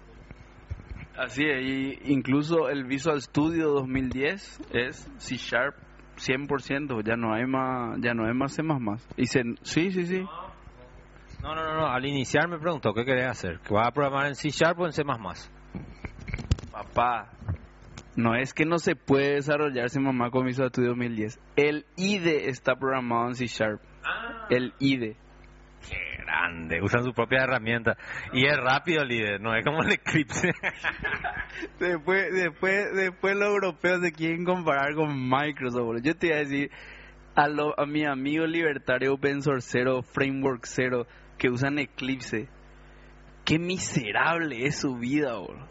Así 1.19 1.45
es, 1.45 1.63
y 1.63 2.13
incluso 2.13 2.69
el 2.69 2.85
Visual 2.85 3.21
Studio 3.21 3.71
2010 3.71 4.61
es 4.73 5.13
C 5.19 5.37
Sharp 5.37 5.75
100%, 6.19 7.03
ya 7.05 7.17
no 7.17 7.35
hay 7.35 7.45
más, 7.47 7.99
ya 8.01 8.15
no 8.15 8.27
hay 8.27 8.35
más 8.35 8.53
C++. 8.53 8.63
Y 9.17 9.27
se, 9.27 9.43
sí, 9.63 9.91
sí, 9.91 10.07
sí. 10.07 10.21
No, 10.21 10.48
no, 11.43 11.55
no, 11.55 11.75
no, 11.75 11.87
al 11.87 12.05
iniciar 12.05 12.49
me 12.49 12.59
preguntó 12.59 12.93
qué 12.95 13.05
querés 13.05 13.27
hacer, 13.27 13.61
que 13.61 13.75
vas 13.75 13.89
a 13.89 13.93
programar 13.93 14.27
en 14.27 14.35
C 14.35 14.51
Sharp 14.51 14.81
o 14.81 14.87
en 14.87 14.93
C++. 14.93 15.03
Papá, 16.71 17.31
no 18.17 18.35
es 18.35 18.53
que 18.53 18.65
no 18.65 18.79
se 18.79 18.97
puede 18.97 19.35
desarrollar 19.35 19.91
C++ 19.91 20.01
con 20.33 20.47
Visual 20.47 20.71
Studio 20.71 20.91
2010. 20.91 21.39
El 21.57 21.87
IDE 21.97 22.49
está 22.49 22.77
programado 22.77 23.29
en 23.29 23.35
C 23.37 23.47
Sharp. 23.47 23.81
El 24.51 24.75
IDE. 24.79 25.17
Qué 25.89 25.97
grande, 26.25 26.83
usan 26.83 27.05
su 27.05 27.13
propia 27.13 27.45
herramienta 27.45 27.97
y 28.33 28.47
es 28.47 28.57
rápido 28.57 29.03
el 29.03 29.09
líder, 29.09 29.41
no 29.41 29.55
es 29.55 29.65
como 29.65 29.83
el 29.83 29.93
Eclipse. 29.93 30.53
Después, 31.79 32.33
después, 32.33 32.95
después 32.95 33.37
los 33.37 33.49
europeos 33.49 34.01
se 34.03 34.13
quieren 34.13 34.45
comparar 34.45 34.95
con 34.95 35.29
Microsoft. 35.29 36.03
Yo 36.03 36.17
te 36.17 36.29
iba 36.29 36.37
a 36.37 36.41
decir 36.41 36.71
a, 37.35 37.49
lo, 37.49 37.79
a 37.79 37.87
mi 37.87 38.05
amigo 38.05 38.47
libertario 38.47 39.15
open 39.15 39.43
source 39.43 39.69
cero, 39.71 40.03
framework 40.03 40.65
cero, 40.67 41.07
que 41.39 41.49
usan 41.49 41.79
Eclipse. 41.79 42.49
Qué 43.45 43.59
miserable 43.59 44.67
es 44.67 44.81
su 44.81 44.97
vida, 44.97 45.39
boludo. 45.39 45.69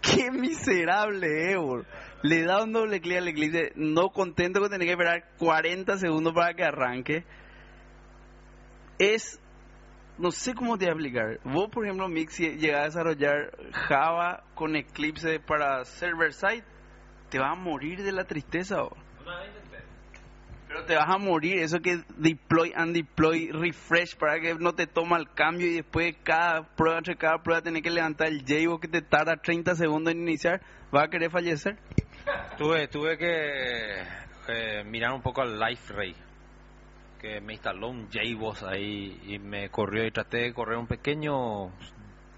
Qué 0.00 0.30
miserable 0.30 1.50
es, 1.50 1.56
boludo. 1.56 1.86
Le 2.22 2.42
da 2.44 2.62
un 2.62 2.72
doble 2.72 3.00
clic 3.00 3.18
al 3.18 3.28
Eclipse, 3.28 3.72
no 3.76 4.10
contento 4.10 4.60
con 4.60 4.70
tener 4.70 4.86
que 4.86 4.92
esperar 4.92 5.24
40 5.38 5.98
segundos 5.98 6.32
para 6.32 6.54
que 6.54 6.64
arranque. 6.64 7.24
Es 8.98 9.40
no 10.18 10.32
sé 10.32 10.54
cómo 10.54 10.76
te 10.76 10.84
voy 10.84 10.90
a 10.90 10.92
explicar. 10.94 11.40
Vos, 11.44 11.70
por 11.70 11.84
ejemplo, 11.84 12.08
Mix, 12.08 12.38
llegas 12.38 12.80
a 12.80 12.84
desarrollar 12.86 13.56
Java 13.72 14.42
con 14.54 14.74
Eclipse 14.74 15.38
para 15.38 15.84
server 15.84 16.32
side, 16.32 16.64
te 17.30 17.38
vas 17.38 17.52
a 17.52 17.54
morir 17.54 18.02
de 18.02 18.12
la 18.12 18.24
tristeza. 18.24 18.82
¿o? 18.82 18.96
Pero 20.68 20.84
te 20.84 20.94
vas 20.94 21.08
a 21.08 21.16
morir, 21.16 21.60
eso 21.60 21.80
que 21.80 22.02
deploy 22.18 22.72
and 22.76 22.94
deploy, 22.94 23.50
refresh 23.50 24.14
para 24.16 24.38
que 24.38 24.54
no 24.54 24.74
te 24.74 24.86
toma 24.86 25.16
el 25.16 25.32
cambio 25.32 25.66
y 25.66 25.76
después 25.76 26.14
cada 26.22 26.62
prueba, 26.76 26.98
entre 26.98 27.16
cada 27.16 27.42
prueba, 27.42 27.62
tenés 27.62 27.82
que 27.82 27.90
levantar 27.90 28.28
el 28.28 28.44
JBoss 28.44 28.80
que 28.80 28.88
te 28.88 29.00
tarda 29.00 29.36
30 29.36 29.76
segundos 29.76 30.12
en 30.12 30.20
iniciar, 30.20 30.60
vas 30.92 31.04
a 31.04 31.08
querer 31.08 31.30
fallecer. 31.30 31.78
tuve, 32.58 32.86
tuve 32.88 33.16
que 33.16 34.02
eh, 34.48 34.84
mirar 34.84 35.14
un 35.14 35.22
poco 35.22 35.40
al 35.40 35.58
Life 35.58 35.90
Ray, 35.94 36.14
que 37.18 37.40
me 37.40 37.54
instaló 37.54 37.88
un 37.88 38.10
JBoss 38.10 38.62
ahí 38.64 39.18
y 39.24 39.38
me 39.38 39.70
corrió 39.70 40.04
y 40.04 40.10
traté 40.10 40.38
de 40.38 40.52
correr 40.52 40.76
un 40.76 40.86
pequeño 40.86 41.72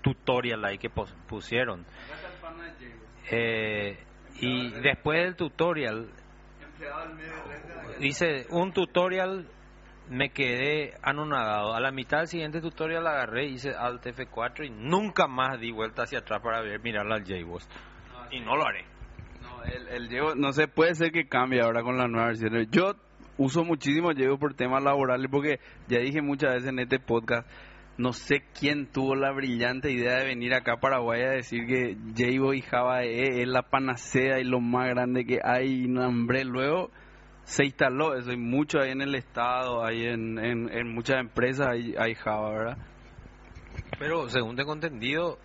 tutorial 0.02 0.64
ahí 0.64 0.78
que 0.78 0.88
pusieron. 0.88 1.84
Eh, 3.28 3.98
y 4.36 4.70
después 4.80 5.18
del 5.18 5.34
tutorial 5.34 6.08
Dice, 8.00 8.46
un 8.50 8.72
tutorial 8.72 9.46
me 10.08 10.30
quedé 10.30 10.94
anonadado. 11.02 11.74
A 11.74 11.80
la 11.80 11.92
mitad 11.92 12.18
del 12.18 12.28
siguiente 12.28 12.60
tutorial 12.60 13.06
agarré, 13.06 13.46
hice 13.46 13.74
Alt 13.74 14.04
F4 14.06 14.66
y 14.66 14.70
nunca 14.70 15.26
más 15.26 15.60
di 15.60 15.70
vuelta 15.70 16.04
hacia 16.04 16.20
atrás 16.20 16.40
para 16.42 16.62
ver, 16.62 16.80
mirar 16.82 17.06
al 17.12 17.24
JBoss. 17.24 17.68
Y 18.30 18.40
no 18.40 18.56
lo 18.56 18.66
haré. 18.66 18.84
No, 19.42 19.62
el, 19.64 19.88
el 19.88 20.08
Llevo, 20.08 20.34
no 20.34 20.52
sé, 20.52 20.66
puede 20.66 20.94
ser 20.94 21.12
que 21.12 21.28
cambie 21.28 21.60
ahora 21.60 21.82
con 21.82 21.98
la 21.98 22.08
nueva 22.08 22.28
versión. 22.28 22.66
Yo 22.70 22.94
uso 23.36 23.64
muchísimo 23.64 24.12
Llevo 24.12 24.38
por 24.38 24.54
temas 24.54 24.82
laborales 24.82 25.28
porque 25.30 25.60
ya 25.88 25.98
dije 25.98 26.22
muchas 26.22 26.54
veces 26.54 26.68
en 26.70 26.78
este 26.78 27.00
podcast, 27.00 27.48
no 27.98 28.12
sé 28.12 28.44
quién 28.58 28.86
tuvo 28.86 29.14
la 29.14 29.30
brillante 29.30 29.90
idea 29.90 30.16
de 30.16 30.24
venir 30.24 30.54
acá 30.54 30.74
a 30.74 30.80
Paraguay 30.80 31.22
a 31.22 31.30
decir 31.30 31.66
que 31.66 31.96
Llevo 32.14 32.54
y 32.54 32.62
Java 32.62 33.04
EE 33.04 33.42
es 33.42 33.48
la 33.48 33.62
panacea 33.62 34.40
y 34.40 34.44
lo 34.44 34.60
más 34.60 34.88
grande 34.88 35.26
que 35.26 35.38
hay. 35.44 35.86
No, 35.86 36.08
hombre, 36.08 36.44
luego 36.44 36.90
se 37.44 37.64
instaló 37.64 38.16
eso 38.16 38.32
y 38.32 38.36
mucho 38.36 38.80
ahí 38.80 38.90
en 38.90 39.02
el 39.02 39.14
estado, 39.14 39.84
ahí 39.84 40.04
en, 40.06 40.38
en, 40.38 40.68
en 40.70 40.94
muchas 40.94 41.18
empresas 41.20 41.68
hay, 41.68 41.94
hay 41.98 42.14
Java, 42.14 42.50
¿verdad? 42.50 42.78
Pero 43.98 44.28
según 44.28 44.56
tengo 44.56 44.72
entendido, 44.72 45.38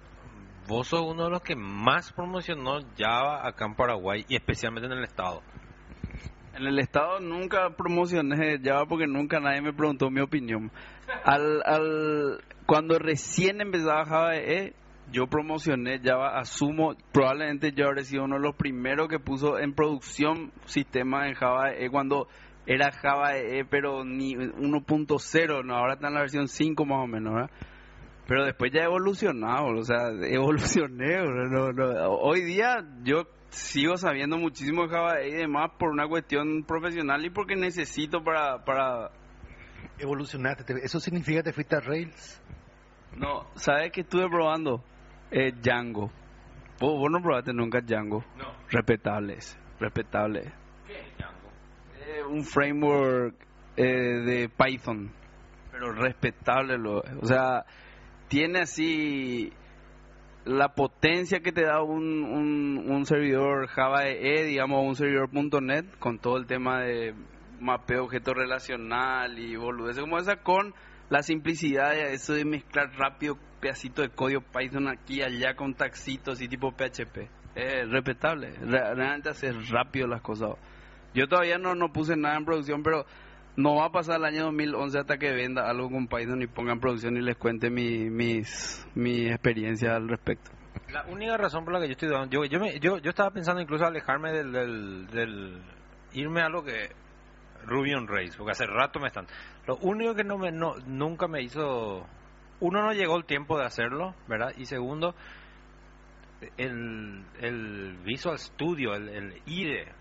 vos 0.67 0.87
sos 0.87 1.01
uno 1.01 1.25
de 1.25 1.29
los 1.29 1.41
que 1.41 1.55
más 1.55 2.11
promocionó 2.13 2.79
Java 2.97 3.47
acá 3.47 3.65
en 3.65 3.75
Paraguay 3.75 4.25
y 4.27 4.35
especialmente 4.35 4.87
en 4.87 4.97
el 4.97 5.03
estado. 5.03 5.41
En 6.53 6.63
el 6.65 6.79
estado 6.79 7.19
nunca 7.19 7.69
promocioné 7.71 8.59
Java 8.63 8.85
porque 8.85 9.07
nunca 9.07 9.39
nadie 9.39 9.61
me 9.61 9.73
preguntó 9.73 10.09
mi 10.09 10.21
opinión. 10.21 10.71
Al, 11.23 11.61
al, 11.65 12.43
cuando 12.65 12.97
recién 12.97 13.61
empezaba 13.61 14.05
Java 14.05 14.35
EE, 14.35 14.73
yo 15.11 15.27
promocioné 15.27 15.99
Java, 15.99 16.37
asumo, 16.39 16.95
probablemente 17.11 17.71
yo 17.71 17.85
habré 17.87 18.03
sido 18.03 18.23
uno 18.23 18.35
de 18.35 18.41
los 18.41 18.55
primeros 18.55 19.07
que 19.07 19.19
puso 19.19 19.59
en 19.59 19.73
producción 19.73 20.51
sistemas 20.65 21.27
en 21.27 21.35
Java 21.35 21.71
EE 21.73 21.89
cuando 21.89 22.27
era 22.65 22.91
Java 22.91 23.35
EE, 23.37 23.65
pero 23.65 24.03
ni 24.03 24.33
1.0, 24.35 25.63
no, 25.63 25.75
ahora 25.75 25.93
está 25.93 26.07
en 26.07 26.13
la 26.15 26.21
versión 26.21 26.47
5 26.47 26.85
más 26.85 27.03
o 27.03 27.07
menos, 27.07 27.33
¿verdad? 27.33 27.49
Pero 28.27 28.43
después 28.45 28.71
ya 28.73 28.81
he 28.81 28.85
evolucionado, 28.85 29.67
o 29.67 29.83
sea, 29.83 30.07
evolucioné. 30.23 31.17
No, 31.51 31.71
no. 31.71 32.09
Hoy 32.21 32.41
día 32.43 32.77
yo 33.03 33.27
sigo 33.49 33.97
sabiendo 33.97 34.37
muchísimo 34.37 34.83
de 34.83 34.89
Java 34.89 35.21
y 35.23 35.31
demás 35.31 35.71
por 35.77 35.89
una 35.91 36.07
cuestión 36.07 36.63
profesional 36.63 37.23
y 37.23 37.29
porque 37.29 37.55
necesito 37.55 38.23
para... 38.23 38.63
para... 38.65 39.11
Evolucionaste, 39.99 40.63
te- 40.63 40.83
¿eso 40.85 40.99
significa 40.99 41.39
que 41.39 41.43
te 41.51 41.53
fuiste 41.53 41.75
a 41.75 41.79
Rails? 41.79 42.41
No, 43.15 43.45
¿sabes 43.55 43.91
qué 43.93 44.01
estuve 44.01 44.27
probando? 44.27 44.83
Eh, 45.37 45.51
Django. 45.51 46.09
¿Vos, 46.79 46.97
vos 46.97 47.11
no 47.11 47.21
probaste 47.21 47.51
nunca 47.51 47.81
Django? 47.81 48.23
No. 48.37 48.53
Respetable 48.69 49.33
ese, 49.33 49.57
respetable. 49.81 50.53
¿Qué 50.87 50.93
es 50.93 51.17
Django? 51.17 51.49
Eh, 51.99 52.23
un 52.23 52.45
framework 52.45 53.35
eh, 53.75 53.83
de 53.83 54.49
Python, 54.49 55.11
pero 55.73 55.91
respetable. 55.91 56.77
Lo, 56.77 56.99
o 57.21 57.25
sea, 57.25 57.65
tiene 58.29 58.61
así 58.61 59.51
la 60.45 60.69
potencia 60.69 61.41
que 61.41 61.51
te 61.51 61.65
da 61.65 61.81
un, 61.81 62.23
un, 62.23 62.89
un 62.89 63.05
servidor 63.05 63.67
Java 63.67 64.07
EE, 64.07 64.45
digamos 64.45 64.87
un 64.87 64.95
servidor 64.95 65.29
.NET, 65.61 65.99
con 65.99 66.17
todo 66.17 66.37
el 66.37 66.45
tema 66.45 66.79
de 66.79 67.13
mapeo 67.59 68.05
objeto 68.05 68.33
relacional 68.33 69.37
y 69.37 69.57
boludeces 69.57 69.99
como 69.99 70.17
esa, 70.17 70.37
con 70.37 70.73
la 71.09 71.21
simplicidad 71.21 71.91
de 71.91 72.13
eso 72.13 72.33
de 72.33 72.45
mezclar 72.45 72.91
rápido 72.97 73.37
pedacito 73.61 74.01
de 74.01 74.09
código 74.09 74.41
Python 74.41 74.87
aquí 74.87 75.21
allá 75.21 75.55
con 75.55 75.73
taxitos 75.73 76.41
y 76.41 76.47
tipo 76.47 76.71
PHP. 76.71 77.29
Es 77.55 77.89
respetable, 77.89 78.51
Re- 78.59 78.93
realmente 78.95 79.29
hace 79.29 79.51
rápido 79.71 80.07
las 80.07 80.21
cosas. 80.21 80.51
Yo 81.13 81.27
todavía 81.27 81.57
no, 81.57 81.73
no 81.75 81.91
puse 81.93 82.17
nada 82.17 82.35
en 82.37 82.43
producción, 82.45 82.83
pero 82.83 83.05
no 83.55 83.75
va 83.75 83.85
a 83.85 83.91
pasar 83.91 84.17
el 84.17 84.25
año 84.25 84.43
2011 84.45 84.99
hasta 84.99 85.17
que 85.17 85.31
venda 85.31 85.69
algo 85.69 85.89
con 85.89 86.07
Python 86.07 86.41
y 86.41 86.47
ponga 86.47 86.73
en 86.73 86.79
producción 86.81 87.15
y 87.15 87.21
les 87.21 87.37
cuente 87.37 87.69
mi, 87.69 88.09
mis, 88.09 88.85
mi 88.95 89.27
experiencia 89.27 89.95
al 89.95 90.09
respecto. 90.09 90.51
La 90.91 91.05
única 91.05 91.37
razón 91.37 91.63
por 91.63 91.73
la 91.73 91.79
que 91.79 91.85
yo 91.87 91.91
estoy 91.93 92.09
dudando, 92.09 92.29
yo, 92.31 92.43
yo, 92.45 92.59
me- 92.59 92.77
yo, 92.81 92.97
yo 92.97 93.09
estaba 93.11 93.31
pensando 93.31 93.61
incluso 93.61 93.85
alejarme 93.85 94.33
del, 94.33 94.51
del, 94.51 95.07
del- 95.07 95.61
irme 96.11 96.41
a 96.41 96.49
lo 96.49 96.63
que 96.63 96.89
Ruby 97.65 97.93
on 97.93 98.07
Rails, 98.07 98.35
porque 98.37 98.51
hace 98.51 98.65
rato 98.65 98.99
me 98.99 99.07
están. 99.07 99.27
Lo 99.67 99.77
único 99.77 100.15
que 100.15 100.23
no 100.23 100.37
me, 100.37 100.51
no, 100.51 100.75
nunca 100.85 101.27
me 101.27 101.41
hizo, 101.41 102.05
uno 102.59 102.81
no 102.81 102.93
llegó 102.93 103.17
el 103.17 103.25
tiempo 103.25 103.57
de 103.57 103.65
hacerlo, 103.65 104.15
¿verdad? 104.27 104.53
Y 104.57 104.65
segundo, 104.65 105.15
el, 106.57 107.25
el 107.39 107.97
Visual 108.03 108.37
Studio, 108.37 108.93
el, 108.93 109.09
el 109.09 109.41
IDE, 109.45 109.91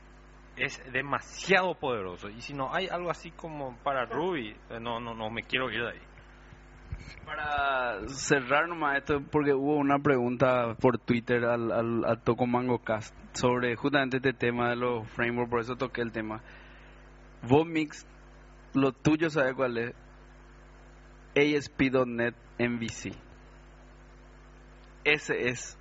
es 0.57 0.81
demasiado 0.93 1.74
poderoso. 1.74 2.28
Y 2.28 2.41
si 2.41 2.55
no 2.55 2.74
hay 2.74 2.89
algo 2.89 3.11
así 3.11 3.31
como 3.31 3.77
para 3.82 4.05
Ruby, 4.07 4.57
eh, 4.70 4.81
no, 4.81 5.01
no, 5.01 5.15
no 5.15 5.31
me 5.31 5.43
quiero 5.43 5.70
ir 5.70 5.82
de 5.82 5.91
ahí. 5.91 6.01
Para 7.24 8.07
cerrar 8.09 8.69
nomás 8.69 8.99
esto, 8.99 9.20
porque 9.31 9.53
hubo 9.53 9.77
una 9.77 9.99
pregunta 9.99 10.74
por 10.81 10.99
Twitter 10.99 11.45
al, 11.45 11.73
al, 11.73 12.05
al 12.05 12.23
Tocomango 12.23 12.78
Cast 12.78 13.15
sobre 13.32 13.74
justamente 13.77 14.19
este 14.19 14.32
tema 14.32 14.70
de 14.70 14.77
los 14.77 15.09
frameworks, 15.11 15.51
por 15.51 15.61
eso 15.61 15.77
toqué 15.77 16.03
el 16.03 16.12
tema. 16.12 16.43
Vomix, 17.49 18.07
lo 18.75 18.93
tuyo, 18.93 19.31
¿sabe 19.31 19.55
cuál 19.55 19.79
es? 19.79 19.95
ASP.NET 21.37 22.35
MVC. 22.59 23.12
Ese 25.05 25.49
es, 25.49 25.79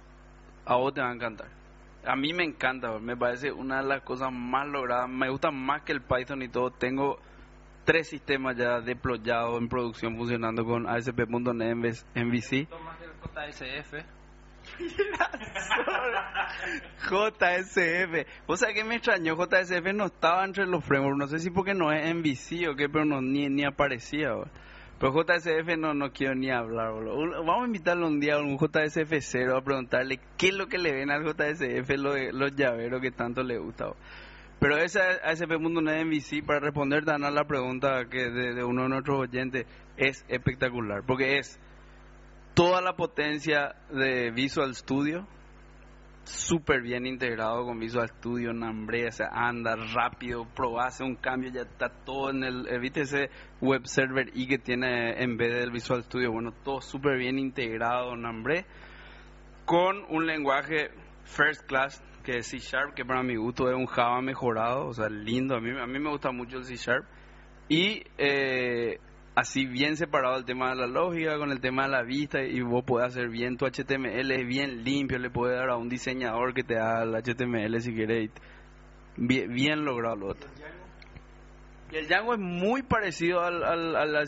a 0.65 0.75
vos 0.75 0.93
te 0.93 1.01
va 1.01 1.09
a 1.09 1.13
encantar. 1.13 1.47
A 2.05 2.15
mí 2.15 2.33
me 2.33 2.43
encanta, 2.43 2.99
me 2.99 3.15
parece 3.15 3.51
una 3.51 3.81
de 3.81 3.87
las 3.87 4.01
cosas 4.01 4.29
más 4.31 4.67
logradas, 4.67 5.09
me 5.09 5.29
gusta 5.29 5.51
más 5.51 5.83
que 5.83 5.93
el 5.93 6.01
Python 6.01 6.41
y 6.41 6.49
todo. 6.49 6.71
Tengo 6.71 7.19
tres 7.85 8.09
sistemas 8.09 8.57
ya 8.57 8.81
deployados 8.81 9.57
en 9.57 9.69
producción 9.69 10.17
funcionando 10.17 10.65
con 10.65 10.87
ASP.NET 10.87 11.75
MVC. 12.15 12.67
JSF. 13.23 14.22
JSF. 17.09 18.27
O 18.47 18.57
sea 18.57 18.73
que 18.73 18.83
me 18.83 18.95
extrañó, 18.95 19.35
JSF 19.35 19.93
no 19.93 20.05
estaba 20.05 20.45
entre 20.45 20.65
los 20.65 20.83
frameworks. 20.83 21.17
No 21.19 21.27
sé 21.27 21.39
si 21.39 21.49
porque 21.49 21.73
no 21.73 21.91
es 21.91 22.13
MVC 22.13 22.69
o 22.69 22.75
qué, 22.75 22.89
pero 22.89 23.05
no, 23.05 23.21
ni, 23.21 23.49
ni 23.49 23.65
aparecía. 23.65 24.33
bro. 24.33 24.47
Pero 24.99 25.13
JSF 25.13 25.77
no, 25.77 25.93
no 25.93 26.11
quiero 26.11 26.35
ni 26.35 26.49
hablar. 26.49 26.93
Vamos 26.93 27.63
a 27.63 27.65
invitarlo 27.65 28.07
un 28.07 28.19
día 28.19 28.35
a 28.35 28.39
un 28.39 28.57
JSF 28.57 29.13
cero 29.19 29.57
a 29.57 29.63
preguntarle 29.63 30.19
qué 30.37 30.47
es 30.49 30.53
lo 30.53 30.67
que 30.67 30.77
le 30.77 30.93
ven 30.93 31.11
al 31.11 31.23
JSF, 31.23 31.89
lo 31.97 32.15
los 32.31 32.55
llaveros 32.55 33.01
que 33.01 33.11
tanto 33.11 33.43
le 33.43 33.57
gusta. 33.57 33.85
bro. 33.85 33.97
Pero 34.59 34.77
ese 34.77 35.01
ASP.NET 35.01 36.05
MVC, 36.05 36.45
para 36.45 36.61
responder 36.61 37.03
a 37.09 37.17
la 37.17 37.43
pregunta 37.43 38.05
que 38.09 38.29
de, 38.29 38.53
de 38.53 38.63
uno 38.63 38.83
de 38.83 38.89
nuestros 38.89 39.19
oyentes, 39.19 39.65
es 39.97 40.23
espectacular. 40.29 41.03
Porque 41.05 41.37
es 41.37 41.59
toda 42.53 42.81
la 42.81 42.95
potencia 42.95 43.75
de 43.89 44.31
Visual 44.31 44.75
Studio, 44.75 45.27
súper 46.23 46.81
bien 46.81 47.05
integrado 47.05 47.65
con 47.65 47.79
Visual 47.79 48.07
Studio, 48.07 48.53
Nambre, 48.53 49.07
o 49.07 49.11
sea, 49.11 49.29
anda 49.33 49.75
rápido, 49.75 50.45
probase 50.55 51.03
un 51.03 51.15
cambio, 51.15 51.51
ya 51.51 51.61
está 51.61 51.89
todo 51.89 52.29
en 52.29 52.43
el, 52.43 52.79
viste 52.79 53.01
ese 53.01 53.29
web 53.61 53.85
server 53.85 54.31
y 54.33 54.47
que 54.47 54.57
tiene 54.57 55.21
en 55.21 55.35
vez 55.37 55.53
del 55.53 55.71
Visual 55.71 56.03
Studio, 56.03 56.31
bueno, 56.31 56.53
todo 56.63 56.81
súper 56.81 57.17
bien 57.17 57.39
integrado, 57.39 58.15
Nambre, 58.15 58.65
con 59.65 60.05
un 60.09 60.25
lenguaje 60.25 60.91
first 61.23 61.65
class 61.65 62.03
que 62.23 62.37
es 62.37 62.47
C 62.47 62.59
Sharp, 62.59 62.93
que 62.93 63.03
para 63.03 63.21
mi 63.21 63.35
gusto 63.35 63.69
es 63.69 63.75
un 63.75 63.85
Java 63.85 64.21
mejorado, 64.21 64.87
o 64.87 64.93
sea, 64.93 65.09
lindo, 65.09 65.55
a 65.55 65.59
mí, 65.59 65.71
a 65.77 65.85
mí 65.85 65.99
me 65.99 66.09
gusta 66.09 66.31
mucho 66.31 66.57
el 66.57 66.65
C 66.65 66.75
Sharp, 66.75 67.05
y 67.67 68.03
eh, 68.17 68.99
así 69.35 69.65
bien 69.65 69.97
separado 69.97 70.37
el 70.37 70.45
tema 70.45 70.69
de 70.69 70.75
la 70.75 70.87
lógica 70.87 71.37
con 71.37 71.51
el 71.51 71.59
tema 71.59 71.83
de 71.83 71.89
la 71.89 72.03
vista 72.03 72.41
y 72.43 72.61
vos 72.61 72.83
podés 72.85 73.07
hacer 73.07 73.29
bien 73.29 73.57
tu 73.57 73.65
HTML, 73.65 74.31
es 74.31 74.47
bien 74.47 74.83
limpio, 74.83 75.17
le 75.19 75.29
puedes 75.29 75.57
dar 75.57 75.69
a 75.69 75.77
un 75.77 75.89
diseñador 75.89 76.53
que 76.53 76.63
te 76.63 76.77
haga 76.77 77.03
el 77.03 77.15
HTML 77.15 77.81
si 77.81 77.93
querés. 77.95 78.29
Bien, 79.17 79.53
bien 79.53 79.85
logrado 79.85 80.15
lo 80.15 80.27
otro. 80.29 80.49
Y 81.91 81.97
el 81.97 82.07
Django 82.07 82.33
es 82.33 82.39
muy 82.39 82.81
parecido 82.81 83.41
al, 83.41 83.63
al, 83.63 83.95
al 83.95 84.27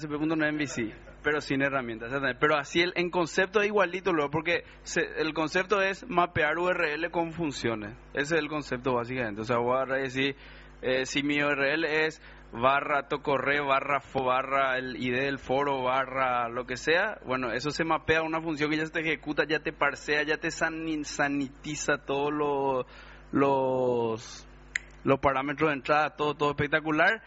pero 1.23 1.41
sin 1.41 1.63
herramientas. 1.63 2.11
Pero 2.39 2.55
así 2.55 2.81
el, 2.81 2.93
en 2.95 3.09
concepto 3.09 3.59
es 3.59 3.65
igualito, 3.67 4.13
luego, 4.13 4.29
porque 4.29 4.63
se- 4.83 5.19
el 5.19 5.33
concepto 5.33 5.81
es 5.81 6.07
mapear 6.07 6.59
URL 6.59 7.09
con 7.09 7.31
funciones. 7.33 7.95
Ese 8.13 8.35
es 8.35 8.41
el 8.41 8.47
concepto 8.47 8.93
básicamente. 8.93 9.41
O 9.41 9.43
sea, 9.43 9.57
voy 9.57 9.75
a 9.75 9.85
decir, 9.95 10.35
eh, 10.83 11.07
si 11.07 11.23
mi 11.23 11.41
URL 11.41 11.83
es 11.85 12.21
barra 12.61 13.07
tocorre, 13.07 13.59
barra 13.61 13.99
fo, 13.99 14.23
barra 14.25 14.77
el 14.77 14.95
ID 14.95 15.15
del 15.15 15.39
foro, 15.39 15.83
barra 15.83 16.47
lo 16.49 16.65
que 16.65 16.77
sea, 16.77 17.19
bueno, 17.25 17.51
eso 17.51 17.71
se 17.71 17.83
mapea 17.83 18.21
una 18.23 18.41
función 18.41 18.69
que 18.69 18.77
ya 18.77 18.85
se 18.85 18.91
te 18.91 19.01
ejecuta, 19.01 19.43
ya 19.47 19.59
te 19.59 19.73
parsea, 19.73 20.23
ya 20.23 20.37
te 20.37 20.49
sani- 20.49 21.03
sanitiza 21.03 21.97
todos 21.97 22.33
los, 23.31 24.47
los, 25.03 25.19
parámetros 25.21 25.69
de 25.69 25.75
entrada, 25.75 26.15
todo, 26.15 26.35
todo 26.35 26.51
espectacular 26.51 27.21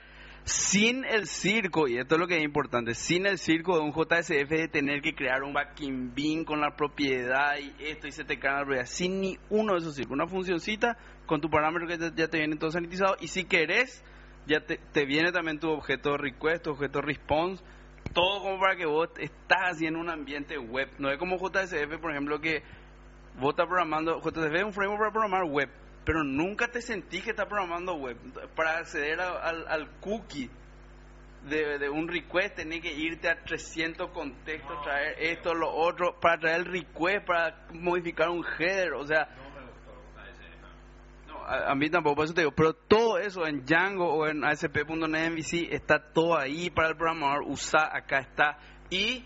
sin 0.45 1.05
el 1.05 1.27
circo, 1.27 1.89
y 1.89 1.99
esto 1.99 2.15
es 2.15 2.21
lo 2.21 2.27
que 2.27 2.39
es 2.39 2.43
importante, 2.43 2.95
sin 2.95 3.27
el 3.27 3.37
circo 3.37 3.77
de 3.77 3.83
un 3.83 3.93
JSF 3.93 4.49
de 4.49 4.69
tener 4.69 5.03
que 5.03 5.15
crear 5.15 5.43
un 5.43 5.53
backing 5.53 6.15
bin 6.15 6.45
con 6.47 6.63
la 6.63 6.75
propiedad 6.75 7.59
y 7.59 7.75
esto 7.85 8.07
y 8.07 8.13
se 8.13 8.25
te 8.25 8.39
cae 8.39 8.53
la 8.53 8.61
propiedad, 8.61 8.87
sin 8.87 9.21
ni 9.21 9.37
uno 9.51 9.75
de 9.75 9.81
esos 9.81 9.95
circos. 9.95 10.13
Una 10.15 10.27
funcioncita 10.27 10.97
con 11.27 11.43
tu 11.43 11.51
parámetro 11.51 11.87
que 11.87 11.99
ya 12.17 12.29
te 12.29 12.39
viene 12.39 12.57
todo 12.57 12.71
sanitizado 12.71 13.17
y 13.21 13.29
si 13.29 13.45
querés, 13.45 14.03
ya 14.49 14.61
te, 14.61 14.79
te 14.93 15.05
viene 15.05 15.31
también 15.31 15.61
tu 15.61 15.71
objeto 15.71 16.17
request, 16.17 16.65
tu 16.65 16.71
objeto 16.71 17.01
response, 17.03 17.63
todo 18.15 18.41
como 18.43 18.59
para 18.59 18.75
que 18.77 18.87
vos 18.87 19.09
estás 19.19 19.75
así 19.75 19.87
en 19.87 19.95
un 19.97 20.11
ambiente 20.11 20.59
web. 20.59 20.89
No 20.99 21.11
es 21.11 21.19
como 21.19 21.37
JSF, 21.39 21.99
por 22.01 22.11
ejemplo, 22.11 22.41
que 22.41 22.63
vos 23.39 23.51
estás 23.51 23.67
programando, 23.67 24.21
JSF 24.21 24.55
es 24.55 24.65
un 24.65 24.73
framework 24.73 25.01
para 25.01 25.13
programar 25.13 25.45
web, 25.45 25.69
pero 26.05 26.25
nunca 26.25 26.69
te 26.69 26.81
sentís 26.81 27.23
que 27.23 27.31
estás 27.31 27.47
programando 27.47 27.95
web. 27.95 28.17
Para 28.57 28.79
acceder 28.79 29.21
a- 29.21 29.39
al, 29.41 29.69
al 29.69 29.91
cookie 30.01 30.51
de, 31.49 31.79
de 31.79 31.89
un 31.89 32.09
request 32.09 32.57
tenés 32.57 32.81
que 32.81 32.93
irte 32.93 33.29
a 33.29 33.45
300 33.45 34.11
contextos, 34.11 34.83
traer 34.83 35.15
esto, 35.21 35.55
lo 35.55 35.71
otro, 35.71 36.19
para 36.21 36.39
traer 36.39 36.57
el 36.61 36.65
request, 36.65 37.25
para 37.27 37.67
modificar 37.75 38.29
un 38.31 38.45
header, 38.59 38.95
o 38.95 39.07
sea... 39.07 39.29
No, 39.37 39.48
a, 41.49 41.71
a 41.71 41.75
mí 41.75 41.89
tampoco, 41.91 42.17
por 42.17 42.25
eso 42.27 42.35
te 42.35 42.43
digo, 42.43 42.53
pero 42.53 42.75
todo 42.75 43.19
eso 43.19 43.47
en 43.47 43.65
Django 43.65 44.13
o 44.13 44.27
en 44.27 44.45
ASP.NET 44.45 45.33
MVC 45.33 45.73
está 45.73 46.13
todo 46.13 46.39
ahí 46.39 46.71
para 46.71 46.89
el 46.89 46.97
programador, 46.97 47.43
usa, 47.47 47.91
acá 47.97 48.19
está, 48.19 48.59
y 48.91 49.25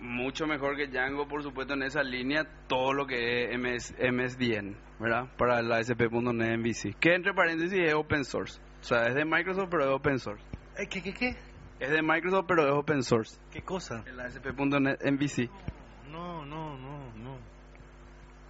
mucho 0.00 0.46
mejor 0.46 0.76
que 0.76 0.86
Django, 0.86 1.28
por 1.28 1.42
supuesto, 1.42 1.74
en 1.74 1.82
esa 1.82 2.02
línea, 2.02 2.44
todo 2.66 2.92
lo 2.92 3.06
que 3.06 3.44
es 3.44 3.58
MS, 3.58 3.94
MSDN, 4.00 4.76
¿verdad? 4.98 5.28
Para 5.36 5.60
el 5.60 5.70
ASP.NET 5.70 6.58
MVC, 6.58 6.98
que 6.98 7.14
entre 7.14 7.34
paréntesis 7.34 7.78
es 7.78 7.94
open 7.94 8.24
source, 8.24 8.60
o 8.80 8.84
sea, 8.84 9.06
es 9.06 9.14
de 9.14 9.24
Microsoft, 9.24 9.68
pero 9.70 9.84
es 9.84 9.90
open 9.90 10.18
source. 10.18 10.44
Eh, 10.78 10.86
¿Qué, 10.88 11.02
qué, 11.02 11.12
qué? 11.12 11.36
Es 11.78 11.90
de 11.90 12.02
Microsoft, 12.02 12.44
pero 12.46 12.66
es 12.66 12.72
open 12.72 13.02
source. 13.02 13.38
¿Qué 13.50 13.62
cosa? 13.62 14.02
El 14.06 14.20
ASP.NET 14.20 15.02
MVC. 15.02 15.50
No, 16.10 16.44
no, 16.44 16.76
no, 16.78 17.12
no. 17.16 17.38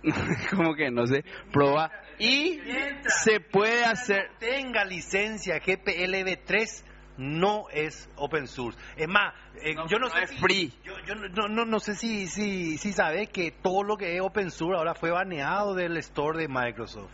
Como 0.50 0.74
que 0.74 0.90
no 0.90 1.06
sé, 1.06 1.24
proba. 1.52 1.90
Y 2.18 2.60
se 3.24 3.40
puede 3.40 3.84
hacer. 3.84 4.30
Tenga 4.38 4.84
licencia 4.84 5.60
GPLv3 5.60 6.84
no 7.18 7.68
es 7.70 8.08
open 8.16 8.46
source. 8.46 8.78
Es 8.96 9.08
más, 9.08 9.34
eh, 9.62 9.74
No, 9.74 9.86
yo 9.88 9.98
no, 9.98 10.08
no 10.08 10.14
sé 10.14 10.22
es 10.24 10.30
si- 10.30 10.38
free. 10.38 10.72
Yo, 10.84 10.94
yo 11.06 11.14
no, 11.14 11.48
no, 11.48 11.64
no 11.66 11.80
sé 11.80 11.94
si, 11.94 12.26
si, 12.28 12.78
si 12.78 12.92
sabes 12.92 13.28
que 13.28 13.50
todo 13.50 13.82
lo 13.82 13.96
que 13.96 14.14
es 14.16 14.22
open 14.22 14.50
source 14.50 14.78
ahora 14.78 14.94
fue 14.94 15.10
baneado 15.10 15.74
del 15.74 15.96
store 15.98 16.38
de 16.38 16.48
Microsoft. 16.48 17.12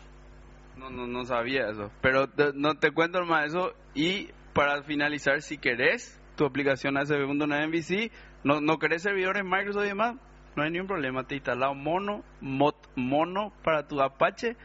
No, 0.77 0.91
no, 0.91 1.07
no 1.07 1.25
sabía 1.25 1.69
eso. 1.71 1.91
Pero 2.03 2.29
te- 2.29 2.53
no 2.55 2.75
te 2.75 2.93
cuento 2.93 3.25
más 3.25 3.47
eso. 3.47 3.73
Y 3.95 4.29
para 4.53 4.83
finalizar, 4.85 5.43
si 5.43 5.59
querés 5.59 6.21
tu 6.37 6.45
aplicación 6.45 6.97
ASP.NET 6.99 7.69
MVC, 7.69 8.13
no, 8.45 8.61
no 8.61 8.79
querés 8.79 9.03
servidores 9.03 9.43
Microsoft 9.45 9.85
y 9.87 9.89
demás, 9.89 10.17
no 10.57 10.63
hay 10.63 10.71
ningún 10.71 10.89
problema. 10.89 11.25
Te 11.25 11.37
instalas 11.37 11.77
mono, 11.77 12.25
mod, 12.41 12.75
mono 12.97 13.53
para 13.63 13.87
tu 13.87 14.01
Apache 14.01 14.57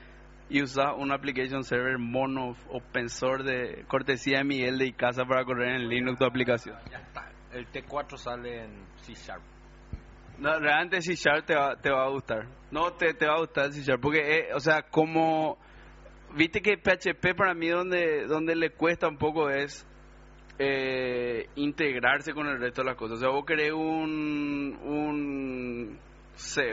y 0.50 0.62
usas 0.64 0.94
un 0.98 1.12
application 1.12 1.64
server 1.64 1.98
mono 1.98 2.56
open 2.70 3.10
source 3.10 3.44
de 3.44 3.86
cortesía 3.88 4.40
de 4.40 4.44
Miguel 4.46 4.78
de 4.78 4.88
Icaza 4.88 5.26
para 5.26 5.44
correr 5.44 5.76
en 5.76 5.90
Linux 5.90 6.18
tu 6.18 6.26
aplicación. 6.26 6.78
Ya 6.90 7.00
está. 7.00 7.30
El 7.54 7.68
T4 7.70 8.18
sale 8.18 8.64
en 8.64 8.86
C 8.98 9.14
Sharp. 9.14 9.44
No, 10.40 10.58
realmente 10.60 11.02
C 11.02 11.16
Sharp 11.16 11.46
te 11.46 11.56
va, 11.56 11.76
te 11.76 11.92
va 11.92 12.06
a 12.06 12.10
gustar. 12.10 12.48
No, 12.72 12.94
te, 12.94 13.14
te 13.14 13.28
va 13.28 13.36
a 13.36 13.40
gustar 13.40 13.72
C 13.72 13.82
Sharp. 13.82 14.02
Porque, 14.02 14.20
eh, 14.20 14.54
o 14.56 14.60
sea, 14.60 14.84
como. 14.84 15.58
Viste 16.34 16.62
que 16.62 16.78
PHP 16.78 17.36
para 17.36 17.54
mí 17.54 17.68
donde, 17.68 18.26
donde 18.26 18.56
le 18.56 18.70
cuesta 18.70 19.10
un 19.10 19.18
poco 19.18 19.50
es 19.50 19.86
eh, 20.64 21.48
integrarse 21.56 22.34
con 22.34 22.46
el 22.46 22.60
resto 22.60 22.82
de 22.82 22.90
las 22.90 22.96
cosas. 22.96 23.18
O 23.18 23.20
sea, 23.20 23.30
vos 23.30 23.46
querés 23.46 23.72
un. 23.74 24.78
un 24.84 26.00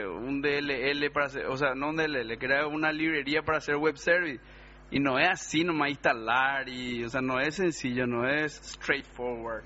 un 0.07 0.41
DLL 0.41 1.11
para 1.11 1.25
hacer. 1.25 1.45
O 1.47 1.57
sea, 1.57 1.73
no 1.73 1.89
un 1.89 1.95
DLL, 1.95 2.37
querés 2.37 2.65
una 2.65 2.91
librería 2.91 3.41
para 3.41 3.57
hacer 3.57 3.77
web 3.77 3.97
service. 3.97 4.43
Y 4.91 4.99
no 4.99 5.17
es 5.17 5.29
así 5.29 5.63
nomás 5.63 5.89
instalar. 5.89 6.69
y 6.69 7.03
O 7.03 7.09
sea, 7.09 7.21
no 7.21 7.39
es 7.39 7.55
sencillo, 7.55 8.05
no 8.05 8.27
es 8.27 8.53
straightforward. 8.63 9.63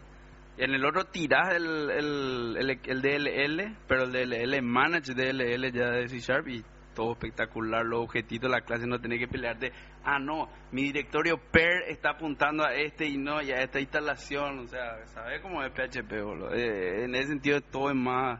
En 0.57 0.73
el 0.73 0.85
otro 0.85 1.03
tirás 1.05 1.55
el, 1.55 1.89
el, 1.89 2.57
el, 2.57 2.79
el 2.85 3.01
DLL, 3.01 3.77
pero 3.87 4.03
el 4.03 4.11
DLL 4.11 4.61
manage 4.61 5.13
DLL 5.13 5.71
ya 5.71 5.89
de 5.89 6.07
C 6.07 6.19
Sharp 6.19 6.47
y 6.47 6.63
todo 6.93 7.13
espectacular, 7.13 7.85
los 7.85 8.03
objetitos 8.03 8.49
de 8.49 8.57
la 8.57 8.61
clase, 8.61 8.87
no 8.87 8.99
tenés 8.99 9.19
que 9.19 9.27
pelearte, 9.27 9.71
ah 10.03 10.19
no, 10.19 10.49
mi 10.71 10.83
directorio 10.83 11.37
PER 11.37 11.83
está 11.89 12.11
apuntando 12.11 12.63
a 12.65 12.73
este 12.73 13.05
y 13.05 13.17
no, 13.17 13.41
ya 13.41 13.55
esta 13.55 13.79
instalación, 13.79 14.59
o 14.59 14.67
sea, 14.67 15.05
¿sabes 15.07 15.41
cómo 15.41 15.63
es 15.63 15.71
PHP? 15.71 16.11
boludo? 16.23 16.53
Eh, 16.53 17.05
en 17.05 17.15
ese 17.15 17.27
sentido 17.29 17.61
todo 17.61 17.89
es 17.89 17.95
más 17.95 18.39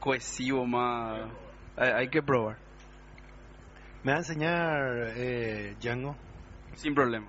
cohesivo, 0.00 0.66
más... 0.66 1.30
Hay, 1.76 1.90
hay 1.90 2.08
que 2.08 2.22
probar, 2.22 2.56
¿Me 4.02 4.12
va 4.12 4.16
a 4.16 4.20
enseñar 4.20 5.12
eh, 5.16 5.74
Django? 5.80 6.16
sin 6.74 6.94
problema. 6.94 7.26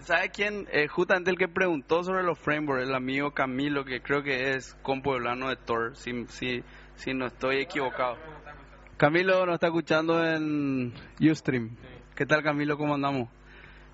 ¿Sabe 0.00 0.30
quién? 0.30 0.66
Eh, 0.72 0.88
justamente 0.88 1.30
el 1.30 1.38
que 1.38 1.48
preguntó 1.48 2.02
sobre 2.02 2.24
los 2.24 2.38
frameworks, 2.38 2.88
el 2.88 2.94
amigo 2.94 3.30
Camilo, 3.30 3.84
que 3.84 4.00
creo 4.00 4.22
que 4.22 4.50
es 4.50 4.74
compueblano 4.82 5.48
de 5.48 5.56
Tor, 5.56 5.96
si, 5.96 6.26
si, 6.26 6.64
si 6.96 7.14
no 7.14 7.26
estoy 7.26 7.58
equivocado. 7.62 8.16
Camilo 8.96 9.44
nos 9.44 9.54
está 9.54 9.66
escuchando 9.66 10.24
en 10.24 10.92
Ustream. 11.20 11.76
¿Qué 12.14 12.26
tal 12.26 12.44
Camilo? 12.44 12.78
¿Cómo 12.78 12.94
andamos? 12.94 13.28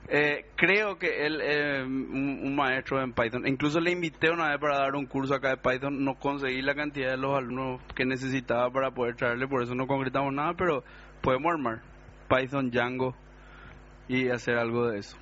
Eh, 0.08 0.46
creo 0.56 0.98
que 0.98 1.24
él 1.26 1.40
es 1.40 1.86
un, 1.86 2.40
un 2.44 2.54
maestro 2.54 3.02
en 3.02 3.14
Python. 3.14 3.46
Incluso 3.46 3.80
le 3.80 3.92
invité 3.92 4.30
una 4.30 4.50
vez 4.50 4.58
para 4.58 4.78
dar 4.78 4.94
un 4.94 5.06
curso 5.06 5.34
acá 5.34 5.50
de 5.50 5.56
Python. 5.56 6.04
No 6.04 6.16
conseguí 6.16 6.60
la 6.60 6.74
cantidad 6.74 7.12
de 7.12 7.16
los 7.16 7.34
alumnos 7.34 7.80
que 7.94 8.04
necesitaba 8.04 8.70
para 8.70 8.90
poder 8.90 9.16
traerle, 9.16 9.48
por 9.48 9.62
eso 9.62 9.74
no 9.74 9.86
concretamos 9.86 10.34
nada, 10.34 10.52
pero 10.52 10.84
podemos 11.22 11.50
armar 11.50 11.80
Python, 12.28 12.70
Django 12.70 13.16
y 14.06 14.28
hacer 14.28 14.58
algo 14.58 14.88
de 14.88 14.98
eso. 14.98 15.16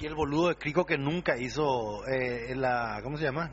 Y 0.00 0.06
el 0.06 0.16
boludo 0.16 0.48
de 0.48 0.56
Crico 0.56 0.84
que 0.84 0.98
nunca 0.98 1.38
hizo 1.38 2.04
eh, 2.08 2.54
la... 2.56 2.98
¿Cómo 3.04 3.18
se 3.18 3.24
llama? 3.24 3.52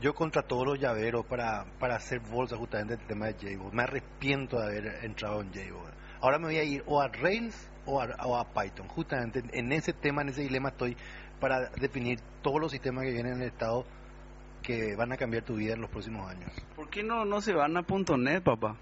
Yo 0.00 0.14
contra 0.14 0.42
todos 0.42 0.64
los 0.66 0.78
llaveros 0.78 1.26
para, 1.26 1.64
para 1.78 1.96
hacer 1.96 2.20
bolsa 2.20 2.56
justamente 2.56 2.94
el 2.94 3.06
tema 3.06 3.26
de 3.26 3.34
JBoss. 3.34 3.72
Me 3.72 3.82
arrepiento 3.82 4.58
de 4.60 4.66
haber 4.66 5.04
entrado 5.04 5.40
en 5.40 5.50
JBoss. 5.52 5.90
Ahora 6.20 6.38
me 6.38 6.46
voy 6.46 6.56
a 6.56 6.64
ir 6.64 6.82
o 6.86 7.00
a 7.00 7.08
Rails 7.08 7.70
o 7.84 8.00
a, 8.00 8.06
o 8.24 8.36
a 8.36 8.44
Python. 8.52 8.86
Justamente 8.88 9.42
en 9.52 9.72
ese 9.72 9.92
tema, 9.92 10.22
en 10.22 10.28
ese 10.30 10.42
dilema 10.42 10.68
estoy 10.70 10.96
para 11.40 11.70
definir 11.80 12.18
todos 12.42 12.60
los 12.60 12.70
sistemas 12.72 13.04
que 13.04 13.12
vienen 13.12 13.34
en 13.34 13.42
el 13.42 13.48
estado 13.48 13.84
que 14.62 14.96
van 14.96 15.12
a 15.12 15.16
cambiar 15.16 15.44
tu 15.44 15.54
vida 15.56 15.74
en 15.74 15.80
los 15.80 15.90
próximos 15.90 16.28
años. 16.30 16.50
¿Por 16.76 16.90
qué 16.90 17.02
no, 17.02 17.24
no 17.24 17.40
se 17.40 17.52
van 17.54 17.76
a 17.76 17.84
.NET, 18.16 18.42
papá? 18.42 18.76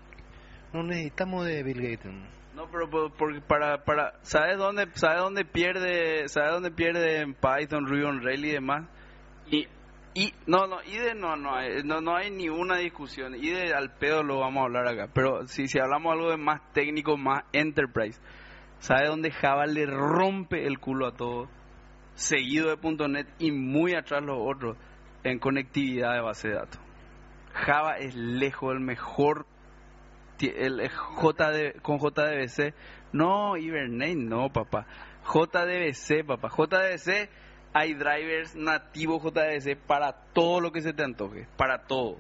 No 0.72 0.82
necesitamos 0.82 1.46
de 1.46 1.62
Bill 1.62 1.80
Gates. 1.80 2.12
No, 2.54 2.70
pero 2.70 2.88
por- 2.88 3.12
porque 3.14 3.40
para 3.42 3.84
para 3.84 4.14
¿sabes 4.22 4.56
dónde 4.56 4.88
sabe 4.94 5.18
dónde 5.18 5.44
pierde 5.44 6.26
sabe 6.28 6.50
dónde 6.52 6.70
pierde 6.70 7.20
en 7.20 7.34
Python, 7.34 7.86
Ruby 7.86 8.02
on 8.04 8.22
Rails 8.22 8.44
y 8.44 8.50
demás? 8.52 8.84
Y 9.50 9.68
y 10.16 10.32
no 10.46 10.66
no 10.66 10.82
IDE 10.82 11.14
no 11.14 11.36
no 11.36 11.54
hay 11.54 11.82
no 11.84 12.00
no 12.00 12.16
hay 12.16 12.30
ni 12.30 12.48
una 12.48 12.78
discusión. 12.78 13.34
IDE 13.34 13.74
al 13.74 13.96
pedo 13.98 14.22
lo 14.22 14.40
vamos 14.40 14.62
a 14.62 14.64
hablar 14.64 14.88
acá, 14.88 15.10
pero 15.12 15.46
si 15.46 15.68
si 15.68 15.78
hablamos 15.78 16.10
algo 16.10 16.30
de 16.30 16.38
más 16.38 16.72
técnico, 16.72 17.18
más 17.18 17.44
enterprise. 17.52 18.18
¿Sabe 18.78 19.08
dónde 19.08 19.30
Java 19.30 19.66
le 19.66 19.84
rompe 19.84 20.66
el 20.66 20.78
culo 20.78 21.06
a 21.06 21.12
todo? 21.12 21.48
Seguido 22.14 22.74
de 22.74 23.08
.NET 23.08 23.26
y 23.38 23.52
muy 23.52 23.94
atrás 23.94 24.22
los 24.22 24.38
otros 24.40 24.78
en 25.22 25.38
conectividad 25.38 26.14
de 26.14 26.20
base 26.22 26.48
de 26.48 26.54
datos. 26.54 26.80
Java 27.52 27.98
es 27.98 28.14
lejos 28.14 28.72
el 28.72 28.80
mejor 28.80 29.46
el 30.40 30.80
JD, 30.88 31.80
con 31.82 31.98
JDBC. 31.98 32.74
No, 33.12 33.56
Hibernate, 33.56 34.16
no, 34.16 34.50
papá. 34.50 34.86
JDBC, 35.24 36.26
papá. 36.26 36.48
JDBC, 36.48 37.28
hay 37.76 37.92
drivers 37.92 38.56
nativos 38.56 39.22
JDBC 39.22 39.76
para 39.86 40.12
todo 40.32 40.60
lo 40.60 40.72
que 40.72 40.80
se 40.80 40.94
te 40.94 41.04
antoje. 41.04 41.46
Para 41.58 41.82
todo. 41.86 42.18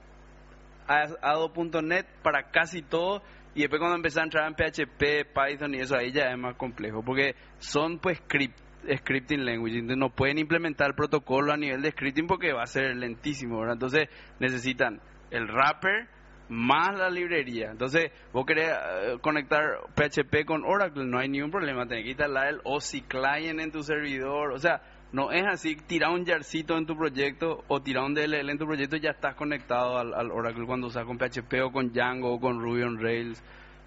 Ado.net 0.86 2.04
para 2.22 2.50
casi 2.50 2.82
todo. 2.82 3.22
Y 3.54 3.60
después 3.60 3.80
cuando 3.80 3.96
empecé 3.96 4.20
a 4.20 4.24
entrar 4.24 4.46
en 4.46 4.54
PHP, 4.54 5.32
Python 5.32 5.74
y 5.74 5.78
eso, 5.78 5.96
ahí 5.96 6.12
ya 6.12 6.24
es 6.30 6.36
más 6.36 6.56
complejo. 6.56 7.02
Porque 7.02 7.36
son 7.56 7.98
pues 8.00 8.18
script, 8.18 8.58
scripting 8.98 9.46
language. 9.46 9.78
Entonces 9.78 9.96
no 9.96 10.10
pueden 10.10 10.36
implementar 10.36 10.94
protocolo 10.94 11.54
a 11.54 11.56
nivel 11.56 11.80
de 11.80 11.90
scripting 11.90 12.26
porque 12.26 12.52
va 12.52 12.64
a 12.64 12.66
ser 12.66 12.94
lentísimo. 12.94 13.66
Entonces 13.66 14.10
necesitan 14.38 15.00
el 15.30 15.48
wrapper 15.48 16.08
más 16.48 16.96
la 16.96 17.10
librería. 17.10 17.70
Entonces, 17.70 18.12
vos 18.32 18.46
querés 18.46 18.70
eh, 18.70 19.18
conectar 19.20 19.62
PHP 19.94 20.44
con 20.46 20.64
Oracle, 20.64 21.04
no 21.04 21.18
hay 21.18 21.28
ningún 21.28 21.50
problema. 21.50 21.86
Tenés 21.86 22.04
que 22.04 22.10
instalar 22.10 22.48
el 22.48 22.60
OSI 22.64 23.02
client 23.02 23.60
en 23.60 23.72
tu 23.72 23.82
servidor. 23.82 24.52
O 24.52 24.58
sea, 24.58 24.80
no 25.16 25.32
es 25.32 25.44
así, 25.46 25.76
tirar 25.76 26.10
un 26.10 26.24
yarcito 26.26 26.76
en 26.76 26.84
tu 26.84 26.94
proyecto 26.94 27.64
o 27.68 27.80
tirar 27.80 28.04
un 28.04 28.12
DLL 28.14 28.50
en 28.50 28.58
tu 28.58 28.66
proyecto 28.66 28.96
y 28.96 29.00
ya 29.00 29.10
estás 29.12 29.34
conectado 29.34 29.96
al, 29.98 30.12
al 30.12 30.30
Oracle 30.30 30.66
cuando 30.66 30.88
usas 30.88 31.04
con 31.06 31.16
PHP 31.16 31.54
o 31.64 31.72
con 31.72 31.90
Django 31.92 32.34
o 32.34 32.38
con 32.38 32.60
Ruby 32.60 32.82
on 32.82 33.00
Rails 33.00 33.42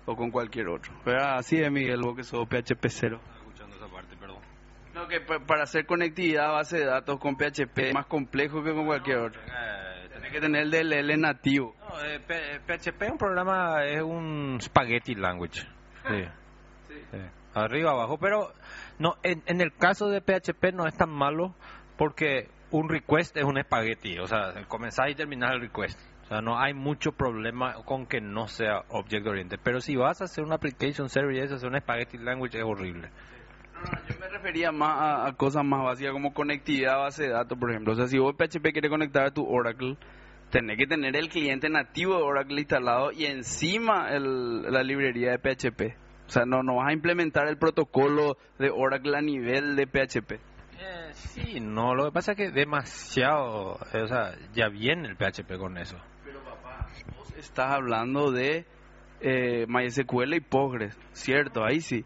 o 0.08 0.16
con 0.16 0.32
cualquier 0.32 0.68
otro. 0.70 0.92
Pero 1.06 1.22
así 1.24 1.58
es, 1.62 1.72
Miguel, 1.72 2.02
vos 2.02 2.16
que 2.16 2.24
sos 2.24 2.48
PHP 2.48 2.86
cero. 2.90 3.20
escuchando 3.38 3.76
esa 3.76 3.88
parte, 3.88 4.16
perdón. 4.18 4.40
No, 4.96 5.08
que 5.08 5.22
pa- 5.22 5.40
para 5.40 5.64
hacer 5.64 5.86
conectividad 5.86 6.48
a 6.48 6.52
base 6.54 6.80
de 6.80 6.86
datos 6.86 7.20
con 7.20 7.36
PHP 7.38 7.90
es 7.90 7.94
más 7.94 8.08
complejo 8.08 8.64
que 8.64 8.74
con 8.74 8.88
cualquier 8.88 9.20
otro. 9.20 9.40
Eh, 9.42 10.08
Tienes 10.12 10.32
que 10.32 10.40
tener 10.42 10.62
el 10.64 10.72
DLL 10.72 11.18
nativo. 11.22 11.76
no, 11.80 12.04
eh, 12.04 12.20
PHP 12.66 13.02
es 13.06 13.12
un 13.12 13.18
programa, 13.20 13.86
es 13.86 14.02
un 14.02 14.58
spaghetti 14.62 15.14
language. 15.16 15.62
Sí. 16.10 16.24
Sí. 17.12 17.18
Arriba, 17.54 17.92
abajo, 17.92 18.18
pero 18.18 18.52
no 19.00 19.16
en, 19.24 19.42
en 19.48 19.62
el 19.62 19.74
caso 19.74 20.08
de 20.10 20.22
PHP 20.22 20.74
no 20.74 20.86
es 20.88 20.96
tan 20.96 21.10
malo 21.10 21.56
porque 21.98 22.50
un 22.72 22.88
request 22.90 23.36
es 23.38 23.44
un 23.44 23.58
espagueti, 23.58 24.20
o 24.20 24.28
sea, 24.28 24.54
comenzar 24.68 25.10
y 25.10 25.16
terminar 25.16 25.54
el 25.56 25.62
request. 25.62 26.00
O 26.24 26.28
sea, 26.28 26.42
no 26.42 26.60
hay 26.60 26.76
mucho 26.76 27.12
problema 27.14 27.74
con 27.86 28.06
que 28.06 28.22
no 28.22 28.48
sea 28.48 28.84
object 28.90 29.26
oriented. 29.26 29.60
Pero 29.64 29.82
si 29.82 29.96
vas 29.96 30.22
a 30.22 30.26
hacer 30.26 30.44
una 30.44 30.56
application 30.56 31.10
server 31.10 31.36
y 31.36 31.40
eso 31.40 31.56
hacer 31.56 31.70
un 31.70 31.80
spaghetti 31.80 32.20
language 32.20 32.60
es 32.60 32.64
horrible. 32.64 33.10
No, 33.74 33.82
no, 33.82 34.08
yo 34.08 34.20
me 34.20 34.28
refería 34.28 34.72
más 34.72 35.00
a, 35.00 35.26
a 35.28 35.34
cosas 35.34 35.66
más 35.66 35.84
básicas 35.84 36.12
como 36.14 36.32
conectividad 36.34 36.96
a 36.96 36.98
base 36.98 37.24
de 37.24 37.30
datos, 37.30 37.58
por 37.58 37.72
ejemplo. 37.72 37.94
O 37.94 37.96
sea, 37.96 38.06
si 38.08 38.20
vos 38.20 38.36
PHP 38.36 38.72
quieres 38.74 38.92
conectar 38.92 39.26
a 39.26 39.32
tu 39.32 39.44
Oracle, 39.44 39.98
tenés 40.52 40.78
que 40.78 40.86
tener 40.86 41.16
el 41.16 41.30
cliente 41.30 41.68
nativo 41.70 42.16
de 42.18 42.22
Oracle 42.24 42.60
instalado 42.60 43.12
y 43.12 43.26
encima 43.26 44.10
el- 44.12 44.72
la 44.72 44.84
librería 44.84 45.32
de 45.32 45.40
PHP. 45.40 45.96
O 46.30 46.32
sea, 46.32 46.46
no, 46.46 46.62
no 46.62 46.76
vas 46.76 46.90
a 46.90 46.94
implementar 46.94 47.48
el 47.48 47.58
protocolo 47.58 48.38
de 48.60 48.70
Oracle 48.70 49.18
a 49.18 49.22
nivel 49.22 49.76
de 49.76 49.88
PHP. 49.88 50.34
Eh, 50.34 51.10
sí, 51.14 51.60
no, 51.60 51.96
lo 51.96 52.06
que 52.06 52.12
pasa 52.12 52.34
es 52.34 52.38
que 52.38 52.52
demasiado, 52.52 53.80
eh, 53.92 54.04
o 54.04 54.08
sea, 54.08 54.36
ya 54.54 54.70
viene 54.70 55.08
el 55.08 55.16
PHP 55.16 55.58
con 55.58 55.80
eso. 55.80 55.98
Pero 56.24 56.44
papá, 56.44 56.86
vos 57.18 57.34
estás 57.34 57.72
hablando 57.72 58.32
de 58.32 58.68
eh, 59.22 59.66
MySQL 59.68 60.36
y 60.36 60.40
Postgres, 60.42 60.96
¿cierto? 61.14 61.66
Ahí 61.66 61.82
sí. 61.82 62.06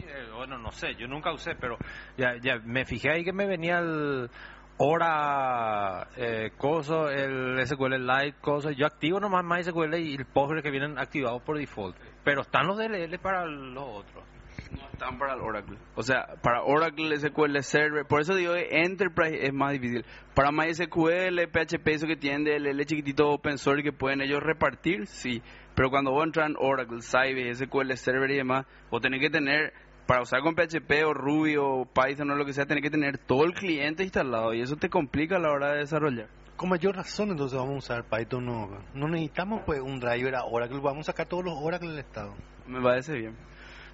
Y, 0.00 0.02
eh, 0.02 0.26
bueno, 0.34 0.58
no 0.58 0.72
sé, 0.72 0.96
yo 0.98 1.06
nunca 1.06 1.32
usé, 1.32 1.54
pero 1.54 1.78
ya, 2.16 2.34
ya 2.42 2.56
me 2.64 2.84
fijé 2.84 3.12
ahí 3.12 3.22
que 3.22 3.32
me 3.32 3.46
venía 3.46 3.78
el 3.78 4.30
hora 4.78 6.08
eh, 6.16 6.50
coso, 6.58 7.08
el 7.08 7.64
SQL 7.64 8.04
Lite 8.04 8.38
coso. 8.40 8.72
Yo 8.72 8.84
activo 8.84 9.20
nomás 9.20 9.44
MySQL 9.44 9.94
y 9.94 10.16
el 10.16 10.26
Postgres 10.26 10.64
que 10.64 10.72
vienen 10.72 10.98
activados 10.98 11.40
por 11.42 11.56
default. 11.56 11.96
Pero 12.24 12.42
están 12.42 12.66
los 12.66 12.76
DLL 12.76 13.18
para 13.18 13.46
los 13.46 13.84
otros. 13.84 14.24
No 14.70 14.88
están 14.92 15.18
para 15.18 15.34
el 15.34 15.40
Oracle. 15.40 15.76
O 15.96 16.02
sea, 16.02 16.36
para 16.42 16.62
Oracle 16.62 17.16
SQL 17.18 17.58
Server. 17.60 18.06
Por 18.06 18.20
eso 18.20 18.34
digo 18.34 18.54
que 18.54 18.68
Enterprise 18.70 19.46
es 19.46 19.52
más 19.52 19.72
difícil. 19.72 20.04
Para 20.34 20.50
MySQL, 20.50 21.48
PHP, 21.50 21.88
eso 21.88 22.06
que 22.06 22.16
tienen 22.16 22.44
DLL 22.44 22.84
chiquitito 22.86 23.28
open 23.28 23.58
source 23.58 23.82
que 23.82 23.92
pueden 23.92 24.22
ellos 24.22 24.42
repartir, 24.42 25.06
sí. 25.06 25.42
Pero 25.74 25.90
cuando 25.90 26.10
vos 26.10 26.24
entras 26.24 26.48
en 26.50 26.56
Oracle, 26.58 27.02
Sybase, 27.02 27.66
SQL 27.66 27.92
Server 27.96 28.30
y 28.30 28.36
demás, 28.36 28.66
vos 28.90 29.00
tenés 29.02 29.20
que 29.20 29.30
tener, 29.30 29.72
para 30.06 30.22
usar 30.22 30.40
con 30.40 30.54
PHP 30.54 31.04
o 31.04 31.14
Ruby 31.14 31.56
o 31.56 31.86
Python 31.86 32.30
o 32.30 32.36
lo 32.36 32.44
que 32.44 32.52
sea, 32.52 32.66
tenés 32.66 32.82
que 32.82 32.90
tener 32.90 33.18
todo 33.18 33.44
el 33.44 33.54
cliente 33.54 34.02
instalado. 34.04 34.54
Y 34.54 34.62
eso 34.62 34.76
te 34.76 34.88
complica 34.88 35.36
a 35.36 35.40
la 35.40 35.50
hora 35.50 35.72
de 35.72 35.78
desarrollar. 35.80 36.28
Con 36.56 36.68
mayor 36.68 36.96
razón, 36.96 37.30
entonces 37.30 37.58
vamos 37.58 37.74
a 37.74 37.78
usar 37.78 38.04
Python. 38.04 38.44
No, 38.44 38.68
no 38.94 39.08
necesitamos 39.08 39.62
pues 39.64 39.80
un 39.80 39.98
driver 39.98 40.34
a 40.36 40.44
Oracle. 40.44 40.80
Vamos 40.80 41.08
a 41.08 41.12
sacar 41.12 41.26
todos 41.26 41.44
los 41.44 41.54
Oracle 41.60 41.90
del 41.90 41.98
estado. 42.00 42.34
Me 42.66 42.80
parece 42.80 43.14
bien. 43.14 43.36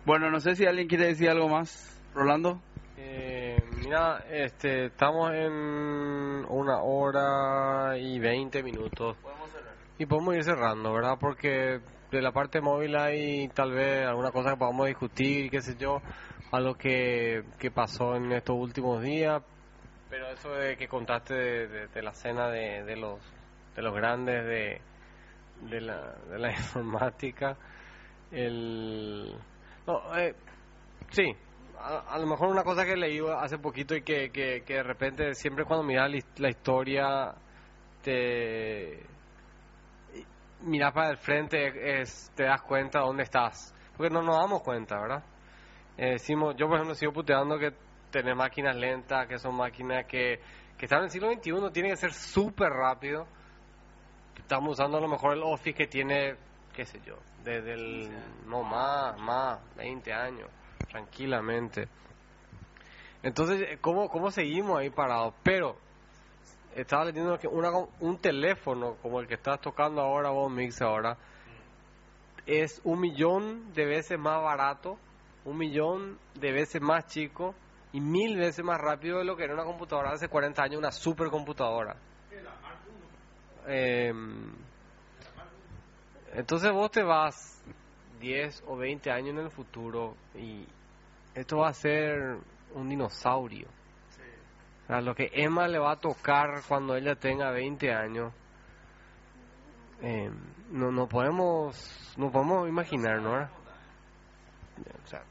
Bueno, 0.05 0.31
no 0.31 0.41
sé 0.41 0.55
si 0.55 0.67
alguien 0.67 0.89
quiere 0.89 1.07
decir 1.07 1.29
algo 1.31 1.49
más. 1.49 2.01
Rolando. 2.15 2.61
Eh, 2.97 3.57
mira, 3.77 4.25
este, 4.31 4.87
estamos 4.87 5.33
en 5.33 5.53
una 5.53 6.83
hora 6.83 7.97
y 7.97 8.19
20 8.19 8.63
minutos. 8.63 9.17
Y 9.99 10.07
podemos 10.07 10.35
ir 10.35 10.45
cerrando, 10.45 10.93
¿verdad? 10.93 11.17
Porque 11.21 11.81
de 12.11 12.23
la 12.23 12.33
parte 12.33 12.61
móvil 12.61 12.97
hay 12.97 13.49
tal 13.49 13.73
vez 13.73 14.07
alguna 14.07 14.31
cosa 14.31 14.51
que 14.51 14.57
podamos 14.57 14.87
discutir, 14.87 15.51
qué 15.51 15.61
sé 15.61 15.77
yo, 15.77 16.01
algo 16.53 16.75
que, 16.75 17.45
que 17.59 17.71
pasó 17.71 18.17
en 18.17 18.33
estos 18.33 18.57
últimos 18.57 19.03
días. 19.03 19.43
Pero 20.11 20.29
eso 20.31 20.51
de 20.55 20.77
que 20.77 20.89
contaste 20.89 21.35
de, 21.35 22.03
la 22.03 22.13
cena 22.13 22.49
de, 22.49 22.85
de 22.85 22.97
los 22.97 23.21
de 23.77 23.83
los 23.83 23.95
grandes 23.95 24.45
de, 24.45 24.81
de, 25.71 25.81
la, 25.81 26.15
de 26.31 26.39
la 26.39 26.51
informática, 26.57 27.57
el... 28.33 29.35
No, 29.87 30.17
eh, 30.19 30.35
sí, 31.11 31.33
a, 31.79 32.19
lo 32.19 32.27
mejor 32.27 32.49
una 32.49 32.65
cosa 32.65 32.85
que 32.85 32.97
leí 32.97 33.21
hace 33.39 33.59
poquito 33.59 33.95
y 33.95 34.03
que, 34.03 34.31
que, 34.31 34.63
que 34.67 34.75
de 34.75 34.83
repente 34.83 35.35
siempre 35.35 35.65
cuando 35.65 35.85
miras 35.85 36.11
la 36.39 36.49
historia 36.51 37.35
te 38.03 39.07
miras 40.63 40.93
para 40.93 41.11
el 41.11 41.19
frente 41.19 42.01
es, 42.01 42.33
te 42.35 42.45
das 42.45 42.63
cuenta 42.63 43.01
dónde 43.01 43.23
estás. 43.23 43.75
Porque 43.97 44.13
no 44.13 44.23
nos 44.23 44.37
damos 44.37 44.63
cuenta 44.63 45.01
verdad 45.01 45.23
Eh, 45.97 46.13
decimos 46.13 46.55
yo 46.57 46.67
por 46.67 46.77
ejemplo 46.77 46.95
sigo 46.95 47.13
puteando 47.13 47.59
que 47.59 47.73
tener 48.11 48.35
máquinas 48.35 48.77
lentas 48.77 49.27
que 49.27 49.39
son 49.39 49.55
máquinas 49.55 50.07
que, 50.07 50.41
que 50.77 50.87
están 50.87 51.01
en 51.01 51.05
el 51.05 51.11
siglo 51.11 51.33
XXI 51.33 51.73
tiene 51.73 51.91
que 51.91 51.97
ser 51.97 52.13
súper 52.13 52.71
rápido. 52.71 53.27
Estamos 54.37 54.73
usando 54.73 54.99
a 54.99 55.01
lo 55.01 55.09
mejor 55.09 55.35
el 55.35 55.43
Office 55.43 55.75
que 55.75 55.87
tiene 55.87 56.37
qué 56.75 56.85
sé 56.85 57.01
yo 57.05 57.17
desde 57.45 57.73
el 57.73 58.09
no 58.47 58.63
más 58.63 59.19
más 59.19 59.59
20 59.77 60.13
años 60.13 60.49
tranquilamente. 60.89 61.89
Entonces 63.23 63.79
cómo 63.81 64.09
cómo 64.09 64.31
seguimos 64.31 64.79
ahí 64.79 64.91
parados 64.91 65.35
pero 65.43 65.77
estaba 66.75 67.07
leyendo 67.07 67.37
que 67.39 67.49
una, 67.49 67.71
un 68.01 68.19
teléfono 68.19 68.95
como 69.03 69.21
el 69.21 69.27
que 69.27 69.35
estás 69.35 69.61
tocando 69.61 70.01
ahora 70.01 70.31
vos 70.31 70.51
Mix 70.51 70.81
ahora 70.81 71.17
es 72.47 72.81
un 72.85 73.01
millón 73.01 73.75
de 73.75 73.85
veces 73.85 74.19
más 74.19 74.41
barato 74.43 74.99
un 75.45 75.59
millón 75.59 76.19
de 76.35 76.53
veces 76.53 76.81
más 76.81 77.07
chico 77.07 77.55
y 77.93 78.01
mil 78.01 78.37
veces 78.37 78.65
más 78.65 78.81
rápido 78.81 79.19
de 79.19 79.25
lo 79.25 79.37
que 79.37 79.45
era 79.45 79.55
una 79.55 79.65
computadora 79.65 80.11
hace 80.13 80.29
40 80.29 80.63
años 80.63 80.79
una 80.79 80.93
supercomputadora 80.93 81.97
eh, 83.67 84.13
entonces 86.33 86.73
vos 86.73 86.91
te 86.91 87.03
vas 87.03 87.63
10 88.21 88.65
o 88.67 88.77
20 88.77 89.11
años 89.11 89.31
en 89.31 89.39
el 89.39 89.51
futuro 89.51 90.17
y 90.35 90.67
esto 91.35 91.59
va 91.59 91.69
a 91.69 91.75
ser 91.75 92.39
un 92.75 92.89
dinosaurio. 92.89 93.69
O 94.85 94.87
sea, 94.87 95.01
lo 95.01 95.15
que 95.15 95.31
Emma 95.33 95.69
le 95.69 95.79
va 95.79 95.93
a 95.93 95.97
tocar 95.97 96.63
cuando 96.67 96.97
ella 96.97 97.15
tenga 97.15 97.51
20 97.51 97.93
años, 97.93 98.33
eh, 100.01 100.31
no, 100.71 100.91
no 100.91 101.07
podemos 101.09 102.15
no 102.17 102.31
podemos 102.31 102.69
imaginar, 102.69 103.21
¿no? 103.21 103.35
O 103.35 105.07
sea, 105.07 105.23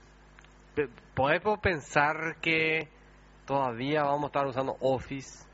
podemos 1.15 1.59
pensar 1.59 2.37
que 2.41 2.89
todavía 3.45 4.03
vamos 4.03 4.23
a 4.23 4.27
estar 4.27 4.45
usando 4.47 4.77
Office. 4.81 5.45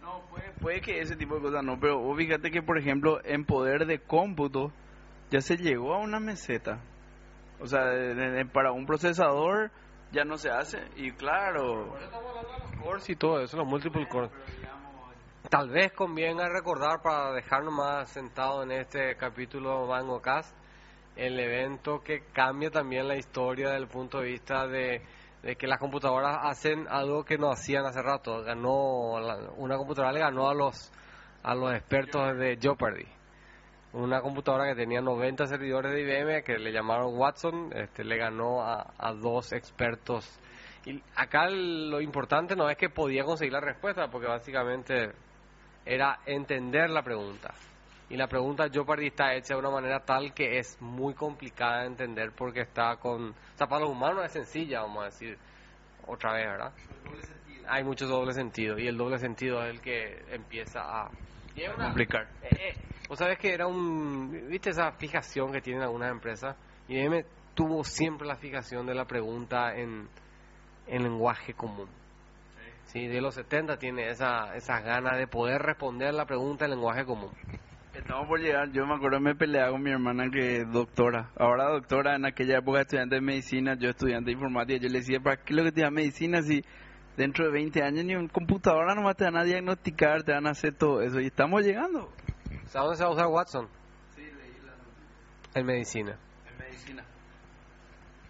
No, 0.00 0.20
puede, 0.30 0.50
puede 0.60 0.80
que 0.80 1.00
ese 1.00 1.16
tipo 1.16 1.36
de 1.36 1.42
cosas 1.42 1.64
no, 1.64 1.78
pero 1.78 2.14
fíjate 2.16 2.50
que, 2.50 2.62
por 2.62 2.78
ejemplo, 2.78 3.20
en 3.24 3.44
poder 3.44 3.86
de 3.86 3.98
cómputo 4.00 4.72
ya 5.30 5.40
se 5.40 5.56
llegó 5.56 5.94
a 5.94 5.98
una 5.98 6.20
meseta. 6.20 6.80
O 7.60 7.66
sea, 7.66 7.84
de- 7.86 8.14
de- 8.14 8.30
de- 8.30 8.46
para 8.46 8.72
un 8.72 8.84
procesador 8.86 9.70
ya 10.12 10.24
no 10.24 10.36
se 10.36 10.50
hace. 10.50 10.78
Y 10.96 11.12
claro, 11.12 11.94
cores 12.82 13.08
y 13.08 13.16
todo 13.16 13.40
eso, 13.40 13.56
los 13.56 13.66
multiple 13.66 14.06
cores. 14.08 14.30
Tal 15.48 15.68
vez 15.70 15.92
convenga 15.92 16.48
recordar 16.48 17.00
para 17.02 17.32
dejarnos 17.32 17.72
más 17.74 18.08
sentado 18.10 18.62
en 18.62 18.72
este 18.72 19.16
capítulo 19.16 19.86
Mango 19.86 20.20
Cast 20.20 20.54
el 21.16 21.38
evento 21.38 22.00
que 22.02 22.24
cambia 22.32 22.70
también 22.70 23.06
la 23.08 23.16
historia 23.16 23.66
desde 23.68 23.82
el 23.82 23.88
punto 23.88 24.18
de 24.20 24.26
vista 24.26 24.66
de, 24.66 25.02
que 25.58 25.66
las 25.66 25.78
computadoras 25.78 26.38
hacen 26.42 26.86
algo 26.88 27.24
que 27.24 27.38
no 27.38 27.50
hacían 27.50 27.84
hace 27.86 28.02
rato. 28.02 28.42
Ganó 28.42 29.20
la- 29.20 29.50
una 29.56 29.76
computadora 29.76 30.12
le 30.12 30.20
ganó 30.20 30.48
a 30.48 30.54
los 30.54 30.92
a 31.42 31.54
los 31.54 31.74
expertos 31.74 32.36
de 32.38 32.56
Jeopardy. 32.58 33.06
Una 33.92 34.20
computadora 34.22 34.66
que 34.66 34.74
tenía 34.74 35.00
90 35.02 35.46
servidores 35.46 35.92
de 35.92 36.00
IBM 36.00 36.42
que 36.42 36.58
le 36.58 36.72
llamaron 36.72 37.16
Watson, 37.18 37.70
este, 37.74 38.02
le 38.02 38.16
ganó 38.16 38.62
a, 38.62 38.92
a 38.98 39.12
dos 39.12 39.52
expertos 39.52 40.40
y 40.86 41.02
acá 41.14 41.48
lo 41.48 42.00
importante 42.00 42.56
no 42.56 42.68
es 42.68 42.76
que 42.76 42.90
podía 42.90 43.24
conseguir 43.24 43.52
la 43.52 43.60
respuesta, 43.60 44.08
porque 44.10 44.26
básicamente 44.26 45.12
era 45.86 46.18
entender 46.26 46.90
la 46.90 47.02
pregunta. 47.02 47.54
Y 48.10 48.16
la 48.16 48.26
pregunta 48.28 48.68
Jeopardy 48.70 49.06
está 49.06 49.34
hecha 49.34 49.54
de 49.54 49.60
una 49.60 49.70
manera 49.70 50.00
tal 50.00 50.34
que 50.34 50.58
es 50.58 50.80
muy 50.80 51.14
complicada 51.14 51.80
de 51.80 51.86
entender 51.86 52.32
porque 52.36 52.60
está 52.60 52.96
con... 52.96 53.30
O 53.30 53.56
sea, 53.56 53.66
para 53.66 53.80
los 53.82 53.90
humanos 53.90 54.24
es 54.26 54.32
sencilla, 54.32 54.82
vamos 54.82 55.02
a 55.02 55.06
decir 55.06 55.38
otra 56.06 56.34
vez, 56.34 56.46
¿verdad? 56.46 56.72
Hay 57.66 57.82
mucho 57.82 58.06
doble 58.06 58.32
sentido 58.34 58.78
y 58.78 58.86
el 58.86 58.96
doble 58.96 59.18
sentido 59.18 59.62
es 59.64 59.70
el 59.70 59.80
que 59.80 60.22
empieza 60.30 60.80
a... 60.80 61.10
y 61.56 61.64
complicar. 61.66 62.28
eh, 62.42 62.48
eh, 62.60 62.74
Vos 63.08 63.18
sabés 63.18 63.38
que 63.38 63.52
era 63.54 63.66
un... 63.66 64.48
¿Viste 64.48 64.70
esa 64.70 64.92
fijación 64.92 65.50
que 65.52 65.60
tienen 65.62 65.82
algunas 65.82 66.10
empresas? 66.10 66.56
IBM 66.88 67.24
tuvo 67.54 67.84
siempre 67.84 68.26
la 68.26 68.36
fijación 68.36 68.86
de 68.86 68.94
la 68.94 69.06
pregunta 69.06 69.74
en, 69.74 70.08
en 70.86 71.02
lenguaje 71.02 71.54
común. 71.54 71.88
Sí, 72.86 73.06
de 73.06 73.20
los 73.20 73.34
70 73.34 73.78
tiene 73.78 74.08
esa, 74.08 74.54
esas 74.54 74.84
ganas 74.84 75.16
de 75.18 75.26
poder 75.26 75.62
responder 75.62 76.12
la 76.12 76.26
pregunta 76.26 76.66
en 76.66 76.72
lenguaje 76.72 77.04
común. 77.04 77.30
Estamos 77.94 78.26
por 78.26 78.40
llegar. 78.40 78.70
Yo 78.72 78.86
me 78.86 78.94
acuerdo 78.94 79.20
me 79.20 79.34
peleaba 79.34 79.70
con 79.70 79.82
mi 79.82 79.90
hermana 79.90 80.28
que 80.30 80.58
es 80.58 80.72
doctora. 80.72 81.30
Ahora 81.38 81.68
doctora, 81.70 82.16
en 82.16 82.26
aquella 82.26 82.58
época 82.58 82.80
estudiante 82.80 83.14
de 83.16 83.20
medicina, 83.20 83.76
yo 83.78 83.90
estudiante 83.90 84.26
de 84.26 84.32
informática. 84.32 84.80
Yo 84.82 84.88
le 84.88 84.98
decía, 84.98 85.20
¿para 85.20 85.36
qué 85.36 85.54
lo 85.54 85.62
que 85.64 85.72
te 85.72 85.82
da 85.82 85.90
medicina 85.90 86.42
si 86.42 86.64
dentro 87.16 87.44
de 87.46 87.52
20 87.52 87.82
años 87.82 88.04
ni 88.04 88.16
un 88.16 88.28
computadora 88.28 88.94
nomás 88.94 89.16
te 89.16 89.24
van 89.24 89.36
a 89.36 89.44
diagnosticar, 89.44 90.24
te 90.24 90.32
van 90.32 90.46
a 90.46 90.50
hacer 90.50 90.74
todo 90.74 91.02
eso? 91.02 91.20
Y 91.20 91.26
estamos 91.26 91.62
llegando. 91.62 92.10
¿Sabes 92.66 92.72
dónde 92.74 92.96
se 92.96 93.04
va 93.04 93.10
a 93.10 93.12
usar 93.12 93.26
Watson? 93.28 93.68
Sí, 94.16 94.22
leí 94.22 94.58
la 94.64 95.60
En 95.60 95.66
medicina. 95.66 96.18
en 96.50 96.58
medicina. 96.58 97.04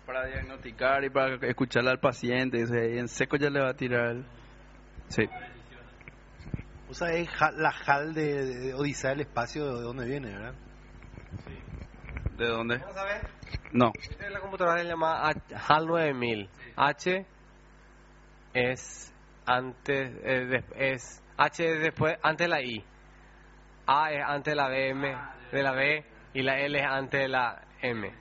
Para 0.04 0.26
diagnosticar 0.26 1.04
y 1.04 1.10
para 1.10 1.36
escucharle 1.48 1.90
al 1.90 2.00
paciente. 2.00 2.62
o 2.62 2.66
sea, 2.66 2.84
y 2.86 2.98
en 2.98 3.08
seco 3.08 3.36
ya 3.38 3.48
le 3.48 3.60
va 3.60 3.70
a 3.70 3.74
tirar 3.74 4.10
el... 4.10 4.24
Sí. 5.08 5.22
O 6.88 6.94
sea, 6.94 7.08
es 7.12 7.28
la 7.56 7.70
HAL 7.86 8.14
de, 8.14 8.44
de 8.44 8.74
Odisea 8.74 9.10
del 9.10 9.20
Espacio, 9.22 9.64
¿de 9.76 9.82
dónde 9.82 10.04
viene, 10.06 10.28
verdad? 10.30 10.54
¿De 12.36 12.46
dónde? 12.46 12.78
¿Vamos 12.78 12.96
a 12.96 13.04
ver? 13.04 13.22
No. 13.72 13.92
Esta 14.00 14.26
es 14.26 14.32
la 14.32 14.40
computadora 14.40 14.82
se 14.82 14.88
llama 14.88 15.28
H- 15.28 15.54
HAL 15.54 15.86
9000. 15.86 16.48
H 16.76 17.26
es 18.52 19.12
antes, 19.46 20.12
eh, 20.22 20.46
de- 20.46 20.64
es 20.92 21.22
H 21.36 21.64
es 21.74 21.80
después, 21.80 22.16
antes 22.22 22.44
de 22.46 22.48
la 22.48 22.62
I. 22.62 22.84
A 23.86 24.12
es 24.12 24.22
antes 24.26 24.52
de 24.52 24.56
la 24.56 24.68
BM, 24.68 25.16
de 25.52 25.62
la 25.62 25.72
B, 25.72 26.04
y 26.34 26.42
la 26.42 26.58
L 26.60 26.78
es 26.78 26.86
antes 26.86 27.20
de 27.20 27.28
la 27.28 27.62
M. 27.82 28.12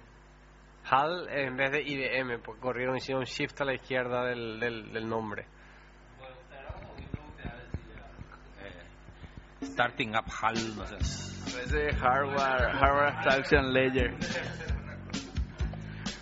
HAL 0.90 1.30
en 1.30 1.56
vez 1.56 1.72
de 1.72 1.82
I 1.82 1.96
de 1.98 2.18
M, 2.20 2.40
porque 2.40 2.62
corrieron, 2.62 2.98
hicieron 2.98 3.24
shift 3.24 3.60
a 3.62 3.66
la 3.66 3.74
izquierda 3.74 4.26
del, 4.26 4.60
del, 4.60 4.92
del 4.94 5.08
nombre. 5.08 5.46
Starting 9.64 10.16
up 10.16 10.26
HAL, 10.30 10.76
no 10.76 10.86
sé. 10.86 10.96
Es 10.98 12.02
Harvard, 12.02 12.76
Harvard 12.76 13.72
Ledger. 13.72 14.16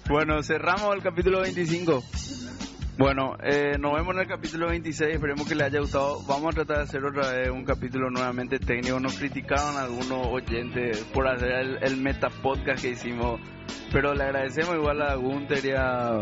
Bueno, 0.07 0.43
cerramos 0.43 0.95
el 0.95 1.01
capítulo 1.01 1.41
25. 1.41 2.03
Bueno, 2.97 3.35
eh, 3.43 3.77
nos 3.79 3.93
vemos 3.93 4.13
en 4.15 4.21
el 4.21 4.27
capítulo 4.27 4.67
26. 4.67 5.15
Esperemos 5.15 5.47
que 5.47 5.55
les 5.55 5.67
haya 5.67 5.79
gustado. 5.79 6.21
Vamos 6.27 6.51
a 6.51 6.55
tratar 6.55 6.77
de 6.77 6.83
hacer 6.83 7.03
otra 7.03 7.31
vez 7.31 7.49
un 7.49 7.63
capítulo 7.63 8.09
nuevamente 8.09 8.59
técnico. 8.59 8.99
Nos 8.99 9.17
criticaron 9.17 9.77
algunos 9.77 10.27
oyentes 10.27 10.99
por 11.13 11.27
hacer 11.27 11.51
el, 11.51 11.79
el 11.81 11.97
meta 11.97 12.29
podcast 12.29 12.81
que 12.81 12.89
hicimos. 12.89 13.39
Pero 13.91 14.13
le 14.13 14.23
agradecemos 14.23 14.75
igual 14.75 15.01
a 15.01 15.15
Gunter 15.15 15.65
y 15.65 15.71
a, 15.71 16.21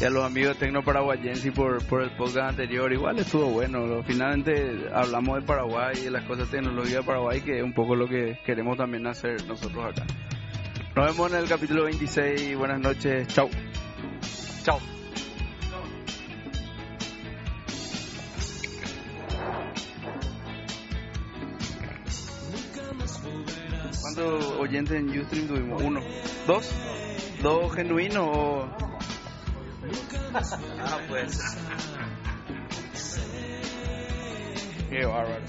y 0.00 0.04
a 0.04 0.10
los 0.10 0.24
amigos 0.24 0.54
de 0.54 0.66
Tecno 0.66 0.82
Paraguayense 0.82 1.52
por, 1.52 1.84
por 1.86 2.02
el 2.02 2.10
podcast 2.10 2.50
anterior. 2.50 2.92
Igual 2.92 3.18
estuvo 3.18 3.46
bueno. 3.46 4.02
Finalmente 4.04 4.88
hablamos 4.92 5.40
de 5.40 5.46
Paraguay 5.46 5.96
y 6.00 6.04
de 6.04 6.10
las 6.10 6.24
cosas 6.24 6.48
tecnológicas 6.50 7.00
de 7.00 7.02
Paraguay, 7.04 7.40
que 7.40 7.58
es 7.58 7.62
un 7.62 7.72
poco 7.72 7.94
lo 7.94 8.08
que 8.08 8.38
queremos 8.44 8.76
también 8.76 9.06
hacer 9.06 9.46
nosotros 9.46 9.84
acá. 9.84 10.04
Nos 10.96 11.06
vemos 11.06 11.32
en 11.32 11.38
el 11.38 11.48
capítulo 11.48 11.84
26. 11.84 12.56
Buenas 12.56 12.80
noches. 12.80 13.28
Chau. 13.28 13.48
Chao. 14.64 14.78
¿Cuántos 24.00 24.44
oyentes 24.58 24.96
en 24.96 25.20
Ustream 25.20 25.48
tuvimos? 25.48 25.82
Uno. 25.82 26.00
¿Dos? 26.46 26.72
¿Dos 27.42 27.74
genuinos 27.74 28.28
o...? 28.28 28.83
Ah, 30.34 30.98
pues. 31.08 31.38
Qué 34.90 35.04
bárbaro. 35.06 35.42